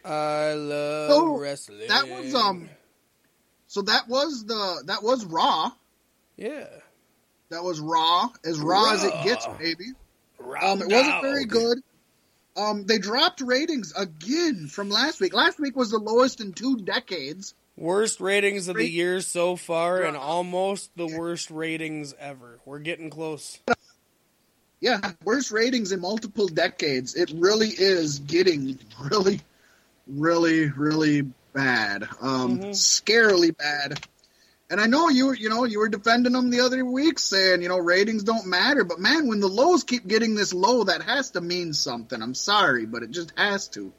I 0.04 0.54
love 0.54 1.10
So, 1.10 1.38
wrestling. 1.38 1.88
That 1.88 2.08
was 2.08 2.34
um. 2.34 2.70
So 3.68 3.82
that 3.84 4.08
was 4.08 4.46
the 4.46 4.84
that 4.88 5.04
was 5.04 5.26
Raw. 5.26 5.72
yeah. 6.36 6.68
That 7.50 7.64
was 7.64 7.82
Raw, 7.82 8.30
as 8.46 8.60
raw, 8.60 8.94
as 8.94 9.04
it 9.04 9.14
gets, 9.26 9.46
baby. 9.60 9.92
Raw 10.40 10.72
Um, 10.72 10.82
it 10.82 10.88
wasn't 10.88 11.22
very 11.22 11.46
good. 11.46 11.80
Um, 12.56 12.86
they 12.86 12.98
dropped 12.98 13.42
ratings 13.42 13.94
again 13.96 14.68
from 14.68 14.90
last 14.90 15.22
week. 15.22 15.34
Last 15.34 15.60
week 15.60 15.76
was 15.76 15.92
the 15.92 16.00
lowest 16.00 16.42
in 16.42 16.54
two 16.54 16.78
decades. 16.78 17.54
Worst 17.78 18.20
ratings 18.20 18.68
of 18.68 18.76
the 18.76 18.88
year 18.88 19.22
so 19.22 19.56
far, 19.56 20.04
and 20.04 20.18
almost 20.18 20.92
the 20.96 21.08
worst 21.08 21.50
ratings 21.50 22.14
ever. 22.20 22.60
We're 22.66 22.80
getting 22.80 23.10
close. 23.10 23.60
Yeah, 24.82 25.00
worst 25.24 25.52
ratings 25.52 25.92
in 25.92 26.02
multiple 26.02 26.48
decades. 26.48 27.16
It 27.16 27.32
really 27.36 27.70
is 27.70 28.20
getting 28.20 28.78
really, 29.00 29.40
really, 30.08 30.70
really 30.70 31.22
bad. 31.54 32.10
Um, 32.20 32.60
Mhm. 32.60 32.72
scarily 32.72 33.56
bad. 33.56 34.06
And 34.72 34.80
I 34.80 34.88
know 34.88 35.10
you, 35.10 35.26
were- 35.28 35.36
you 35.36 35.50
know, 35.50 35.66
you 35.66 35.80
were 35.80 35.90
defending 35.90 36.32
them 36.32 36.50
the 36.50 36.62
other 36.62 36.86
week, 36.86 37.20
saying, 37.20 37.62
you 37.62 37.68
know, 37.68 37.78
ratings 37.78 38.24
don't 38.24 38.46
matter. 38.48 38.86
But 38.86 39.00
man, 39.00 39.28
when 39.28 39.42
the 39.42 39.50
lows 39.50 39.84
keep 39.84 40.08
getting 40.08 40.34
this 40.34 40.54
low, 40.54 40.86
that 40.86 41.02
has 41.04 41.32
to 41.32 41.42
mean 41.42 41.74
something. 41.74 42.22
I'm 42.22 42.34
sorry, 42.34 42.86
but 42.86 43.04
it 43.04 43.12
just 43.12 43.34
has 43.38 43.68
to. 43.70 43.92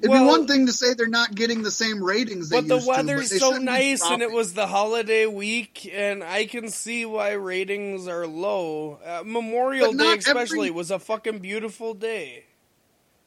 It'd 0.00 0.10
Well- 0.10 0.24
be 0.24 0.28
one 0.28 0.46
thing 0.46 0.66
to 0.66 0.72
say 0.72 0.92
they're 0.92 1.06
not 1.06 1.34
getting 1.34 1.62
the 1.62 1.70
same 1.70 2.04
ratings 2.04 2.50
they 2.50 2.56
used 2.58 2.68
to. 2.68 2.68
But 2.68 2.68
the 2.68 2.74
used 2.74 2.86
to, 2.86 2.90
weather's 2.90 3.30
they 3.30 3.38
so 3.38 3.50
nice, 3.56 4.02
and 4.04 4.20
it 4.20 4.30
was 4.30 4.52
the 4.52 4.66
holiday 4.66 5.24
week, 5.24 5.88
and 5.90 6.22
I 6.22 6.44
can 6.44 6.68
see 6.68 7.06
why 7.06 7.30
ratings 7.32 8.06
are 8.06 8.26
low. 8.26 8.98
Uh, 9.02 9.22
Memorial 9.24 9.94
Day, 9.94 10.16
especially, 10.18 10.68
every- 10.68 10.70
was 10.72 10.90
a 10.90 10.98
fucking 10.98 11.38
beautiful 11.38 11.94
day. 11.94 12.44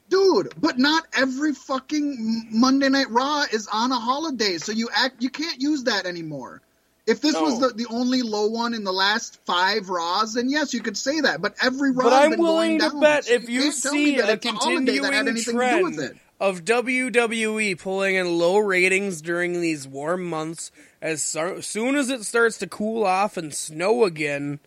Dude, 0.08 0.54
but 0.58 0.78
not 0.78 1.06
every 1.12 1.52
fucking 1.52 2.48
Monday 2.50 2.88
Night 2.88 3.10
Raw 3.10 3.44
is 3.52 3.68
on 3.70 3.92
a 3.92 3.98
holiday, 3.98 4.56
so 4.58 4.72
you 4.72 4.88
act 4.94 5.22
you 5.22 5.28
can't 5.28 5.60
use 5.60 5.84
that 5.84 6.06
anymore. 6.06 6.62
If 7.06 7.22
this 7.22 7.34
was 7.34 7.58
the, 7.58 7.68
the 7.68 7.86
only 7.88 8.20
low 8.20 8.48
one 8.48 8.74
in 8.74 8.84
the 8.84 8.92
last 8.92 9.38
five 9.46 9.88
Raws, 9.88 10.34
then 10.34 10.50
yes, 10.50 10.74
you 10.74 10.80
could 10.80 10.96
say 10.96 11.22
that. 11.22 11.40
But 11.40 11.54
every 11.62 11.90
Raw, 11.90 12.04
But 12.04 12.12
I'm 12.12 12.38
willing 12.38 12.80
to 12.80 12.90
bet 13.00 13.30
if 13.30 13.48
you 13.48 13.60
me 13.60 13.70
see 13.70 14.16
that 14.16 14.28
a 14.28 14.32
it's 14.32 14.46
holiday 14.46 14.98
that 14.98 15.12
had 15.12 15.26
continuing 15.26 15.28
anything 15.28 15.54
trend, 15.54 15.72
to 15.72 15.78
do 15.78 15.84
with 15.84 16.10
it. 16.10 16.16
of 16.38 16.64
WWE 16.66 17.78
pulling 17.78 18.16
in 18.16 18.38
low 18.38 18.58
ratings 18.58 19.22
during 19.22 19.60
these 19.62 19.88
warm 19.88 20.24
months. 20.28 20.70
As 21.00 21.22
so- 21.22 21.60
soon 21.60 21.96
as 21.96 22.10
it 22.10 22.24
starts 22.24 22.58
to 22.58 22.66
cool 22.66 23.04
off 23.04 23.38
and 23.38 23.54
snow 23.54 24.04
again, 24.04 24.60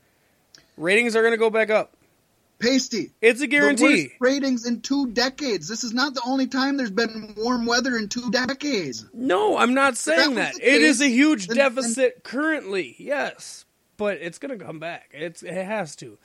ratings 0.78 1.16
are 1.16 1.22
going 1.22 1.34
to 1.34 1.38
go 1.38 1.52
back 1.52 1.70
up. 1.70 1.94
Pasty. 2.62 3.12
It's 3.22 3.40
a 3.40 3.44
The 3.44 3.48
guarantee. 3.48 4.12
ratings 4.20 4.66
in 4.66 4.82
two 4.82 5.08
decades. 5.08 5.68
This 5.68 5.84
is 5.84 5.94
not 5.94 6.14
the 6.14 6.22
only 6.26 6.48
time 6.48 6.78
there's 6.78 6.92
been 6.92 7.34
warm 7.38 7.66
weather 7.66 7.98
in 7.98 8.08
two 8.08 8.30
decades. 8.32 9.06
No, 9.14 9.58
I'm 9.58 9.74
not 9.74 9.98
saying 9.98 10.30
was 10.30 10.38
that. 10.38 10.54
the 10.56 10.62
It 10.76 10.82
is 10.82 11.00
case, 11.00 11.08
a 11.08 11.10
huge 11.10 11.48
then- 11.48 11.58
deficit 11.58 12.24
currently. 12.24 12.96
Yes, 13.00 13.66
but 13.98 14.18
it's 14.22 14.38
going 14.38 14.58
to 14.58 14.64
come 14.64 14.80
back. 14.80 15.10
It's 15.14 15.44
it 15.44 15.54
has 15.54 15.96
to. 15.98 16.18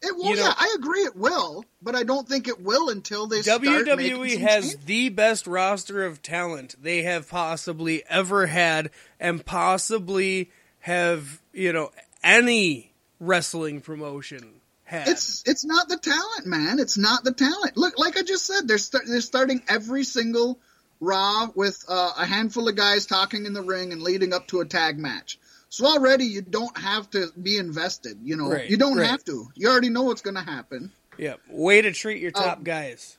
It 0.00 0.14
will, 0.16 0.26
You 0.30 0.36
know- 0.36 0.42
yeah, 0.42 0.54
I 0.56 0.76
agree 0.78 1.00
it 1.00 1.16
will, 1.16 1.64
but 1.82 1.96
I 1.96 2.04
don't 2.04 2.28
think 2.28 2.46
it 2.46 2.60
will 2.62 2.88
until 2.88 3.26
they 3.26 3.42
start 3.42 3.62
making 3.62 3.84
WWE 3.86 4.38
has 4.38 4.64
changes. 4.70 4.84
the 4.86 5.08
best 5.08 5.46
roster 5.48 6.04
of 6.04 6.22
talent 6.22 6.76
they 6.80 7.02
have 7.02 7.28
possibly 7.28 8.04
ever 8.08 8.46
had, 8.46 8.90
and 9.18 9.44
possibly 9.44 10.50
have 10.80 11.40
you 11.52 11.72
know 11.72 11.90
any 12.22 12.92
wrestling 13.18 13.80
promotion 13.80 14.57
had. 14.88 15.08
It's 15.08 15.42
it's 15.46 15.64
not 15.64 15.88
the 15.88 15.96
talent, 15.98 16.46
man. 16.46 16.78
It's 16.78 16.98
not 16.98 17.22
the 17.24 17.32
talent. 17.32 17.76
Look, 17.76 17.98
like 17.98 18.16
I 18.16 18.22
just 18.22 18.44
said, 18.46 18.66
they're 18.66 18.78
start, 18.78 19.04
they're 19.06 19.20
starting 19.20 19.62
every 19.68 20.04
single 20.04 20.58
Raw 21.00 21.48
with 21.54 21.84
uh, 21.88 22.12
a 22.18 22.26
handful 22.26 22.66
of 22.68 22.74
guys 22.74 23.06
talking 23.06 23.46
in 23.46 23.52
the 23.52 23.62
ring 23.62 23.92
and 23.92 24.02
leading 24.02 24.32
up 24.32 24.48
to 24.48 24.60
a 24.60 24.64
tag 24.64 24.98
match. 24.98 25.38
So 25.68 25.86
already 25.86 26.24
you 26.24 26.42
don't 26.42 26.76
have 26.76 27.08
to 27.10 27.28
be 27.40 27.56
invested. 27.58 28.18
You 28.24 28.36
know, 28.36 28.50
Right, 28.50 28.68
you 28.68 28.76
don't 28.78 28.98
right. 28.98 29.06
have 29.06 29.22
to. 29.26 29.48
You 29.54 29.68
already 29.68 29.90
know 29.90 30.02
what's 30.04 30.22
going 30.22 30.34
to 30.36 30.42
happen. 30.42 30.90
yeah, 31.18 31.34
way 31.50 31.82
to 31.82 31.92
treat 31.92 32.20
your 32.20 32.30
top 32.32 32.58
Um, 32.58 32.64
guys. 32.64 33.16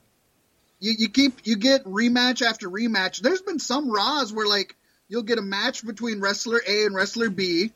You 0.82 0.94
you 0.98 1.10
keep 1.10 1.46
you 1.46 1.56
get 1.58 1.84
rematch 1.86 2.42
after 2.42 2.70
rematch. 2.70 3.22
There's 3.22 3.42
been 3.42 3.60
some 3.60 3.90
Raws 3.92 4.34
where 4.34 4.48
like 4.48 4.76
you'll 5.08 5.24
get 5.24 5.38
a 5.38 5.42
match 5.44 5.86
between 5.86 6.20
wrestler 6.22 6.62
A 6.68 6.86
and 6.86 6.96
wrestler 6.96 7.30
B. 7.30 7.72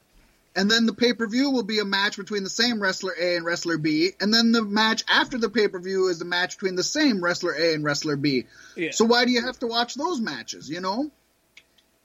And 0.55 0.69
then 0.69 0.85
the 0.85 0.93
pay 0.93 1.13
per 1.13 1.25
view 1.27 1.49
will 1.49 1.63
be 1.63 1.80
a 1.80 1.85
match 1.85 2.15
between 2.15 2.43
the 2.43 2.49
same 2.49 2.80
wrestler 2.80 3.13
A 3.19 3.35
and 3.35 3.45
wrestler 3.45 3.77
B, 3.77 4.11
and 4.19 4.31
then 4.31 4.51
the 4.51 4.61
match 4.61 5.03
after 5.09 5.38
the 5.39 5.49
pay 5.49 5.67
per 5.67 5.80
view 5.80 6.09
is 6.09 6.19
the 6.19 6.25
match 6.25 6.57
between 6.57 6.75
the 6.75 6.84
same 6.84 7.23
wrestler 7.23 7.53
A 7.53 7.73
and 7.73 7.84
wrestler 7.84 8.15
B. 8.15 8.45
Yeah. 8.75 8.91
So 8.91 9.05
why 9.05 9.25
do 9.25 9.31
you 9.31 9.43
have 9.43 9.57
to 9.59 9.67
watch 9.67 9.95
those 9.95 10.21
matches? 10.21 10.69
You 10.69 10.81
know, 10.81 11.09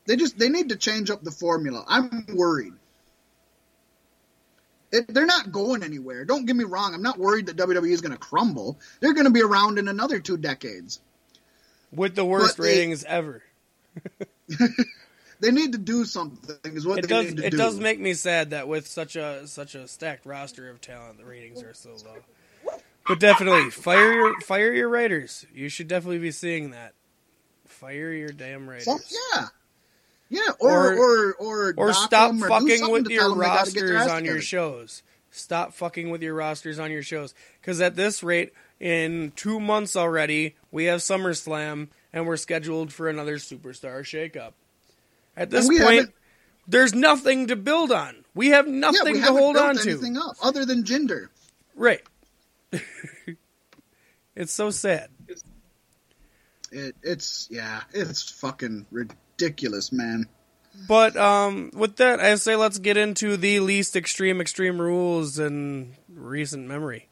they 0.07 0.17
just 0.17 0.39
they 0.39 0.49
need 0.49 0.71
to 0.71 0.77
change 0.77 1.11
up 1.11 1.23
the 1.23 1.31
formula. 1.31 1.85
I'm 1.87 2.25
worried. 2.35 2.73
It, 4.91 5.13
they're 5.13 5.27
not 5.27 5.53
going 5.53 5.83
anywhere. 5.83 6.25
Don't 6.25 6.47
get 6.47 6.57
me 6.57 6.65
wrong. 6.65 6.95
I'm 6.95 7.03
not 7.03 7.19
worried 7.19 7.47
that 7.47 7.57
WWE 7.57 7.91
is 7.91 8.01
going 8.01 8.13
to 8.13 8.19
crumble. 8.19 8.79
They're 9.01 9.13
going 9.13 9.27
to 9.27 9.31
be 9.31 9.43
around 9.43 9.79
in 9.79 9.87
another 9.87 10.19
two 10.21 10.39
decades. 10.39 11.01
with 11.93 12.15
the 12.15 12.25
worst 12.25 12.57
but 12.57 12.63
they- 12.63 12.79
ratings 12.79 13.05
ever. 13.05 13.43
They 15.41 15.51
need 15.53 15.73
to 15.73 15.79
do 15.79 16.05
something. 16.05 16.57
Is 16.65 16.87
what 16.87 16.99
It 16.99 17.03
they 17.03 17.09
does. 17.09 17.27
need 17.27 17.37
to 17.39 17.47
It 17.47 17.51
do. 17.51 17.57
does 17.57 17.79
make 17.79 18.01
me 18.01 18.15
sad 18.15 18.51
that 18.51 18.67
with 18.69 18.87
such 18.87 19.15
a 19.17 19.47
such 19.47 19.75
a 19.75 19.87
stacked 19.87 20.27
roster 20.27 20.69
of 20.69 20.81
talent, 20.81 21.19
the 21.19 21.25
ratings 21.25 21.63
are 21.63 21.75
so 21.75 21.91
low. 21.91 22.79
But 23.07 23.21
definitely 23.21 23.71
fire 23.71 24.13
your 24.13 24.41
fire 24.41 24.73
your 24.73 24.89
writers. 24.89 25.47
You 25.55 25.69
should 25.69 25.89
definitely 25.89 26.19
be 26.19 26.31
seeing 26.33 26.73
that. 26.73 26.93
Fire 27.67 28.13
your 28.13 28.31
damn 28.31 28.69
writers. 28.69 28.85
Some, 28.85 28.99
yeah. 29.35 29.47
Yeah, 30.31 30.51
or 30.59 30.95
or 30.95 31.35
or, 31.39 31.75
or 31.77 31.93
dock 31.93 31.95
stop 31.95 32.35
or 32.35 32.49
fucking 32.49 32.91
with 32.91 33.09
your 33.09 33.21
tell 33.21 33.31
them 33.31 33.39
they 33.39 33.45
gotta 33.47 33.71
get 33.73 33.81
their 33.87 33.95
rosters 33.95 34.13
on 34.13 34.25
your 34.27 34.41
shows. 34.43 35.03
Stop 35.31 35.73
fucking 35.73 36.11
with 36.11 36.23
your 36.23 36.35
rosters 36.35 36.79
on 36.79 36.91
your 36.91 37.03
shows. 37.03 37.35
Because 37.61 37.81
at 37.81 37.97
this 37.97 38.23
rate, 38.23 38.53
in 38.81 39.33
two 39.37 39.59
months 39.61 39.97
already, 39.97 40.57
we 40.71 40.85
have 40.85 41.01
SummerSlam 41.01 41.89
and 42.13 42.27
we're 42.27 42.37
scheduled 42.37 42.93
for 42.93 43.09
another 43.09 43.37
superstar 43.37 44.01
shakeup. 44.01 44.53
At 45.39 45.51
this 45.51 45.69
point, 45.69 46.13
there's 46.67 46.95
nothing 46.95 47.47
to 47.47 47.57
build 47.57 47.93
on. 47.93 48.25
We 48.35 48.49
have 48.49 48.67
nothing 48.67 49.15
Yeah, 49.17 49.21
we 49.21 49.27
to 49.27 49.33
hold 49.33 49.55
built 49.55 49.67
on 49.69 49.77
to. 49.77 49.91
anything 49.91 50.17
up 50.17 50.37
other 50.43 50.65
than 50.65 50.85
gender. 50.85 51.31
Right. 51.77 52.03
it's 54.35 54.53
so 54.53 54.71
sad. 54.71 55.11
It, 56.71 56.97
it's 57.03 57.49
yeah, 57.51 57.83
it's 57.95 58.31
fucking 58.31 58.87
ridiculous, 58.91 59.93
man. 59.93 60.29
But 60.87 61.17
um, 61.17 61.71
with 61.73 61.97
that, 61.97 62.21
I 62.21 62.35
say 62.35 62.57
let's 62.57 62.79
get 62.79 62.97
into 62.97 63.37
the 63.37 63.61
least 63.61 63.97
extreme 63.97 64.41
extreme 64.41 64.81
rules 64.81 65.39
in 65.39 65.95
recent 66.13 66.67
memory. 66.67 67.09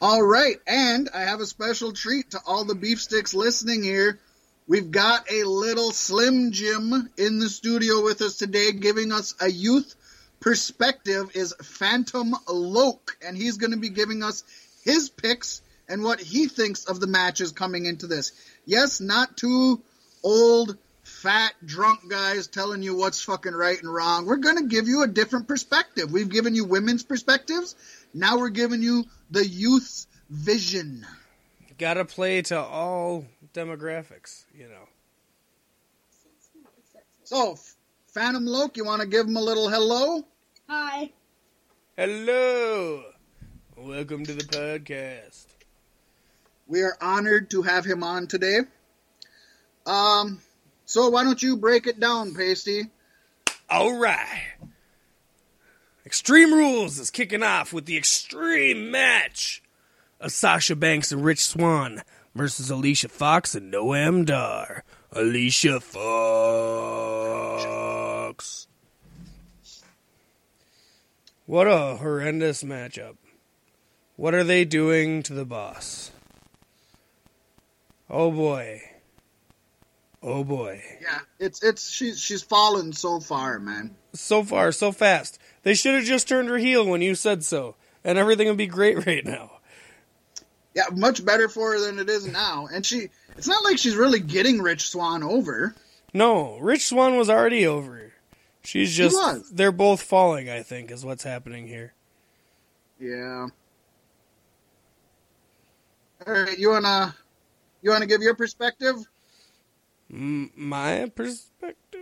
All 0.00 0.22
right, 0.22 0.56
and 0.66 1.08
I 1.14 1.20
have 1.20 1.40
a 1.40 1.46
special 1.46 1.92
treat 1.92 2.32
to 2.32 2.40
all 2.46 2.64
the 2.64 2.74
beef 2.74 3.00
sticks 3.00 3.32
listening 3.32 3.82
here. 3.82 4.18
We've 4.66 4.90
got 4.90 5.30
a 5.30 5.44
little 5.44 5.90
Slim 5.92 6.50
Jim 6.52 7.10
in 7.18 7.38
the 7.38 7.50
studio 7.50 8.02
with 8.02 8.22
us 8.22 8.36
today, 8.36 8.72
giving 8.72 9.12
us 9.12 9.34
a 9.38 9.50
youth 9.50 9.94
perspective. 10.40 11.32
Is 11.34 11.54
Phantom 11.62 12.34
Loke, 12.48 13.14
and 13.22 13.36
he's 13.36 13.58
going 13.58 13.72
to 13.72 13.76
be 13.76 13.90
giving 13.90 14.22
us 14.22 14.42
his 14.82 15.10
picks 15.10 15.60
and 15.86 16.02
what 16.02 16.18
he 16.18 16.46
thinks 16.48 16.86
of 16.86 16.98
the 16.98 17.06
matches 17.06 17.52
coming 17.52 17.84
into 17.84 18.06
this. 18.06 18.32
Yes, 18.64 19.02
not 19.02 19.36
two 19.36 19.82
old, 20.22 20.78
fat, 21.02 21.52
drunk 21.62 22.08
guys 22.08 22.46
telling 22.46 22.82
you 22.82 22.96
what's 22.96 23.22
fucking 23.22 23.52
right 23.52 23.78
and 23.78 23.92
wrong. 23.92 24.24
We're 24.24 24.36
going 24.36 24.56
to 24.56 24.66
give 24.66 24.88
you 24.88 25.02
a 25.02 25.08
different 25.08 25.46
perspective. 25.46 26.10
We've 26.10 26.30
given 26.30 26.54
you 26.54 26.64
women's 26.64 27.02
perspectives. 27.02 27.76
Now 28.14 28.38
we're 28.38 28.48
giving 28.48 28.82
you 28.82 29.04
the 29.30 29.46
youth's 29.46 30.06
vision. 30.30 31.06
Got 31.76 31.94
to 31.94 32.04
play 32.04 32.40
to 32.42 32.58
all 32.58 33.24
demographics, 33.52 34.44
you 34.56 34.68
know. 34.68 34.88
So, 37.24 37.58
Phantom 38.12 38.46
Loke, 38.46 38.76
you 38.76 38.84
want 38.84 39.00
to 39.00 39.08
give 39.08 39.26
him 39.26 39.36
a 39.36 39.40
little 39.40 39.68
hello? 39.68 40.24
Hi. 40.68 41.10
Hello, 41.96 43.02
welcome 43.76 44.24
to 44.24 44.34
the 44.34 44.44
podcast. 44.44 45.46
We 46.68 46.82
are 46.82 46.96
honored 47.00 47.50
to 47.50 47.62
have 47.62 47.84
him 47.84 48.04
on 48.04 48.28
today. 48.28 48.60
Um, 49.84 50.40
so 50.84 51.08
why 51.08 51.24
don't 51.24 51.42
you 51.42 51.56
break 51.56 51.88
it 51.88 51.98
down, 51.98 52.34
Pasty? 52.34 52.84
All 53.68 53.98
right. 53.98 54.44
Extreme 56.06 56.54
Rules 56.54 57.00
is 57.00 57.10
kicking 57.10 57.42
off 57.42 57.72
with 57.72 57.86
the 57.86 57.96
extreme 57.96 58.92
match 58.92 59.62
of 60.24 60.32
Sasha 60.32 60.74
Banks 60.74 61.12
and 61.12 61.22
Rich 61.24 61.44
Swann 61.44 62.02
versus 62.34 62.70
Alicia 62.70 63.08
Fox 63.08 63.54
and 63.54 63.72
Noam 63.72 64.24
Dar. 64.24 64.82
Alicia 65.12 65.80
Fox. 65.80 66.02
What 71.46 71.66
a 71.68 71.96
horrendous 71.96 72.64
matchup. 72.64 73.16
What 74.16 74.32
are 74.34 74.44
they 74.44 74.64
doing 74.64 75.22
to 75.24 75.34
the 75.34 75.44
boss? 75.44 76.10
Oh 78.08 78.30
boy. 78.30 78.80
Oh 80.22 80.42
boy. 80.42 80.82
Yeah, 81.02 81.18
it's 81.38 81.62
it's 81.62 81.90
she's 81.90 82.18
she's 82.18 82.42
fallen 82.42 82.94
so 82.94 83.20
far, 83.20 83.58
man. 83.58 83.94
so 84.14 84.42
far, 84.42 84.72
so 84.72 84.90
fast. 84.90 85.38
They 85.64 85.74
should 85.74 85.94
have 85.94 86.04
just 86.04 86.28
turned 86.28 86.48
her 86.48 86.56
heel 86.56 86.86
when 86.86 87.02
you 87.02 87.14
said 87.14 87.44
so, 87.44 87.76
and 88.02 88.16
everything 88.16 88.48
would 88.48 88.56
be 88.56 88.66
great 88.66 89.06
right 89.06 89.24
now. 89.24 89.53
Yeah, 90.74 90.84
much 90.92 91.24
better 91.24 91.48
for 91.48 91.72
her 91.72 91.80
than 91.80 91.98
it 91.98 92.10
is 92.10 92.26
now. 92.26 92.66
And 92.72 92.84
she, 92.84 93.08
it's 93.36 93.46
not 93.46 93.62
like 93.64 93.78
she's 93.78 93.96
really 93.96 94.20
getting 94.20 94.60
Rich 94.60 94.88
Swann 94.90 95.22
over. 95.22 95.74
No, 96.12 96.58
Rich 96.58 96.86
Swann 96.86 97.16
was 97.16 97.30
already 97.30 97.66
over. 97.66 98.12
She's 98.64 98.94
just 98.94 99.14
was. 99.14 99.50
they're 99.50 99.72
both 99.72 100.02
falling, 100.02 100.48
I 100.48 100.62
think, 100.62 100.90
is 100.90 101.04
what's 101.04 101.22
happening 101.22 101.68
here. 101.68 101.92
Yeah. 102.98 103.48
All 106.26 106.32
right, 106.32 106.58
you 106.58 106.70
wanna 106.70 107.14
you 107.82 107.90
wanna 107.90 108.06
give 108.06 108.22
your 108.22 108.34
perspective? 108.34 108.96
M- 110.10 110.50
my 110.56 111.10
perspective. 111.14 112.00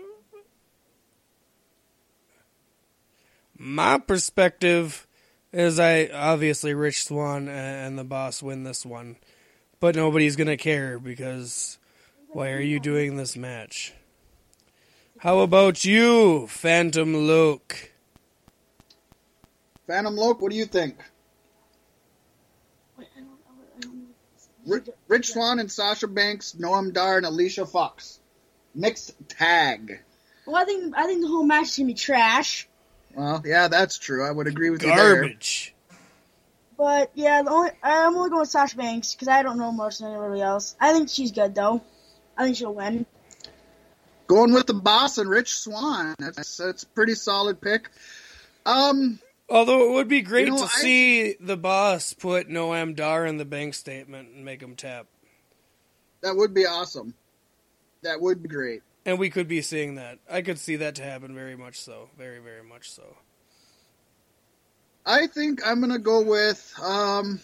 My 3.58 3.98
perspective 3.98 5.06
is 5.52 5.78
I 5.78 6.06
obviously 6.06 6.74
Rich 6.74 7.04
Swann 7.04 7.48
and 7.48 7.98
the 7.98 8.04
boss 8.04 8.42
win 8.42 8.64
this 8.64 8.86
one, 8.86 9.16
but 9.80 9.94
nobody's 9.94 10.36
gonna 10.36 10.56
care 10.56 10.98
because 10.98 11.78
why 12.28 12.50
are 12.50 12.60
you 12.60 12.80
doing 12.80 13.16
this 13.16 13.36
match? 13.36 13.92
How 15.18 15.40
about 15.40 15.84
you, 15.84 16.46
Phantom 16.48 17.16
Luke? 17.16 17.92
Phantom 19.86 20.16
Luke, 20.16 20.40
what 20.40 20.50
do 20.50 20.56
you 20.56 20.64
think? 20.64 20.96
Wait, 22.98 23.08
I 23.16 23.20
don't, 23.20 23.30
I 23.46 23.80
don't, 23.80 24.06
Ri- 24.66 24.92
Rich 25.08 25.32
Swann 25.32 25.58
and 25.58 25.70
Sasha 25.70 26.08
Banks, 26.08 26.56
Noam 26.58 26.92
Dar, 26.92 27.18
and 27.18 27.26
Alicia 27.26 27.66
Fox. 27.66 28.20
Mixed 28.74 29.14
tag. 29.28 30.00
Well, 30.46 30.56
I 30.56 30.64
think 30.64 30.94
I 30.96 31.06
think 31.06 31.20
the 31.20 31.28
whole 31.28 31.44
match 31.44 31.68
is 31.68 31.76
gonna 31.76 31.88
be 31.88 31.94
trash. 31.94 32.66
Well, 33.14 33.42
yeah, 33.44 33.68
that's 33.68 33.98
true. 33.98 34.26
I 34.26 34.30
would 34.30 34.46
agree 34.46 34.70
with 34.70 34.82
you 34.82 34.94
there. 34.94 35.14
Garbage. 35.22 35.74
But 36.78 37.10
yeah, 37.14 37.42
the 37.42 37.50
only 37.50 37.70
I'm 37.82 38.16
only 38.16 38.30
going 38.30 38.40
with 38.40 38.48
Sasha 38.50 38.76
Banks 38.76 39.14
because 39.14 39.28
I 39.28 39.42
don't 39.42 39.58
know 39.58 39.70
much 39.72 39.98
than 39.98 40.10
anybody 40.10 40.40
else. 40.40 40.74
I 40.80 40.92
think 40.92 41.08
she's 41.08 41.30
good 41.32 41.54
though. 41.54 41.82
I 42.36 42.44
think 42.44 42.56
she'll 42.56 42.74
win. 42.74 43.06
Going 44.26 44.52
with 44.54 44.66
the 44.66 44.74
boss 44.74 45.18
and 45.18 45.28
Rich 45.28 45.54
Swann. 45.54 46.14
That's 46.18 46.56
that's 46.56 46.82
a 46.82 46.86
pretty 46.86 47.14
solid 47.14 47.60
pick. 47.60 47.90
Um, 48.64 49.20
Although 49.48 49.90
it 49.90 49.92
would 49.92 50.08
be 50.08 50.22
great 50.22 50.46
You 50.46 50.52
know, 50.52 50.58
to 50.58 50.64
I- 50.64 50.80
see 50.80 51.34
the 51.38 51.58
boss 51.58 52.14
put 52.14 52.48
Noam 52.48 52.96
Dar 52.96 53.26
in 53.26 53.36
the 53.36 53.44
bank 53.44 53.74
statement 53.74 54.30
and 54.34 54.44
make 54.44 54.62
him 54.62 54.76
tap. 54.76 55.06
that 56.22 56.34
would 56.36 56.54
be 56.54 56.64
awesome. 56.64 57.12
That 58.02 58.20
would 58.20 58.42
be 58.42 58.48
great. 58.48 58.82
And 59.04 59.18
we 59.18 59.30
could 59.30 59.48
be 59.48 59.62
seeing 59.62 59.96
that. 59.96 60.18
I 60.30 60.42
could 60.42 60.58
see 60.58 60.76
that 60.76 60.94
to 60.96 61.02
happen 61.02 61.34
very 61.34 61.56
much 61.56 61.80
so. 61.80 62.08
Very, 62.16 62.38
very 62.38 62.62
much 62.62 62.90
so. 62.90 63.16
I 65.04 65.26
think 65.26 65.60
I'm 65.66 65.80
gonna 65.80 65.98
go 65.98 66.22
with 66.22 66.74
um. 66.80 67.40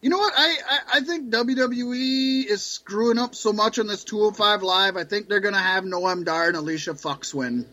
You 0.00 0.10
know 0.10 0.18
what? 0.18 0.34
I, 0.36 0.56
I, 0.68 0.78
I 0.94 1.00
think 1.00 1.32
WWE 1.32 2.44
is 2.44 2.62
screwing 2.62 3.18
up 3.18 3.34
so 3.34 3.54
much 3.54 3.78
on 3.78 3.86
this 3.86 4.04
205 4.04 4.62
Live. 4.62 4.96
I 4.98 5.04
think 5.04 5.28
they're 5.28 5.40
gonna 5.40 5.58
have 5.58 5.84
Noam 5.84 6.24
Dar 6.24 6.48
and 6.48 6.56
Alicia 6.56 6.94
Fox 6.94 7.34
win. 7.34 7.66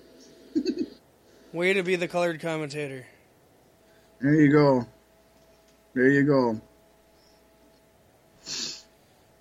Way 1.53 1.73
to 1.73 1.83
be 1.83 1.97
the 1.97 2.07
colored 2.07 2.39
commentator. 2.39 3.05
There 4.21 4.33
you 4.33 4.51
go. 4.51 4.87
There 5.93 6.09
you 6.09 6.23
go. 6.23 6.61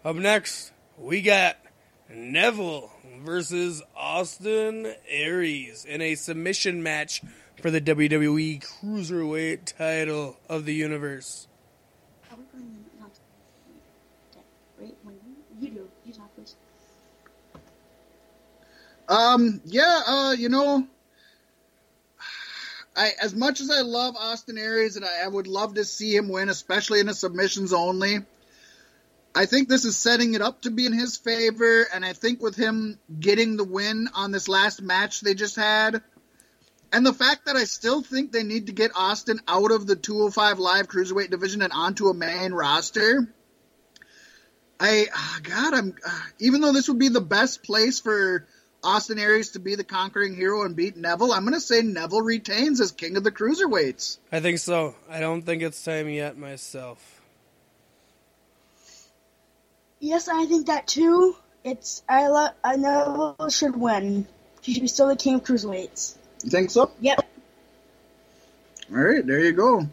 Up 0.05 0.17
next, 0.17 0.73
we 0.99 1.23
got 1.23 1.57
Neville 2.13 2.91
versus 3.23 3.83
Austin 3.97 4.95
Aries 5.09 5.85
in 5.85 6.01
a 6.01 6.15
submission 6.15 6.83
match 6.83 7.23
for 7.61 7.71
the 7.71 7.81
WWE 7.81 8.65
Cruiserweight 8.65 9.77
title 9.77 10.37
of 10.49 10.65
the 10.65 10.75
universe. 10.75 11.47
Are 12.31 12.37
we 12.37 12.45
going 12.53 12.75
to 12.75 13.01
not? 13.01 13.11
Wait, 14.79 14.97
wait, 15.05 15.15
you 15.61 15.71
do. 15.71 15.89
You 16.05 16.13
talk. 16.13 16.31
Um, 19.09 19.61
yeah, 19.65 20.03
uh, 20.07 20.35
you 20.39 20.49
know, 20.49 20.87
I 22.97 23.11
as 23.21 23.35
much 23.35 23.61
as 23.61 23.71
I 23.71 23.81
love 23.81 24.15
Austin 24.17 24.57
Aries 24.57 24.97
and 24.97 25.05
I, 25.05 25.25
I 25.25 25.29
would 25.29 25.49
love 25.49 25.75
to 25.75 25.85
see 25.85 26.15
him 26.15 26.29
win, 26.29 26.49
especially 26.49 27.01
in 27.01 27.09
a 27.09 27.15
submissions 27.15 27.73
only. 27.73 28.21
I 29.35 29.47
think 29.47 29.69
this 29.69 29.85
is 29.85 29.97
setting 29.97 30.35
it 30.35 30.43
up 30.43 30.63
to 30.63 30.71
be 30.71 30.87
in 30.87 30.93
his 30.93 31.17
favor, 31.17 31.87
and 31.95 32.05
I 32.05 32.15
think 32.15 32.43
with 32.43 32.57
him 32.57 32.99
getting 33.19 33.57
the 33.57 33.65
win 33.65 34.09
on 34.15 34.33
this 34.33 34.49
last 34.49 34.83
match 34.83 35.21
they 35.21 35.35
just 35.35 35.57
had, 35.57 36.03
and 36.93 37.07
the 37.07 37.13
fact 37.13 37.47
that 37.47 37.55
I 37.55 37.65
still 37.65 38.03
think 38.03 38.33
they 38.33 38.43
need 38.43 38.67
to 38.67 38.73
get 38.73 38.91
Austin 38.97 39.41
out 39.47 39.71
of 39.71 39.87
the 39.87 39.95
205 39.95 40.59
Live 40.59 40.89
Cruiserweight 40.89 41.31
division 41.31 41.63
and 41.63 41.73
onto 41.73 42.09
a 42.09 42.15
main 42.15 42.53
roster. 42.53 43.33
I, 44.81 45.07
ah, 45.15 45.41
God, 45.43 45.75
I'm, 45.75 45.95
uh, 46.05 46.21
even 46.41 46.61
though 46.61 46.73
this 46.73 46.89
would 46.89 46.99
be 46.99 47.09
the 47.09 47.21
best 47.21 47.63
place 47.63 48.01
for 48.01 48.47
Austin 48.83 49.19
Aries 49.19 49.51
to 49.51 49.61
be 49.61 49.77
the 49.77 49.85
conquering 49.85 50.35
hero 50.35 50.65
and 50.65 50.75
beat 50.75 50.97
Neville, 50.97 51.33
I'm 51.33 51.43
going 51.43 51.55
to 51.55 51.61
say 51.61 51.83
Neville 51.83 52.23
retains 52.23 52.81
as 52.81 52.91
king 52.91 53.17
of 53.17 53.23
the 53.23 53.31
cruiserweights. 53.31 54.19
I 54.33 54.41
think 54.41 54.59
so. 54.59 54.97
I 55.09 55.21
don't 55.21 55.43
think 55.43 55.63
it's 55.63 55.85
time 55.85 56.09
yet 56.09 56.37
myself. 56.37 57.20
Yes, 60.01 60.29
I 60.29 60.47
think 60.47 60.67
that 60.67 60.87
too. 60.87 61.37
It's 61.63 62.03
I 62.09 62.29
love. 62.29 62.53
I 62.65 62.77
know 62.77 63.37
should 63.51 63.77
win. 63.77 64.27
She 64.63 64.73
should 64.73 64.83
be 64.83 64.89
still 64.89 65.09
the 65.09 65.17
king 65.17 65.37
of 65.37 65.45
cruiserweights. 65.45 66.17
You 66.43 66.51
think 66.51 66.71
so? 66.71 66.91
Yep. 67.01 67.21
All 68.91 68.97
right, 68.97 69.25
there 69.27 69.41
you 69.41 69.53
go. 69.53 69.87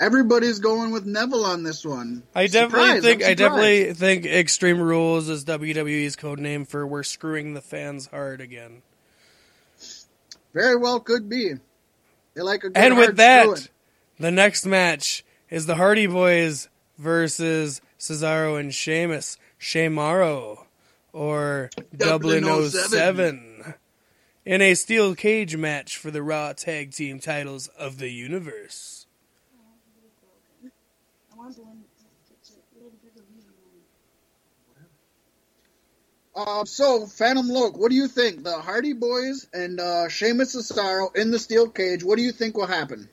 Everybody's 0.00 0.58
going 0.58 0.90
with 0.92 1.04
Neville 1.06 1.44
on 1.44 1.62
this 1.62 1.84
one. 1.84 2.22
I 2.34 2.46
definitely 2.46 3.00
Surprise, 3.00 3.02
think 3.02 3.22
I'm 3.22 3.26
I 3.30 3.34
surprised. 3.34 3.38
definitely 3.38 3.94
think 3.94 4.26
Extreme 4.26 4.80
Rules 4.80 5.28
is 5.28 5.44
WWE's 5.44 6.16
code 6.16 6.38
name 6.38 6.64
for 6.64 6.86
we're 6.86 7.02
screwing 7.02 7.54
the 7.54 7.60
fans 7.60 8.06
hard 8.06 8.40
again. 8.40 8.82
very 10.54 10.76
well 10.76 11.00
could 11.00 11.28
be. 11.28 11.52
They 12.34 12.42
like 12.42 12.64
a 12.64 12.70
good 12.70 12.76
And 12.78 12.96
with 12.96 13.16
that, 13.16 13.42
screwing. 13.42 13.68
the 14.18 14.30
next 14.30 14.64
match 14.66 15.24
is 15.50 15.66
the 15.66 15.74
Hardy 15.76 16.06
Boys 16.06 16.68
versus 16.98 17.80
Cesaro 18.00 18.58
and 18.58 18.74
Sheamus. 18.74 19.36
Shemaro 19.60 20.64
or 21.12 21.70
Dublin 21.96 22.44
Dublin 22.44 22.70
07 22.70 22.90
07. 22.94 23.74
in 24.46 24.62
a 24.62 24.74
steel 24.74 25.14
cage 25.14 25.56
match 25.56 25.98
for 25.98 26.10
the 26.10 26.22
Raw 26.22 26.52
Tag 26.54 26.92
Team 26.92 27.20
titles 27.20 27.68
of 27.68 27.98
the 27.98 28.08
universe. 28.08 29.06
I 31.32 31.36
want 31.36 31.54
to 31.56 31.60
win. 31.62 31.84
Uh, 36.34 36.64
so, 36.64 37.06
Phantom 37.06 37.46
Loke, 37.48 37.76
what 37.76 37.90
do 37.90 37.96
you 37.96 38.08
think? 38.08 38.44
The 38.44 38.52
Hardy 38.52 38.94
Boys 38.94 39.46
and 39.52 39.78
uh, 39.78 40.08
Sheamus 40.08 40.56
Cesaro 40.56 41.14
in 41.14 41.32
the 41.32 41.38
steel 41.38 41.68
cage. 41.68 42.02
What 42.04 42.16
do 42.16 42.22
you 42.22 42.32
think 42.32 42.56
will 42.56 42.66
happen? 42.66 43.08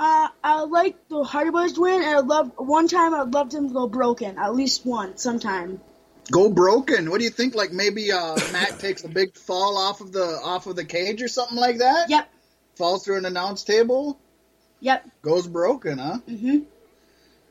Uh, 0.00 0.28
I 0.42 0.62
like 0.62 0.96
the 1.10 1.22
Hardy 1.24 1.50
Boys 1.50 1.74
to 1.74 1.82
win, 1.82 2.02
and 2.02 2.16
I'd 2.16 2.24
love 2.24 2.52
one 2.56 2.88
time. 2.88 3.12
I'd 3.12 3.34
love 3.34 3.50
them 3.50 3.68
to 3.68 3.74
go 3.74 3.86
broken 3.86 4.38
at 4.38 4.54
least 4.54 4.86
once, 4.86 5.22
sometime. 5.22 5.78
Go 6.30 6.48
broken. 6.48 7.10
What 7.10 7.18
do 7.18 7.24
you 7.24 7.30
think? 7.30 7.54
Like 7.54 7.70
maybe 7.70 8.10
uh, 8.10 8.34
Matt 8.50 8.78
takes 8.78 9.04
a 9.04 9.08
big 9.08 9.36
fall 9.36 9.76
off 9.76 10.00
of 10.00 10.10
the 10.10 10.24
off 10.42 10.66
of 10.66 10.76
the 10.76 10.86
cage 10.86 11.20
or 11.20 11.28
something 11.28 11.58
like 11.58 11.78
that. 11.78 12.08
Yep. 12.08 12.30
Falls 12.76 13.04
through 13.04 13.18
an 13.18 13.26
announce 13.26 13.62
table. 13.62 14.18
Yep. 14.80 15.06
Goes 15.20 15.46
broken, 15.46 15.98
huh? 15.98 16.18
Mm-hmm. 16.26 16.60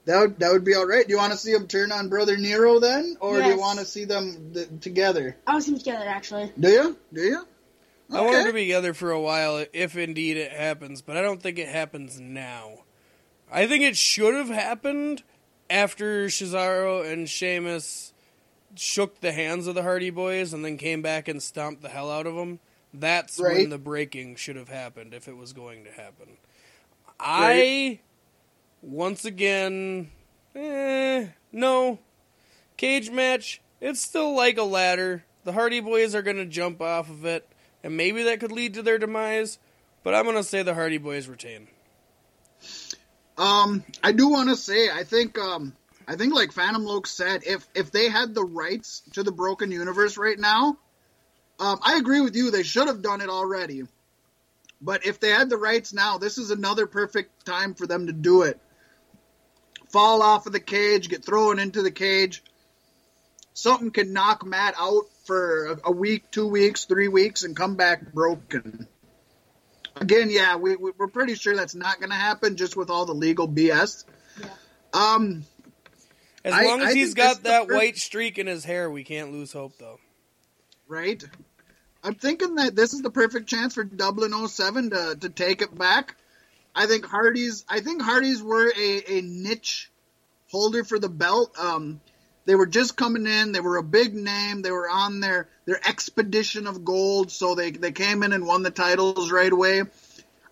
That 0.06 0.20
would 0.20 0.40
that 0.40 0.52
would 0.52 0.64
be 0.64 0.74
all 0.74 0.88
right. 0.88 1.06
Do 1.06 1.12
you 1.12 1.18
want 1.18 1.34
to 1.34 1.38
see 1.38 1.54
them 1.54 1.68
turn 1.68 1.92
on 1.92 2.10
Brother 2.10 2.36
Nero 2.36 2.80
then, 2.80 3.16
or 3.20 3.40
do 3.40 3.48
you 3.48 3.60
want 3.60 3.78
to 3.78 3.86
see 3.86 4.06
them 4.06 4.54
th- 4.56 4.70
together? 4.82 5.38
I 5.46 5.52
want 5.52 5.66
to 5.66 5.66
see 5.66 5.72
them 5.74 5.80
together 5.82 6.10
actually. 6.10 6.52
Do 6.60 6.70
you? 6.70 6.98
Do 7.14 7.22
you? 7.22 7.48
I 8.12 8.22
want 8.22 8.34
them 8.34 8.48
to 8.48 8.54
be 8.54 8.62
together 8.62 8.94
for 8.94 9.12
a 9.12 9.22
while 9.22 9.66
if 9.72 9.96
indeed 9.96 10.38
it 10.38 10.52
happens, 10.52 11.02
but 11.02 11.16
I 11.18 11.22
don't 11.22 11.42
think 11.42 11.60
it 11.60 11.68
happens 11.68 12.20
now. 12.20 12.84
I 13.52 13.68
think 13.68 13.84
it 13.84 13.98
should 13.98 14.34
have 14.34 14.50
happened 14.50 15.24
after 15.70 16.26
Cesaro 16.28 17.12
and 17.12 17.30
Sheamus 17.30 18.14
shook 18.76 19.20
the 19.20 19.32
hands 19.32 19.68
of 19.68 19.76
the 19.76 19.84
Hardy 19.84 20.10
Boys 20.10 20.54
and 20.54 20.64
then 20.64 20.78
came 20.78 21.02
back 21.02 21.28
and 21.28 21.42
stomped 21.42 21.82
the 21.82 21.90
hell 21.90 22.12
out 22.12 22.28
of 22.28 22.36
them. 22.36 22.60
That's 22.94 23.40
when 23.40 23.70
the 23.70 23.78
breaking 23.78 24.36
should 24.38 24.56
have 24.56 24.70
happened 24.70 25.14
if 25.14 25.28
it 25.28 25.38
was 25.38 25.54
going 25.54 25.84
to 25.84 25.92
happen. 25.92 26.38
I, 27.20 28.00
once 28.82 29.26
again, 29.26 30.10
eh, 30.56 31.28
no. 31.52 32.00
Cage 32.78 33.12
match, 33.12 33.62
it's 33.82 34.02
still 34.02 34.36
like 34.36 34.58
a 34.58 34.64
ladder. 34.64 35.26
The 35.44 35.54
Hardy 35.54 35.82
Boys 35.82 36.16
are 36.16 36.22
going 36.22 36.38
to 36.38 36.46
jump 36.46 36.82
off 36.82 37.10
of 37.10 37.26
it, 37.26 37.48
and 37.84 37.98
maybe 37.98 38.24
that 38.24 38.40
could 38.40 38.52
lead 38.52 38.76
to 38.76 38.82
their 38.82 38.98
demise, 38.98 39.60
but 40.04 40.14
I'm 40.14 40.26
to 40.26 40.44
say 40.44 40.64
the 40.64 40.74
Hardy 40.74 40.98
Boys 40.98 41.28
retain. 41.28 41.68
Um, 43.38 43.84
I 44.04 44.12
do 44.12 44.30
want 44.30 44.50
to 44.50 44.56
say, 44.56 44.90
I 44.90 45.04
think, 45.04 45.38
um, 45.38 45.74
I 46.08 46.16
think 46.16 46.34
like 46.34 46.52
Phantom 46.52 46.84
Loke 46.84 47.08
said, 47.08 47.44
if 47.46 47.68
if 47.74 47.92
they 47.92 48.10
had 48.10 48.36
the 48.36 48.44
rights 48.44 49.02
to 49.14 49.24
the 49.24 49.32
Broken 49.32 49.72
Universe 49.72 50.18
right 50.18 50.38
now, 50.38 50.78
um, 51.60 51.80
I 51.82 51.98
agree 51.98 52.22
with 52.22 52.36
you. 52.36 52.52
They 52.52 52.64
should 52.64 52.88
have 52.88 53.02
done 53.02 53.22
it 53.22 53.30
already. 53.30 53.84
But 54.82 55.06
if 55.06 55.20
they 55.20 55.30
had 55.30 55.50
the 55.50 55.58
rights 55.58 55.94
now, 55.94 56.18
this 56.18 56.38
is 56.38 56.52
another 56.52 56.86
perfect 56.88 57.46
time 57.46 57.76
for 57.76 57.86
them 57.86 58.08
to 58.08 58.14
do 58.14 58.44
it. 58.44 58.60
Fall 59.90 60.22
off 60.22 60.46
of 60.46 60.54
the 60.54 60.60
cage, 60.60 61.10
get 61.10 61.26
thrown 61.26 61.60
into 61.60 61.82
the 61.82 61.92
cage. 61.92 62.44
Something 63.60 63.92
can 63.92 64.14
knock 64.14 64.46
Matt 64.46 64.76
out 64.80 65.04
for 65.26 65.66
a, 65.68 65.80
a 65.86 65.92
week, 65.92 66.32
two 66.32 66.48
weeks, 66.48 66.86
three 66.86 67.08
weeks, 67.10 67.44
and 67.44 67.56
come 67.56 67.76
back 67.76 68.14
broken. 68.14 68.88
Again, 69.98 70.30
yeah, 70.32 70.56
we, 70.56 70.76
we, 70.78 70.92
we're 70.98 71.08
pretty 71.08 71.36
sure 71.36 71.56
that's 71.56 71.76
not 71.76 72.00
going 72.00 72.10
to 72.12 72.16
happen 72.16 72.56
just 72.56 72.78
with 72.78 72.90
all 72.90 73.06
the 73.06 73.14
legal 73.14 73.50
BS. 73.50 74.06
Yeah. 74.40 74.48
Um, 74.94 75.44
As 76.46 76.54
I- 76.54 76.64
long 76.66 76.82
as 76.82 76.90
I 76.90 76.94
he's 76.94 77.08
think 77.14 77.18
that's 77.18 77.40
got 77.40 77.44
that 77.44 77.68
per- 77.68 77.76
white 77.76 77.98
streak 77.98 78.38
in 78.38 78.48
his 78.48 78.64
hair, 78.64 78.90
we 78.90 79.04
can't 79.04 79.32
lose 79.34 79.52
hope, 79.52 79.74
though. 79.78 80.00
right? 80.88 81.22
I'm 82.02 82.16
thinking 82.16 82.56
that 82.56 82.78
this 82.78 82.94
is 82.94 83.02
the 83.02 83.10
perfect 83.12 83.50
chance 83.50 83.74
for 83.74 83.84
Dublin 83.84 84.32
07 84.48 84.92
to, 84.92 85.18
to 85.20 85.30
take 85.30 85.62
it 85.62 85.78
back. 85.78 86.16
I 86.74 86.86
think 86.86 87.06
Hardy's 87.06 87.66
I 87.68 87.82
think 87.82 88.02
Hardy's 88.02 88.42
were 88.42 88.72
a, 88.72 89.04
a 89.18 89.22
niche 89.22 89.92
holder 90.50 90.86
for 90.86 90.98
the 90.98 91.10
belt. 91.10 91.54
Um, 91.60 92.00
they 92.50 92.56
were 92.56 92.66
just 92.66 92.98
coming 92.98 93.28
in. 93.28 93.52
They 93.52 93.60
were 93.60 93.78
a 93.78 93.84
big 93.84 94.16
name. 94.16 94.64
They 94.64 94.72
were 94.72 94.90
on 94.90 95.20
their 95.20 95.48
their 95.66 95.80
expedition 95.88 96.66
of 96.66 96.84
gold, 96.84 97.30
so 97.30 97.54
they 97.54 97.70
they 97.70 97.92
came 97.92 98.24
in 98.24 98.34
and 98.34 98.44
won 98.44 98.64
the 98.64 98.72
titles 98.72 99.32
right 99.32 99.52
away. 99.52 99.84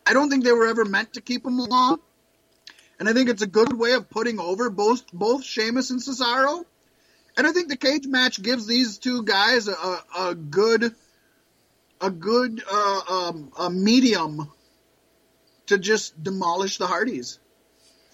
I 0.06 0.14
don't 0.14 0.30
think 0.30 0.44
they 0.44 0.52
were 0.52 0.68
ever 0.68 0.86
meant 0.86 1.14
to 1.14 1.22
keep 1.22 1.42
them 1.42 1.58
long, 1.58 2.00
and 3.00 3.10
I 3.10 3.14
think 3.14 3.30
it's 3.30 3.42
a 3.42 3.48
good 3.48 3.74
way 3.74 3.94
of 3.94 4.12
putting 4.12 4.40
over 4.40 4.70
both 4.70 5.12
both 5.12 5.44
Sheamus 5.44 5.90
and 5.90 6.00
Cesaro. 6.00 6.66
And 7.36 7.48
I 7.48 7.52
think 7.52 7.68
the 7.68 7.78
cage 7.78 8.06
match 8.06 8.44
gives 8.44 8.68
these 8.68 9.00
two 9.00 9.24
guys 9.24 9.68
a, 9.68 9.72
a, 9.72 10.04
a 10.20 10.36
good, 10.36 10.94
a 12.00 12.12
good 12.12 12.62
uh, 12.72 13.02
um, 13.10 13.52
a 13.58 13.72
medium 13.72 14.52
to 15.66 15.80
just 15.80 16.24
demolish 16.24 16.78
the 16.78 16.86
Hardys. 16.86 17.40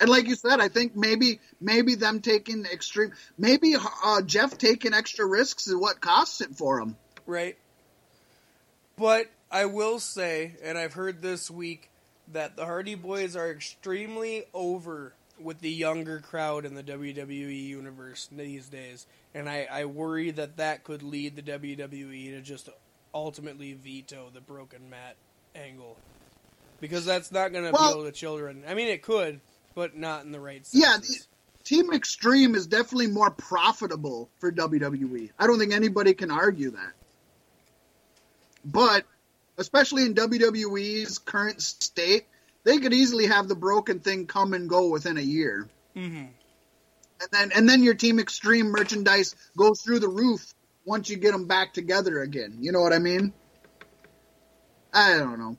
And 0.03 0.11
like 0.11 0.27
you 0.27 0.35
said, 0.35 0.59
I 0.59 0.67
think 0.67 0.97
maybe 0.97 1.39
maybe 1.61 1.95
them 1.95 2.19
taking 2.19 2.65
extreme, 2.65 3.13
maybe 3.37 3.75
uh, 4.03 4.21
Jeff 4.21 4.57
taking 4.57 4.93
extra 4.93 5.25
risks 5.25 5.65
is 5.67 5.75
what 5.77 6.01
costs 6.01 6.41
it 6.41 6.57
for 6.57 6.81
him. 6.81 6.97
Right. 7.25 7.57
But 8.97 9.27
I 9.49 9.63
will 9.65 9.99
say, 9.99 10.55
and 10.61 10.77
I've 10.77 10.91
heard 10.91 11.21
this 11.21 11.49
week, 11.49 11.89
that 12.33 12.57
the 12.57 12.65
Hardy 12.65 12.95
Boys 12.95 13.37
are 13.37 13.49
extremely 13.49 14.43
over 14.53 15.13
with 15.39 15.61
the 15.61 15.71
younger 15.71 16.19
crowd 16.19 16.65
in 16.65 16.75
the 16.75 16.83
WWE 16.83 17.65
universe 17.65 18.27
these 18.29 18.67
days, 18.67 19.07
and 19.33 19.47
I, 19.47 19.69
I 19.71 19.85
worry 19.85 20.31
that 20.31 20.57
that 20.57 20.83
could 20.83 21.01
lead 21.01 21.37
the 21.37 21.41
WWE 21.41 22.31
to 22.31 22.41
just 22.41 22.67
ultimately 23.13 23.71
veto 23.71 24.29
the 24.33 24.41
broken 24.41 24.89
mat 24.89 25.15
angle 25.55 25.97
because 26.81 27.05
that's 27.05 27.31
not 27.31 27.53
going 27.53 27.63
to 27.63 27.71
Well- 27.71 27.91
appeal 27.91 28.03
to 28.03 28.11
children. 28.11 28.63
I 28.67 28.73
mean, 28.73 28.89
it 28.89 29.01
could, 29.01 29.39
but 29.75 29.95
not 29.95 30.23
in 30.25 30.31
the 30.31 30.39
right 30.39 30.67
Yeah, 30.71 30.93
senses. 30.93 31.27
Team 31.63 31.93
Extreme 31.93 32.55
is 32.55 32.67
definitely 32.67 33.07
more 33.07 33.31
profitable 33.31 34.29
for 34.39 34.51
WWE. 34.51 35.31
I 35.39 35.47
don't 35.47 35.59
think 35.59 35.73
anybody 35.73 36.13
can 36.13 36.29
argue 36.31 36.71
that. 36.71 36.93
But 38.65 39.05
especially 39.57 40.03
in 40.05 40.13
WWE's 40.13 41.17
current 41.19 41.61
state, 41.61 42.25
they 42.63 42.79
could 42.79 42.93
easily 42.93 43.27
have 43.27 43.47
the 43.47 43.55
broken 43.55 43.99
thing 43.99 44.27
come 44.27 44.53
and 44.53 44.69
go 44.69 44.89
within 44.89 45.17
a 45.17 45.21
year. 45.21 45.67
hmm 45.93 46.25
And 47.21 47.29
then 47.31 47.51
and 47.55 47.69
then 47.69 47.83
your 47.83 47.93
Team 47.93 48.19
Extreme 48.19 48.67
merchandise 48.67 49.35
goes 49.57 49.81
through 49.81 49.99
the 49.99 50.09
roof 50.09 50.53
once 50.85 51.09
you 51.09 51.17
get 51.17 51.31
them 51.31 51.47
back 51.47 51.73
together 51.73 52.21
again. 52.21 52.57
You 52.59 52.71
know 52.71 52.81
what 52.81 52.93
I 52.93 52.99
mean? 52.99 53.33
I 54.93 55.17
don't 55.17 55.39
know. 55.39 55.57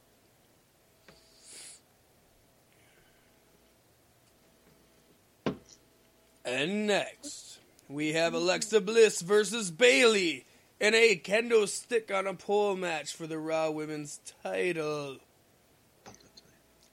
And 6.45 6.87
next, 6.87 7.59
we 7.89 8.13
have 8.13 8.35
Alexa 8.35 8.81
Bliss 8.81 9.23
versus 9.23 9.71
Bayley 9.71 10.45
in 10.79 10.95
a 10.95 11.17
kendo 11.17 11.67
stick 11.67 12.13
on 12.13 12.27
a 12.27 12.35
pole 12.35 12.77
match 12.77 13.15
for 13.15 13.27
the 13.27 13.39
Raw 13.39 13.71
Women's 13.71 14.21
title 14.43 15.17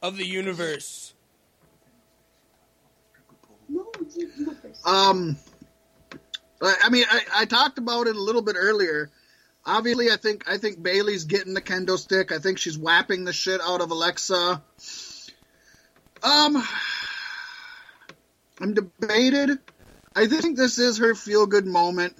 of 0.01 0.17
the 0.17 0.25
universe. 0.25 1.13
Um, 4.85 5.37
I 6.61 6.75
I 6.83 6.89
mean, 6.89 7.05
I, 7.09 7.21
I 7.35 7.45
talked 7.45 7.77
about 7.77 8.07
it 8.07 8.15
a 8.15 8.21
little 8.21 8.41
bit 8.41 8.55
earlier. 8.57 9.09
Obviously, 9.65 10.09
I 10.09 10.17
think 10.17 10.49
I 10.49 10.57
think 10.57 10.81
Bayley's 10.81 11.25
getting 11.25 11.53
the 11.53 11.61
kendo 11.61 11.97
stick. 11.97 12.31
I 12.31 12.39
think 12.39 12.57
she's 12.57 12.77
whapping 12.77 13.25
the 13.25 13.33
shit 13.33 13.61
out 13.61 13.81
of 13.81 13.91
Alexa. 13.91 14.63
Um, 16.23 16.63
I'm 18.61 18.73
debated. 18.73 19.59
I 20.15 20.27
think 20.27 20.57
this 20.57 20.77
is 20.77 20.99
her 20.99 21.15
feel 21.15 21.47
good 21.47 21.65
moment. 21.65 22.15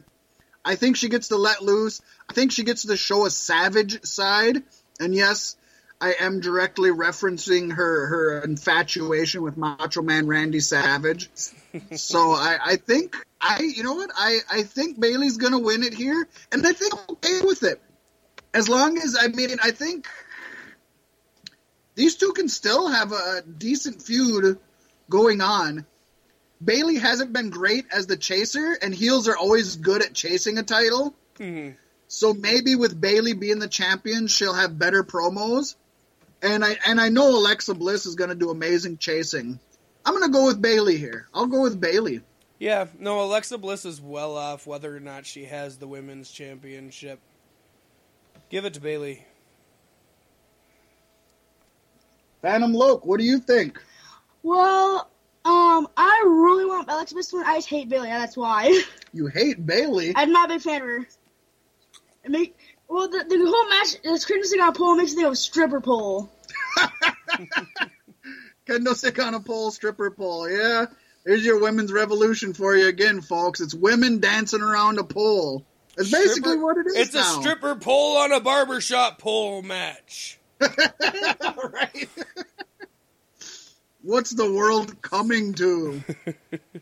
I 0.64 0.76
think 0.76 0.96
she 0.96 1.10
gets 1.10 1.30
to 1.30 1.38
let 1.38 1.62
loose. 1.62 2.02
I 2.30 2.34
think 2.34 2.52
she 2.52 2.64
gets 2.64 2.84
to 2.86 2.98
show 2.98 3.26
a 3.26 3.30
savage 3.30 4.04
side. 4.06 4.64
And 5.00 5.14
yes, 5.14 5.56
I 6.00 6.16
am 6.20 6.40
directly 6.40 6.90
referencing 6.90 7.74
her 7.74 8.08
her 8.08 8.42
infatuation 8.42 9.44
with 9.44 9.56
Macho 9.56 10.02
Man 10.02 10.28
Randy 10.28 10.60
Savage. 10.60 11.30
so 11.96 12.32
I, 12.32 12.58
I 12.64 12.76
think 12.78 13.16
I 13.40 13.62
you 13.62 13.84
know 13.84 13.94
what 13.94 14.10
I, 14.16 14.40
I 14.50 14.64
think 14.64 15.00
Bayley's 15.00 15.38
gonna 15.38 15.60
win 15.60 15.84
it 15.84 15.94
here, 15.94 16.28
and 16.52 16.66
I 16.66 16.74
think 16.74 16.94
I'm 16.94 17.16
okay 17.16 17.42
with 17.42 17.64
it. 17.64 17.82
As 18.54 18.68
long 18.68 18.98
as 18.98 19.16
I 19.20 19.28
mean 19.28 19.58
I 19.64 19.72
think 19.72 20.08
these 21.94 22.16
two 22.16 22.34
can 22.34 22.50
still 22.50 22.88
have 22.88 23.12
a 23.12 23.44
decent 23.44 24.02
feud 24.02 24.58
going 25.10 25.42
on. 25.42 25.86
Bayley 26.64 26.98
hasn't 26.98 27.34
been 27.34 27.50
great 27.50 27.86
as 27.92 28.08
the 28.08 28.18
chaser, 28.18 28.78
and 28.82 28.94
heels 28.94 29.28
are 29.28 29.38
always 29.38 29.78
good 29.78 30.04
at 30.04 30.14
chasing 30.14 30.58
a 30.58 30.64
title. 30.64 31.16
Mhm. 31.38 31.76
So 32.08 32.34
maybe 32.34 32.76
with 32.76 33.00
Bayley 33.00 33.34
being 33.34 33.60
the 33.60 33.68
champion, 33.68 34.28
she'll 34.28 34.54
have 34.54 34.78
better 34.78 35.04
promos. 35.04 35.76
And 36.42 36.64
I 36.64 36.78
and 36.86 37.00
I 37.00 37.10
know 37.10 37.30
Alexa 37.30 37.74
Bliss 37.74 38.06
is 38.06 38.16
going 38.16 38.30
to 38.30 38.36
do 38.36 38.50
amazing 38.50 38.98
chasing. 38.98 39.60
I'm 40.06 40.14
going 40.16 40.26
to 40.26 40.38
go 40.38 40.46
with 40.48 40.62
Bayley 40.62 40.98
here. 40.98 41.28
I'll 41.34 41.48
go 41.48 41.62
with 41.62 41.80
Bayley. 41.80 42.22
Yeah, 42.58 42.88
no, 43.00 43.22
Alexa 43.22 43.58
Bliss 43.58 43.86
is 43.86 44.02
well 44.02 44.36
off 44.36 44.68
whether 44.68 44.96
or 44.96 45.00
not 45.00 45.26
she 45.26 45.46
has 45.46 45.78
the 45.78 45.88
women's 45.88 46.30
championship. 46.30 47.20
Give 48.50 48.66
it 48.66 48.74
to 48.76 48.82
Bayley. 48.82 49.26
Phantom 52.42 52.74
Loke, 52.74 53.06
what 53.06 53.20
do 53.20 53.26
you 53.26 53.40
think? 53.40 53.80
Well, 54.42 55.11
um, 55.44 55.88
I 55.98 56.24
really 56.26 56.66
want 56.66 56.90
Alexa 56.90 57.16
Bliss 57.16 57.30
to 57.30 57.38
win. 57.38 57.46
I 57.46 57.58
just 57.58 57.70
hate 57.70 57.90
Bayley. 57.90 58.10
That's 58.10 58.38
why. 58.38 58.82
You 59.14 59.28
hate 59.28 59.66
Bayley. 59.66 60.14
I'm 60.16 60.32
not 60.32 60.50
a 60.50 60.54
big 60.54 60.62
fan 60.62 60.82
of 60.82 60.88
her. 60.88 61.00
It 62.24 62.32
make, 62.32 62.56
well, 62.88 63.10
the, 63.10 63.26
the 63.28 63.38
whole 63.46 63.70
match, 63.70 64.02
this 64.02 64.24
Christmas 64.24 64.52
thing 64.52 64.62
on 64.62 64.70
a 64.70 64.72
pole 64.72 64.96
makes 64.96 65.12
me 65.12 65.18
think 65.18 65.28
of 65.28 65.38
stripper 65.38 65.82
pole. 65.82 66.32
Kendo 68.66 68.96
stick 68.96 69.20
on 69.20 69.34
a 69.34 69.42
pole, 69.42 69.72
stripper 69.72 70.12
pole. 70.12 70.50
Yeah, 70.50 70.86
there's 71.26 71.44
your 71.44 71.60
women's 71.60 71.92
revolution 71.92 72.54
for 72.54 72.74
you 72.74 72.88
again, 72.88 73.20
folks. 73.20 73.60
It's 73.60 73.74
women 73.74 74.22
dancing 74.22 74.62
around 74.62 74.98
a 74.98 75.04
pole. 75.04 75.66
That's 75.98 76.10
basically 76.10 76.58
what 76.58 76.78
it 76.78 76.88
is 76.88 76.96
It's 76.96 77.14
now. 77.14 77.40
a 77.40 77.42
stripper 77.42 77.76
pole 77.76 78.16
on 78.18 78.32
a 78.32 78.40
barbershop 78.40 79.20
pole 79.20 79.62
match. 79.62 80.40
right? 80.62 82.08
What's 84.04 84.32
the 84.32 84.52
world 84.52 85.02
coming 85.02 85.54
to? 85.56 86.02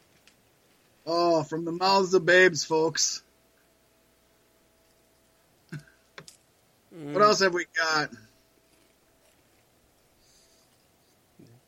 oh, 1.05 1.43
from 1.43 1.65
the 1.65 1.71
mouths 1.71 2.13
of 2.13 2.25
babes, 2.25 2.63
folks. 2.63 3.21
What 6.91 7.15
mm. 7.15 7.21
else 7.21 7.39
have 7.39 7.53
we 7.53 7.65
got? 7.75 8.09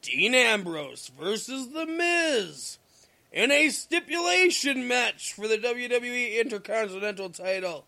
Dean 0.01 0.33
Ambrose 0.33 1.11
versus 1.19 1.69
The 1.69 1.85
Miz 1.85 2.79
in 3.31 3.51
a 3.51 3.69
stipulation 3.69 4.87
match 4.87 5.33
for 5.33 5.47
the 5.47 5.57
WWE 5.57 6.39
Intercontinental 6.41 7.29
title. 7.29 7.85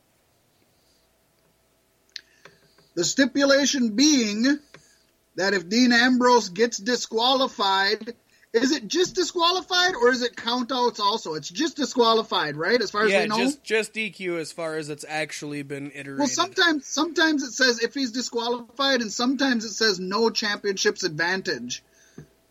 The 2.95 3.03
stipulation 3.03 3.89
being 3.89 4.59
that 5.35 5.53
if 5.53 5.67
Dean 5.67 5.91
Ambrose 5.91 6.49
gets 6.49 6.77
disqualified, 6.77 8.13
is 8.53 8.71
it 8.71 8.87
just 8.87 9.15
disqualified 9.15 9.95
or 9.95 10.09
is 10.11 10.21
it 10.21 10.35
countouts 10.35 10.99
also? 10.99 11.33
It's 11.33 11.49
just 11.49 11.75
disqualified, 11.75 12.55
right? 12.55 12.79
As 12.79 12.91
far 12.91 13.05
as 13.05 13.11
Yeah, 13.11 13.21
we 13.21 13.27
know. 13.27 13.37
just 13.37 13.63
just 13.63 13.93
DQ 13.93 14.39
as 14.39 14.51
far 14.51 14.75
as 14.77 14.89
it's 14.89 15.05
actually 15.07 15.63
been 15.63 15.91
iterated. 15.91 16.19
Well, 16.19 16.27
sometimes 16.27 16.85
sometimes 16.85 17.41
it 17.43 17.53
says 17.53 17.81
if 17.81 17.95
he's 17.95 18.11
disqualified, 18.11 19.01
and 19.01 19.11
sometimes 19.11 19.65
it 19.65 19.73
says 19.73 19.99
no 19.99 20.29
championships 20.29 21.03
advantage 21.03 21.83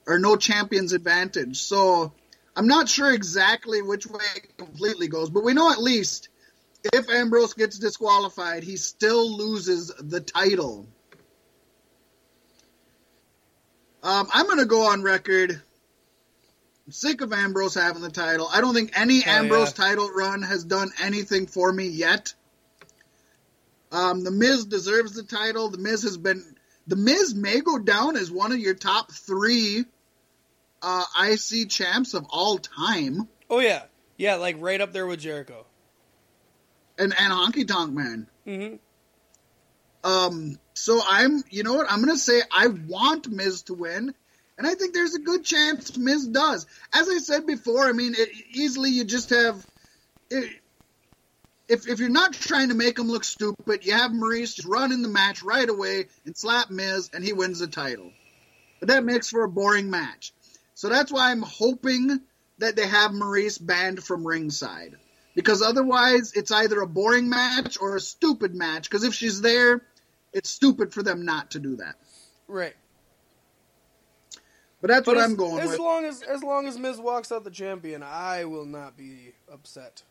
or 0.06 0.18
no 0.18 0.34
champions 0.36 0.92
advantage. 0.92 1.58
So 1.62 2.12
I'm 2.56 2.66
not 2.66 2.88
sure 2.88 3.12
exactly 3.12 3.80
which 3.80 4.06
way 4.06 4.24
it 4.36 4.56
completely 4.58 5.06
goes, 5.06 5.30
but 5.30 5.44
we 5.44 5.54
know 5.54 5.70
at 5.70 5.80
least 5.80 6.28
if 6.92 7.08
Ambrose 7.08 7.54
gets 7.54 7.78
disqualified, 7.78 8.64
he 8.64 8.76
still 8.76 9.36
loses 9.36 9.92
the 10.00 10.20
title. 10.20 10.88
Um, 14.02 14.28
I'm 14.32 14.46
going 14.46 14.58
to 14.58 14.66
go 14.66 14.86
on 14.90 15.02
record. 15.02 15.52
I'm 16.86 16.92
sick 16.92 17.20
of 17.20 17.32
Ambrose 17.32 17.74
having 17.74 18.02
the 18.02 18.10
title. 18.10 18.48
I 18.52 18.60
don't 18.60 18.74
think 18.74 18.98
any 18.98 19.20
Oh, 19.26 19.30
Ambrose 19.30 19.76
yeah. 19.78 19.84
title 19.84 20.10
run 20.10 20.42
has 20.42 20.64
done 20.64 20.90
anything 21.00 21.46
for 21.46 21.72
me 21.72 21.86
yet. 21.86 22.34
Um, 23.92 24.24
the 24.24 24.30
Miz 24.30 24.64
deserves 24.64 25.12
the 25.12 25.22
title. 25.22 25.68
The 25.70 25.78
Miz 25.78 26.02
has 26.02 26.16
been. 26.16 26.42
The 26.86 26.96
Miz 26.96 27.34
may 27.34 27.60
go 27.60 27.78
down 27.78 28.16
as 28.16 28.30
one 28.30 28.50
of 28.50 28.58
your 28.58 28.74
top 28.74 29.12
three 29.12 29.84
uh, 30.80 31.04
IC 31.22 31.68
champs 31.68 32.14
of 32.14 32.26
all 32.30 32.58
time, 32.58 33.28
oh 33.48 33.60
yeah, 33.60 33.82
yeah, 34.16 34.34
like 34.34 34.56
right 34.58 34.80
up 34.80 34.92
there 34.92 35.06
with 35.06 35.20
Jericho. 35.20 35.64
and 36.98 37.14
and 37.16 37.32
Honky 37.32 37.68
Tonk 37.68 37.92
Man. 37.92 38.26
hmm 38.44 38.74
Um, 40.02 40.58
so 40.74 41.00
I'm, 41.06 41.42
you 41.50 41.62
know 41.62 41.74
what? 41.74 41.90
I'm 41.90 42.00
gonna 42.00 42.16
say 42.16 42.40
I 42.50 42.68
want 42.68 43.28
Miz 43.28 43.62
to 43.64 43.74
win, 43.74 44.14
and 44.58 44.66
I 44.66 44.74
think 44.74 44.94
there's 44.94 45.14
a 45.14 45.20
good 45.20 45.44
chance 45.44 45.96
Miz 45.96 46.26
does. 46.26 46.66
As 46.92 47.08
I 47.08 47.18
said 47.18 47.46
before, 47.46 47.88
I 47.88 47.92
mean, 47.92 48.14
it, 48.16 48.28
easily 48.52 48.90
you 48.90 49.04
just 49.04 49.30
have, 49.30 49.66
it, 50.30 50.50
if 51.68 51.88
if 51.88 52.00
you're 52.00 52.08
not 52.08 52.32
trying 52.32 52.68
to 52.68 52.74
make 52.74 52.98
him 52.98 53.08
look 53.08 53.24
stupid, 53.24 53.84
you 53.84 53.92
have 53.92 54.12
Maurice 54.12 54.54
just 54.54 54.68
run 54.68 54.92
in 54.92 55.02
the 55.02 55.08
match 55.08 55.42
right 55.42 55.68
away 55.68 56.06
and 56.24 56.36
slap 56.36 56.70
Miz, 56.70 57.10
and 57.12 57.24
he 57.24 57.32
wins 57.32 57.60
the 57.60 57.66
title. 57.66 58.12
But 58.80 58.88
that 58.88 59.04
makes 59.04 59.30
for 59.30 59.44
a 59.44 59.48
boring 59.48 59.90
match. 59.90 60.32
So 60.74 60.88
that's 60.88 61.12
why 61.12 61.30
I'm 61.30 61.42
hoping 61.42 62.20
that 62.58 62.76
they 62.76 62.86
have 62.86 63.12
Maurice 63.12 63.58
banned 63.58 64.02
from 64.02 64.26
ringside. 64.26 64.96
Because 65.34 65.62
otherwise, 65.62 66.32
it's 66.34 66.50
either 66.50 66.80
a 66.80 66.86
boring 66.86 67.28
match 67.28 67.78
or 67.80 67.96
a 67.96 68.00
stupid 68.00 68.54
match. 68.54 68.90
Because 68.90 69.04
if 69.04 69.14
she's 69.14 69.40
there, 69.40 69.82
it's 70.32 70.50
stupid 70.50 70.92
for 70.92 71.02
them 71.02 71.24
not 71.24 71.50
to 71.52 71.58
do 71.58 71.76
that. 71.76 71.94
Right. 72.48 72.74
But 74.80 74.88
that's 74.88 75.06
But 75.06 75.14
what 75.16 75.24
as, 75.24 75.30
I'm 75.30 75.36
going 75.36 75.60
as 75.60 75.70
with. 75.70 75.78
long 75.78 76.04
as 76.04 76.22
as 76.22 76.42
long 76.42 76.66
as 76.66 76.76
Miz 76.78 76.98
walks 76.98 77.30
out 77.30 77.44
the 77.44 77.50
champion, 77.50 78.02
I 78.02 78.44
will 78.46 78.64
not 78.66 78.96
be 78.96 79.32
upset. 79.52 80.02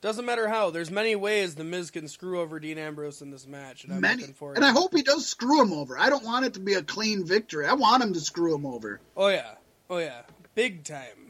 Doesn't 0.00 0.24
matter 0.26 0.48
how. 0.48 0.70
There's 0.70 0.90
many 0.90 1.16
ways 1.16 1.54
the 1.54 1.64
Miz 1.64 1.90
can 1.90 2.08
screw 2.08 2.40
over 2.40 2.58
Dean 2.60 2.76
Ambrose 2.76 3.22
in 3.22 3.30
this 3.30 3.46
match, 3.46 3.84
and 3.84 3.92
I'm 3.94 4.00
Many, 4.00 4.20
looking 4.22 4.34
forward. 4.34 4.56
and 4.56 4.64
I 4.66 4.70
hope 4.72 4.94
he 4.94 5.02
does 5.02 5.26
screw 5.26 5.62
him 5.62 5.72
over. 5.72 5.96
I 5.98 6.10
don't 6.10 6.24
want 6.24 6.44
it 6.44 6.54
to 6.54 6.60
be 6.60 6.74
a 6.74 6.82
clean 6.82 7.24
victory. 7.24 7.66
I 7.66 7.72
want 7.74 8.02
him 8.02 8.12
to 8.12 8.20
screw 8.20 8.54
him 8.54 8.66
over. 8.66 9.00
oh 9.16 9.28
yeah, 9.28 9.52
oh 9.88 9.98
yeah, 9.98 10.22
big 10.54 10.82
time. 10.84 11.23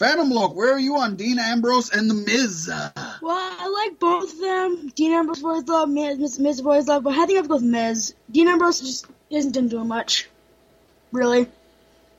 Phantom 0.00 0.30
Look, 0.30 0.56
where 0.56 0.72
are 0.72 0.78
you 0.78 0.96
on 0.96 1.16
Dean 1.16 1.38
Ambrose 1.38 1.90
and 1.90 2.08
the 2.08 2.14
Miz? 2.14 2.68
Well, 2.70 3.20
I 3.22 3.68
like 3.86 3.98
both 4.00 4.32
of 4.32 4.40
them. 4.40 4.88
Dean 4.94 5.12
Ambrose 5.12 5.42
boys 5.42 5.68
love, 5.68 5.90
Miz, 5.90 6.16
Miz, 6.18 6.38
Miz 6.38 6.62
boys 6.62 6.88
love, 6.88 7.02
but 7.04 7.12
I 7.12 7.26
think 7.26 7.32
I 7.32 7.34
have 7.34 7.44
to 7.44 7.48
go 7.48 7.54
with 7.56 7.64
Miz. 7.64 8.14
Dean 8.30 8.48
Ambrose 8.48 8.80
just 8.80 9.06
isn't 9.28 9.52
done 9.52 9.68
doing 9.68 9.88
much. 9.88 10.26
Really. 11.12 11.46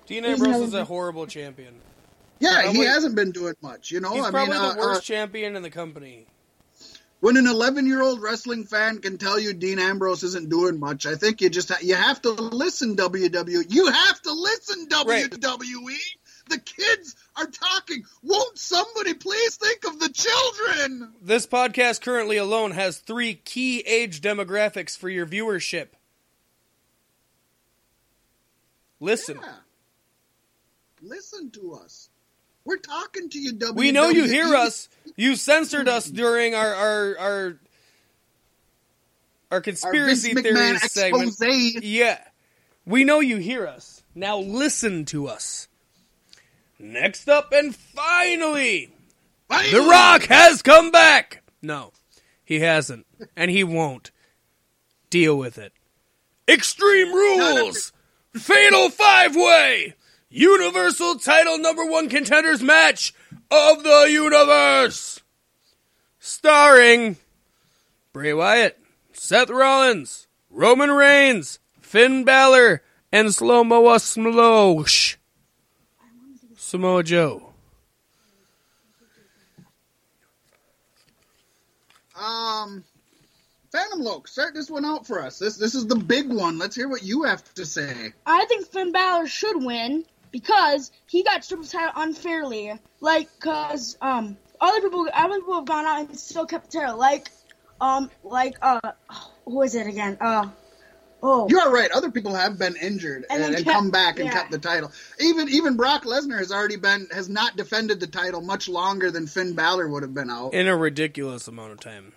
Dean 0.06 0.24
He's 0.26 0.34
Ambrose 0.34 0.42
another- 0.48 0.64
is 0.66 0.74
a 0.76 0.86
horrible 0.86 1.26
champion. 1.26 1.74
yeah, 2.40 2.72
he 2.72 2.84
hasn't 2.86 3.16
been 3.16 3.32
doing 3.32 3.56
much. 3.64 3.90
You 3.90 4.00
know, 4.00 4.14
He's 4.14 4.26
I 4.26 4.30
probably 4.30 4.54
mean, 4.54 4.62
the 4.62 4.68
uh, 4.70 4.76
worst 4.78 5.00
uh, 5.00 5.04
champion 5.16 5.56
in 5.56 5.64
the 5.64 5.72
company. 5.72 6.28
when 7.20 7.36
an 7.36 7.48
11 7.48 7.88
year 7.88 8.04
old 8.04 8.22
wrestling 8.22 8.66
fan 8.66 9.00
can 9.00 9.18
tell 9.18 9.40
you 9.40 9.54
Dean 9.56 9.80
Ambrose 9.80 10.22
isn't 10.22 10.52
doing 10.52 10.80
much, 10.80 11.08
I 11.08 11.16
think 11.16 11.42
you 11.42 11.50
just 11.50 11.70
ha- 11.70 11.80
you 11.82 11.96
have 11.96 12.22
to 12.22 12.30
listen 12.30 12.96
WWE. 12.96 13.66
You 13.70 13.88
have 13.88 14.22
to 14.22 14.32
listen 14.34 14.88
Right. 15.08 15.32
WWE. 15.32 15.98
The 16.50 16.60
kids 16.60 17.16
are 17.42 17.48
talking. 17.48 18.04
Won't 18.24 18.58
somebody 18.58 19.14
please 19.14 19.56
think 19.56 19.86
of 19.86 20.00
the 20.00 20.10
children? 20.10 21.14
This 21.22 21.48
podcast 21.48 22.02
currently 22.02 22.38
alone 22.38 22.72
has 22.72 22.98
three 22.98 23.36
key 23.36 23.80
age 23.82 24.22
demographics 24.22 24.98
for 24.98 25.10
your 25.10 25.26
viewership. 25.26 25.88
Listen, 29.00 29.40
Yeah. 29.42 29.54
Listen 31.02 31.50
to 31.52 31.74
us. 31.74 32.10
We're 32.64 32.78
talking 32.78 33.28
to 33.30 33.40
you, 33.40 33.54
WWE. 33.54 33.76
we 33.76 33.92
know 33.92 34.10
you 34.10 34.26
hear 34.26 34.54
us. 34.56 34.88
You 35.16 35.36
censored 35.36 35.88
us 35.88 36.06
during 36.06 36.54
our 36.54 36.76
our 36.76 37.18
our, 37.18 37.18
our 37.18 37.60
Our 39.52 39.62
conspiracy 39.62 40.36
McMahon 40.36 40.44
theories 40.80 40.92
segment. 40.92 41.84
Yeah. 41.84 42.20
We 42.86 43.04
know 43.04 43.20
you 43.20 43.38
hear 43.38 43.66
us. 43.66 44.04
Now 44.14 44.38
listen 44.38 45.06
to 45.06 45.28
us. 45.28 45.68
Next 46.82 47.30
up 47.30 47.52
and 47.54 47.76
finally, 47.76 48.94
Finally. 49.48 49.72
The 49.72 49.82
Rock 49.82 50.24
has 50.24 50.62
come 50.62 50.92
back. 50.92 51.44
No, 51.62 51.92
he 52.44 52.62
hasn't. 52.62 53.06
And 53.36 53.52
he 53.52 53.64
won't. 53.64 54.12
Deal 55.10 55.38
with 55.38 55.58
it. 55.58 55.74
Extreme 56.48 57.14
Rules! 57.14 57.92
Fatal 58.34 58.90
Five 58.90 59.36
Way! 59.36 59.96
Universal 60.30 61.20
title 61.20 61.60
number 61.60 61.86
one 61.86 62.08
contenders 62.08 62.64
match 62.64 63.14
of 63.52 63.84
the 63.84 64.08
universe! 64.10 65.22
Starring 66.18 67.18
Bray 68.14 68.34
Wyatt, 68.34 68.80
Seth 69.12 69.50
Rollins, 69.50 70.28
Roman 70.50 70.92
Reigns, 70.92 71.60
Finn 71.80 72.24
Balor, 72.24 72.82
and 73.12 73.36
Slow 73.36 73.64
Slomo 73.64 73.96
Smlosh. 73.98 75.18
Samoa 76.72 77.04
Joe. 77.04 77.52
Um, 82.16 82.86
Phantom 83.74 84.00
Loke, 84.00 84.30
start 84.30 84.54
this 84.54 84.70
one 84.70 84.86
out 84.86 85.06
for 85.06 85.22
us. 85.22 85.38
This 85.38 85.58
this 85.58 85.76
is 85.76 85.86
the 85.88 85.98
big 85.98 86.32
one. 86.32 86.60
Let's 86.60 86.74
hear 86.74 86.88
what 86.88 87.04
you 87.04 87.24
have 87.24 87.44
to 87.56 87.66
say. 87.66 88.14
I 88.26 88.46
think 88.46 88.68
Finn 88.68 88.94
Balor 88.94 89.28
should 89.28 89.62
win 89.62 90.06
because 90.32 90.94
he 91.08 91.24
got 91.24 91.44
stripped 91.44 91.66
of 91.66 91.72
the 91.72 91.78
title 91.78 92.04
unfairly. 92.04 92.72
Like, 93.02 93.28
cause 93.42 93.98
um, 94.02 94.38
other 94.62 94.80
people, 94.80 95.10
other 95.14 95.40
people 95.40 95.56
have 95.56 95.66
gone 95.66 95.86
out 95.86 96.08
and 96.08 96.18
still 96.18 96.46
kept 96.46 96.72
the 96.72 96.80
title. 96.80 96.98
Like, 96.98 97.32
um, 97.82 98.10
like 98.24 98.56
uh, 98.62 98.94
who 99.44 99.62
is 99.64 99.76
it 99.76 99.88
again? 99.88 100.18
Uh, 100.22 100.48
oh, 101.24 101.48
You 101.50 101.60
are 101.60 101.72
right. 101.74 101.90
Other 101.92 102.12
people 102.12 102.34
have 102.36 102.58
been 102.60 102.76
injured 102.76 103.26
And 103.30 103.42
and, 103.42 103.44
then 103.44 103.56
and 103.56 103.66
kept- 103.66 103.76
come 103.76 103.92
back 103.92 104.18
and 104.20 104.28
yeah. 104.28 104.34
kept 104.34 104.52
the 104.52 104.58
title. 104.60 104.92
Even 105.20 105.50
even 105.50 105.76
Brock 105.78 106.04
Lesnar 106.06 106.38
has 106.40 106.52
already 106.52 106.78
been 106.78 107.08
has 107.14 107.30
not 107.30 107.56
defended 107.56 108.00
the 108.00 108.08
title 108.08 108.42
much 108.42 108.68
longer 108.70 109.12
than 109.12 109.28
Finn 109.28 109.54
Balor 109.54 109.88
would 109.90 110.04
have 110.04 110.14
been 110.14 110.30
out. 110.30 110.54
In 110.54 110.68
a 110.68 110.76
ridiculous 110.76 111.48
amount 111.48 111.72
of 111.74 111.80
time. 111.80 112.14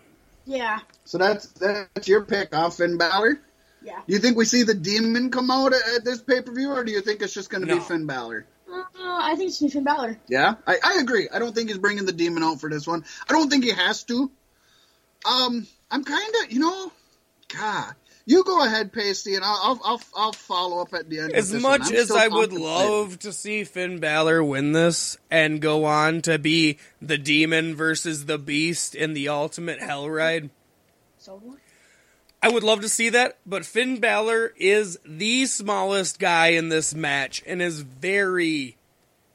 yeah, 0.47 0.81
So 1.05 1.19
that's 1.19 1.47
that's 1.49 2.09
your 2.09 2.23
pick, 2.25 2.55
huh, 2.55 2.71
Finn 2.71 2.99
Balor? 2.99 3.41
yeah. 3.83 4.01
Do 4.07 4.13
you 4.13 4.19
think 4.19 4.37
we 4.37 4.45
see 4.47 4.63
the 4.63 4.75
demon 4.75 5.31
come 5.31 5.51
out 5.51 5.73
at, 5.75 5.81
at 5.97 6.05
this 6.05 6.21
pay 6.23 6.41
per 6.43 6.53
view, 6.53 6.71
or 6.73 6.85
do 6.85 6.93
you 6.93 7.01
think 7.03 7.21
it's 7.23 7.35
just 7.35 7.51
going 7.51 7.61
to 7.63 7.69
No. 7.69 7.77
be 7.77 7.81
Finn 7.85 8.07
Balor? 8.07 8.47
Uh, 8.73 8.83
I 8.99 9.35
think 9.37 9.51
it's 9.51 9.61
gonna 9.61 9.69
be 9.69 9.73
Finn 9.75 9.85
Balor. 9.85 10.19
Yeah, 10.27 10.55
I, 10.67 10.77
I 10.83 10.99
agree. 11.01 11.29
I 11.33 11.39
don't 11.39 11.55
think 11.55 11.69
he's 11.69 11.79
bringing 11.79 12.07
the 12.07 12.13
demon 12.13 12.43
out 12.43 12.61
for 12.61 12.69
this 12.71 12.87
one. 12.87 13.05
I 13.29 13.33
don't 13.33 13.49
think 13.51 13.63
he 13.65 13.71
has 13.71 14.03
to. 14.05 14.31
Um, 15.25 15.67
I'm 15.91 16.03
kind 16.05 16.35
of, 16.43 16.53
you 16.53 16.59
know, 16.61 16.93
God, 17.57 17.95
you 18.27 18.43
go 18.45 18.65
ahead, 18.65 18.93
Pasty, 18.93 19.35
and 19.35 19.45
I'll 19.45 19.61
I'll 19.63 19.81
I'll, 19.85 20.03
I'll 20.17 20.33
follow 20.33 20.81
up 20.81 20.95
at 20.95 21.09
the 21.11 21.21
end. 21.21 21.33
As 21.33 21.53
with 21.53 21.63
much 21.63 21.93
as 21.93 22.11
I 22.11 22.29
would 22.29 22.53
love 22.53 23.19
to 23.21 23.33
see 23.33 23.65
Finn 23.65 23.99
Balor 23.99 24.43
win 24.43 24.73
this 24.73 25.19
and 25.31 25.61
go 25.61 25.85
on 25.85 26.23
to 26.23 26.39
be 26.39 26.79
the 27.03 27.19
demon 27.19 27.75
versus 27.75 28.27
the 28.27 28.39
beast 28.39 28.95
in 28.95 29.13
the 29.15 29.29
ultimate 29.29 29.81
hell 29.81 30.09
ride, 30.09 30.51
So 31.19 31.43
I 32.43 32.49
would 32.51 32.63
love 32.63 32.81
to 32.83 32.89
see 32.89 33.09
that, 33.11 33.39
but 33.47 33.65
Finn 33.65 34.01
Balor 34.01 34.53
is 34.57 34.99
the 35.07 35.47
smallest 35.47 36.19
guy 36.19 36.49
in 36.49 36.69
this 36.69 36.95
match 36.95 37.43
and 37.47 37.61
is 37.63 37.81
very 37.81 38.77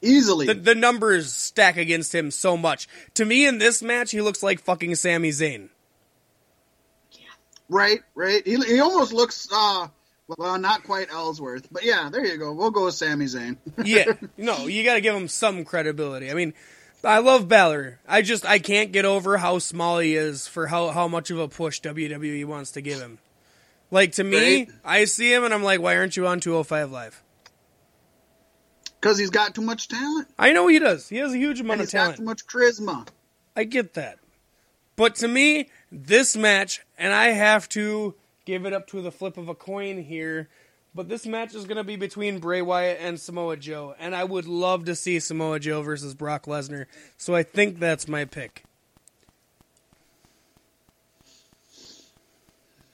easily. 0.01 0.47
the, 0.47 0.53
the 0.53 0.75
numbers 0.75 1.33
stack 1.33 1.77
against 1.77 2.13
him 2.13 2.31
so 2.31 2.55
much. 2.57 2.87
To 3.15 3.25
me 3.25 3.47
in 3.47 3.57
this 3.57 3.81
match 3.81 4.11
he 4.11 4.21
looks 4.21 4.41
like 4.43 4.59
fucking 4.59 4.95
Sami 4.95 5.29
Zayn. 5.29 5.69
Right, 7.69 7.99
right. 8.15 8.45
He, 8.45 8.55
he 8.55 8.79
almost 8.79 9.13
looks, 9.13 9.47
uh, 9.51 9.87
well, 10.37 10.57
not 10.59 10.83
quite 10.83 11.11
Ellsworth, 11.11 11.67
but 11.71 11.83
yeah, 11.83 12.09
there 12.11 12.25
you 12.25 12.37
go. 12.37 12.51
We'll 12.53 12.71
go 12.71 12.85
with 12.85 12.95
Sami 12.95 13.25
Zayn. 13.25 13.57
Yeah. 13.85 14.13
No, 14.37 14.67
you 14.67 14.83
got 14.83 14.95
to 14.95 15.01
give 15.01 15.15
him 15.15 15.27
some 15.27 15.63
credibility. 15.65 16.29
I 16.31 16.33
mean, 16.33 16.53
I 17.03 17.19
love 17.19 17.47
Balor. 17.47 17.99
I 18.07 18.21
just 18.21 18.45
I 18.45 18.59
can't 18.59 18.91
get 18.91 19.05
over 19.05 19.37
how 19.37 19.59
small 19.59 19.99
he 19.99 20.15
is 20.15 20.47
for 20.47 20.67
how 20.67 20.89
how 20.89 21.07
much 21.07 21.31
of 21.31 21.39
a 21.39 21.47
push 21.47 21.79
WWE 21.81 22.43
wants 22.45 22.71
to 22.71 22.81
give 22.81 22.99
him. 22.99 23.19
Like 23.91 24.11
to 24.13 24.23
me, 24.23 24.37
Right. 24.37 24.69
I 24.83 25.05
see 25.05 25.33
him 25.33 25.43
and 25.45 25.53
I'm 25.53 25.63
like, 25.63 25.79
why 25.81 25.95
aren't 25.95 26.17
you 26.17 26.27
on 26.27 26.39
205 26.39 26.91
live? 26.91 27.23
Because 28.99 29.17
he's 29.17 29.29
got 29.29 29.55
too 29.55 29.61
much 29.61 29.87
talent. 29.87 30.27
I 30.37 30.51
know 30.51 30.67
he 30.67 30.77
does. 30.79 31.07
He 31.07 31.17
has 31.17 31.31
a 31.33 31.37
huge 31.37 31.61
amount 31.61 31.81
of 31.81 31.89
talent. 31.89 32.17
too 32.17 32.23
much 32.23 32.45
charisma. 32.45 33.07
I 33.55 33.63
get 33.63 33.93
that. 33.93 34.19
But 34.99 35.15
to 35.15 35.29
me, 35.29 35.69
this 35.93 36.35
match, 36.35 36.81
and 36.97 37.13
I 37.13 37.27
have 37.27 37.69
to 37.69 38.15
give 38.43 38.65
it 38.65 38.73
up 38.73 38.85
to 38.87 39.01
the 39.01 39.13
flip 39.13 39.37
of 39.37 39.47
a 39.47 39.55
coin 39.55 40.03
here, 40.03 40.49
but 40.93 41.07
this 41.07 41.25
match 41.25 41.55
is 41.55 41.63
going 41.63 41.77
to 41.77 41.85
be 41.85 41.95
between 41.95 42.39
Bray 42.39 42.61
Wyatt 42.61 42.97
and 42.99 43.17
Samoa 43.17 43.55
Joe, 43.55 43.95
and 43.97 44.13
I 44.13 44.25
would 44.25 44.45
love 44.45 44.83
to 44.83 44.95
see 44.95 45.21
Samoa 45.21 45.61
Joe 45.61 45.81
versus 45.83 46.13
Brock 46.13 46.47
Lesnar, 46.47 46.85
so 47.15 47.33
I 47.33 47.43
think 47.43 47.79
that's 47.79 48.09
my 48.09 48.25
pick. 48.25 48.65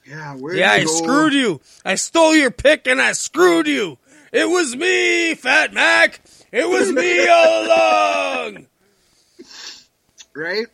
Yeah, 0.08 0.36
Yeah, 0.52 0.70
I 0.70 0.84
go? 0.84 0.86
screwed 0.86 1.32
you. 1.32 1.60
I 1.84 1.96
stole 1.96 2.36
your 2.36 2.52
pick 2.52 2.86
and 2.86 3.02
I 3.02 3.14
screwed 3.14 3.66
you. 3.66 3.98
It 4.32 4.48
was 4.48 4.76
me, 4.76 5.34
Fat 5.34 5.72
Mack. 5.72 6.20
It 6.52 6.68
was 6.68 6.92
me 6.92 7.26
all 7.28 7.66
along. 7.66 8.66
right? 10.36 10.66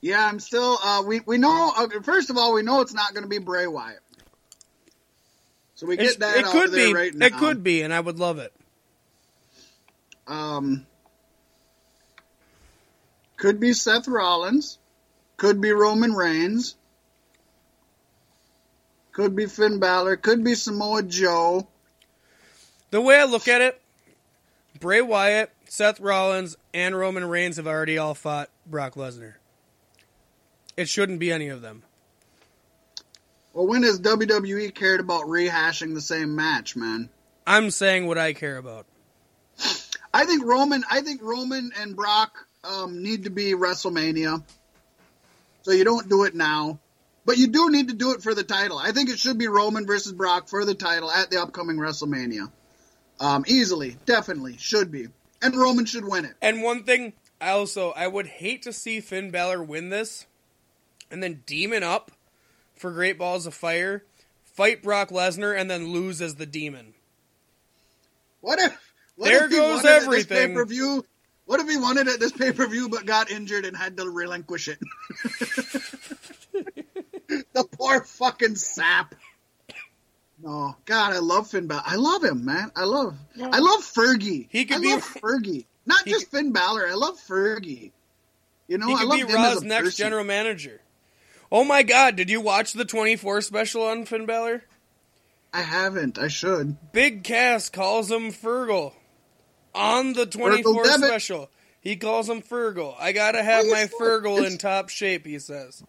Yeah, 0.00 0.24
I'm 0.24 0.38
still. 0.40 0.78
Uh, 0.82 1.02
we 1.06 1.20
we 1.20 1.38
know. 1.38 1.72
Uh, 1.76 1.88
first 2.02 2.30
of 2.30 2.36
all, 2.36 2.54
we 2.54 2.62
know 2.62 2.80
it's 2.80 2.94
not 2.94 3.12
going 3.14 3.24
to 3.24 3.28
be 3.28 3.38
Bray 3.38 3.66
Wyatt. 3.66 3.98
So 5.74 5.86
we 5.86 5.94
It's- 5.94 6.12
get 6.12 6.20
that 6.20 6.36
it 6.38 6.44
out 6.44 6.52
could 6.52 6.72
be. 6.72 6.92
right 6.92 7.14
now. 7.14 7.26
It 7.26 7.34
could 7.36 7.62
be, 7.62 7.82
and 7.82 7.92
I 7.92 8.00
would 8.00 8.18
love 8.18 8.38
it. 8.38 8.52
Um, 10.26 10.86
could 13.36 13.58
be 13.60 13.72
Seth 13.72 14.06
Rollins. 14.08 14.78
Could 15.36 15.60
be 15.60 15.70
Roman 15.72 16.12
Reigns. 16.14 16.76
Could 19.12 19.34
be 19.34 19.46
Finn 19.46 19.78
Balor. 19.80 20.16
Could 20.16 20.44
be 20.44 20.54
Samoa 20.54 21.02
Joe. 21.02 21.66
The 22.90 23.00
way 23.00 23.18
I 23.18 23.24
look 23.24 23.48
at 23.48 23.60
it, 23.60 23.80
Bray 24.80 25.00
Wyatt, 25.02 25.52
Seth 25.68 26.00
Rollins, 26.00 26.56
and 26.72 26.96
Roman 26.96 27.24
Reigns 27.28 27.56
have 27.56 27.66
already 27.66 27.98
all 27.98 28.14
fought 28.14 28.48
Brock 28.66 28.94
Lesnar. 28.94 29.34
It 30.78 30.88
shouldn't 30.88 31.18
be 31.18 31.32
any 31.32 31.48
of 31.48 31.60
them. 31.60 31.82
Well, 33.52 33.66
when 33.66 33.82
has 33.82 33.98
WWE 33.98 34.72
cared 34.72 35.00
about 35.00 35.24
rehashing 35.24 35.92
the 35.92 36.00
same 36.00 36.36
match, 36.36 36.76
man? 36.76 37.08
I'm 37.44 37.72
saying 37.72 38.06
what 38.06 38.16
I 38.16 38.32
care 38.32 38.56
about. 38.58 38.86
I 40.14 40.24
think 40.24 40.44
Roman. 40.44 40.84
I 40.88 41.00
think 41.00 41.20
Roman 41.20 41.72
and 41.80 41.96
Brock 41.96 42.46
um, 42.62 43.02
need 43.02 43.24
to 43.24 43.30
be 43.30 43.54
WrestleMania. 43.54 44.40
So 45.62 45.72
you 45.72 45.82
don't 45.82 46.08
do 46.08 46.22
it 46.22 46.36
now. 46.36 46.78
But 47.26 47.38
you 47.38 47.48
do 47.48 47.70
need 47.70 47.88
to 47.88 47.94
do 47.94 48.12
it 48.12 48.22
for 48.22 48.32
the 48.32 48.44
title. 48.44 48.78
I 48.78 48.92
think 48.92 49.10
it 49.10 49.18
should 49.18 49.36
be 49.36 49.48
Roman 49.48 49.84
versus 49.84 50.12
Brock 50.12 50.48
for 50.48 50.64
the 50.64 50.76
title 50.76 51.10
at 51.10 51.28
the 51.28 51.42
upcoming 51.42 51.78
WrestleMania. 51.78 52.52
Um, 53.18 53.44
easily, 53.48 53.96
definitely, 54.06 54.56
should 54.58 54.92
be. 54.92 55.08
And 55.42 55.56
Roman 55.56 55.86
should 55.86 56.04
win 56.04 56.24
it. 56.24 56.34
And 56.40 56.62
one 56.62 56.84
thing, 56.84 57.14
I 57.40 57.50
also 57.50 57.90
I 57.90 58.06
would 58.06 58.28
hate 58.28 58.62
to 58.62 58.72
see 58.72 59.00
Finn 59.00 59.32
Balor 59.32 59.64
win 59.64 59.90
this, 59.90 60.27
and 61.10 61.22
then 61.22 61.42
demon 61.46 61.82
up 61.82 62.10
for 62.76 62.90
Great 62.92 63.18
Balls 63.18 63.46
of 63.46 63.54
Fire, 63.54 64.04
fight 64.44 64.82
Brock 64.82 65.10
Lesnar, 65.10 65.58
and 65.58 65.70
then 65.70 65.88
lose 65.92 66.20
as 66.22 66.36
the 66.36 66.46
demon. 66.46 66.94
What 68.40 68.58
if? 68.60 68.76
What 69.16 69.26
There 69.28 69.44
if 69.46 69.50
he 69.50 69.56
goes 69.56 69.82
won 69.82 69.86
at 69.92 70.02
everything. 70.02 70.48
Pay 70.48 70.54
per 70.54 70.64
view. 70.64 71.04
What 71.46 71.60
if 71.60 71.68
he 71.68 71.76
won 71.76 71.98
it 71.98 72.06
at 72.08 72.20
this 72.20 72.32
pay 72.32 72.52
per 72.52 72.66
view 72.68 72.88
but 72.88 73.04
got 73.06 73.30
injured 73.30 73.64
and 73.64 73.76
had 73.76 73.96
to 73.96 74.08
relinquish 74.08 74.68
it? 74.68 74.78
the 77.52 77.64
poor 77.72 78.02
fucking 78.04 78.56
sap. 78.56 79.14
No, 80.40 80.76
God, 80.84 81.14
I 81.14 81.18
love 81.18 81.48
Finn 81.50 81.66
Balor. 81.66 81.82
I 81.84 81.96
love 81.96 82.22
him, 82.22 82.44
man. 82.44 82.70
I 82.76 82.84
love, 82.84 83.16
Yeah. 83.34 83.48
I 83.52 83.58
love 83.58 83.80
Fergie. 83.80 84.46
He 84.50 84.66
could 84.66 84.76
I 84.76 84.80
be- 84.80 84.92
love 84.92 85.02
Fergie. 85.02 85.64
Not 85.84 86.02
He 86.04 86.12
just 86.12 86.30
Finn 86.30 86.52
Balor. 86.52 86.86
I 86.86 86.94
love 86.94 87.16
Fergie. 87.18 87.90
You 88.68 88.78
know, 88.78 88.86
He 88.86 88.94
I 88.94 88.98
could 88.98 89.08
love 89.08 89.16
be 89.16 89.22
him 89.22 89.30
as 89.30 89.54
Raw's 89.54 89.62
a 89.62 89.66
next 89.66 89.84
person. 89.84 90.04
general 90.04 90.24
manager. 90.24 90.80
Oh 91.50 91.64
my 91.64 91.82
God! 91.82 92.16
Did 92.16 92.30
you 92.30 92.40
watch 92.40 92.72
the 92.72 92.84
24 92.84 93.40
special 93.40 93.82
on 93.82 94.04
Finn 94.04 94.26
Balor? 94.26 94.64
I 95.52 95.62
haven't. 95.62 96.18
I 96.18 96.28
should. 96.28 96.76
Big 96.92 97.24
Cass 97.24 97.70
calls 97.70 98.10
him 98.10 98.30
Fergal 98.32 98.92
on 99.74 100.12
the 100.12 100.26
24 100.26 100.84
Devitt. 100.84 101.00
special. 101.00 101.50
He 101.80 101.96
calls 101.96 102.28
him 102.28 102.42
Fergal. 102.42 102.94
I 102.98 103.12
gotta 103.12 103.42
have 103.42 103.64
Well, 103.66 103.74
my 103.74 103.86
Fergal 103.86 104.46
in 104.46 104.58
top 104.58 104.90
shape. 104.90 105.26
He 105.26 105.38
says. 105.38 105.82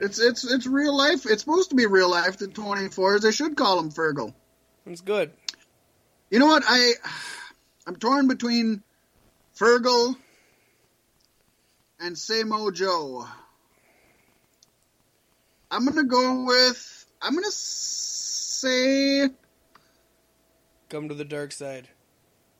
It's 0.00 0.20
it's 0.20 0.44
it's 0.44 0.66
real 0.66 0.96
life. 0.96 1.24
It's 1.24 1.42
supposed 1.42 1.70
to 1.70 1.76
be 1.76 1.86
real 1.86 2.10
life. 2.10 2.36
The 2.36 2.48
twenty 2.48 2.88
fours. 2.88 3.22
They 3.22 3.32
should 3.32 3.56
call 3.56 3.78
him 3.80 3.90
Fergal. 3.90 4.34
It's 4.86 5.00
good. 5.00 5.32
You 6.30 6.38
know 6.38 6.46
what? 6.46 6.62
I 6.66 6.92
I'm 7.86 7.96
torn 7.96 8.28
between 8.28 8.82
Fergal 9.58 10.16
and 11.98 12.14
Samo 12.14 12.72
Joe. 12.74 13.26
I'm 15.70 15.84
gonna 15.84 16.04
go 16.04 16.44
with 16.44 17.06
I'm 17.22 17.34
gonna 17.34 17.50
say 17.50 19.28
Come 20.88 21.08
to 21.10 21.14
the 21.14 21.24
dark 21.24 21.52
side. 21.52 21.88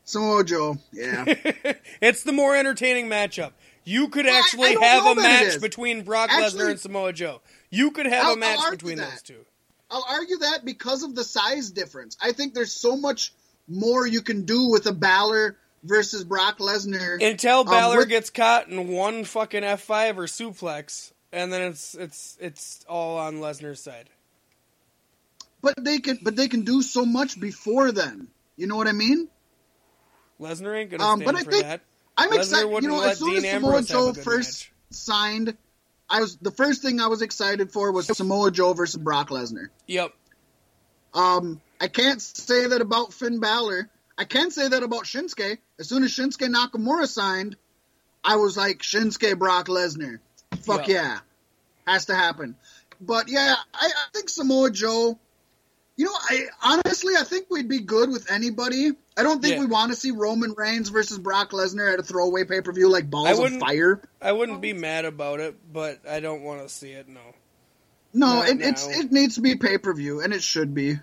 Samoa 0.05 0.44
Joe. 0.44 0.76
Yeah. 0.93 1.24
it's 2.02 2.22
the 2.24 2.32
more 2.32 2.55
entertaining 2.55 3.09
matchup. 3.09 3.52
You 3.85 4.09
could 4.09 4.26
Well, 4.26 4.35
I- 4.35 4.39
actually 4.39 4.68
I 4.70 4.74
don't 4.74 4.82
have 4.82 5.06
a 5.18 5.20
match 5.20 5.60
between 5.60 6.02
Brock 6.02 6.30
Actually- 6.30 6.60
Lesnar 6.64 6.70
and 6.72 6.80
Samoa 6.80 7.12
Joe. 7.12 7.40
You 7.70 7.90
could 7.90 8.06
have 8.06 8.24
I'll- 8.26 8.32
a 8.35 8.36
match 8.36 8.70
between 8.70 8.98
that. 8.98 9.10
those 9.10 9.22
two. 9.22 9.44
I'll 9.90 10.05
argue 10.10 10.36
that 10.39 10.66
because 10.66 11.02
of 11.02 11.14
the 11.14 11.24
size 11.24 11.70
difference. 11.70 12.16
I 12.22 12.32
think 12.32 12.52
there's 12.52 12.72
so 12.72 12.97
much 12.98 13.32
more 13.66 14.06
you 14.06 14.20
can 14.20 14.44
do 14.44 14.68
with 14.68 14.86
a 14.86 14.93
Balor 14.93 15.56
versus 15.85 16.24
Brock 16.24 16.59
Lesnar. 16.59 17.22
Until 17.26 17.60
Um, 17.60 17.66
Balor 17.66 17.97
with- 17.98 18.09
gets 18.10 18.28
caught 18.28 18.68
in 18.68 18.89
one 18.89 19.24
fucking 19.24 19.64
F 19.64 19.80
five 19.82 20.18
or 20.18 20.26
suplex, 20.26 21.12
and 21.32 21.52
then 21.52 21.62
it's 21.62 21.94
it's 21.94 22.36
it's 22.40 22.84
all 22.88 23.18
on 23.18 23.36
Lesnar's 23.40 23.82
side. 23.82 24.09
but 25.60 25.74
they 25.82 25.98
can 25.98 26.18
but 26.22 26.36
they 26.36 26.48
can 26.48 26.62
do 26.62 26.82
so 26.82 27.05
much 27.05 27.38
before 27.40 27.92
then. 27.92 28.28
You 28.56 28.66
know 28.66 28.76
what 28.76 28.88
I 28.88 28.92
mean? 28.92 29.28
Lesnar 30.40 30.76
ain't 30.76 30.90
gonna 30.90 31.05
Um, 31.05 31.20
but 31.20 31.34
I 31.34 31.44
for 31.44 31.50
think- 31.50 31.64
that. 31.64 31.80
I'm 32.16 32.30
Lesnar 32.30 32.38
excited. 32.38 32.82
You 32.82 32.88
know, 32.88 33.00
as 33.02 33.18
soon 33.18 33.28
Dean 33.34 33.44
as 33.44 33.50
Samoa 33.52 33.70
Ambrose 33.76 33.86
Joe 33.88 34.12
first 34.12 34.50
match. 34.64 34.72
signed, 34.90 35.56
I 36.10 36.20
was 36.20 36.36
the 36.38 36.50
first 36.50 36.82
thing 36.82 37.00
I 37.00 37.06
was 37.06 37.22
excited 37.22 37.70
for 37.72 37.92
was 37.92 38.06
Samoa 38.06 38.50
Joe 38.50 38.72
versus 38.72 39.00
Brock 39.00 39.28
Lesnar. 39.30 39.68
Yep. 39.86 40.12
Um, 41.14 41.60
I 41.80 41.86
can't 41.88 42.20
say 42.20 42.66
that 42.66 42.80
about 42.80 43.12
Finn 43.12 43.38
Balor. 43.40 43.88
I 44.16 44.24
can 44.24 44.50
say 44.50 44.66
that 44.68 44.82
about 44.82 45.05
Shinsuke. 45.05 45.59
As 45.78 45.88
soon 45.88 46.02
as 46.02 46.10
Shinsuke 46.10 46.52
Nakamura 46.52 47.06
signed, 47.06 47.55
I 48.24 48.34
was 48.36 48.56
like 48.56 48.80
Shinsuke 48.80 49.38
Brock 49.38 49.68
Lesnar. 49.68 50.18
Fuck 50.60 50.89
Yeah. 50.89 50.94
yeah, 51.02 51.18
has 51.86 52.06
to 52.06 52.14
happen. 52.14 52.56
But 53.01 53.28
yeah, 53.28 53.55
I, 53.74 53.86
I 53.86 54.06
think 54.12 54.28
Samoa 54.28 54.70
Joe. 54.70 55.18
You 55.97 56.05
know, 56.05 56.12
I 56.14 56.44
honestly 56.62 57.14
I 57.18 57.24
think 57.24 57.47
we'd 57.51 57.68
be 57.68 57.80
good 57.80 58.09
with 58.10 58.30
anybody. 58.30 58.93
I 59.16 59.24
don't 59.24 59.43
think 59.43 59.55
Yeah. 59.55 59.60
we 59.60 59.66
want 59.66 59.90
to 59.90 59.97
see 59.97 60.12
Roman 60.12 60.55
Reigns 60.56 60.90
versus 60.90 61.18
Brock 61.18 61.51
Lesnar 61.51 61.93
at 61.93 61.98
a 61.98 62.05
throwaway 62.05 62.44
pay 62.44 62.60
per 62.60 62.72
view 62.72 62.89
like 62.89 63.10
Balls 63.10 63.39
of 63.39 63.59
Fire. 63.59 64.01
I 64.22 64.30
wouldn't 64.32 64.60
be 64.60 64.72
mad 64.72 65.05
about 65.05 65.40
it, 65.40 65.56
but 65.72 65.98
I 66.09 66.20
don't 66.20 66.43
want 66.43 66.62
to 66.62 66.68
see 66.68 66.90
it. 66.93 67.09
No. 67.09 67.20
No, 68.14 68.43
it, 68.43 68.60
it's 68.60 68.86
it 68.86 69.12
needs 69.12 69.35
to 69.35 69.40
be 69.40 69.56
pay 69.56 69.76
per 69.78 69.93
view, 69.93 70.20
and 70.20 70.32
it 70.32 70.43
should 70.43 70.72
be. 70.72 70.98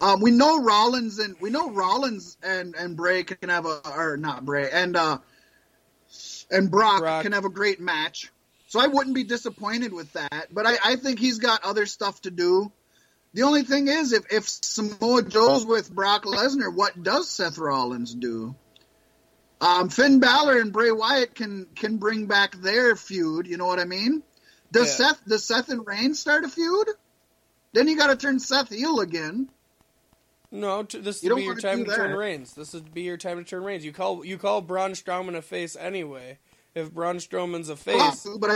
Um, 0.00 0.20
we 0.20 0.30
know 0.30 0.62
Rollins 0.62 1.18
and 1.18 1.36
we 1.40 1.48
know 1.50 1.70
Rollins 1.70 2.36
and 2.42 2.74
and 2.74 2.96
Bray 2.96 3.24
can 3.24 3.48
have 3.48 3.64
a 3.64 3.80
or 3.90 4.16
not 4.18 4.44
Bray 4.44 4.70
and 4.70 4.94
uh 4.96 5.18
and 6.50 6.70
Brock, 6.70 7.00
Brock. 7.00 7.22
can 7.22 7.32
have 7.32 7.44
a 7.44 7.50
great 7.50 7.80
match. 7.80 8.30
So 8.68 8.80
I 8.80 8.88
wouldn't 8.88 9.14
be 9.14 9.24
disappointed 9.24 9.92
with 9.92 10.12
that. 10.14 10.48
But 10.50 10.66
I, 10.66 10.76
I 10.84 10.96
think 10.96 11.18
he's 11.18 11.38
got 11.38 11.64
other 11.64 11.86
stuff 11.86 12.20
to 12.22 12.30
do. 12.30 12.72
The 13.34 13.42
only 13.42 13.62
thing 13.62 13.88
is, 13.88 14.12
if 14.12 14.32
if 14.32 14.48
Samoa 14.48 15.22
Joe's 15.22 15.66
with 15.66 15.92
Brock 15.94 16.24
Lesnar, 16.24 16.74
what 16.74 17.00
does 17.00 17.30
Seth 17.30 17.58
Rollins 17.58 18.14
do? 18.14 18.54
Um, 19.60 19.88
Finn 19.88 20.20
Balor 20.20 20.58
and 20.58 20.72
Bray 20.72 20.90
Wyatt 20.90 21.34
can 21.34 21.66
can 21.74 21.98
bring 21.98 22.26
back 22.26 22.56
their 22.56 22.96
feud. 22.96 23.46
You 23.46 23.56
know 23.56 23.66
what 23.66 23.78
I 23.78 23.84
mean? 23.84 24.22
Does 24.72 24.88
Yeah. 24.88 25.08
Seth 25.08 25.24
does 25.26 25.44
Seth 25.44 25.68
and 25.68 25.86
Reigns 25.86 26.18
start 26.18 26.44
a 26.44 26.48
feud? 26.48 26.88
Then 27.72 27.88
you 27.88 27.96
got 27.96 28.08
to 28.08 28.16
turn 28.16 28.38
Seth 28.38 28.70
heel 28.70 29.00
again. 29.00 29.50
No, 30.50 30.82
t- 30.84 30.98
this 31.00 31.22
would 31.22 31.36
be 31.36 31.42
your 31.42 31.56
time 31.56 31.84
to 31.84 31.90
turn 31.94 32.10
that. 32.12 32.16
Reigns. 32.16 32.54
This 32.54 32.72
would 32.72 32.94
be 32.94 33.02
your 33.02 33.16
time 33.16 33.38
to 33.38 33.44
turn 33.44 33.62
Reigns. 33.64 33.84
You 33.84 33.92
call 33.92 34.24
you 34.24 34.38
call 34.38 34.60
Braun 34.62 34.92
Strowman 34.92 35.36
a 35.36 35.42
face 35.42 35.76
anyway. 35.76 36.38
If 36.74 36.92
Braun 36.92 37.16
Strowman's 37.16 37.68
a 37.70 37.76
face, 37.76 37.96
Possible, 38.00 38.38
but 38.38 38.50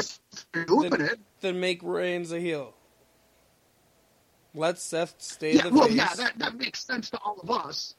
I'm 0.54 0.90
Then- 0.90 1.00
it. 1.00 1.20
then 1.40 1.58
make 1.60 1.80
Reigns 1.82 2.32
a 2.32 2.38
heel. 2.40 2.74
Let 4.54 4.78
Seth 4.78 5.14
stay 5.18 5.54
Yeah, 5.54 5.62
the 5.68 5.70
well, 5.74 5.86
face. 5.88 5.96
yeah, 5.96 6.14
that, 6.14 6.38
that 6.38 6.54
makes 6.56 6.84
sense 6.84 7.10
to 7.10 7.18
all 7.24 7.38
of 7.42 7.50
us. 7.50 7.94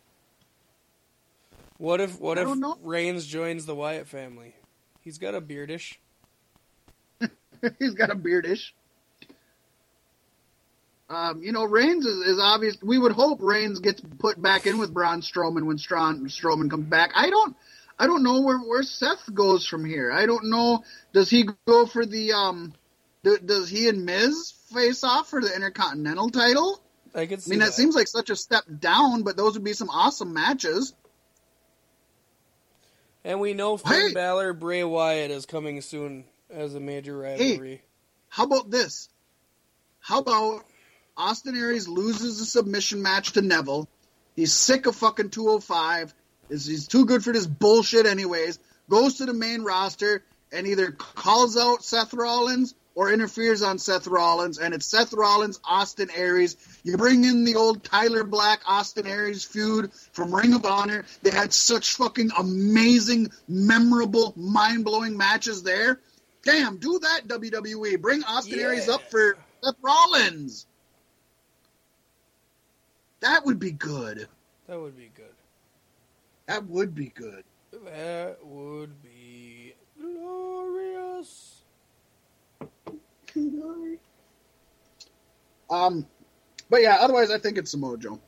What 1.77 1.99
if 2.01 2.19
what 2.19 2.37
I 2.37 2.43
if. 2.43 2.77
Reigns 2.83 3.25
joins 3.25 3.65
the 3.65 3.73
Wyatt 3.73 4.07
family? 4.07 4.53
He's 4.99 5.17
got 5.17 5.33
a 5.33 5.41
beardish. 5.41 5.95
He's 7.79 7.93
got 7.95 8.11
a 8.11 8.15
beardish. 8.15 8.71
Um, 11.11 11.43
you 11.43 11.51
know, 11.51 11.65
Reigns 11.65 12.05
is, 12.05 12.25
is 12.25 12.39
obvious. 12.39 12.77
We 12.81 12.97
would 12.97 13.11
hope 13.11 13.39
Reigns 13.41 13.79
gets 13.79 14.01
put 14.19 14.41
back 14.41 14.65
in 14.65 14.77
with 14.77 14.93
Braun 14.93 15.19
Strowman 15.21 15.65
when 15.65 15.77
Strawn, 15.77 16.25
Strowman 16.27 16.69
comes 16.69 16.85
back. 16.87 17.11
I 17.15 17.29
don't, 17.29 17.55
I 17.99 18.07
don't 18.07 18.23
know 18.23 18.39
where, 18.41 18.59
where 18.59 18.81
Seth 18.81 19.31
goes 19.33 19.67
from 19.67 19.83
here. 19.83 20.09
I 20.11 20.25
don't 20.25 20.49
know. 20.49 20.85
Does 21.11 21.29
he 21.29 21.49
go 21.67 21.85
for 21.85 22.05
the 22.05 22.31
um? 22.31 22.73
Do, 23.23 23.37
does 23.37 23.69
he 23.69 23.89
and 23.89 24.05
Miz 24.05 24.53
face 24.73 25.03
off 25.03 25.29
for 25.29 25.41
the 25.41 25.53
Intercontinental 25.53 26.29
title? 26.29 26.81
I 27.13 27.25
could 27.25 27.39
I 27.45 27.49
mean, 27.49 27.59
that. 27.59 27.65
that 27.65 27.73
seems 27.73 27.93
like 27.93 28.07
such 28.07 28.29
a 28.29 28.35
step 28.37 28.63
down, 28.79 29.23
but 29.23 29.35
those 29.35 29.55
would 29.55 29.65
be 29.65 29.73
some 29.73 29.89
awesome 29.89 30.33
matches. 30.33 30.93
and 33.25 33.41
we 33.41 33.53
know 33.53 33.75
Finn 33.75 34.07
Hey! 34.07 34.13
Balor 34.13 34.53
Bray 34.53 34.85
Wyatt 34.85 35.29
is 35.29 35.45
coming 35.45 35.81
soon 35.81 36.23
as 36.49 36.73
a 36.73 36.79
major 36.79 37.17
rivalry. 37.17 37.69
Hey, 37.69 37.81
How 38.29 38.45
about 38.45 38.71
this? 38.71 39.09
How 39.99 40.19
about 40.19 40.63
Austin 41.17 41.55
Aries 41.55 41.87
loses 41.87 42.39
a 42.39 42.45
submission 42.45 43.01
match 43.01 43.33
to 43.33 43.41
Neville? 43.41 43.87
He's 44.35 44.53
sick 44.53 44.85
of 44.85 44.95
fucking 44.95 45.29
205. 45.29 46.13
Is 46.49 46.65
he's 46.65 46.87
too 46.87 47.05
good 47.05 47.23
for 47.23 47.33
this 47.33 47.45
bullshit 47.47 48.05
anyways? 48.05 48.59
Goes 48.89 49.15
to 49.15 49.25
the 49.25 49.33
main 49.33 49.61
roster 49.63 50.23
and 50.51 50.67
either 50.67 50.91
calls 50.91 51.57
out 51.57 51.83
Seth 51.83 52.13
Rollins 52.13 52.75
or 52.93 53.11
interferes 53.11 53.61
on 53.61 53.79
Seth 53.79 54.05
Rollins, 54.05 54.57
and 54.59 54.73
it's 54.73 54.85
Seth 54.85 55.13
Rollins, 55.13 55.61
Austin 55.63 56.09
Aries. 56.13 56.57
You 56.83 56.97
bring 56.97 57.23
in 57.23 57.45
the 57.45 57.55
old 57.55 57.85
Tyler 57.85 58.25
Black, 58.25 58.59
Austin 58.67 59.07
Aries 59.07 59.45
feud 59.45 59.93
from 60.11 60.35
Ring 60.35 60.53
of 60.53 60.65
Honor. 60.65 61.05
They 61.21 61.31
had 61.31 61.53
such 61.53 61.93
fucking 61.95 62.31
amazing, 62.37 63.31
memorable, 63.47 64.33
mind 64.35 64.83
blowing 64.83 65.15
matches 65.15 65.63
there. 65.63 66.01
Damn, 66.43 66.77
do 66.77 66.99
that 66.99 67.27
WWE. 67.29 68.01
Bring 68.01 68.23
Austin 68.25 68.59
Yeah. 68.59 68.65
Aries 68.65 68.89
up 68.89 69.09
for 69.09 69.37
Seth 69.63 69.75
Rollins. 69.81 70.65
That 73.21 73.45
would 73.45 73.59
be 73.59 73.71
good. 73.71 74.27
That 74.67 74.79
would 74.79 74.97
be 74.97 75.11
good. 75.15 75.35
That 76.47 76.65
would 76.67 76.95
be 76.95 77.07
good. 77.15 77.43
That 77.85 78.37
would 78.43 79.01
be 79.01 79.73
glorious. 79.99 81.63
Um, 85.69 86.05
but 86.69 86.81
yeah, 86.81 86.97
otherwise 86.99 87.31
I 87.31 87.37
think 87.37 87.57
it's 87.57 87.71
Samoa 87.71 87.97
Joe. 87.97 88.19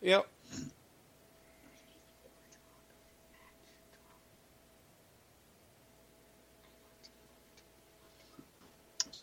Yep. 0.00 0.26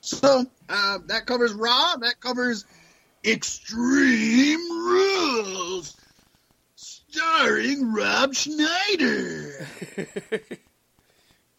So 0.02 0.46
Uh, 0.70 1.00
that 1.08 1.26
covers 1.26 1.52
Raw. 1.54 1.96
That 2.02 2.20
covers 2.20 2.64
Extreme 3.26 4.70
Rules, 4.72 5.96
starring 6.76 7.94
Rob 7.94 8.34
Schneider. 8.34 9.68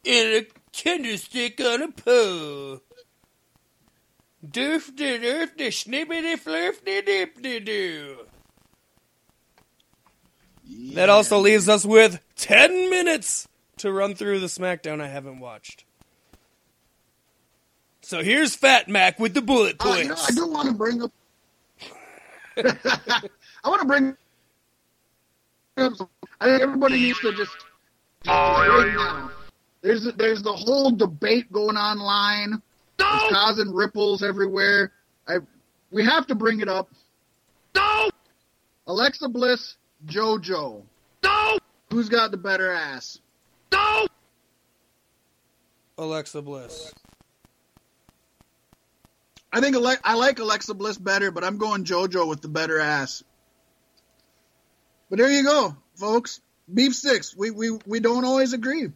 In 0.05 0.27
a 0.43 0.47
candlestick 0.73 1.61
on 1.61 1.83
a 1.83 1.89
pole. 1.93 2.81
Doof 4.47 4.97
de 4.97 5.19
doof 5.19 5.55
de 5.57 5.71
snippity 5.71 6.39
flurf 6.39 6.83
de 6.83 7.03
dip 7.03 7.43
de 7.43 7.61
doo. 7.61 8.17
That 10.95 11.11
also 11.11 11.39
leaves 11.39 11.69
us 11.69 11.85
with 11.85 12.21
10 12.37 12.89
minutes 12.89 13.47
to 13.79 13.93
run 13.93 14.15
through 14.15 14.41
the 14.41 14.47
SmackDown 14.47 15.01
I 15.03 15.09
haven't 15.09 15.41
watched. 15.41 15.85
So 18.01 18.23
here's 18.23 18.55
Fat 18.55 18.89
Mack 18.89 19.19
with 19.19 19.35
the 19.35 19.43
bullet 19.43 19.77
Uh, 19.85 19.95
you 19.97 20.05
know, 20.05 20.15
points. 20.15 20.31
I 20.31 20.35
do 20.35 20.47
want 20.47 20.69
to 20.69 20.75
bring 20.75 21.03
up. 21.03 21.13
I 23.65 23.69
want 23.69 23.83
to 23.83 23.87
bring. 23.87 24.17
I 25.77 25.89
think 26.47 26.63
everybody 26.63 26.97
needs 26.97 27.19
to 27.21 27.33
just 27.33 27.57
right. 28.27 29.31
There's 29.83 30.05
there's 30.15 30.43
the 30.43 30.53
whole 30.53 30.91
debate 30.91 31.51
going 31.53 31.77
online. 31.77 32.61
It's 32.99 33.33
causing 33.33 33.73
ripples 33.73 34.23
everywhere. 34.23 34.93
I 35.27 35.39
we 35.91 36.05
have 36.05 36.27
to 36.27 36.35
bring 36.35 36.61
it 36.61 36.69
up. 36.69 36.89
No! 37.75 38.11
Alexa 38.87 39.29
Bliss, 39.29 39.77
JoJo. 40.07 40.83
No! 41.25 41.59
Who's 41.91 42.09
got 42.09 42.31
the 42.31 42.37
better 42.37 42.71
ass? 42.71 43.19
No! 43.73 44.07
Alexa 45.99 46.43
Bliss. 46.43 46.93
I 49.53 49.61
think 49.61 49.77
Ale- 49.77 49.97
I 50.05 50.15
like 50.15 50.39
Alexa 50.39 50.75
Bliss 50.75 50.97
better, 50.99 51.31
but 51.31 51.45
I'm 51.45 51.59
going 51.59 51.85
JoJo 51.85 52.29
with 52.29 52.41
the 52.41 52.49
better 52.49 52.79
ass. 52.79 53.25
But 55.09 55.19
there 55.19 55.31
you 55.31 55.43
go, 55.43 55.77
folks. 55.97 56.41
Beef 56.73 56.95
sticks. 56.95 57.35
We 57.37 57.51
we 57.51 57.71
we 57.85 57.99
don't 57.99 58.25
always 58.25 58.53
agree, 58.53 58.93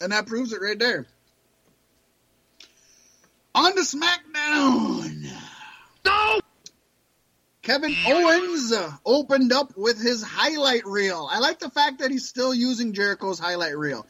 and 0.00 0.12
that 0.12 0.26
proves 0.26 0.52
it 0.52 0.60
right 0.60 0.78
there. 0.78 1.06
On 3.54 3.74
to 3.74 3.80
SmackDown. 3.80 5.30
No! 6.04 6.40
Kevin 7.62 7.96
Owens 8.06 8.70
uh, 8.70 8.92
opened 9.04 9.52
up 9.52 9.76
with 9.76 10.00
his 10.00 10.22
highlight 10.22 10.86
reel. 10.86 11.26
I 11.28 11.38
like 11.38 11.58
the 11.58 11.70
fact 11.70 12.00
that 12.00 12.10
he's 12.10 12.28
still 12.28 12.54
using 12.54 12.92
Jericho's 12.92 13.38
highlight 13.38 13.76
reel. 13.76 14.06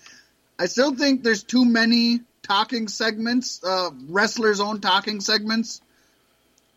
I 0.58 0.66
still 0.66 0.94
think 0.94 1.22
there's 1.22 1.44
too 1.44 1.64
many 1.64 2.20
talking 2.46 2.86
segments, 2.88 3.60
uh, 3.64 3.90
wrestlers' 4.08 4.60
own 4.60 4.80
talking 4.80 5.20
segments. 5.20 5.80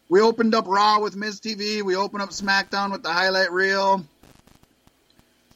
We 0.09 0.21
opened 0.21 0.55
up 0.55 0.65
Raw 0.67 0.99
with 0.99 1.15
Miz 1.15 1.39
TV. 1.39 1.83
We 1.83 1.95
opened 1.95 2.23
up 2.23 2.31
SmackDown 2.31 2.91
with 2.91 3.03
the 3.03 3.13
highlight 3.13 3.51
reel. 3.51 4.05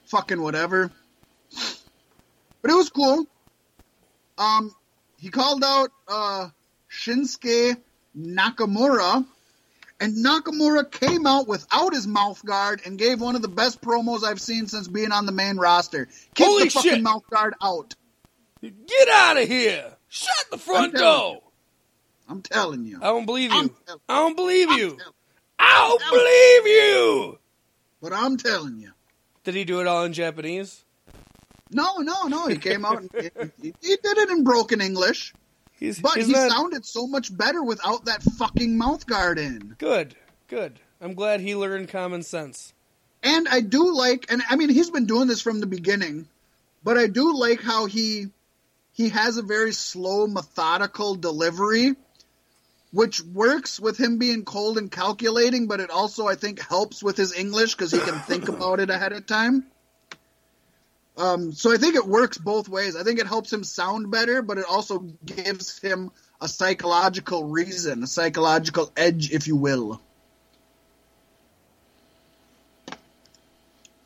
Fucking 0.05 0.39
whatever. 0.41 0.91
But 2.61 2.71
it 2.71 2.75
was 2.75 2.89
cool. 2.89 3.25
Um, 4.37 4.73
he 5.17 5.29
called 5.29 5.63
out 5.63 5.89
uh, 6.07 6.49
Shinsuke 6.91 7.77
Nakamura. 8.15 9.25
And 9.99 10.17
Nakamura 10.17 10.91
came 10.91 11.25
out 11.25 11.47
without 11.47 11.93
his 11.93 12.05
mouth 12.05 12.43
guard 12.45 12.81
and 12.85 12.97
gave 12.97 13.21
one 13.21 13.35
of 13.35 13.41
the 13.41 13.47
best 13.47 13.81
promos 13.81 14.23
I've 14.23 14.41
seen 14.41 14.67
since 14.67 14.87
being 14.87 15.11
on 15.11 15.25
the 15.25 15.31
main 15.31 15.57
roster. 15.57 16.07
Keep 16.35 16.45
Holy 16.45 16.63
the 16.65 16.69
fucking 16.71 16.91
shit. 16.91 17.01
mouth 17.01 17.23
guard 17.29 17.53
out. 17.61 17.95
Get 18.61 19.09
out 19.09 19.37
of 19.37 19.47
here! 19.47 19.93
Shut 20.13 20.45
the 20.51 20.59
front 20.59 20.93
I'm 20.93 21.01
door! 21.01 21.41
I'm 22.29 22.43
telling 22.43 22.85
you. 22.85 22.99
I 23.01 23.07
don't 23.07 23.25
believe 23.25 23.51
you. 23.51 23.75
I 24.07 24.19
don't 24.19 24.35
believe 24.35 24.69
you. 24.69 24.99
I 25.57 25.87
don't 25.87 26.11
believe 26.11 26.77
you! 26.77 27.39
But 27.99 28.13
I'm 28.13 28.37
telling 28.37 28.77
you. 28.77 28.91
Did 29.43 29.55
he 29.55 29.63
do 29.65 29.81
it 29.81 29.87
all 29.87 30.05
in 30.05 30.13
Japanese? 30.13 30.85
No, 31.71 31.97
no, 31.97 32.27
no. 32.27 32.45
He 32.45 32.57
came 32.57 32.85
out 32.85 33.01
and 33.01 33.09
he, 33.59 33.73
he 33.81 33.97
did 34.03 34.17
it 34.19 34.29
in 34.29 34.43
broken 34.43 34.81
English. 34.81 35.33
He's, 35.79 35.99
But 35.99 36.17
he's 36.17 36.27
he 36.27 36.33
not 36.33 36.51
sounded 36.51 36.85
so 36.85 37.07
much 37.07 37.35
better 37.35 37.63
without 37.63 38.05
that 38.05 38.21
fucking 38.21 38.77
mouth 38.77 39.07
guard 39.07 39.39
in. 39.39 39.73
good. 39.79 40.15
Good. 40.47 40.79
I'm 41.01 41.15
glad 41.15 41.41
he 41.41 41.55
learned 41.55 41.89
common 41.89 42.21
sense. 42.21 42.71
And 43.23 43.47
I 43.47 43.61
do 43.61 43.91
like, 43.95 44.27
and 44.31 44.43
I 44.47 44.57
mean, 44.57 44.69
he's 44.69 44.91
been 44.91 45.07
doing 45.07 45.27
this 45.27 45.41
from 45.41 45.59
the 45.59 45.65
beginning, 45.65 46.27
but 46.83 46.99
I 46.99 47.07
do 47.07 47.35
like 47.35 47.61
how 47.61 47.87
he 47.87 48.27
he 48.93 49.09
has 49.09 49.37
a 49.37 49.41
very 49.41 49.73
slow, 49.73 50.27
methodical 50.27 51.15
delivery, 51.15 51.95
which 52.91 53.21
works 53.21 53.79
with 53.79 53.99
him 53.99 54.17
being 54.17 54.45
cold 54.45 54.77
and 54.77 54.91
calculating, 54.91 55.67
but 55.67 55.79
it 55.79 55.89
also 55.89 56.27
I 56.27 56.35
think 56.35 56.61
helps 56.61 57.03
with 57.03 57.17
his 57.17 57.33
English 57.33 57.75
because 57.75 57.91
he 57.91 57.99
can 57.99 58.19
think 58.19 58.47
about 58.55 58.79
it 58.79 58.89
ahead 58.89 59.13
of 59.13 59.25
time. 59.25 59.65
Um, 61.15 61.53
so 61.53 61.71
I 61.71 61.77
think 61.77 61.95
it 61.95 62.07
works 62.07 62.37
both 62.37 62.67
ways. 62.67 62.95
I 62.95 63.03
think 63.03 63.19
it 63.19 63.27
helps 63.27 63.53
him 63.53 63.63
sound 63.63 64.09
better, 64.09 64.41
but 64.41 64.57
it 64.57 64.65
also 64.67 64.99
gives 65.25 65.77
him 65.79 66.11
a 66.41 66.47
psychological 66.47 67.43
reason, 67.43 68.03
a 68.03 68.07
psychological 68.07 68.91
edge, 68.97 69.31
if 69.31 69.47
you 69.47 69.55
will. 69.55 70.01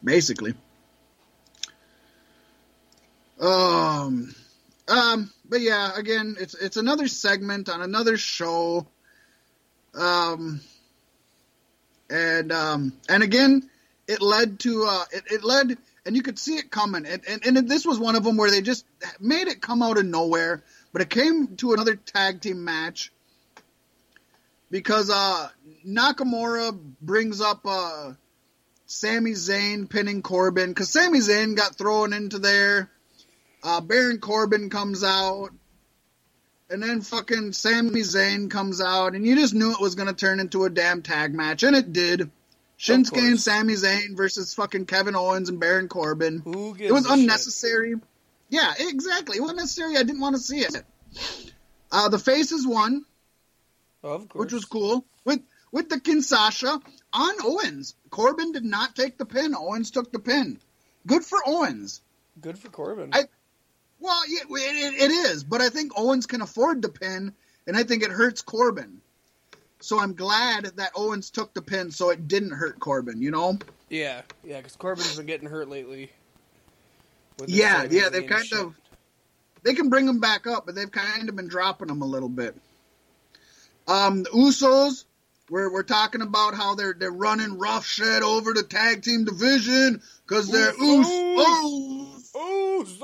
basically. 0.03 0.53
Um, 3.39 4.33
um, 4.87 5.31
but 5.47 5.61
yeah, 5.61 5.97
again, 5.97 6.35
it's 6.39 6.53
it's 6.53 6.77
another 6.77 7.07
segment 7.07 7.69
on 7.69 7.81
another 7.81 8.17
show. 8.17 8.87
Um, 9.93 10.61
and 12.09 12.51
um, 12.51 12.93
and 13.09 13.23
again, 13.23 13.69
it 14.07 14.21
led 14.21 14.59
to 14.61 14.85
uh, 14.85 15.03
it, 15.11 15.23
it 15.27 15.43
led, 15.43 15.77
and 16.05 16.15
you 16.15 16.21
could 16.21 16.39
see 16.39 16.55
it 16.55 16.71
coming. 16.71 17.05
And, 17.05 17.21
and 17.27 17.57
and 17.57 17.69
this 17.69 17.85
was 17.85 17.99
one 17.99 18.15
of 18.15 18.23
them 18.23 18.37
where 18.37 18.49
they 18.49 18.61
just 18.61 18.85
made 19.19 19.47
it 19.47 19.61
come 19.61 19.81
out 19.81 19.97
of 19.97 20.05
nowhere. 20.05 20.63
But 20.93 21.01
it 21.01 21.09
came 21.09 21.57
to 21.57 21.73
another 21.73 21.95
tag 21.95 22.41
team 22.41 22.63
match 22.63 23.11
because 24.71 25.09
uh, 25.09 25.49
Nakamura 25.85 26.77
brings 27.01 27.41
up 27.41 27.65
uh. 27.65 28.13
Sami 28.89 29.31
Zayn 29.31 29.89
pinning 29.89 30.21
Corbin 30.21 30.69
because 30.69 30.89
Sami 30.89 31.19
Zayn 31.19 31.57
got 31.57 31.75
thrown 31.75 32.13
into 32.13 32.39
there. 32.39 32.89
Uh, 33.63 33.81
Baron 33.81 34.19
Corbin 34.19 34.69
comes 34.69 35.03
out, 35.03 35.49
and 36.69 36.81
then 36.81 37.01
fucking 37.01 37.53
Sami 37.53 38.01
Zayn 38.01 38.49
comes 38.49 38.81
out, 38.81 39.13
and 39.15 39.25
you 39.25 39.35
just 39.35 39.53
knew 39.53 39.71
it 39.71 39.81
was 39.81 39.95
going 39.95 40.07
to 40.07 40.13
turn 40.13 40.39
into 40.39 40.63
a 40.65 40.69
damn 40.69 41.01
tag 41.01 41.33
match, 41.33 41.63
and 41.63 41.75
it 41.75 41.91
did. 41.93 42.29
Shinsuke 42.79 43.17
and 43.17 43.39
Sami 43.41 43.73
Zayn 43.73 44.15
versus 44.15 44.53
fucking 44.53 44.85
Kevin 44.85 45.15
Owens 45.15 45.49
and 45.49 45.59
Baron 45.59 45.87
Corbin. 45.87 46.41
Who 46.43 46.75
gives 46.75 46.91
It 46.91 46.93
was 46.93 47.05
a 47.05 47.09
shit? 47.09 47.19
unnecessary. 47.19 47.95
Yeah, 48.49 48.71
exactly. 48.79 49.37
It 49.37 49.41
wasn't 49.41 49.57
necessary. 49.59 49.97
I 49.97 50.03
didn't 50.03 50.21
want 50.21 50.35
to 50.35 50.41
see 50.41 50.59
it. 50.59 50.83
Uh, 51.91 52.09
the 52.09 52.19
faces 52.19 52.67
won 52.67 53.03
Of 54.03 54.29
course. 54.29 54.45
which 54.45 54.53
was 54.53 54.65
cool. 54.65 55.05
With 55.25 55.41
with 55.71 55.89
the 55.89 55.99
Kinshasa 55.99 56.81
on 57.13 57.33
Owens. 57.43 57.95
Corbin 58.11 58.51
did 58.51 58.63
not 58.63 58.95
take 58.95 59.17
the 59.17 59.25
pin. 59.25 59.55
Owens 59.55 59.89
took 59.91 60.11
the 60.11 60.19
pin. 60.19 60.59
Good 61.07 61.25
for 61.25 61.39
Owens. 61.45 62.01
good 62.39 62.59
for 62.59 62.69
Corbin. 62.69 63.09
I- 63.13 63.25
Well, 63.99 64.21
yeah, 64.29 64.43
it, 64.49 64.93
it, 64.93 65.01
it 65.03 65.11
is, 65.11 65.43
but 65.43 65.61
I 65.61 65.69
think 65.69 65.93
Owens 65.97 66.25
can 66.25 66.41
afford 66.41 66.81
the 66.81 66.89
pin, 66.89 67.33
and 67.65 67.75
I 67.75 67.83
think 67.83 68.03
it 68.03 68.11
hurts 68.11 68.41
Corbin. 68.41 69.01
So 69.79 69.99
I'm 69.99 70.13
glad 70.13 70.65
that 70.77 70.91
Owens 70.95 71.29
took 71.29 71.53
the 71.53 71.61
pin, 71.61 71.91
so 71.91 72.09
it 72.09 72.27
didn't 72.27 72.51
hurt 72.51 72.79
Corbin. 72.79 73.21
You 73.21 73.31
know? 73.31 73.59
yeah, 73.89 74.21
yeah, 74.43 74.57
because 74.57 74.75
Corbin's 74.75 75.15
been 75.15 75.25
getting 75.25 75.49
hurt 75.49 75.69
lately. 75.69 76.11
Yeah, 77.45 77.85
yeah. 77.89 78.09
They've 78.09 78.27
kind 78.27 78.45
shit. 78.45 78.59
of 78.59 78.75
they 79.63 79.73
can 79.73 79.89
bring 79.89 80.07
him 80.07 80.19
back 80.19 80.47
up, 80.47 80.65
but 80.65 80.75
they've 80.75 80.91
kind 80.91 81.29
of 81.29 81.35
been 81.35 81.47
dropping 81.47 81.89
him 81.89 82.01
a 82.01 82.05
little 82.05 82.29
bit. 82.29 82.55
Um, 83.87 84.23
the 84.23 84.29
Usos, 84.29 85.05
we're 85.49 85.71
we're 85.71 85.83
talking 85.83 86.21
about 86.21 86.55
how 86.55 86.75
they're 86.75 86.95
they're 86.97 87.11
running 87.11 87.57
rough 87.57 87.85
shit 87.85 88.23
over 88.23 88.53
the 88.53 88.63
tag 88.63 89.03
team 89.03 89.25
division 89.25 90.01
because 90.25 90.49
they're 90.49 90.73
Usos. 90.73 91.96
Usos. 92.77 92.97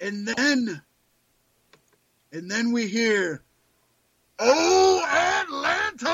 And 0.00 0.28
then, 0.28 0.80
and 2.32 2.50
then 2.50 2.72
we 2.72 2.86
hear, 2.86 3.42
"Oh 4.38 5.04
Atlanta, 5.04 6.08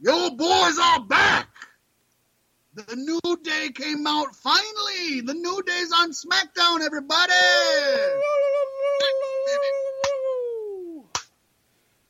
your 0.00 0.30
boys 0.32 0.78
are 0.78 1.04
back." 1.04 1.48
The 2.74 2.96
New 2.96 3.36
Day 3.42 3.70
came 3.70 4.06
out 4.06 4.34
finally. 4.34 5.20
The 5.20 5.34
New 5.34 5.62
Day's 5.62 5.92
on 5.92 6.10
SmackDown, 6.10 6.80
everybody. 6.80 7.32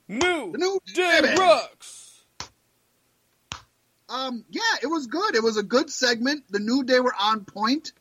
New 0.08 0.52
New 0.56 0.80
Day 0.94 1.20
Day. 1.20 1.34
rocks. 1.38 2.01
Um, 4.12 4.44
yeah, 4.51 4.62
it 4.82 4.89
was 4.89 5.09
good. 5.09 5.36
It 5.36 5.43
was 5.43 5.56
a 5.59 5.64
good 5.64 5.90
segment. 5.90 6.44
The 6.51 6.60
New 6.60 6.84
Day 6.84 7.01
were 7.01 7.14
on 7.18 7.47
point. 7.47 7.93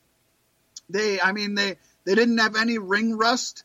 They, 0.89 1.21
I 1.21 1.31
mean, 1.33 1.55
they 1.55 1.77
they 2.05 2.15
didn't 2.15 2.39
have 2.39 2.55
any 2.57 2.77
ring 2.79 3.17
rust. 3.17 3.63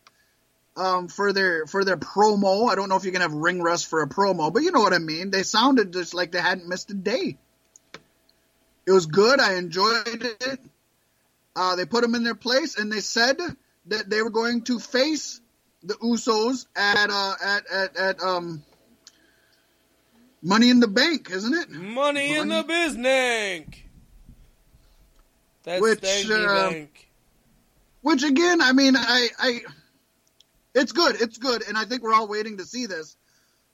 um, 0.76 1.08
for 1.08 1.32
their 1.32 1.66
for 1.66 1.84
their 1.84 1.98
promo. 1.98 2.70
I 2.70 2.76
don't 2.76 2.88
know 2.88 2.96
if 2.96 3.04
you 3.04 3.12
can 3.12 3.22
have 3.22 3.32
ring 3.34 3.62
rust 3.62 3.88
for 3.88 4.02
a 4.02 4.08
promo, 4.08 4.52
but 4.52 4.62
you 4.62 4.72
know 4.72 4.80
what 4.80 4.94
I 4.94 4.98
mean. 4.98 5.30
They 5.30 5.44
sounded 5.44 5.92
just 5.92 6.14
like 6.14 6.32
they 6.32 6.40
hadn't 6.40 6.68
missed 6.68 6.90
a 6.90 6.94
day. 6.94 7.38
It 8.86 8.92
was 8.92 9.06
good. 9.06 9.40
I 9.40 9.54
enjoyed 9.56 10.02
it. 10.40 10.60
Uh, 11.56 11.76
they 11.76 11.86
put 11.86 12.02
them 12.02 12.14
in 12.14 12.24
their 12.24 12.34
place, 12.36 12.78
and 12.78 12.92
they 12.92 13.00
said 13.00 13.38
that 13.86 14.10
they 14.10 14.22
were 14.22 14.30
going 14.30 14.62
to 14.64 14.78
face 14.80 15.40
the 15.84 15.94
Usos 15.94 16.66
at 16.76 17.10
uh, 17.10 17.34
at 17.44 17.66
at 17.70 17.96
at 17.96 18.22
um 18.22 18.64
Money 20.42 20.70
in 20.70 20.80
the 20.80 20.88
Bank, 20.88 21.30
isn't 21.30 21.54
it? 21.54 21.70
Money, 21.70 22.34
in 22.36 22.48
Money- 22.48 22.62
the 22.62 22.68
business. 22.68 23.66
That's 25.64 25.82
Which, 25.82 26.30
uh, 26.30 26.70
bank. 26.70 27.10
Which 28.02 28.22
again, 28.22 28.60
I 28.60 28.72
mean, 28.72 28.94
I, 28.96 29.28
I, 29.36 29.60
it's 30.76 30.92
good, 30.92 31.20
it's 31.20 31.38
good, 31.38 31.64
and 31.66 31.76
I 31.76 31.84
think 31.86 32.02
we're 32.02 32.14
all 32.14 32.28
waiting 32.28 32.58
to 32.58 32.64
see 32.64 32.86
this. 32.86 33.16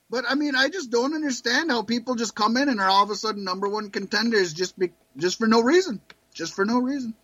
But 0.08 0.24
I 0.28 0.34
mean, 0.34 0.54
I 0.54 0.68
just 0.68 0.90
don't 0.90 1.14
understand 1.14 1.70
how 1.70 1.82
people 1.82 2.14
just 2.14 2.34
come 2.34 2.56
in 2.56 2.70
and 2.70 2.80
are 2.80 2.88
all 2.88 3.04
of 3.04 3.10
a 3.10 3.14
sudden 3.14 3.44
number 3.44 3.68
one 3.68 3.90
contenders 3.90 4.54
just 4.54 4.78
be 4.78 4.92
just 5.18 5.38
for 5.38 5.46
no 5.46 5.60
reason, 5.60 6.00
just 6.32 6.54
for 6.54 6.64
no 6.64 6.80
reason, 6.80 7.14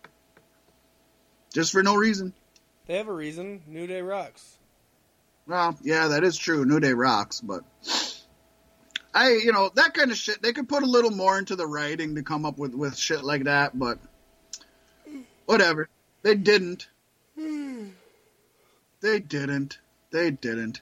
just 1.51 1.71
for 1.71 1.81
no 1.81 1.95
reason. 1.95 2.33
They 2.85 2.97
have 2.97 3.07
a 3.07 3.13
reason. 3.13 3.61
New 3.67 3.87
Day 3.87 4.01
rocks. 4.01 4.57
Well, 5.47 5.77
yeah, 5.81 6.09
that 6.09 6.23
is 6.23 6.37
true. 6.37 6.65
New 6.65 6.79
Day 6.79 6.93
rocks, 6.93 7.41
but 7.41 7.63
I, 9.13 9.31
you 9.31 9.51
know, 9.51 9.69
that 9.75 9.93
kind 9.93 10.11
of 10.11 10.17
shit. 10.17 10.41
They 10.41 10.53
could 10.53 10.69
put 10.69 10.83
a 10.83 10.87
little 10.87 11.11
more 11.11 11.37
into 11.39 11.55
the 11.55 11.65
writing 11.67 12.15
to 12.15 12.23
come 12.23 12.45
up 12.45 12.57
with 12.57 12.73
with 12.75 12.97
shit 12.97 13.23
like 13.23 13.45
that, 13.45 13.77
but 13.77 13.97
whatever. 15.45 15.89
They 16.21 16.35
didn't. 16.35 16.87
They 19.01 19.19
didn't. 19.19 19.79
They 20.11 20.31
didn't. 20.31 20.81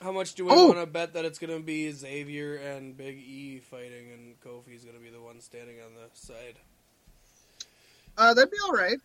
How 0.00 0.12
much 0.12 0.34
do 0.34 0.44
we 0.44 0.52
Oh! 0.52 0.66
want 0.68 0.78
to 0.78 0.86
bet 0.86 1.14
that 1.14 1.24
it's 1.24 1.38
going 1.40 1.56
to 1.56 1.64
be 1.64 1.90
Xavier 1.90 2.56
and 2.56 2.96
Big 2.96 3.16
E 3.18 3.58
fighting, 3.58 4.12
and 4.12 4.40
Kofi's 4.40 4.84
going 4.84 4.96
to 4.96 5.02
be 5.02 5.10
the 5.10 5.20
one 5.20 5.40
standing 5.40 5.76
on 5.80 5.94
the 5.94 6.08
side? 6.12 6.58
Uh, 8.16 8.34
that'd 8.34 8.50
be 8.50 8.56
all 8.64 8.72
right. 8.72 8.98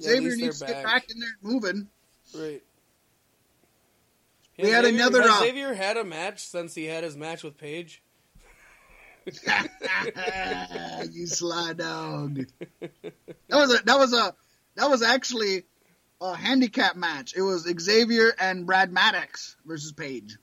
Xavier 0.00 0.20
least 0.30 0.40
needs 0.40 0.58
to 0.58 0.66
they're 0.66 0.74
get 0.74 0.84
back. 0.84 1.02
back 1.04 1.10
in 1.10 1.18
there 1.20 1.28
moving. 1.40 1.88
Right. 2.34 2.62
We 4.62 4.70
had 4.70 4.84
Xavier, 4.84 5.00
another, 5.00 5.22
Has 5.22 5.40
Xavier 5.40 5.74
had 5.74 5.96
a 5.96 6.04
match 6.04 6.46
since 6.46 6.74
he 6.74 6.84
had 6.86 7.04
his 7.04 7.16
match 7.16 7.42
with 7.42 7.56
Paige? 7.56 8.02
you 11.12 11.26
sly 11.26 11.72
dog. 11.74 12.46
That 12.80 13.56
was 13.56 13.74
a 13.74 13.82
that 13.84 13.98
was 13.98 14.12
a 14.12 14.34
that 14.76 14.88
was 14.90 15.02
actually 15.02 15.64
a 16.20 16.34
handicap 16.34 16.96
match. 16.96 17.34
It 17.36 17.42
was 17.42 17.68
Xavier 17.80 18.34
and 18.38 18.66
Brad 18.66 18.92
Maddox 18.92 19.56
versus 19.64 19.92
Paige. 19.92 20.36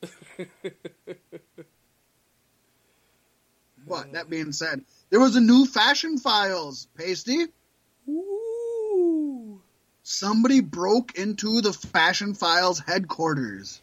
but 3.88 4.14
that 4.14 4.30
being 4.30 4.52
said, 4.52 4.84
there 5.10 5.20
was 5.20 5.36
a 5.36 5.42
new 5.42 5.66
Fashion 5.66 6.18
Files 6.18 6.88
pasty. 6.96 7.48
Ooh. 8.08 9.62
Somebody 10.04 10.62
broke 10.62 11.18
into 11.18 11.60
the 11.62 11.74
Fashion 11.74 12.34
Files 12.34 12.80
headquarters, 12.80 13.82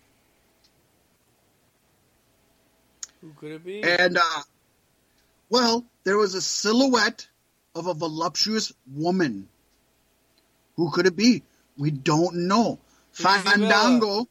Who 3.25 3.33
could 3.39 3.53
it 3.53 3.65
be? 3.65 3.83
and 3.83 4.19
uh, 4.19 4.43
well, 5.49 5.87
there 6.05 6.19
was 6.19 6.35
a 6.35 6.43
silhouette 6.43 7.27
of 7.75 7.87
a 7.87 7.95
voluptuous 7.95 8.71
woman. 8.93 9.49
Who 10.77 10.91
could 10.91 11.07
it 11.07 11.17
be? 11.17 11.43
We 11.79 11.91
don't 11.91 12.49
know. 12.49 12.79
Breezy 13.17 13.39
Fandango. 13.39 14.29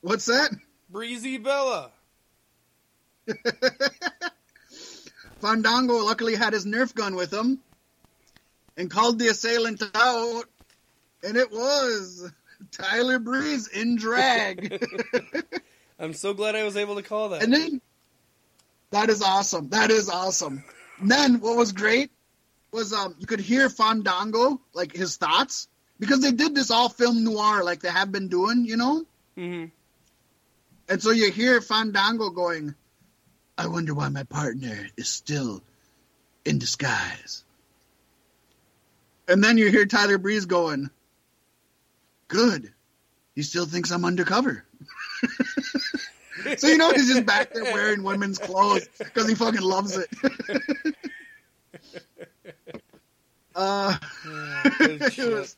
What's 0.00 0.24
that? 0.24 0.50
Breezy 0.90 1.38
Bella. 1.38 1.92
Fandango 5.40 5.98
luckily 6.04 6.34
had 6.34 6.52
his 6.52 6.66
Nerf 6.66 6.94
gun 6.96 7.14
with 7.14 7.32
him 7.32 7.60
and 8.76 8.90
called 8.90 9.20
the 9.20 9.28
assailant 9.28 9.84
out, 9.94 10.46
and 11.22 11.36
it 11.36 11.52
was 11.52 12.28
Tyler 12.72 13.20
Breeze 13.20 13.68
in 13.68 13.94
drag. 13.96 14.84
I'm 15.98 16.12
so 16.12 16.34
glad 16.34 16.54
I 16.54 16.64
was 16.64 16.76
able 16.76 16.96
to 16.96 17.02
call 17.02 17.30
that. 17.30 17.42
and 17.42 17.52
then 17.52 17.80
that 18.90 19.08
is 19.10 19.22
awesome. 19.22 19.70
That 19.70 19.90
is 19.90 20.08
awesome. 20.08 20.62
And 21.00 21.10
then 21.10 21.40
what 21.40 21.56
was 21.56 21.72
great 21.72 22.10
was 22.72 22.92
um 22.92 23.14
you 23.18 23.26
could 23.26 23.40
hear 23.40 23.68
Fandango 23.70 24.60
like 24.74 24.92
his 24.94 25.16
thoughts 25.16 25.68
because 25.98 26.20
they 26.20 26.32
did 26.32 26.54
this 26.54 26.70
all 26.70 26.88
film 26.88 27.24
noir 27.24 27.64
like 27.64 27.80
they 27.80 27.88
have 27.90 28.12
been 28.12 28.28
doing, 28.28 28.64
you 28.64 28.76
know. 28.76 29.04
hmm 29.34 29.64
And 30.88 31.02
so 31.02 31.10
you 31.10 31.30
hear 31.32 31.60
Fandango 31.60 32.30
going, 32.30 32.74
I 33.58 33.66
wonder 33.68 33.94
why 33.94 34.08
my 34.10 34.24
partner 34.24 34.86
is 34.96 35.08
still 35.08 35.62
in 36.44 36.58
disguise. 36.58 37.42
And 39.28 39.42
then 39.42 39.58
you 39.58 39.70
hear 39.70 39.86
Tyler 39.86 40.18
Breeze 40.18 40.44
going, 40.46 40.90
Good. 42.28 42.72
He 43.34 43.42
still 43.42 43.66
thinks 43.66 43.90
I'm 43.90 44.04
undercover. 44.04 44.64
so 46.56 46.68
you 46.68 46.76
know 46.76 46.90
he's 46.92 47.08
just 47.08 47.26
back 47.26 47.52
there 47.52 47.64
wearing 47.64 48.02
women's 48.02 48.38
clothes 48.38 48.86
because 48.98 49.28
he 49.28 49.34
fucking 49.34 49.62
loves 49.62 49.96
it. 49.96 50.08
uh, 53.54 53.96
it 54.80 55.18
was 55.18 55.56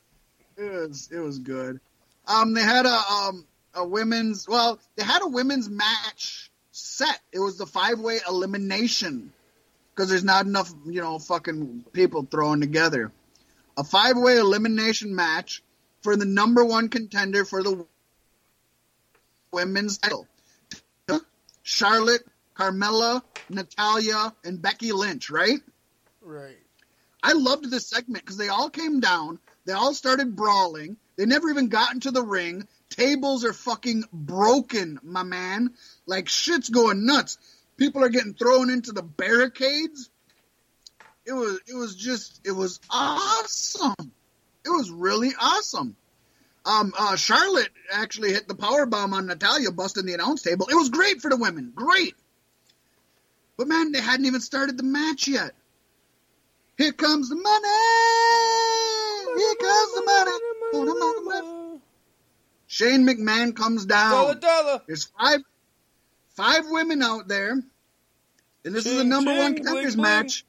it 0.57 0.73
was 0.73 1.09
it 1.13 1.19
was 1.19 1.39
good. 1.39 1.81
Um, 2.27 2.55
they 2.55 2.63
had 2.63 2.87
a 2.87 2.99
um 3.11 3.47
a 3.75 3.87
women's 3.87 4.49
well, 4.49 4.79
they 4.97 5.05
had 5.05 5.23
a 5.23 5.29
women's 5.29 5.69
match 5.69 6.51
set. 6.73 7.21
It 7.33 7.41
was 7.41 7.59
the 7.59 7.67
five 7.67 7.99
way 7.99 8.21
elimination 8.29 9.33
because 9.95 10.09
there's 10.09 10.25
not 10.25 10.47
enough 10.47 10.73
you 10.87 11.01
know 11.01 11.19
fucking 11.19 11.85
people 11.93 12.27
throwing 12.31 12.61
together. 12.61 13.13
A 13.77 13.85
five 13.85 14.17
way 14.17 14.39
elimination 14.39 15.15
match 15.15 15.63
for 16.03 16.17
the 16.17 16.25
number 16.25 16.65
one 16.65 16.89
contender 16.89 17.45
for 17.45 17.63
the 17.63 17.87
women's 19.53 19.99
title. 19.99 20.27
Charlotte, 21.63 22.27
Carmella, 22.57 23.23
Natalya, 23.51 24.35
and 24.43 24.63
Becky 24.63 24.93
Lynch, 24.93 25.29
right? 25.29 25.61
Right. 26.23 26.57
I 27.23 27.35
loved 27.35 27.71
this 27.71 27.87
segment 27.87 28.25
because 28.25 28.39
they 28.39 28.49
all 28.49 28.71
came 28.71 29.01
down, 29.01 29.39
they 29.67 29.75
all 29.75 29.93
started 29.93 30.35
brawling, 30.35 30.97
they 31.17 31.27
never 31.27 31.51
even 31.51 31.69
got 31.69 31.93
into 31.93 32.11
the 32.11 32.23
ring. 32.23 32.67
Tables 32.89 33.45
are 33.45 33.53
fucking 33.53 34.05
broken, 34.13 34.99
my 35.03 35.25
man. 35.25 35.75
Like 36.07 36.29
shit's 36.29 36.71
going 36.71 37.05
nuts. 37.05 37.37
People 37.77 38.03
are 38.03 38.09
getting 38.09 38.35
thrown 38.35 38.71
into 38.71 38.93
the 38.93 39.03
barricades. 39.03 40.09
It 41.27 41.33
was 41.33 41.61
it 41.67 41.75
was 41.75 41.97
just 41.97 42.41
it 42.47 42.53
was 42.53 42.81
awesome. 42.89 44.13
It 44.65 44.71
was 44.71 44.91
really 44.91 45.33
awesome. 45.39 45.97
Um, 46.69 46.93
uh, 46.99 47.17
Charlotte 47.17 47.71
actually 47.91 48.33
hit 48.35 48.47
the 48.47 48.55
power 48.55 48.85
bomb 48.85 49.15
on 49.15 49.27
Natalya, 49.27 49.71
busting 49.73 50.05
the 50.05 50.13
announce 50.13 50.43
table. 50.43 50.67
It 50.71 50.75
was 50.75 50.91
great 50.91 51.23
for 51.23 51.31
the 51.31 51.37
women, 51.39 51.73
great. 51.75 52.15
But 53.57 53.69
man, 53.69 53.91
they 53.93 54.03
hadn't 54.03 54.27
even 54.27 54.43
started 54.43 54.77
the 54.77 54.83
match 54.83 55.27
yet. 55.29 55.53
Here 56.77 56.93
comes 56.93 57.31
the 57.31 57.37
money. 57.37 57.69
Here 59.41 59.55
comes 59.57 59.95
the 59.95 60.03
money. 60.07 61.81
Shane 62.67 63.07
McMahon 63.07 63.57
comes 63.57 63.87
down. 63.87 64.39
dollar. 64.39 64.83
There's 64.87 65.05
five 65.05 65.41
five 66.37 66.65
women 66.69 67.03
out 67.03 67.29
there, 67.29 67.53
and 67.53 67.65
this 68.75 68.85
is 68.85 68.93
the 68.93 69.01
Ching, 69.01 69.09
number 69.09 69.35
one 69.35 69.55
contenders 69.55 69.97
match. 69.97 70.45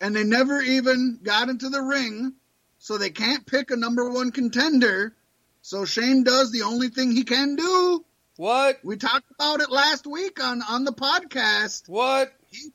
And 0.00 0.14
they 0.14 0.24
never 0.24 0.60
even 0.60 1.18
got 1.22 1.48
into 1.48 1.68
the 1.68 1.82
ring, 1.82 2.34
so 2.78 2.96
they 2.96 3.10
can't 3.10 3.44
pick 3.44 3.72
a 3.72 3.76
number 3.76 4.08
one 4.08 4.30
contender. 4.30 5.14
So 5.62 5.84
Shane 5.84 6.24
does 6.24 6.50
the 6.50 6.62
only 6.62 6.88
thing 6.88 7.12
he 7.12 7.22
can 7.24 7.56
do. 7.56 8.04
What? 8.36 8.80
We 8.82 8.96
talked 8.96 9.30
about 9.30 9.60
it 9.60 9.70
last 9.70 10.06
week 10.06 10.42
on 10.42 10.60
on 10.62 10.84
the 10.84 10.92
podcast. 10.92 11.88
What? 11.88 12.32
He 12.48 12.72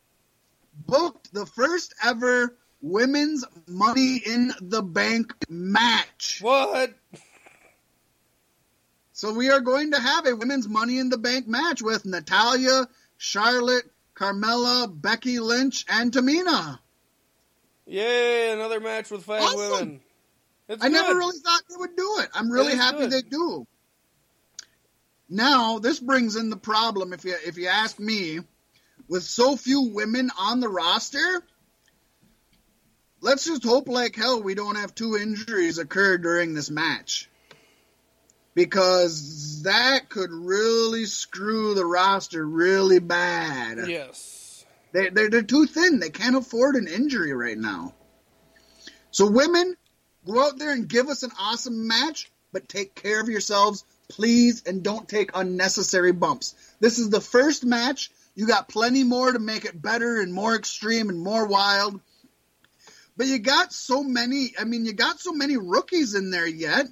booked 0.85 1.33
the 1.33 1.45
first 1.45 1.93
ever 2.03 2.55
women's 2.81 3.43
Money 3.67 4.21
in 4.25 4.51
the 4.61 4.81
Bank 4.81 5.33
match. 5.49 6.39
What? 6.41 6.93
So 9.13 9.33
we 9.33 9.49
are 9.49 9.61
going 9.61 9.91
to 9.91 9.99
have 9.99 10.27
a 10.27 10.35
women's 10.35 10.69
Money 10.69 10.99
in 10.99 11.09
the 11.09 11.17
Bank 11.17 11.47
match 11.47 11.81
with 11.81 12.05
Natalya, 12.05 12.87
Charlotte, 13.17 13.89
Carmella, 14.15 14.87
Becky 14.89 15.39
Lynch, 15.39 15.85
and 15.89 16.11
Tamina. 16.11 16.79
Yay! 17.85 18.51
Another 18.51 18.79
match 18.79 19.09
with 19.09 19.23
five 19.23 19.41
Awesome. 19.41 19.57
women. 19.59 19.99
It's 20.69 20.83
I 20.83 20.87
good. 20.87 20.93
never 20.93 21.15
really 21.15 21.39
thought 21.39 21.61
they 21.69 21.75
would 21.77 21.95
do 21.95 22.17
it. 22.19 22.29
I'm 22.33 22.51
really 22.51 22.73
is 22.73 22.79
happy 22.79 22.97
good. 22.99 23.11
they 23.11 23.21
do. 23.21 23.65
Now, 25.29 25.79
this 25.79 25.99
brings 25.99 26.35
in 26.35 26.49
the 26.49 26.57
problem 26.57 27.13
if 27.13 27.23
you 27.25 27.35
if 27.45 27.57
you 27.57 27.67
ask 27.67 27.99
me, 27.99 28.39
with 29.07 29.23
so 29.23 29.55
few 29.55 29.91
women 29.93 30.29
on 30.39 30.59
the 30.59 30.69
roster, 30.69 31.43
let's 33.21 33.45
just 33.45 33.63
hope 33.63 33.87
like 33.87 34.15
hell 34.15 34.41
we 34.41 34.55
don't 34.55 34.75
have 34.75 34.93
two 34.93 35.15
injuries 35.15 35.77
occur 35.77 36.17
during 36.17 36.53
this 36.53 36.69
match. 36.69 37.29
because 38.55 39.61
that 39.63 40.09
could 40.09 40.31
really 40.31 41.05
screw 41.05 41.75
the 41.75 41.85
roster 41.85 42.43
really 42.43 42.97
bad. 42.97 43.77
Yes. 43.87 44.65
They, 44.93 45.09
they're, 45.09 45.29
they're 45.29 45.43
too 45.43 45.67
thin. 45.67 45.99
They 45.99 46.09
can't 46.09 46.35
afford 46.35 46.75
an 46.75 46.87
injury 46.87 47.33
right 47.33 47.57
now. 47.57 47.93
So, 49.11 49.29
women, 49.29 49.76
go 50.27 50.45
out 50.45 50.59
there 50.59 50.71
and 50.71 50.87
give 50.87 51.07
us 51.07 51.23
an 51.23 51.31
awesome 51.39 51.87
match, 51.87 52.31
but 52.51 52.69
take 52.69 52.95
care 52.95 53.21
of 53.21 53.29
yourselves, 53.29 53.83
please, 54.09 54.63
and 54.65 54.83
don't 54.83 55.07
take 55.07 55.31
unnecessary 55.33 56.11
bumps. 56.11 56.55
This 56.79 56.99
is 56.99 57.09
the 57.09 57.21
first 57.21 57.65
match. 57.65 58.11
You 58.35 58.47
got 58.47 58.69
plenty 58.69 59.03
more 59.03 59.31
to 59.31 59.39
make 59.39 59.65
it 59.65 59.81
better 59.81 60.21
and 60.21 60.31
more 60.31 60.55
extreme 60.55 61.09
and 61.09 61.19
more 61.19 61.47
wild. 61.47 61.99
But 63.15 63.25
you 63.27 63.39
got 63.39 63.73
so 63.73 64.03
many, 64.03 64.53
I 64.59 64.63
mean, 64.63 64.85
you 64.85 64.93
got 64.93 65.19
so 65.19 65.31
many 65.31 65.57
rookies 65.57 66.13
in 66.13 66.29
there 66.29 66.47
yet. 66.47 66.85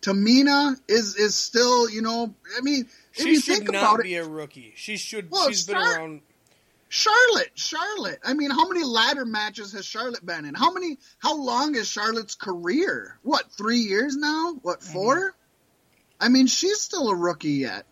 Tamina 0.00 0.76
is 0.88 1.14
is 1.14 1.36
still, 1.36 1.88
you 1.88 2.02
know, 2.02 2.34
I 2.58 2.60
mean, 2.62 2.88
She 3.12 3.38
should 3.38 3.72
not 3.72 4.02
be 4.02 4.16
it, 4.16 4.26
a 4.26 4.28
rookie. 4.28 4.72
She 4.74 4.96
should. 4.96 5.30
Well, 5.30 5.48
she's 5.48 5.64
been 5.64 5.76
start- 5.76 5.96
around. 5.96 6.20
Charlotte, 6.94 7.52
Charlotte. 7.54 8.18
I 8.22 8.34
mean, 8.34 8.50
how 8.50 8.68
many 8.68 8.84
ladder 8.84 9.24
matches 9.24 9.72
has 9.72 9.86
Charlotte 9.86 10.26
been 10.26 10.44
in? 10.44 10.52
How 10.52 10.74
many? 10.74 10.98
How 11.20 11.38
long 11.38 11.74
is 11.74 11.88
Charlotte's 11.88 12.34
career? 12.34 13.18
What, 13.22 13.50
three 13.50 13.78
years 13.78 14.14
now? 14.14 14.52
What, 14.60 14.82
4 14.82 15.34
I 16.20 16.28
mean, 16.28 16.48
she's 16.48 16.82
still 16.82 17.08
a 17.08 17.16
rookie 17.16 17.52
yet. 17.52 17.86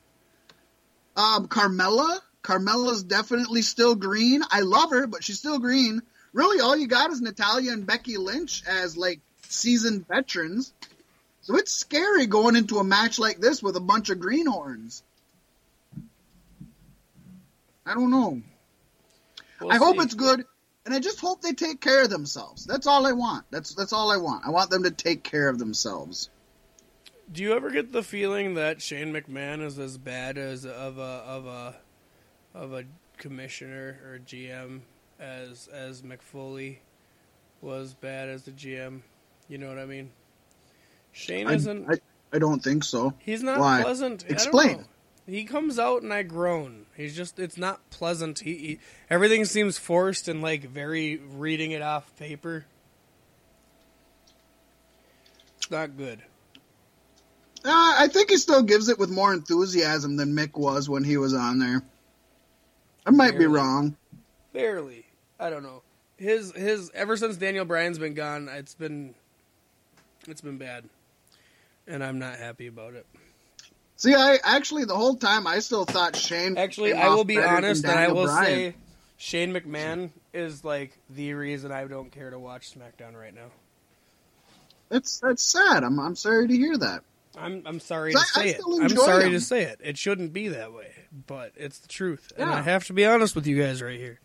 Um, 1.17 1.49
Carmella, 1.49 2.19
Carmella's 2.43 3.03
definitely 3.03 3.63
still 3.63 3.95
green. 3.95 4.43
I 4.51 4.61
love 4.61 4.91
her, 4.91 5.07
but 5.07 5.25
she's 5.25 5.39
still 5.39 5.59
green. 5.59 6.03
Really, 6.35 6.61
all 6.61 6.77
you 6.77 6.87
got 6.87 7.11
is 7.11 7.23
Natalya 7.23 7.73
and 7.73 7.87
Becky 7.87 8.19
Lynch 8.19 8.63
as 8.69 8.99
like 8.99 9.21
seasoned 9.49 10.07
veterans. 10.09 10.75
So 11.41 11.57
it's 11.57 11.73
scary 11.73 12.27
going 12.27 12.55
into 12.55 12.77
a 12.77 12.85
match 12.85 13.19
like 13.19 13.39
this 13.39 13.63
with 13.63 13.77
a 13.77 13.81
bunch 13.81 14.11
of 14.11 14.21
greenhorns. 14.21 15.03
I 17.87 17.95
don't 17.95 18.11
know. 18.11 18.43
We'll 19.61 19.73
I 19.73 19.77
hope 19.77 20.01
it's 20.01 20.15
good, 20.15 20.45
and 20.85 20.95
I 20.95 21.01
just 21.01 21.21
hope 21.21 21.43
they 21.43 21.53
take 21.53 21.81
care 21.81 22.03
of 22.03 22.11
themselves. 22.11 22.65
That's 22.65 22.87
all 22.87 23.07
I 23.07 23.13
want. 23.13 23.45
That's 23.51 23.75
that's 23.75 23.93
all 23.93 24.11
I 24.11 24.17
want. 24.17 24.47
I 24.47 24.51
want 24.51 24.71
them 24.71 24.85
to 24.85 24.91
take 24.91 25.23
care 25.23 25.49
of 25.49 25.59
themselves. 25.59 26.31
Do 27.33 27.43
you 27.43 27.53
ever 27.55 27.71
get 27.71 27.93
the 27.93 28.03
feeling 28.03 28.55
that 28.55 28.83
Shane 28.83 29.13
McMahon 29.13 29.63
is 29.63 29.79
as 29.79 29.99
bad 29.99 30.39
as 30.39 30.65
of 30.65 30.99
a 30.99 31.01
of 31.01 31.47
a 31.47 31.77
of 32.55 32.73
a 32.73 32.85
commissioner 33.19 34.01
or 34.05 34.19
GM 34.19 34.81
as 35.19 35.69
as 35.69 36.03
Mick 36.03 36.23
Foley 36.23 36.81
was 37.61 37.95
bad 37.95 38.29
as 38.29 38.45
the 38.45 38.51
GM? 38.51 39.03
You 39.49 39.59
know 39.59 39.69
what 39.69 39.79
I 39.79 39.87
mean? 39.87 40.11
Shane 41.13 41.47
I, 41.47 41.55
isn't. 41.55 41.91
I, 41.91 41.99
I 42.33 42.39
don't 42.39 42.63
think 42.63 42.85
so. 42.85 43.15
he's 43.19 43.43
not 43.43 43.59
why? 43.59 43.83
pleasant. 43.83 44.25
Explain. 44.29 44.87
He 45.31 45.45
comes 45.45 45.79
out 45.79 46.03
and 46.03 46.13
I 46.13 46.25
groan. 46.25 46.87
He's 46.97 47.15
just 47.15 47.39
it's 47.39 47.57
not 47.57 47.89
pleasant. 47.91 48.41
He, 48.41 48.55
he 48.57 48.79
everything 49.09 49.45
seems 49.45 49.79
forced 49.79 50.27
and 50.27 50.43
like 50.43 50.65
very 50.65 51.19
reading 51.19 51.71
it 51.71 51.83
off 51.83 52.17
paper. 52.17 52.65
It's 55.59 55.71
not 55.71 55.97
good. 55.97 56.21
Uh, 57.65 57.95
I 57.99 58.09
think 58.09 58.31
he 58.31 58.39
still 58.39 58.63
gives 58.63 58.89
it 58.89 58.99
with 58.99 59.11
more 59.11 59.33
enthusiasm 59.33 60.17
than 60.17 60.35
Mick 60.35 60.57
was 60.57 60.89
when 60.89 61.05
he 61.05 61.17
was 61.17 61.33
on 61.33 61.61
there. 61.61 61.83
I 63.07 63.11
might 63.11 63.39
be 63.39 63.47
wrong. 63.47 63.97
Barely. 64.53 65.07
I 65.39 65.49
don't 65.49 65.63
know. 65.63 65.83
His 66.17 66.53
his 66.53 66.91
ever 66.93 67.17
since 67.17 67.37
Daniel 67.37 67.65
Bryan's 67.65 68.01
been 68.01 68.15
gone, 68.15 68.49
it's 68.49 68.75
been 68.75 69.15
it's 70.27 70.41
been 70.41 70.59
bad. 70.59 70.89
And 71.87 72.03
I'm 72.03 72.19
not 72.19 72.37
happy 72.37 72.67
about 72.67 72.95
it. 72.95 73.07
See, 74.01 74.15
I 74.15 74.39
actually 74.43 74.87
the 74.87 74.97
whole 74.97 75.15
time 75.17 75.47
I 75.47 75.59
still 75.59 75.85
thought 75.85 76.17
Shane. 76.17 76.57
Actually, 76.57 76.95
I 76.95 77.09
will 77.11 77.25
be 77.25 77.37
honest 77.39 77.85
and 77.85 77.93
I 77.99 78.09
will 78.11 78.25
Bryan. 78.25 78.47
say 78.47 78.75
Shane 79.19 79.53
McMahon 79.53 80.09
is 80.33 80.65
like 80.65 80.97
the 81.11 81.35
reason 81.35 81.71
I 81.71 81.85
don't 81.85 82.11
care 82.11 82.31
to 82.31 82.39
watch 82.39 82.73
SmackDown 82.75 83.13
right 83.15 83.35
now. 83.35 83.51
that's 84.89 85.21
that's 85.21 85.43
sad. 85.43 85.85
I'm 85.85 86.01
I'm 86.01 86.17
sorry 86.17 86.49
to 86.49 86.57
hear 86.57 86.79
that. 86.79 87.03
I'm 87.37 87.63
I'm 87.67 87.79
sorry 87.79 88.13
I- 88.13 88.15
to 88.15 88.19
I 88.21 88.23
say 88.45 88.49
it. 88.49 88.61
still 88.63 88.83
I'm 88.83 88.89
sorry 88.89 89.25
him. 89.27 89.33
to 89.33 89.41
say 89.43 89.65
it. 89.65 89.79
It 89.85 89.99
shouldn't 89.99 90.33
be 90.33 90.49
that 90.49 90.73
way, 90.73 90.93
but 91.27 91.53
it's 91.57 91.79
the 91.81 91.89
truth. 91.89 92.33
And 92.39 92.49
I 92.49 92.63
have 92.63 92.87
to 92.87 92.95
be 92.95 93.05
honest 93.05 93.35
with 93.37 93.47
you 93.47 93.61
guys 93.63 93.83
right 93.83 94.01
here. 94.01 94.19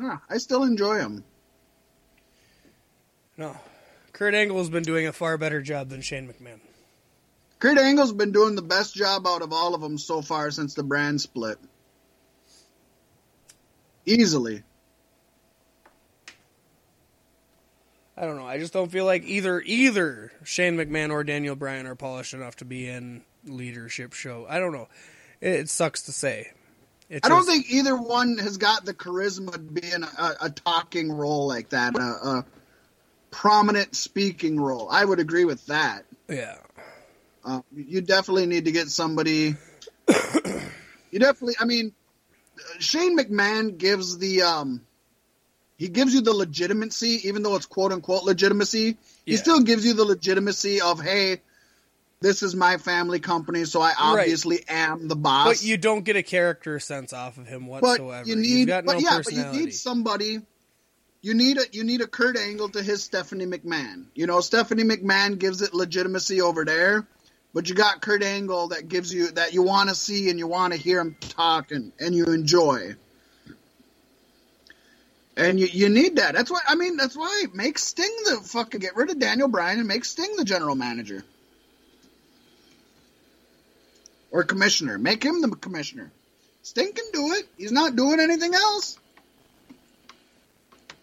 Yeah, 0.00 0.18
I 0.30 0.38
still 0.38 0.62
enjoy 0.62 0.98
him. 0.98 1.24
No. 3.36 3.56
Kurt 4.12 4.34
Angle's 4.34 4.70
been 4.70 4.84
doing 4.84 5.08
a 5.08 5.12
far 5.12 5.36
better 5.36 5.60
job 5.60 5.88
than 5.88 6.00
Shane 6.00 6.28
McMahon. 6.32 6.60
Kurt 7.58 7.78
Angle's 7.78 8.12
been 8.12 8.32
doing 8.32 8.54
the 8.54 8.62
best 8.62 8.94
job 8.94 9.26
out 9.26 9.42
of 9.42 9.52
all 9.52 9.74
of 9.74 9.80
them 9.80 9.98
so 9.98 10.22
far 10.22 10.50
since 10.50 10.74
the 10.74 10.82
brand 10.84 11.20
split. 11.20 11.58
Easily. 14.06 14.62
I 18.16 18.22
don't 18.22 18.36
know. 18.36 18.46
I 18.46 18.58
just 18.58 18.72
don't 18.72 18.90
feel 18.90 19.04
like 19.04 19.24
either 19.24 19.60
either 19.60 20.32
Shane 20.44 20.76
McMahon 20.76 21.10
or 21.10 21.22
Daniel 21.22 21.54
Bryan 21.54 21.86
are 21.86 21.94
polished 21.94 22.34
enough 22.34 22.56
to 22.56 22.64
be 22.64 22.88
in 22.88 23.22
leadership 23.44 24.12
show. 24.12 24.44
I 24.48 24.58
don't 24.58 24.72
know. 24.72 24.88
It, 25.40 25.52
it 25.54 25.68
sucks 25.68 26.02
to 26.02 26.12
say. 26.12 26.50
It 27.08 27.24
I 27.24 27.28
don't 27.28 27.46
think 27.46 27.70
either 27.70 27.96
one 27.96 28.38
has 28.38 28.56
got 28.56 28.84
the 28.84 28.92
charisma 28.92 29.52
to 29.52 29.58
be 29.58 29.88
in 29.90 30.02
a, 30.02 30.34
a 30.42 30.50
talking 30.50 31.12
role 31.12 31.46
like 31.46 31.70
that, 31.70 31.96
a, 31.96 32.00
a 32.00 32.44
prominent 33.30 33.94
speaking 33.94 34.60
role. 34.60 34.88
I 34.90 35.04
would 35.04 35.20
agree 35.20 35.44
with 35.44 35.64
that. 35.66 36.04
Yeah. 36.28 36.56
Uh, 37.44 37.60
you 37.74 38.00
definitely 38.00 38.46
need 38.46 38.64
to 38.66 38.72
get 38.72 38.88
somebody. 38.88 39.56
you 41.10 41.18
definitely. 41.18 41.54
I 41.60 41.64
mean, 41.64 41.92
Shane 42.78 43.16
McMahon 43.18 43.78
gives 43.78 44.18
the 44.18 44.42
um, 44.42 44.82
he 45.76 45.88
gives 45.88 46.12
you 46.14 46.20
the 46.20 46.32
legitimacy, 46.32 47.28
even 47.28 47.42
though 47.42 47.54
it's 47.56 47.66
quote 47.66 47.92
unquote 47.92 48.24
legitimacy. 48.24 48.96
He 49.24 49.32
Yeah. 49.32 49.38
still 49.38 49.60
gives 49.60 49.84
you 49.84 49.94
the 49.94 50.04
legitimacy 50.04 50.80
of 50.80 51.00
hey, 51.00 51.40
this 52.20 52.42
is 52.42 52.54
my 52.56 52.78
family 52.78 53.20
company, 53.20 53.64
so 53.64 53.80
I 53.80 53.92
obviously 53.96 54.64
am 54.68 55.06
the 55.08 55.14
boss. 55.16 55.46
But 55.46 55.62
you 55.62 55.76
don't 55.78 56.04
get 56.04 56.16
a 56.16 56.22
character 56.22 56.80
sense 56.80 57.12
off 57.12 57.38
of 57.38 57.46
him 57.46 57.66
But 57.68 57.82
whatsoever. 57.82 58.28
you 58.28 58.36
He's 58.36 58.46
need, 58.66 58.68
but 58.68 58.84
no 58.86 58.98
yeah, 58.98 59.20
but 59.24 59.32
you 59.32 59.44
need 59.46 59.72
somebody. 59.74 60.40
You 61.20 61.34
need 61.34 61.58
a 61.58 61.62
you 61.72 61.84
need 61.84 62.00
a 62.00 62.06
Kurt 62.06 62.36
Angle 62.36 62.70
to 62.70 62.82
his 62.82 63.02
Stephanie 63.02 63.46
McMahon. 63.46 64.06
You 64.14 64.26
know, 64.26 64.40
Stephanie 64.40 64.84
McMahon 64.84 65.38
gives 65.38 65.62
it 65.62 65.74
legitimacy 65.74 66.40
over 66.40 66.64
there, 66.64 67.06
but 67.58 67.68
you 67.68 67.74
got 67.74 68.00
Kurt 68.00 68.22
Angle 68.22 68.68
that 68.68 68.88
gives 68.88 69.12
you 69.12 69.32
that 69.32 69.52
you 69.52 69.64
want 69.64 69.88
to 69.88 69.94
see 69.96 70.30
and 70.30 70.38
you 70.38 70.46
want 70.46 70.72
to 70.72 70.78
hear 70.78 71.00
him 71.00 71.16
talk 71.18 71.72
and, 71.72 71.90
and 71.98 72.14
you 72.14 72.26
enjoy. 72.26 72.94
And 75.36 75.58
you, 75.58 75.66
you 75.66 75.88
need 75.88 76.18
that. 76.18 76.34
That's 76.36 76.52
why 76.52 76.60
I 76.68 76.76
mean 76.76 76.96
that's 76.96 77.16
why 77.16 77.46
make 77.52 77.80
Sting 77.80 78.14
the 78.26 78.36
fucking 78.44 78.78
get 78.78 78.94
rid 78.94 79.10
of 79.10 79.18
Daniel 79.18 79.48
Bryan 79.48 79.80
and 79.80 79.88
make 79.88 80.04
Sting 80.04 80.36
the 80.36 80.44
general 80.44 80.76
manager. 80.76 81.24
Or 84.30 84.44
commissioner. 84.44 84.96
Make 84.96 85.24
him 85.24 85.40
the 85.40 85.48
commissioner. 85.48 86.12
Sting 86.62 86.92
can 86.92 87.06
do 87.12 87.32
it. 87.32 87.48
He's 87.56 87.72
not 87.72 87.96
doing 87.96 88.20
anything 88.20 88.54
else. 88.54 89.00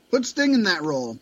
Put 0.10 0.26
Sting 0.26 0.53
in 0.53 0.64
that 0.64 0.84
role. 0.84 1.19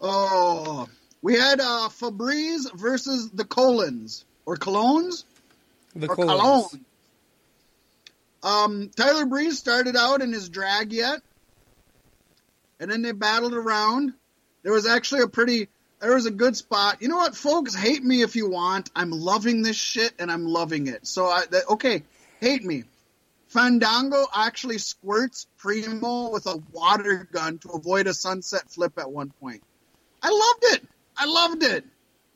Oh, 0.00 0.88
we 1.22 1.34
had 1.34 1.60
uh, 1.60 1.88
Febreze 1.88 2.72
versus 2.74 3.30
the 3.30 3.44
Colons 3.44 4.24
or 4.46 4.56
Colognes 4.56 5.24
the 5.94 6.08
or. 6.08 6.16
Cologne. 6.16 6.84
Um, 8.42 8.90
Tyler 8.94 9.26
Breeze 9.26 9.58
started 9.58 9.96
out 9.96 10.22
in 10.22 10.32
his 10.32 10.48
drag 10.48 10.92
yet, 10.92 11.20
and 12.78 12.90
then 12.90 13.02
they 13.02 13.12
battled 13.12 13.54
around. 13.54 14.12
There 14.62 14.72
was 14.72 14.86
actually 14.86 15.22
a 15.22 15.28
pretty, 15.28 15.68
there 16.00 16.14
was 16.14 16.26
a 16.26 16.30
good 16.30 16.56
spot. 16.56 17.02
You 17.02 17.08
know 17.08 17.16
what, 17.16 17.34
folks? 17.34 17.74
Hate 17.74 18.02
me 18.02 18.22
if 18.22 18.36
you 18.36 18.48
want. 18.48 18.90
I'm 18.94 19.10
loving 19.10 19.62
this 19.62 19.76
shit, 19.76 20.12
and 20.18 20.30
I'm 20.30 20.46
loving 20.46 20.86
it. 20.86 21.06
So, 21.06 21.26
I, 21.26 21.44
that, 21.50 21.68
okay, 21.70 22.04
hate 22.40 22.64
me. 22.64 22.84
Fandango 23.48 24.26
actually 24.34 24.78
squirts 24.78 25.46
Primo 25.56 26.30
with 26.30 26.46
a 26.46 26.62
water 26.72 27.26
gun 27.32 27.58
to 27.58 27.70
avoid 27.70 28.06
a 28.06 28.14
sunset 28.14 28.70
flip 28.70 28.98
at 28.98 29.10
one 29.10 29.30
point. 29.40 29.62
I 30.22 30.28
loved 30.28 30.76
it. 30.76 30.88
I 31.18 31.26
loved 31.26 31.62
it. 31.64 31.84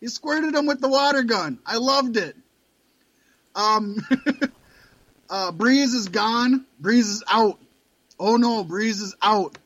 He 0.00 0.08
squirted 0.08 0.54
him 0.54 0.66
with 0.66 0.80
the 0.80 0.88
water 0.88 1.22
gun. 1.22 1.60
I 1.64 1.76
loved 1.76 2.16
it. 2.16 2.36
Um, 3.54 4.04
uh, 5.30 5.52
Breeze 5.52 5.94
is 5.94 6.08
gone. 6.08 6.66
Breeze 6.80 7.08
is 7.08 7.22
out. 7.30 7.60
Oh 8.18 8.36
no, 8.36 8.64
Breeze 8.64 9.00
is 9.00 9.14
out. 9.22 9.56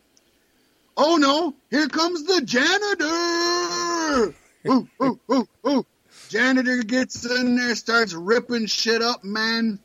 Oh 0.97 1.17
no, 1.17 1.55
here 1.71 1.89
comes 1.89 2.25
the 2.25 2.41
janitor. 2.43 4.35
ooh, 4.69 4.89
ooh, 5.03 5.21
ooh, 5.33 5.49
ooh. 5.69 5.87
Janitor 6.29 6.83
gets 6.83 7.25
in 7.25 7.57
there, 7.57 7.75
starts 7.75 8.13
ripping 8.13 8.67
shit 8.67 9.01
up, 9.01 9.23
man. 9.23 9.79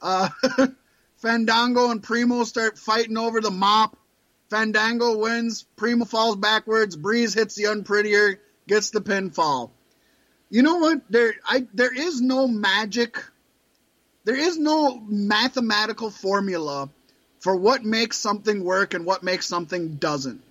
Uh, 0.00 0.28
Fandango 1.16 1.90
and 1.90 2.02
Primo 2.02 2.44
start 2.44 2.78
fighting 2.78 3.18
over 3.18 3.40
the 3.40 3.50
mop. 3.50 3.96
Fandango 4.52 5.16
wins. 5.16 5.64
Primo 5.76 6.04
falls 6.04 6.36
backwards. 6.36 6.94
Breeze 6.94 7.32
hits 7.32 7.54
the 7.54 7.64
unprettier, 7.64 8.38
gets 8.68 8.90
the 8.90 9.00
pinfall. 9.00 9.70
You 10.50 10.62
know 10.62 10.76
what? 10.76 11.00
There, 11.08 11.32
I 11.46 11.66
there 11.72 11.92
is 11.92 12.20
no 12.20 12.46
magic. 12.46 13.16
There 14.24 14.36
is 14.36 14.58
no 14.58 15.00
mathematical 15.00 16.10
formula 16.10 16.90
for 17.40 17.56
what 17.56 17.82
makes 17.82 18.18
something 18.18 18.62
work 18.62 18.92
and 18.92 19.06
what 19.06 19.22
makes 19.22 19.46
something 19.46 19.96
doesn't. 19.96 20.42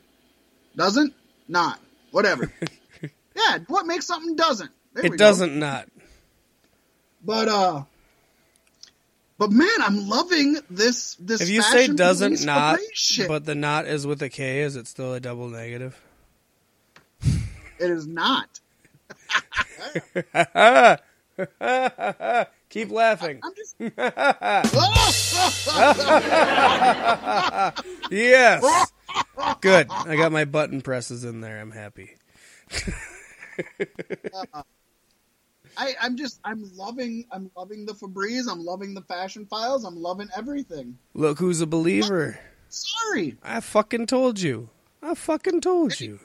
Doesn't? 0.76 1.14
Not. 1.48 1.80
Whatever. 2.10 2.52
yeah, 3.36 3.60
what 3.68 3.86
makes 3.86 4.08
something 4.08 4.36
doesn't. 4.36 4.72
There 4.96 5.06
It 5.06 5.18
doesn't 5.20 5.60
not. 5.60 5.88
But 7.24 7.48
uh 7.50 7.84
but 9.42 9.52
man, 9.52 9.68
I'm 9.80 10.08
loving 10.08 10.58
this 10.70 11.16
this 11.16 11.42
If 11.42 11.50
you 11.50 11.64
say 11.64 11.88
doesn't 11.88 12.46
not, 12.46 12.78
but 13.28 13.44
the 13.44 13.56
not 13.56 13.88
is 13.88 14.06
with 14.06 14.22
a 14.22 14.30
K, 14.30 14.60
is 14.60 14.76
it 14.76 14.86
still 14.86 15.16
a 15.16 15.20
double 15.20 15.48
negative? 15.48 16.00
it 17.24 17.32
is 17.80 18.06
not. 18.06 18.60
Keep 22.70 22.92
laughing. 22.92 23.42
Just 23.58 23.76
Yes. 28.12 28.92
Good. 29.62 29.88
I 29.90 30.16
got 30.18 30.32
my 30.32 30.46
button 30.46 30.82
presses 30.82 31.24
in 31.24 31.42
there. 31.42 31.60
I'm 31.60 31.72
happy. 31.72 32.12
I, 35.78 35.94
I'm 36.02 36.18
just 36.18 36.40
I'm 36.44 36.70
loving 36.76 37.26
I'm 37.32 37.50
loving 37.56 37.86
the 37.86 37.94
Febreze, 37.94 38.52
I'm 38.52 38.64
loving 38.64 38.94
the 38.94 39.02
fashion 39.02 39.46
files, 39.46 39.84
I'm 39.86 39.96
loving 39.96 40.28
everything. 40.36 40.98
Look 41.14 41.40
who's 41.40 41.62
a 41.62 41.68
believer. 41.68 42.40
Sorry. 42.70 43.38
I 43.44 43.60
fucking 43.60 44.08
told 44.08 44.40
you. 44.40 44.70
I 45.02 45.14
fucking 45.16 45.62
told 45.62 46.00
you. 46.00 46.20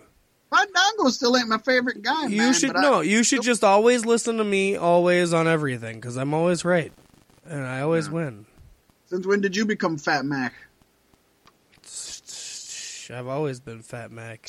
Fandango 0.55 1.09
still 1.09 1.37
ain't 1.37 1.49
my 1.49 1.59
favorite 1.59 2.03
guy, 2.03 2.27
You 2.27 2.37
man, 2.39 2.53
should 2.55 2.69
but 2.73 2.79
I- 2.79 2.83
know. 2.83 3.01
You 3.01 3.23
should 3.25 3.43
just 3.43 3.65
always 3.65 4.05
listen 4.07 4.37
to 4.39 4.45
me, 4.45 4.77
always 4.77 5.33
on 5.35 5.49
everything, 5.49 5.97
because 5.97 6.17
I'm 6.17 6.33
always 6.35 6.65
right, 6.65 6.93
and 7.45 7.65
I 7.67 7.81
always 7.81 8.09
win. 8.09 8.47
Since 9.07 9.27
when 9.27 9.41
did 9.41 9.57
you 9.57 9.65
become 9.65 9.99
Fat 9.99 10.25
Mack? 10.25 10.53
I've 13.09 13.27
always 13.29 13.61
been 13.61 13.83
Fat 13.83 14.11
Mack. 14.11 14.49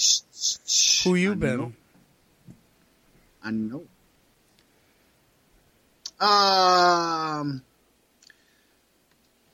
Who 1.04 1.16
you 1.16 1.32
I 1.34 1.36
been? 1.36 1.58
know. 1.58 1.74
I 3.44 3.52
know. 3.52 3.84
Um, 6.20 7.62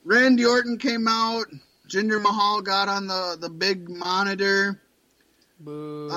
Randy 0.04 0.46
Orton 0.46 0.78
came 0.78 1.08
out. 1.08 1.46
Jinder 1.88 2.22
Mahal 2.22 2.62
got 2.62 2.88
on 2.88 3.08
the, 3.08 3.38
the 3.40 3.50
big 3.50 3.90
monitor. 3.90 4.82
Boo. 5.60 6.10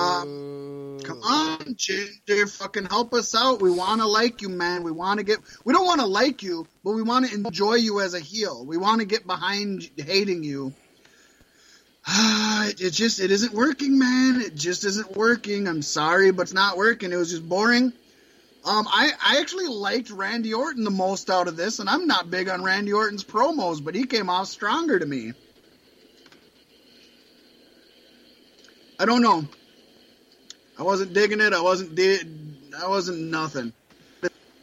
Come 1.04 1.22
on, 1.22 1.58
Jinder, 1.74 2.50
fucking 2.50 2.86
help 2.86 3.12
us 3.14 3.34
out. 3.34 3.60
We 3.60 3.70
want 3.70 4.00
to 4.00 4.06
like 4.06 4.42
you, 4.42 4.48
man. 4.48 4.82
We 4.82 4.90
want 4.90 5.18
to 5.18 5.24
get. 5.24 5.38
We 5.64 5.72
don't 5.72 5.84
want 5.84 6.00
to 6.00 6.06
like 6.06 6.42
you, 6.42 6.66
but 6.82 6.92
we 6.92 7.02
want 7.02 7.28
to 7.28 7.34
enjoy 7.34 7.74
you 7.74 8.00
as 8.00 8.14
a 8.14 8.20
heel. 8.20 8.64
We 8.64 8.76
want 8.76 9.00
to 9.00 9.06
get 9.06 9.26
behind 9.26 9.88
hating 9.96 10.42
you. 10.42 10.72
it, 12.08 12.80
it 12.80 12.90
just 12.90 13.20
it 13.20 13.30
isn't 13.30 13.52
working, 13.52 13.98
man. 13.98 14.40
It 14.40 14.56
just 14.56 14.84
isn't 14.84 15.16
working. 15.16 15.68
I'm 15.68 15.82
sorry, 15.82 16.32
but 16.32 16.42
it's 16.42 16.54
not 16.54 16.76
working. 16.76 17.12
It 17.12 17.16
was 17.16 17.30
just 17.30 17.48
boring. 17.48 17.92
Um, 18.66 18.88
I, 18.88 19.12
I 19.24 19.38
actually 19.38 19.68
liked 19.68 20.10
Randy 20.10 20.52
Orton 20.52 20.82
the 20.82 20.90
most 20.90 21.30
out 21.30 21.46
of 21.46 21.56
this, 21.56 21.78
and 21.78 21.88
I'm 21.88 22.08
not 22.08 22.30
big 22.30 22.48
on 22.48 22.64
Randy 22.64 22.92
Orton's 22.92 23.22
promos, 23.22 23.82
but 23.82 23.94
he 23.94 24.06
came 24.06 24.28
off 24.28 24.48
stronger 24.48 24.98
to 24.98 25.06
me. 25.06 25.34
I 28.98 29.04
don't 29.04 29.22
know. 29.22 29.46
I 30.76 30.82
wasn't 30.82 31.12
digging 31.12 31.40
it. 31.40 31.52
I 31.52 31.60
wasn't 31.60 31.94
di- 31.94 32.28
I 32.76 32.88
wasn't 32.88 33.20
nothing. 33.20 33.72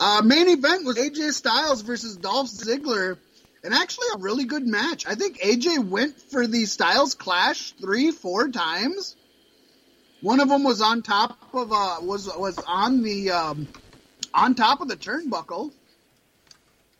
Uh, 0.01 0.21
main 0.21 0.49
event 0.49 0.83
was 0.83 0.97
AJ 0.97 1.31
Styles 1.31 1.81
versus 1.81 2.17
Dolph 2.17 2.49
Ziggler, 2.49 3.17
and 3.63 3.73
actually 3.73 4.07
a 4.15 4.17
really 4.17 4.43
good 4.43 4.67
match. 4.67 5.07
I 5.07 5.15
think 5.15 5.39
AJ 5.39 5.87
went 5.87 6.19
for 6.19 6.45
the 6.45 6.65
Styles 6.65 7.15
Clash 7.15 7.71
three, 7.79 8.11
four 8.11 8.49
times. 8.49 9.15
One 10.21 10.41
of 10.41 10.49
them 10.49 10.65
was 10.65 10.81
on 10.81 11.03
top 11.03 11.37
of 11.53 11.71
uh 11.71 11.97
was 12.01 12.29
was 12.37 12.59
on 12.67 13.01
the 13.01 13.31
um, 13.31 13.67
on 14.33 14.55
top 14.55 14.81
of 14.81 14.87
the 14.87 14.95
turnbuckle. 14.95 15.71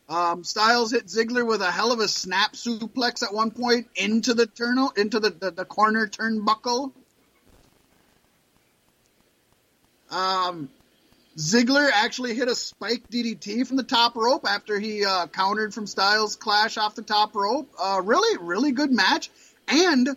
Um, 0.10 0.44
Styles 0.44 0.92
hit 0.92 1.08
Ziggler 1.08 1.46
with 1.48 1.62
a 1.62 1.72
hell 1.72 1.92
of 1.92 2.00
a 2.00 2.08
snap 2.08 2.54
suplex 2.54 3.24
at 3.24 3.34
one 3.34 3.52
point 3.52 3.88
into 3.96 4.34
the 4.34 4.46
turn 4.46 4.78
into 4.98 5.20
the, 5.20 5.30
the, 5.30 5.52
the 5.52 5.66
corner 5.66 6.08
turnbuckle. 6.08 6.92
Um, 10.12 10.70
Ziggler 11.38 11.90
actually 11.92 12.36
hit 12.36 12.48
a 12.48 12.56
spike 12.56 13.10
DDT 13.10 13.66
from 13.66 13.78
the 13.78 13.84
top 13.84 14.16
rope 14.16 14.46
after 14.48 14.80
he 14.80 15.04
uh, 15.04 15.28
countered 15.28 15.74
from 15.74 15.88
Styles 15.88 16.36
Clash 16.36 16.78
off 16.78 16.94
the 16.96 17.02
top 17.02 17.36
rope. 17.36 17.72
Uh, 17.80 18.02
really, 18.04 18.38
really 18.40 18.72
good 18.72 18.92
match. 18.92 19.32
And 19.68 20.10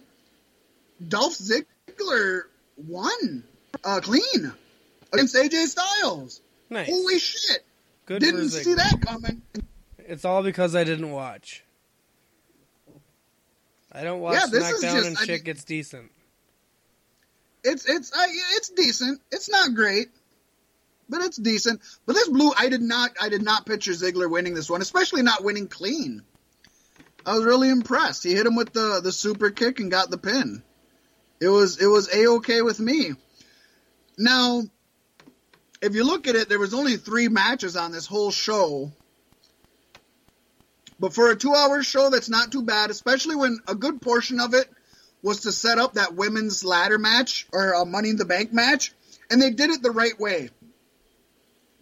Dolph 1.06 1.38
Ziggler 1.38 2.42
won 2.76 3.44
uh, 3.82 4.00
clean 4.00 4.52
against 5.12 5.34
AJ 5.34 5.66
Styles. 5.68 6.42
Nice. 6.70 6.88
Holy 6.88 7.18
shit! 7.18 7.64
Good 8.06 8.20
Didn't 8.20 8.48
see 8.50 8.74
that 8.74 9.00
coming. 9.00 9.42
It's 9.98 10.24
all 10.24 10.42
because 10.42 10.74
I 10.76 10.84
didn't 10.84 11.10
watch. 11.10 11.64
I 13.92 14.04
don't 14.04 14.20
watch 14.20 14.34
Yeah, 14.34 14.46
SmackDown 14.60 14.80
just- 14.82 15.06
and 15.08 15.16
I 15.18 15.20
shit 15.20 15.28
mean- 15.36 15.42
gets 15.44 15.64
decent. 15.64 16.10
It's 17.64 17.84
it's 17.88 18.12
uh, 18.12 18.26
it's 18.52 18.68
decent. 18.70 19.20
It's 19.32 19.50
not 19.50 19.74
great, 19.74 20.08
but 21.08 21.20
it's 21.22 21.36
decent. 21.36 21.80
But 22.06 22.12
this 22.12 22.28
blue, 22.28 22.52
I 22.56 22.68
did 22.68 22.82
not 22.82 23.10
I 23.20 23.28
did 23.28 23.42
not 23.42 23.66
picture 23.66 23.90
Ziggler 23.92 24.30
winning 24.30 24.54
this 24.54 24.70
one, 24.70 24.82
especially 24.82 25.22
not 25.22 25.42
winning 25.42 25.66
clean. 25.66 26.22
I 27.24 27.32
was 27.34 27.44
really 27.44 27.68
impressed. 27.68 28.22
He 28.22 28.34
hit 28.34 28.46
him 28.46 28.54
with 28.54 28.72
the 28.72 29.00
the 29.02 29.10
super 29.10 29.50
kick 29.50 29.80
and 29.80 29.90
got 29.90 30.10
the 30.10 30.18
pin. 30.18 30.62
It 31.40 31.48
was 31.48 31.82
it 31.82 31.86
was 31.88 32.08
a 32.14 32.26
okay 32.36 32.62
with 32.62 32.78
me. 32.78 33.14
Now, 34.16 34.62
if 35.86 35.94
you 35.94 36.04
look 36.04 36.26
at 36.26 36.34
it, 36.34 36.48
there 36.48 36.58
was 36.58 36.74
only 36.74 36.96
three 36.96 37.28
matches 37.28 37.76
on 37.76 37.92
this 37.92 38.06
whole 38.06 38.30
show. 38.32 38.92
But 40.98 41.14
for 41.14 41.30
a 41.30 41.36
two-hour 41.36 41.82
show, 41.82 42.10
that's 42.10 42.28
not 42.28 42.50
too 42.50 42.62
bad, 42.62 42.90
especially 42.90 43.36
when 43.36 43.60
a 43.68 43.74
good 43.74 44.02
portion 44.02 44.40
of 44.40 44.52
it 44.54 44.68
was 45.22 45.42
to 45.42 45.52
set 45.52 45.78
up 45.78 45.94
that 45.94 46.14
women's 46.14 46.64
ladder 46.64 46.98
match 46.98 47.46
or 47.52 47.72
a 47.72 47.84
Money 47.84 48.10
in 48.10 48.16
the 48.16 48.24
Bank 48.24 48.52
match, 48.52 48.92
and 49.30 49.40
they 49.40 49.50
did 49.50 49.70
it 49.70 49.82
the 49.82 49.90
right 49.90 50.18
way. 50.18 50.50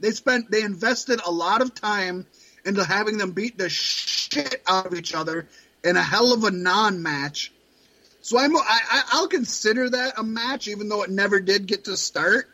They 0.00 0.10
spent, 0.10 0.50
they 0.50 0.62
invested 0.62 1.20
a 1.24 1.30
lot 1.30 1.62
of 1.62 1.74
time 1.74 2.26
into 2.64 2.84
having 2.84 3.16
them 3.16 3.32
beat 3.32 3.56
the 3.56 3.68
shit 3.68 4.62
out 4.66 4.86
of 4.86 4.94
each 4.94 5.14
other 5.14 5.48
in 5.82 5.96
a 5.96 6.02
hell 6.02 6.32
of 6.32 6.44
a 6.44 6.50
non-match. 6.50 7.52
So 8.20 8.38
I'm, 8.38 8.54
I, 8.56 8.60
I- 8.90 9.04
I'll 9.12 9.28
consider 9.28 9.88
that 9.90 10.18
a 10.18 10.22
match, 10.22 10.68
even 10.68 10.88
though 10.88 11.02
it 11.04 11.10
never 11.10 11.40
did 11.40 11.66
get 11.66 11.84
to 11.84 11.96
start. 11.96 12.48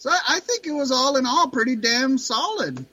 So 0.00 0.08
I, 0.08 0.18
I 0.28 0.40
think 0.40 0.66
it 0.66 0.72
was 0.72 0.90
all 0.90 1.18
in 1.18 1.26
all 1.26 1.50
pretty 1.50 1.76
damn 1.76 2.16
solid. 2.16 2.86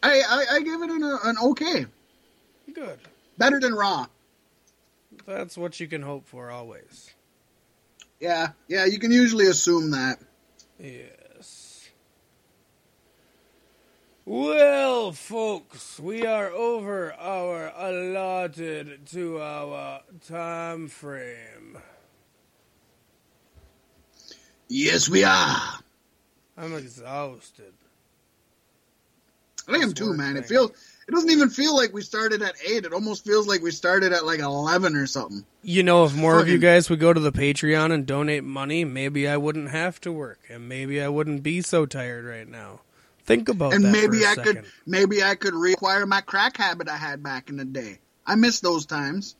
I, 0.00 0.20
I, 0.20 0.44
I 0.52 0.60
give 0.60 0.80
it 0.82 0.90
an, 0.90 1.02
uh, 1.02 1.18
an 1.24 1.36
okay. 1.46 1.86
Good. 2.72 3.00
Better 3.36 3.58
than 3.58 3.74
Raw. 3.74 4.06
That's 5.26 5.58
what 5.58 5.80
you 5.80 5.88
can 5.88 6.00
hope 6.00 6.28
for 6.28 6.52
always. 6.52 7.12
Yeah, 8.20 8.50
yeah, 8.68 8.84
you 8.84 9.00
can 9.00 9.10
usually 9.10 9.46
assume 9.46 9.90
that. 9.90 10.20
Yes. 10.78 11.88
Well, 14.24 15.10
folks, 15.10 15.98
we 15.98 16.24
are 16.24 16.50
over 16.50 17.12
our 17.14 17.72
allotted 17.76 19.06
two 19.06 19.42
hour 19.42 20.02
time 20.24 20.86
frame. 20.86 21.78
Yes, 24.68 25.08
we 25.08 25.24
are. 25.24 25.60
I'm 26.56 26.74
exhausted. 26.74 27.72
I 29.68 29.76
am 29.76 29.92
too, 29.92 30.14
man. 30.14 30.36
It 30.36 30.46
feels. 30.46 30.70
It 31.06 31.12
doesn't 31.12 31.30
even 31.30 31.48
feel 31.48 31.74
like 31.74 31.92
we 31.94 32.02
started 32.02 32.42
at 32.42 32.54
eight. 32.66 32.84
It 32.84 32.92
almost 32.92 33.24
feels 33.24 33.46
like 33.46 33.62
we 33.62 33.70
started 33.70 34.12
at 34.12 34.26
like 34.26 34.40
eleven 34.40 34.96
or 34.96 35.06
something. 35.06 35.44
You 35.62 35.82
know, 35.82 36.04
if 36.04 36.14
more 36.14 36.38
of 36.40 36.48
you 36.48 36.58
guys 36.58 36.90
would 36.90 37.00
go 37.00 37.12
to 37.12 37.20
the 37.20 37.32
Patreon 37.32 37.92
and 37.92 38.06
donate 38.06 38.44
money, 38.44 38.84
maybe 38.84 39.28
I 39.28 39.36
wouldn't 39.36 39.70
have 39.70 40.00
to 40.02 40.12
work, 40.12 40.40
and 40.48 40.68
maybe 40.68 41.02
I 41.02 41.08
wouldn't 41.08 41.42
be 41.42 41.60
so 41.62 41.86
tired 41.86 42.24
right 42.24 42.48
now. 42.48 42.80
Think 43.24 43.48
about 43.48 43.70
that. 43.70 43.76
and 43.76 43.92
maybe 43.92 44.20
for 44.20 44.24
a 44.24 44.30
I 44.30 44.34
second. 44.34 44.54
could. 44.56 44.64
Maybe 44.86 45.22
I 45.22 45.34
could 45.34 45.54
reacquire 45.54 46.06
my 46.06 46.22
crack 46.22 46.56
habit 46.56 46.88
I 46.88 46.96
had 46.96 47.22
back 47.22 47.50
in 47.50 47.56
the 47.58 47.64
day. 47.64 47.98
I 48.26 48.34
miss 48.34 48.60
those 48.60 48.86
times. 48.86 49.36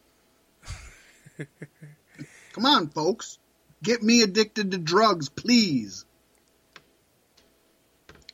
Come 2.53 2.67
on, 2.67 2.89
folks. 2.89 3.39
Get 3.83 4.03
me 4.03 4.23
addicted 4.23 4.73
to 4.73 4.79
drugs, 4.79 5.29
please. 5.29 6.05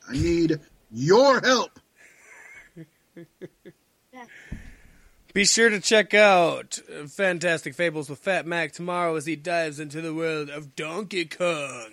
I 0.08 0.12
need 0.12 0.60
your 0.90 1.40
help. 1.40 1.78
Be 5.32 5.44
sure 5.44 5.68
to 5.68 5.80
check 5.80 6.14
out 6.14 6.78
Fantastic 7.08 7.74
Fables 7.74 8.08
with 8.08 8.20
Fat 8.20 8.46
Mack 8.46 8.72
tomorrow 8.72 9.16
as 9.16 9.26
he 9.26 9.34
dives 9.34 9.80
into 9.80 10.00
the 10.00 10.14
world 10.14 10.48
of 10.48 10.76
Donkey 10.76 11.24
Kong. 11.24 11.90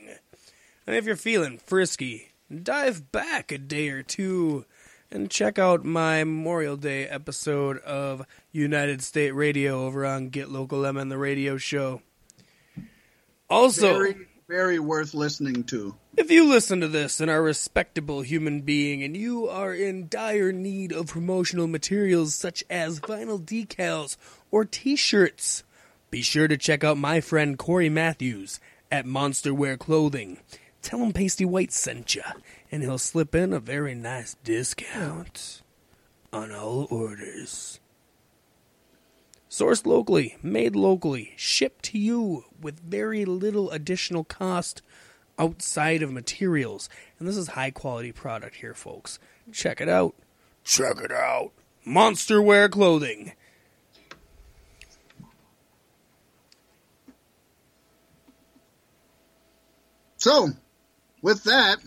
And 0.85 0.95
if 0.95 1.05
you're 1.05 1.15
feeling 1.15 1.57
frisky, 1.57 2.29
dive 2.63 3.11
back 3.11 3.51
a 3.51 3.57
day 3.57 3.89
or 3.89 4.03
two 4.03 4.65
and 5.09 5.29
check 5.29 5.57
out 5.59 5.83
my 5.83 6.23
Memorial 6.23 6.77
Day 6.77 7.07
episode 7.07 7.79
of 7.79 8.25
United 8.51 9.01
State 9.01 9.31
Radio 9.31 9.85
over 9.85 10.05
on 10.05 10.29
Get 10.29 10.49
Local 10.49 10.85
M 10.85 10.97
and 10.97 11.11
the 11.11 11.17
radio 11.17 11.57
show. 11.57 12.01
Also, 13.51 13.93
Very, 13.93 14.15
very 14.47 14.79
worth 14.79 15.13
listening 15.13 15.63
to. 15.65 15.95
if 16.15 16.31
you 16.31 16.47
listen 16.47 16.79
to 16.81 16.87
this 16.87 17.19
and 17.19 17.29
are 17.29 17.37
a 17.39 17.41
respectable 17.41 18.21
human 18.21 18.61
being 18.61 19.03
and 19.03 19.15
you 19.17 19.47
are 19.49 19.73
in 19.73 20.07
dire 20.07 20.51
need 20.53 20.91
of 20.93 21.07
promotional 21.07 21.67
materials 21.67 22.33
such 22.33 22.63
as 22.69 22.99
vinyl 23.01 23.39
decals 23.43 24.15
or 24.51 24.63
t 24.63 24.95
shirts, 24.95 25.63
be 26.09 26.21
sure 26.21 26.47
to 26.47 26.57
check 26.57 26.83
out 26.83 26.97
my 26.97 27.19
friend 27.19 27.57
Corey 27.57 27.89
Matthews 27.89 28.59
at 28.89 29.05
Monster 29.05 29.53
Wear 29.53 29.75
Clothing. 29.75 30.37
Tell 30.81 30.99
him 30.99 31.11
Pasty 31.13 31.45
White 31.45 31.73
sent 31.73 32.15
you, 32.15 32.23
and 32.71 32.81
he'll 32.83 32.97
slip 32.97 33.35
in 33.35 33.51
a 33.53 33.59
very 33.59 33.93
nice 33.95 34.35
discount 34.45 35.61
on 36.31 36.51
all 36.53 36.87
orders. 36.89 37.80
Sourced 39.51 39.85
locally, 39.85 40.37
made 40.41 40.77
locally, 40.77 41.33
shipped 41.35 41.83
to 41.83 41.97
you 41.97 42.45
with 42.61 42.79
very 42.79 43.25
little 43.25 43.69
additional 43.69 44.23
cost 44.23 44.81
outside 45.37 46.01
of 46.01 46.09
materials. 46.09 46.87
And 47.19 47.27
this 47.27 47.35
is 47.35 47.49
high 47.49 47.71
quality 47.71 48.13
product 48.13 48.55
here, 48.55 48.73
folks. 48.73 49.19
Check 49.51 49.81
it 49.81 49.89
out. 49.89 50.15
Check 50.63 51.01
it 51.01 51.11
out. 51.11 51.51
Monster 51.83 52.41
Wear 52.41 52.69
Clothing. 52.69 53.33
So, 60.15 60.47
with 61.21 61.43
that, 61.43 61.79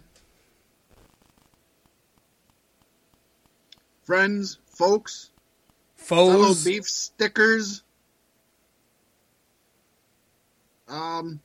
friends, 4.03 4.59
folks, 4.67 5.31
Foes. 6.05 6.65
beef 6.65 6.85
stickers, 6.85 7.83
um, 10.87 11.41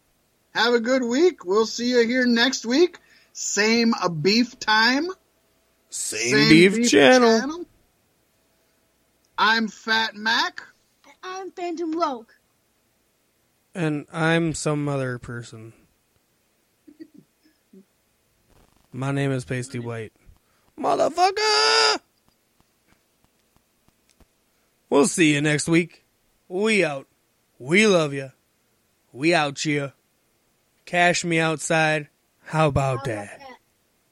have 0.53 0.73
a 0.73 0.80
good 0.81 1.03
week. 1.03 1.45
We'll 1.45 1.65
see 1.65 1.91
you 1.91 2.06
here 2.06 2.26
next 2.26 2.65
week. 2.65 2.99
Same 3.31 3.94
a 4.03 4.10
beef 4.10 4.60
time. 4.60 5.07
Same, 5.90 6.49
beef, 6.49 6.90
channel. 6.90 7.65
I'm 9.38 9.69
Fat 9.69 10.15
Mack. 10.15 10.61
I'm 11.23 11.52
Phantom 11.52 11.91
Loke. 11.94 12.36
And 13.73 14.07
I'm 14.11 14.53
some 14.53 14.90
other 14.90 15.18
person. 15.19 15.72
My 18.91 19.11
name 19.11 19.31
is 19.31 19.45
Pasty 19.45 19.80
White. 19.80 20.11
Motherfucker! 20.77 21.99
We'll 24.90 25.06
see 25.07 25.34
you 25.34 25.41
next 25.41 25.68
week. 25.68 26.03
We 26.48 26.84
out. 26.84 27.07
We 27.60 27.86
love 27.86 28.14
you. 28.14 28.32
We 29.14 29.34
out 29.34 29.64
you. 29.66 29.91
Cash 30.86 31.24
me 31.24 31.40
outside. 31.40 32.10
How 32.44 32.68
about 32.68 33.03
that? 33.03 33.39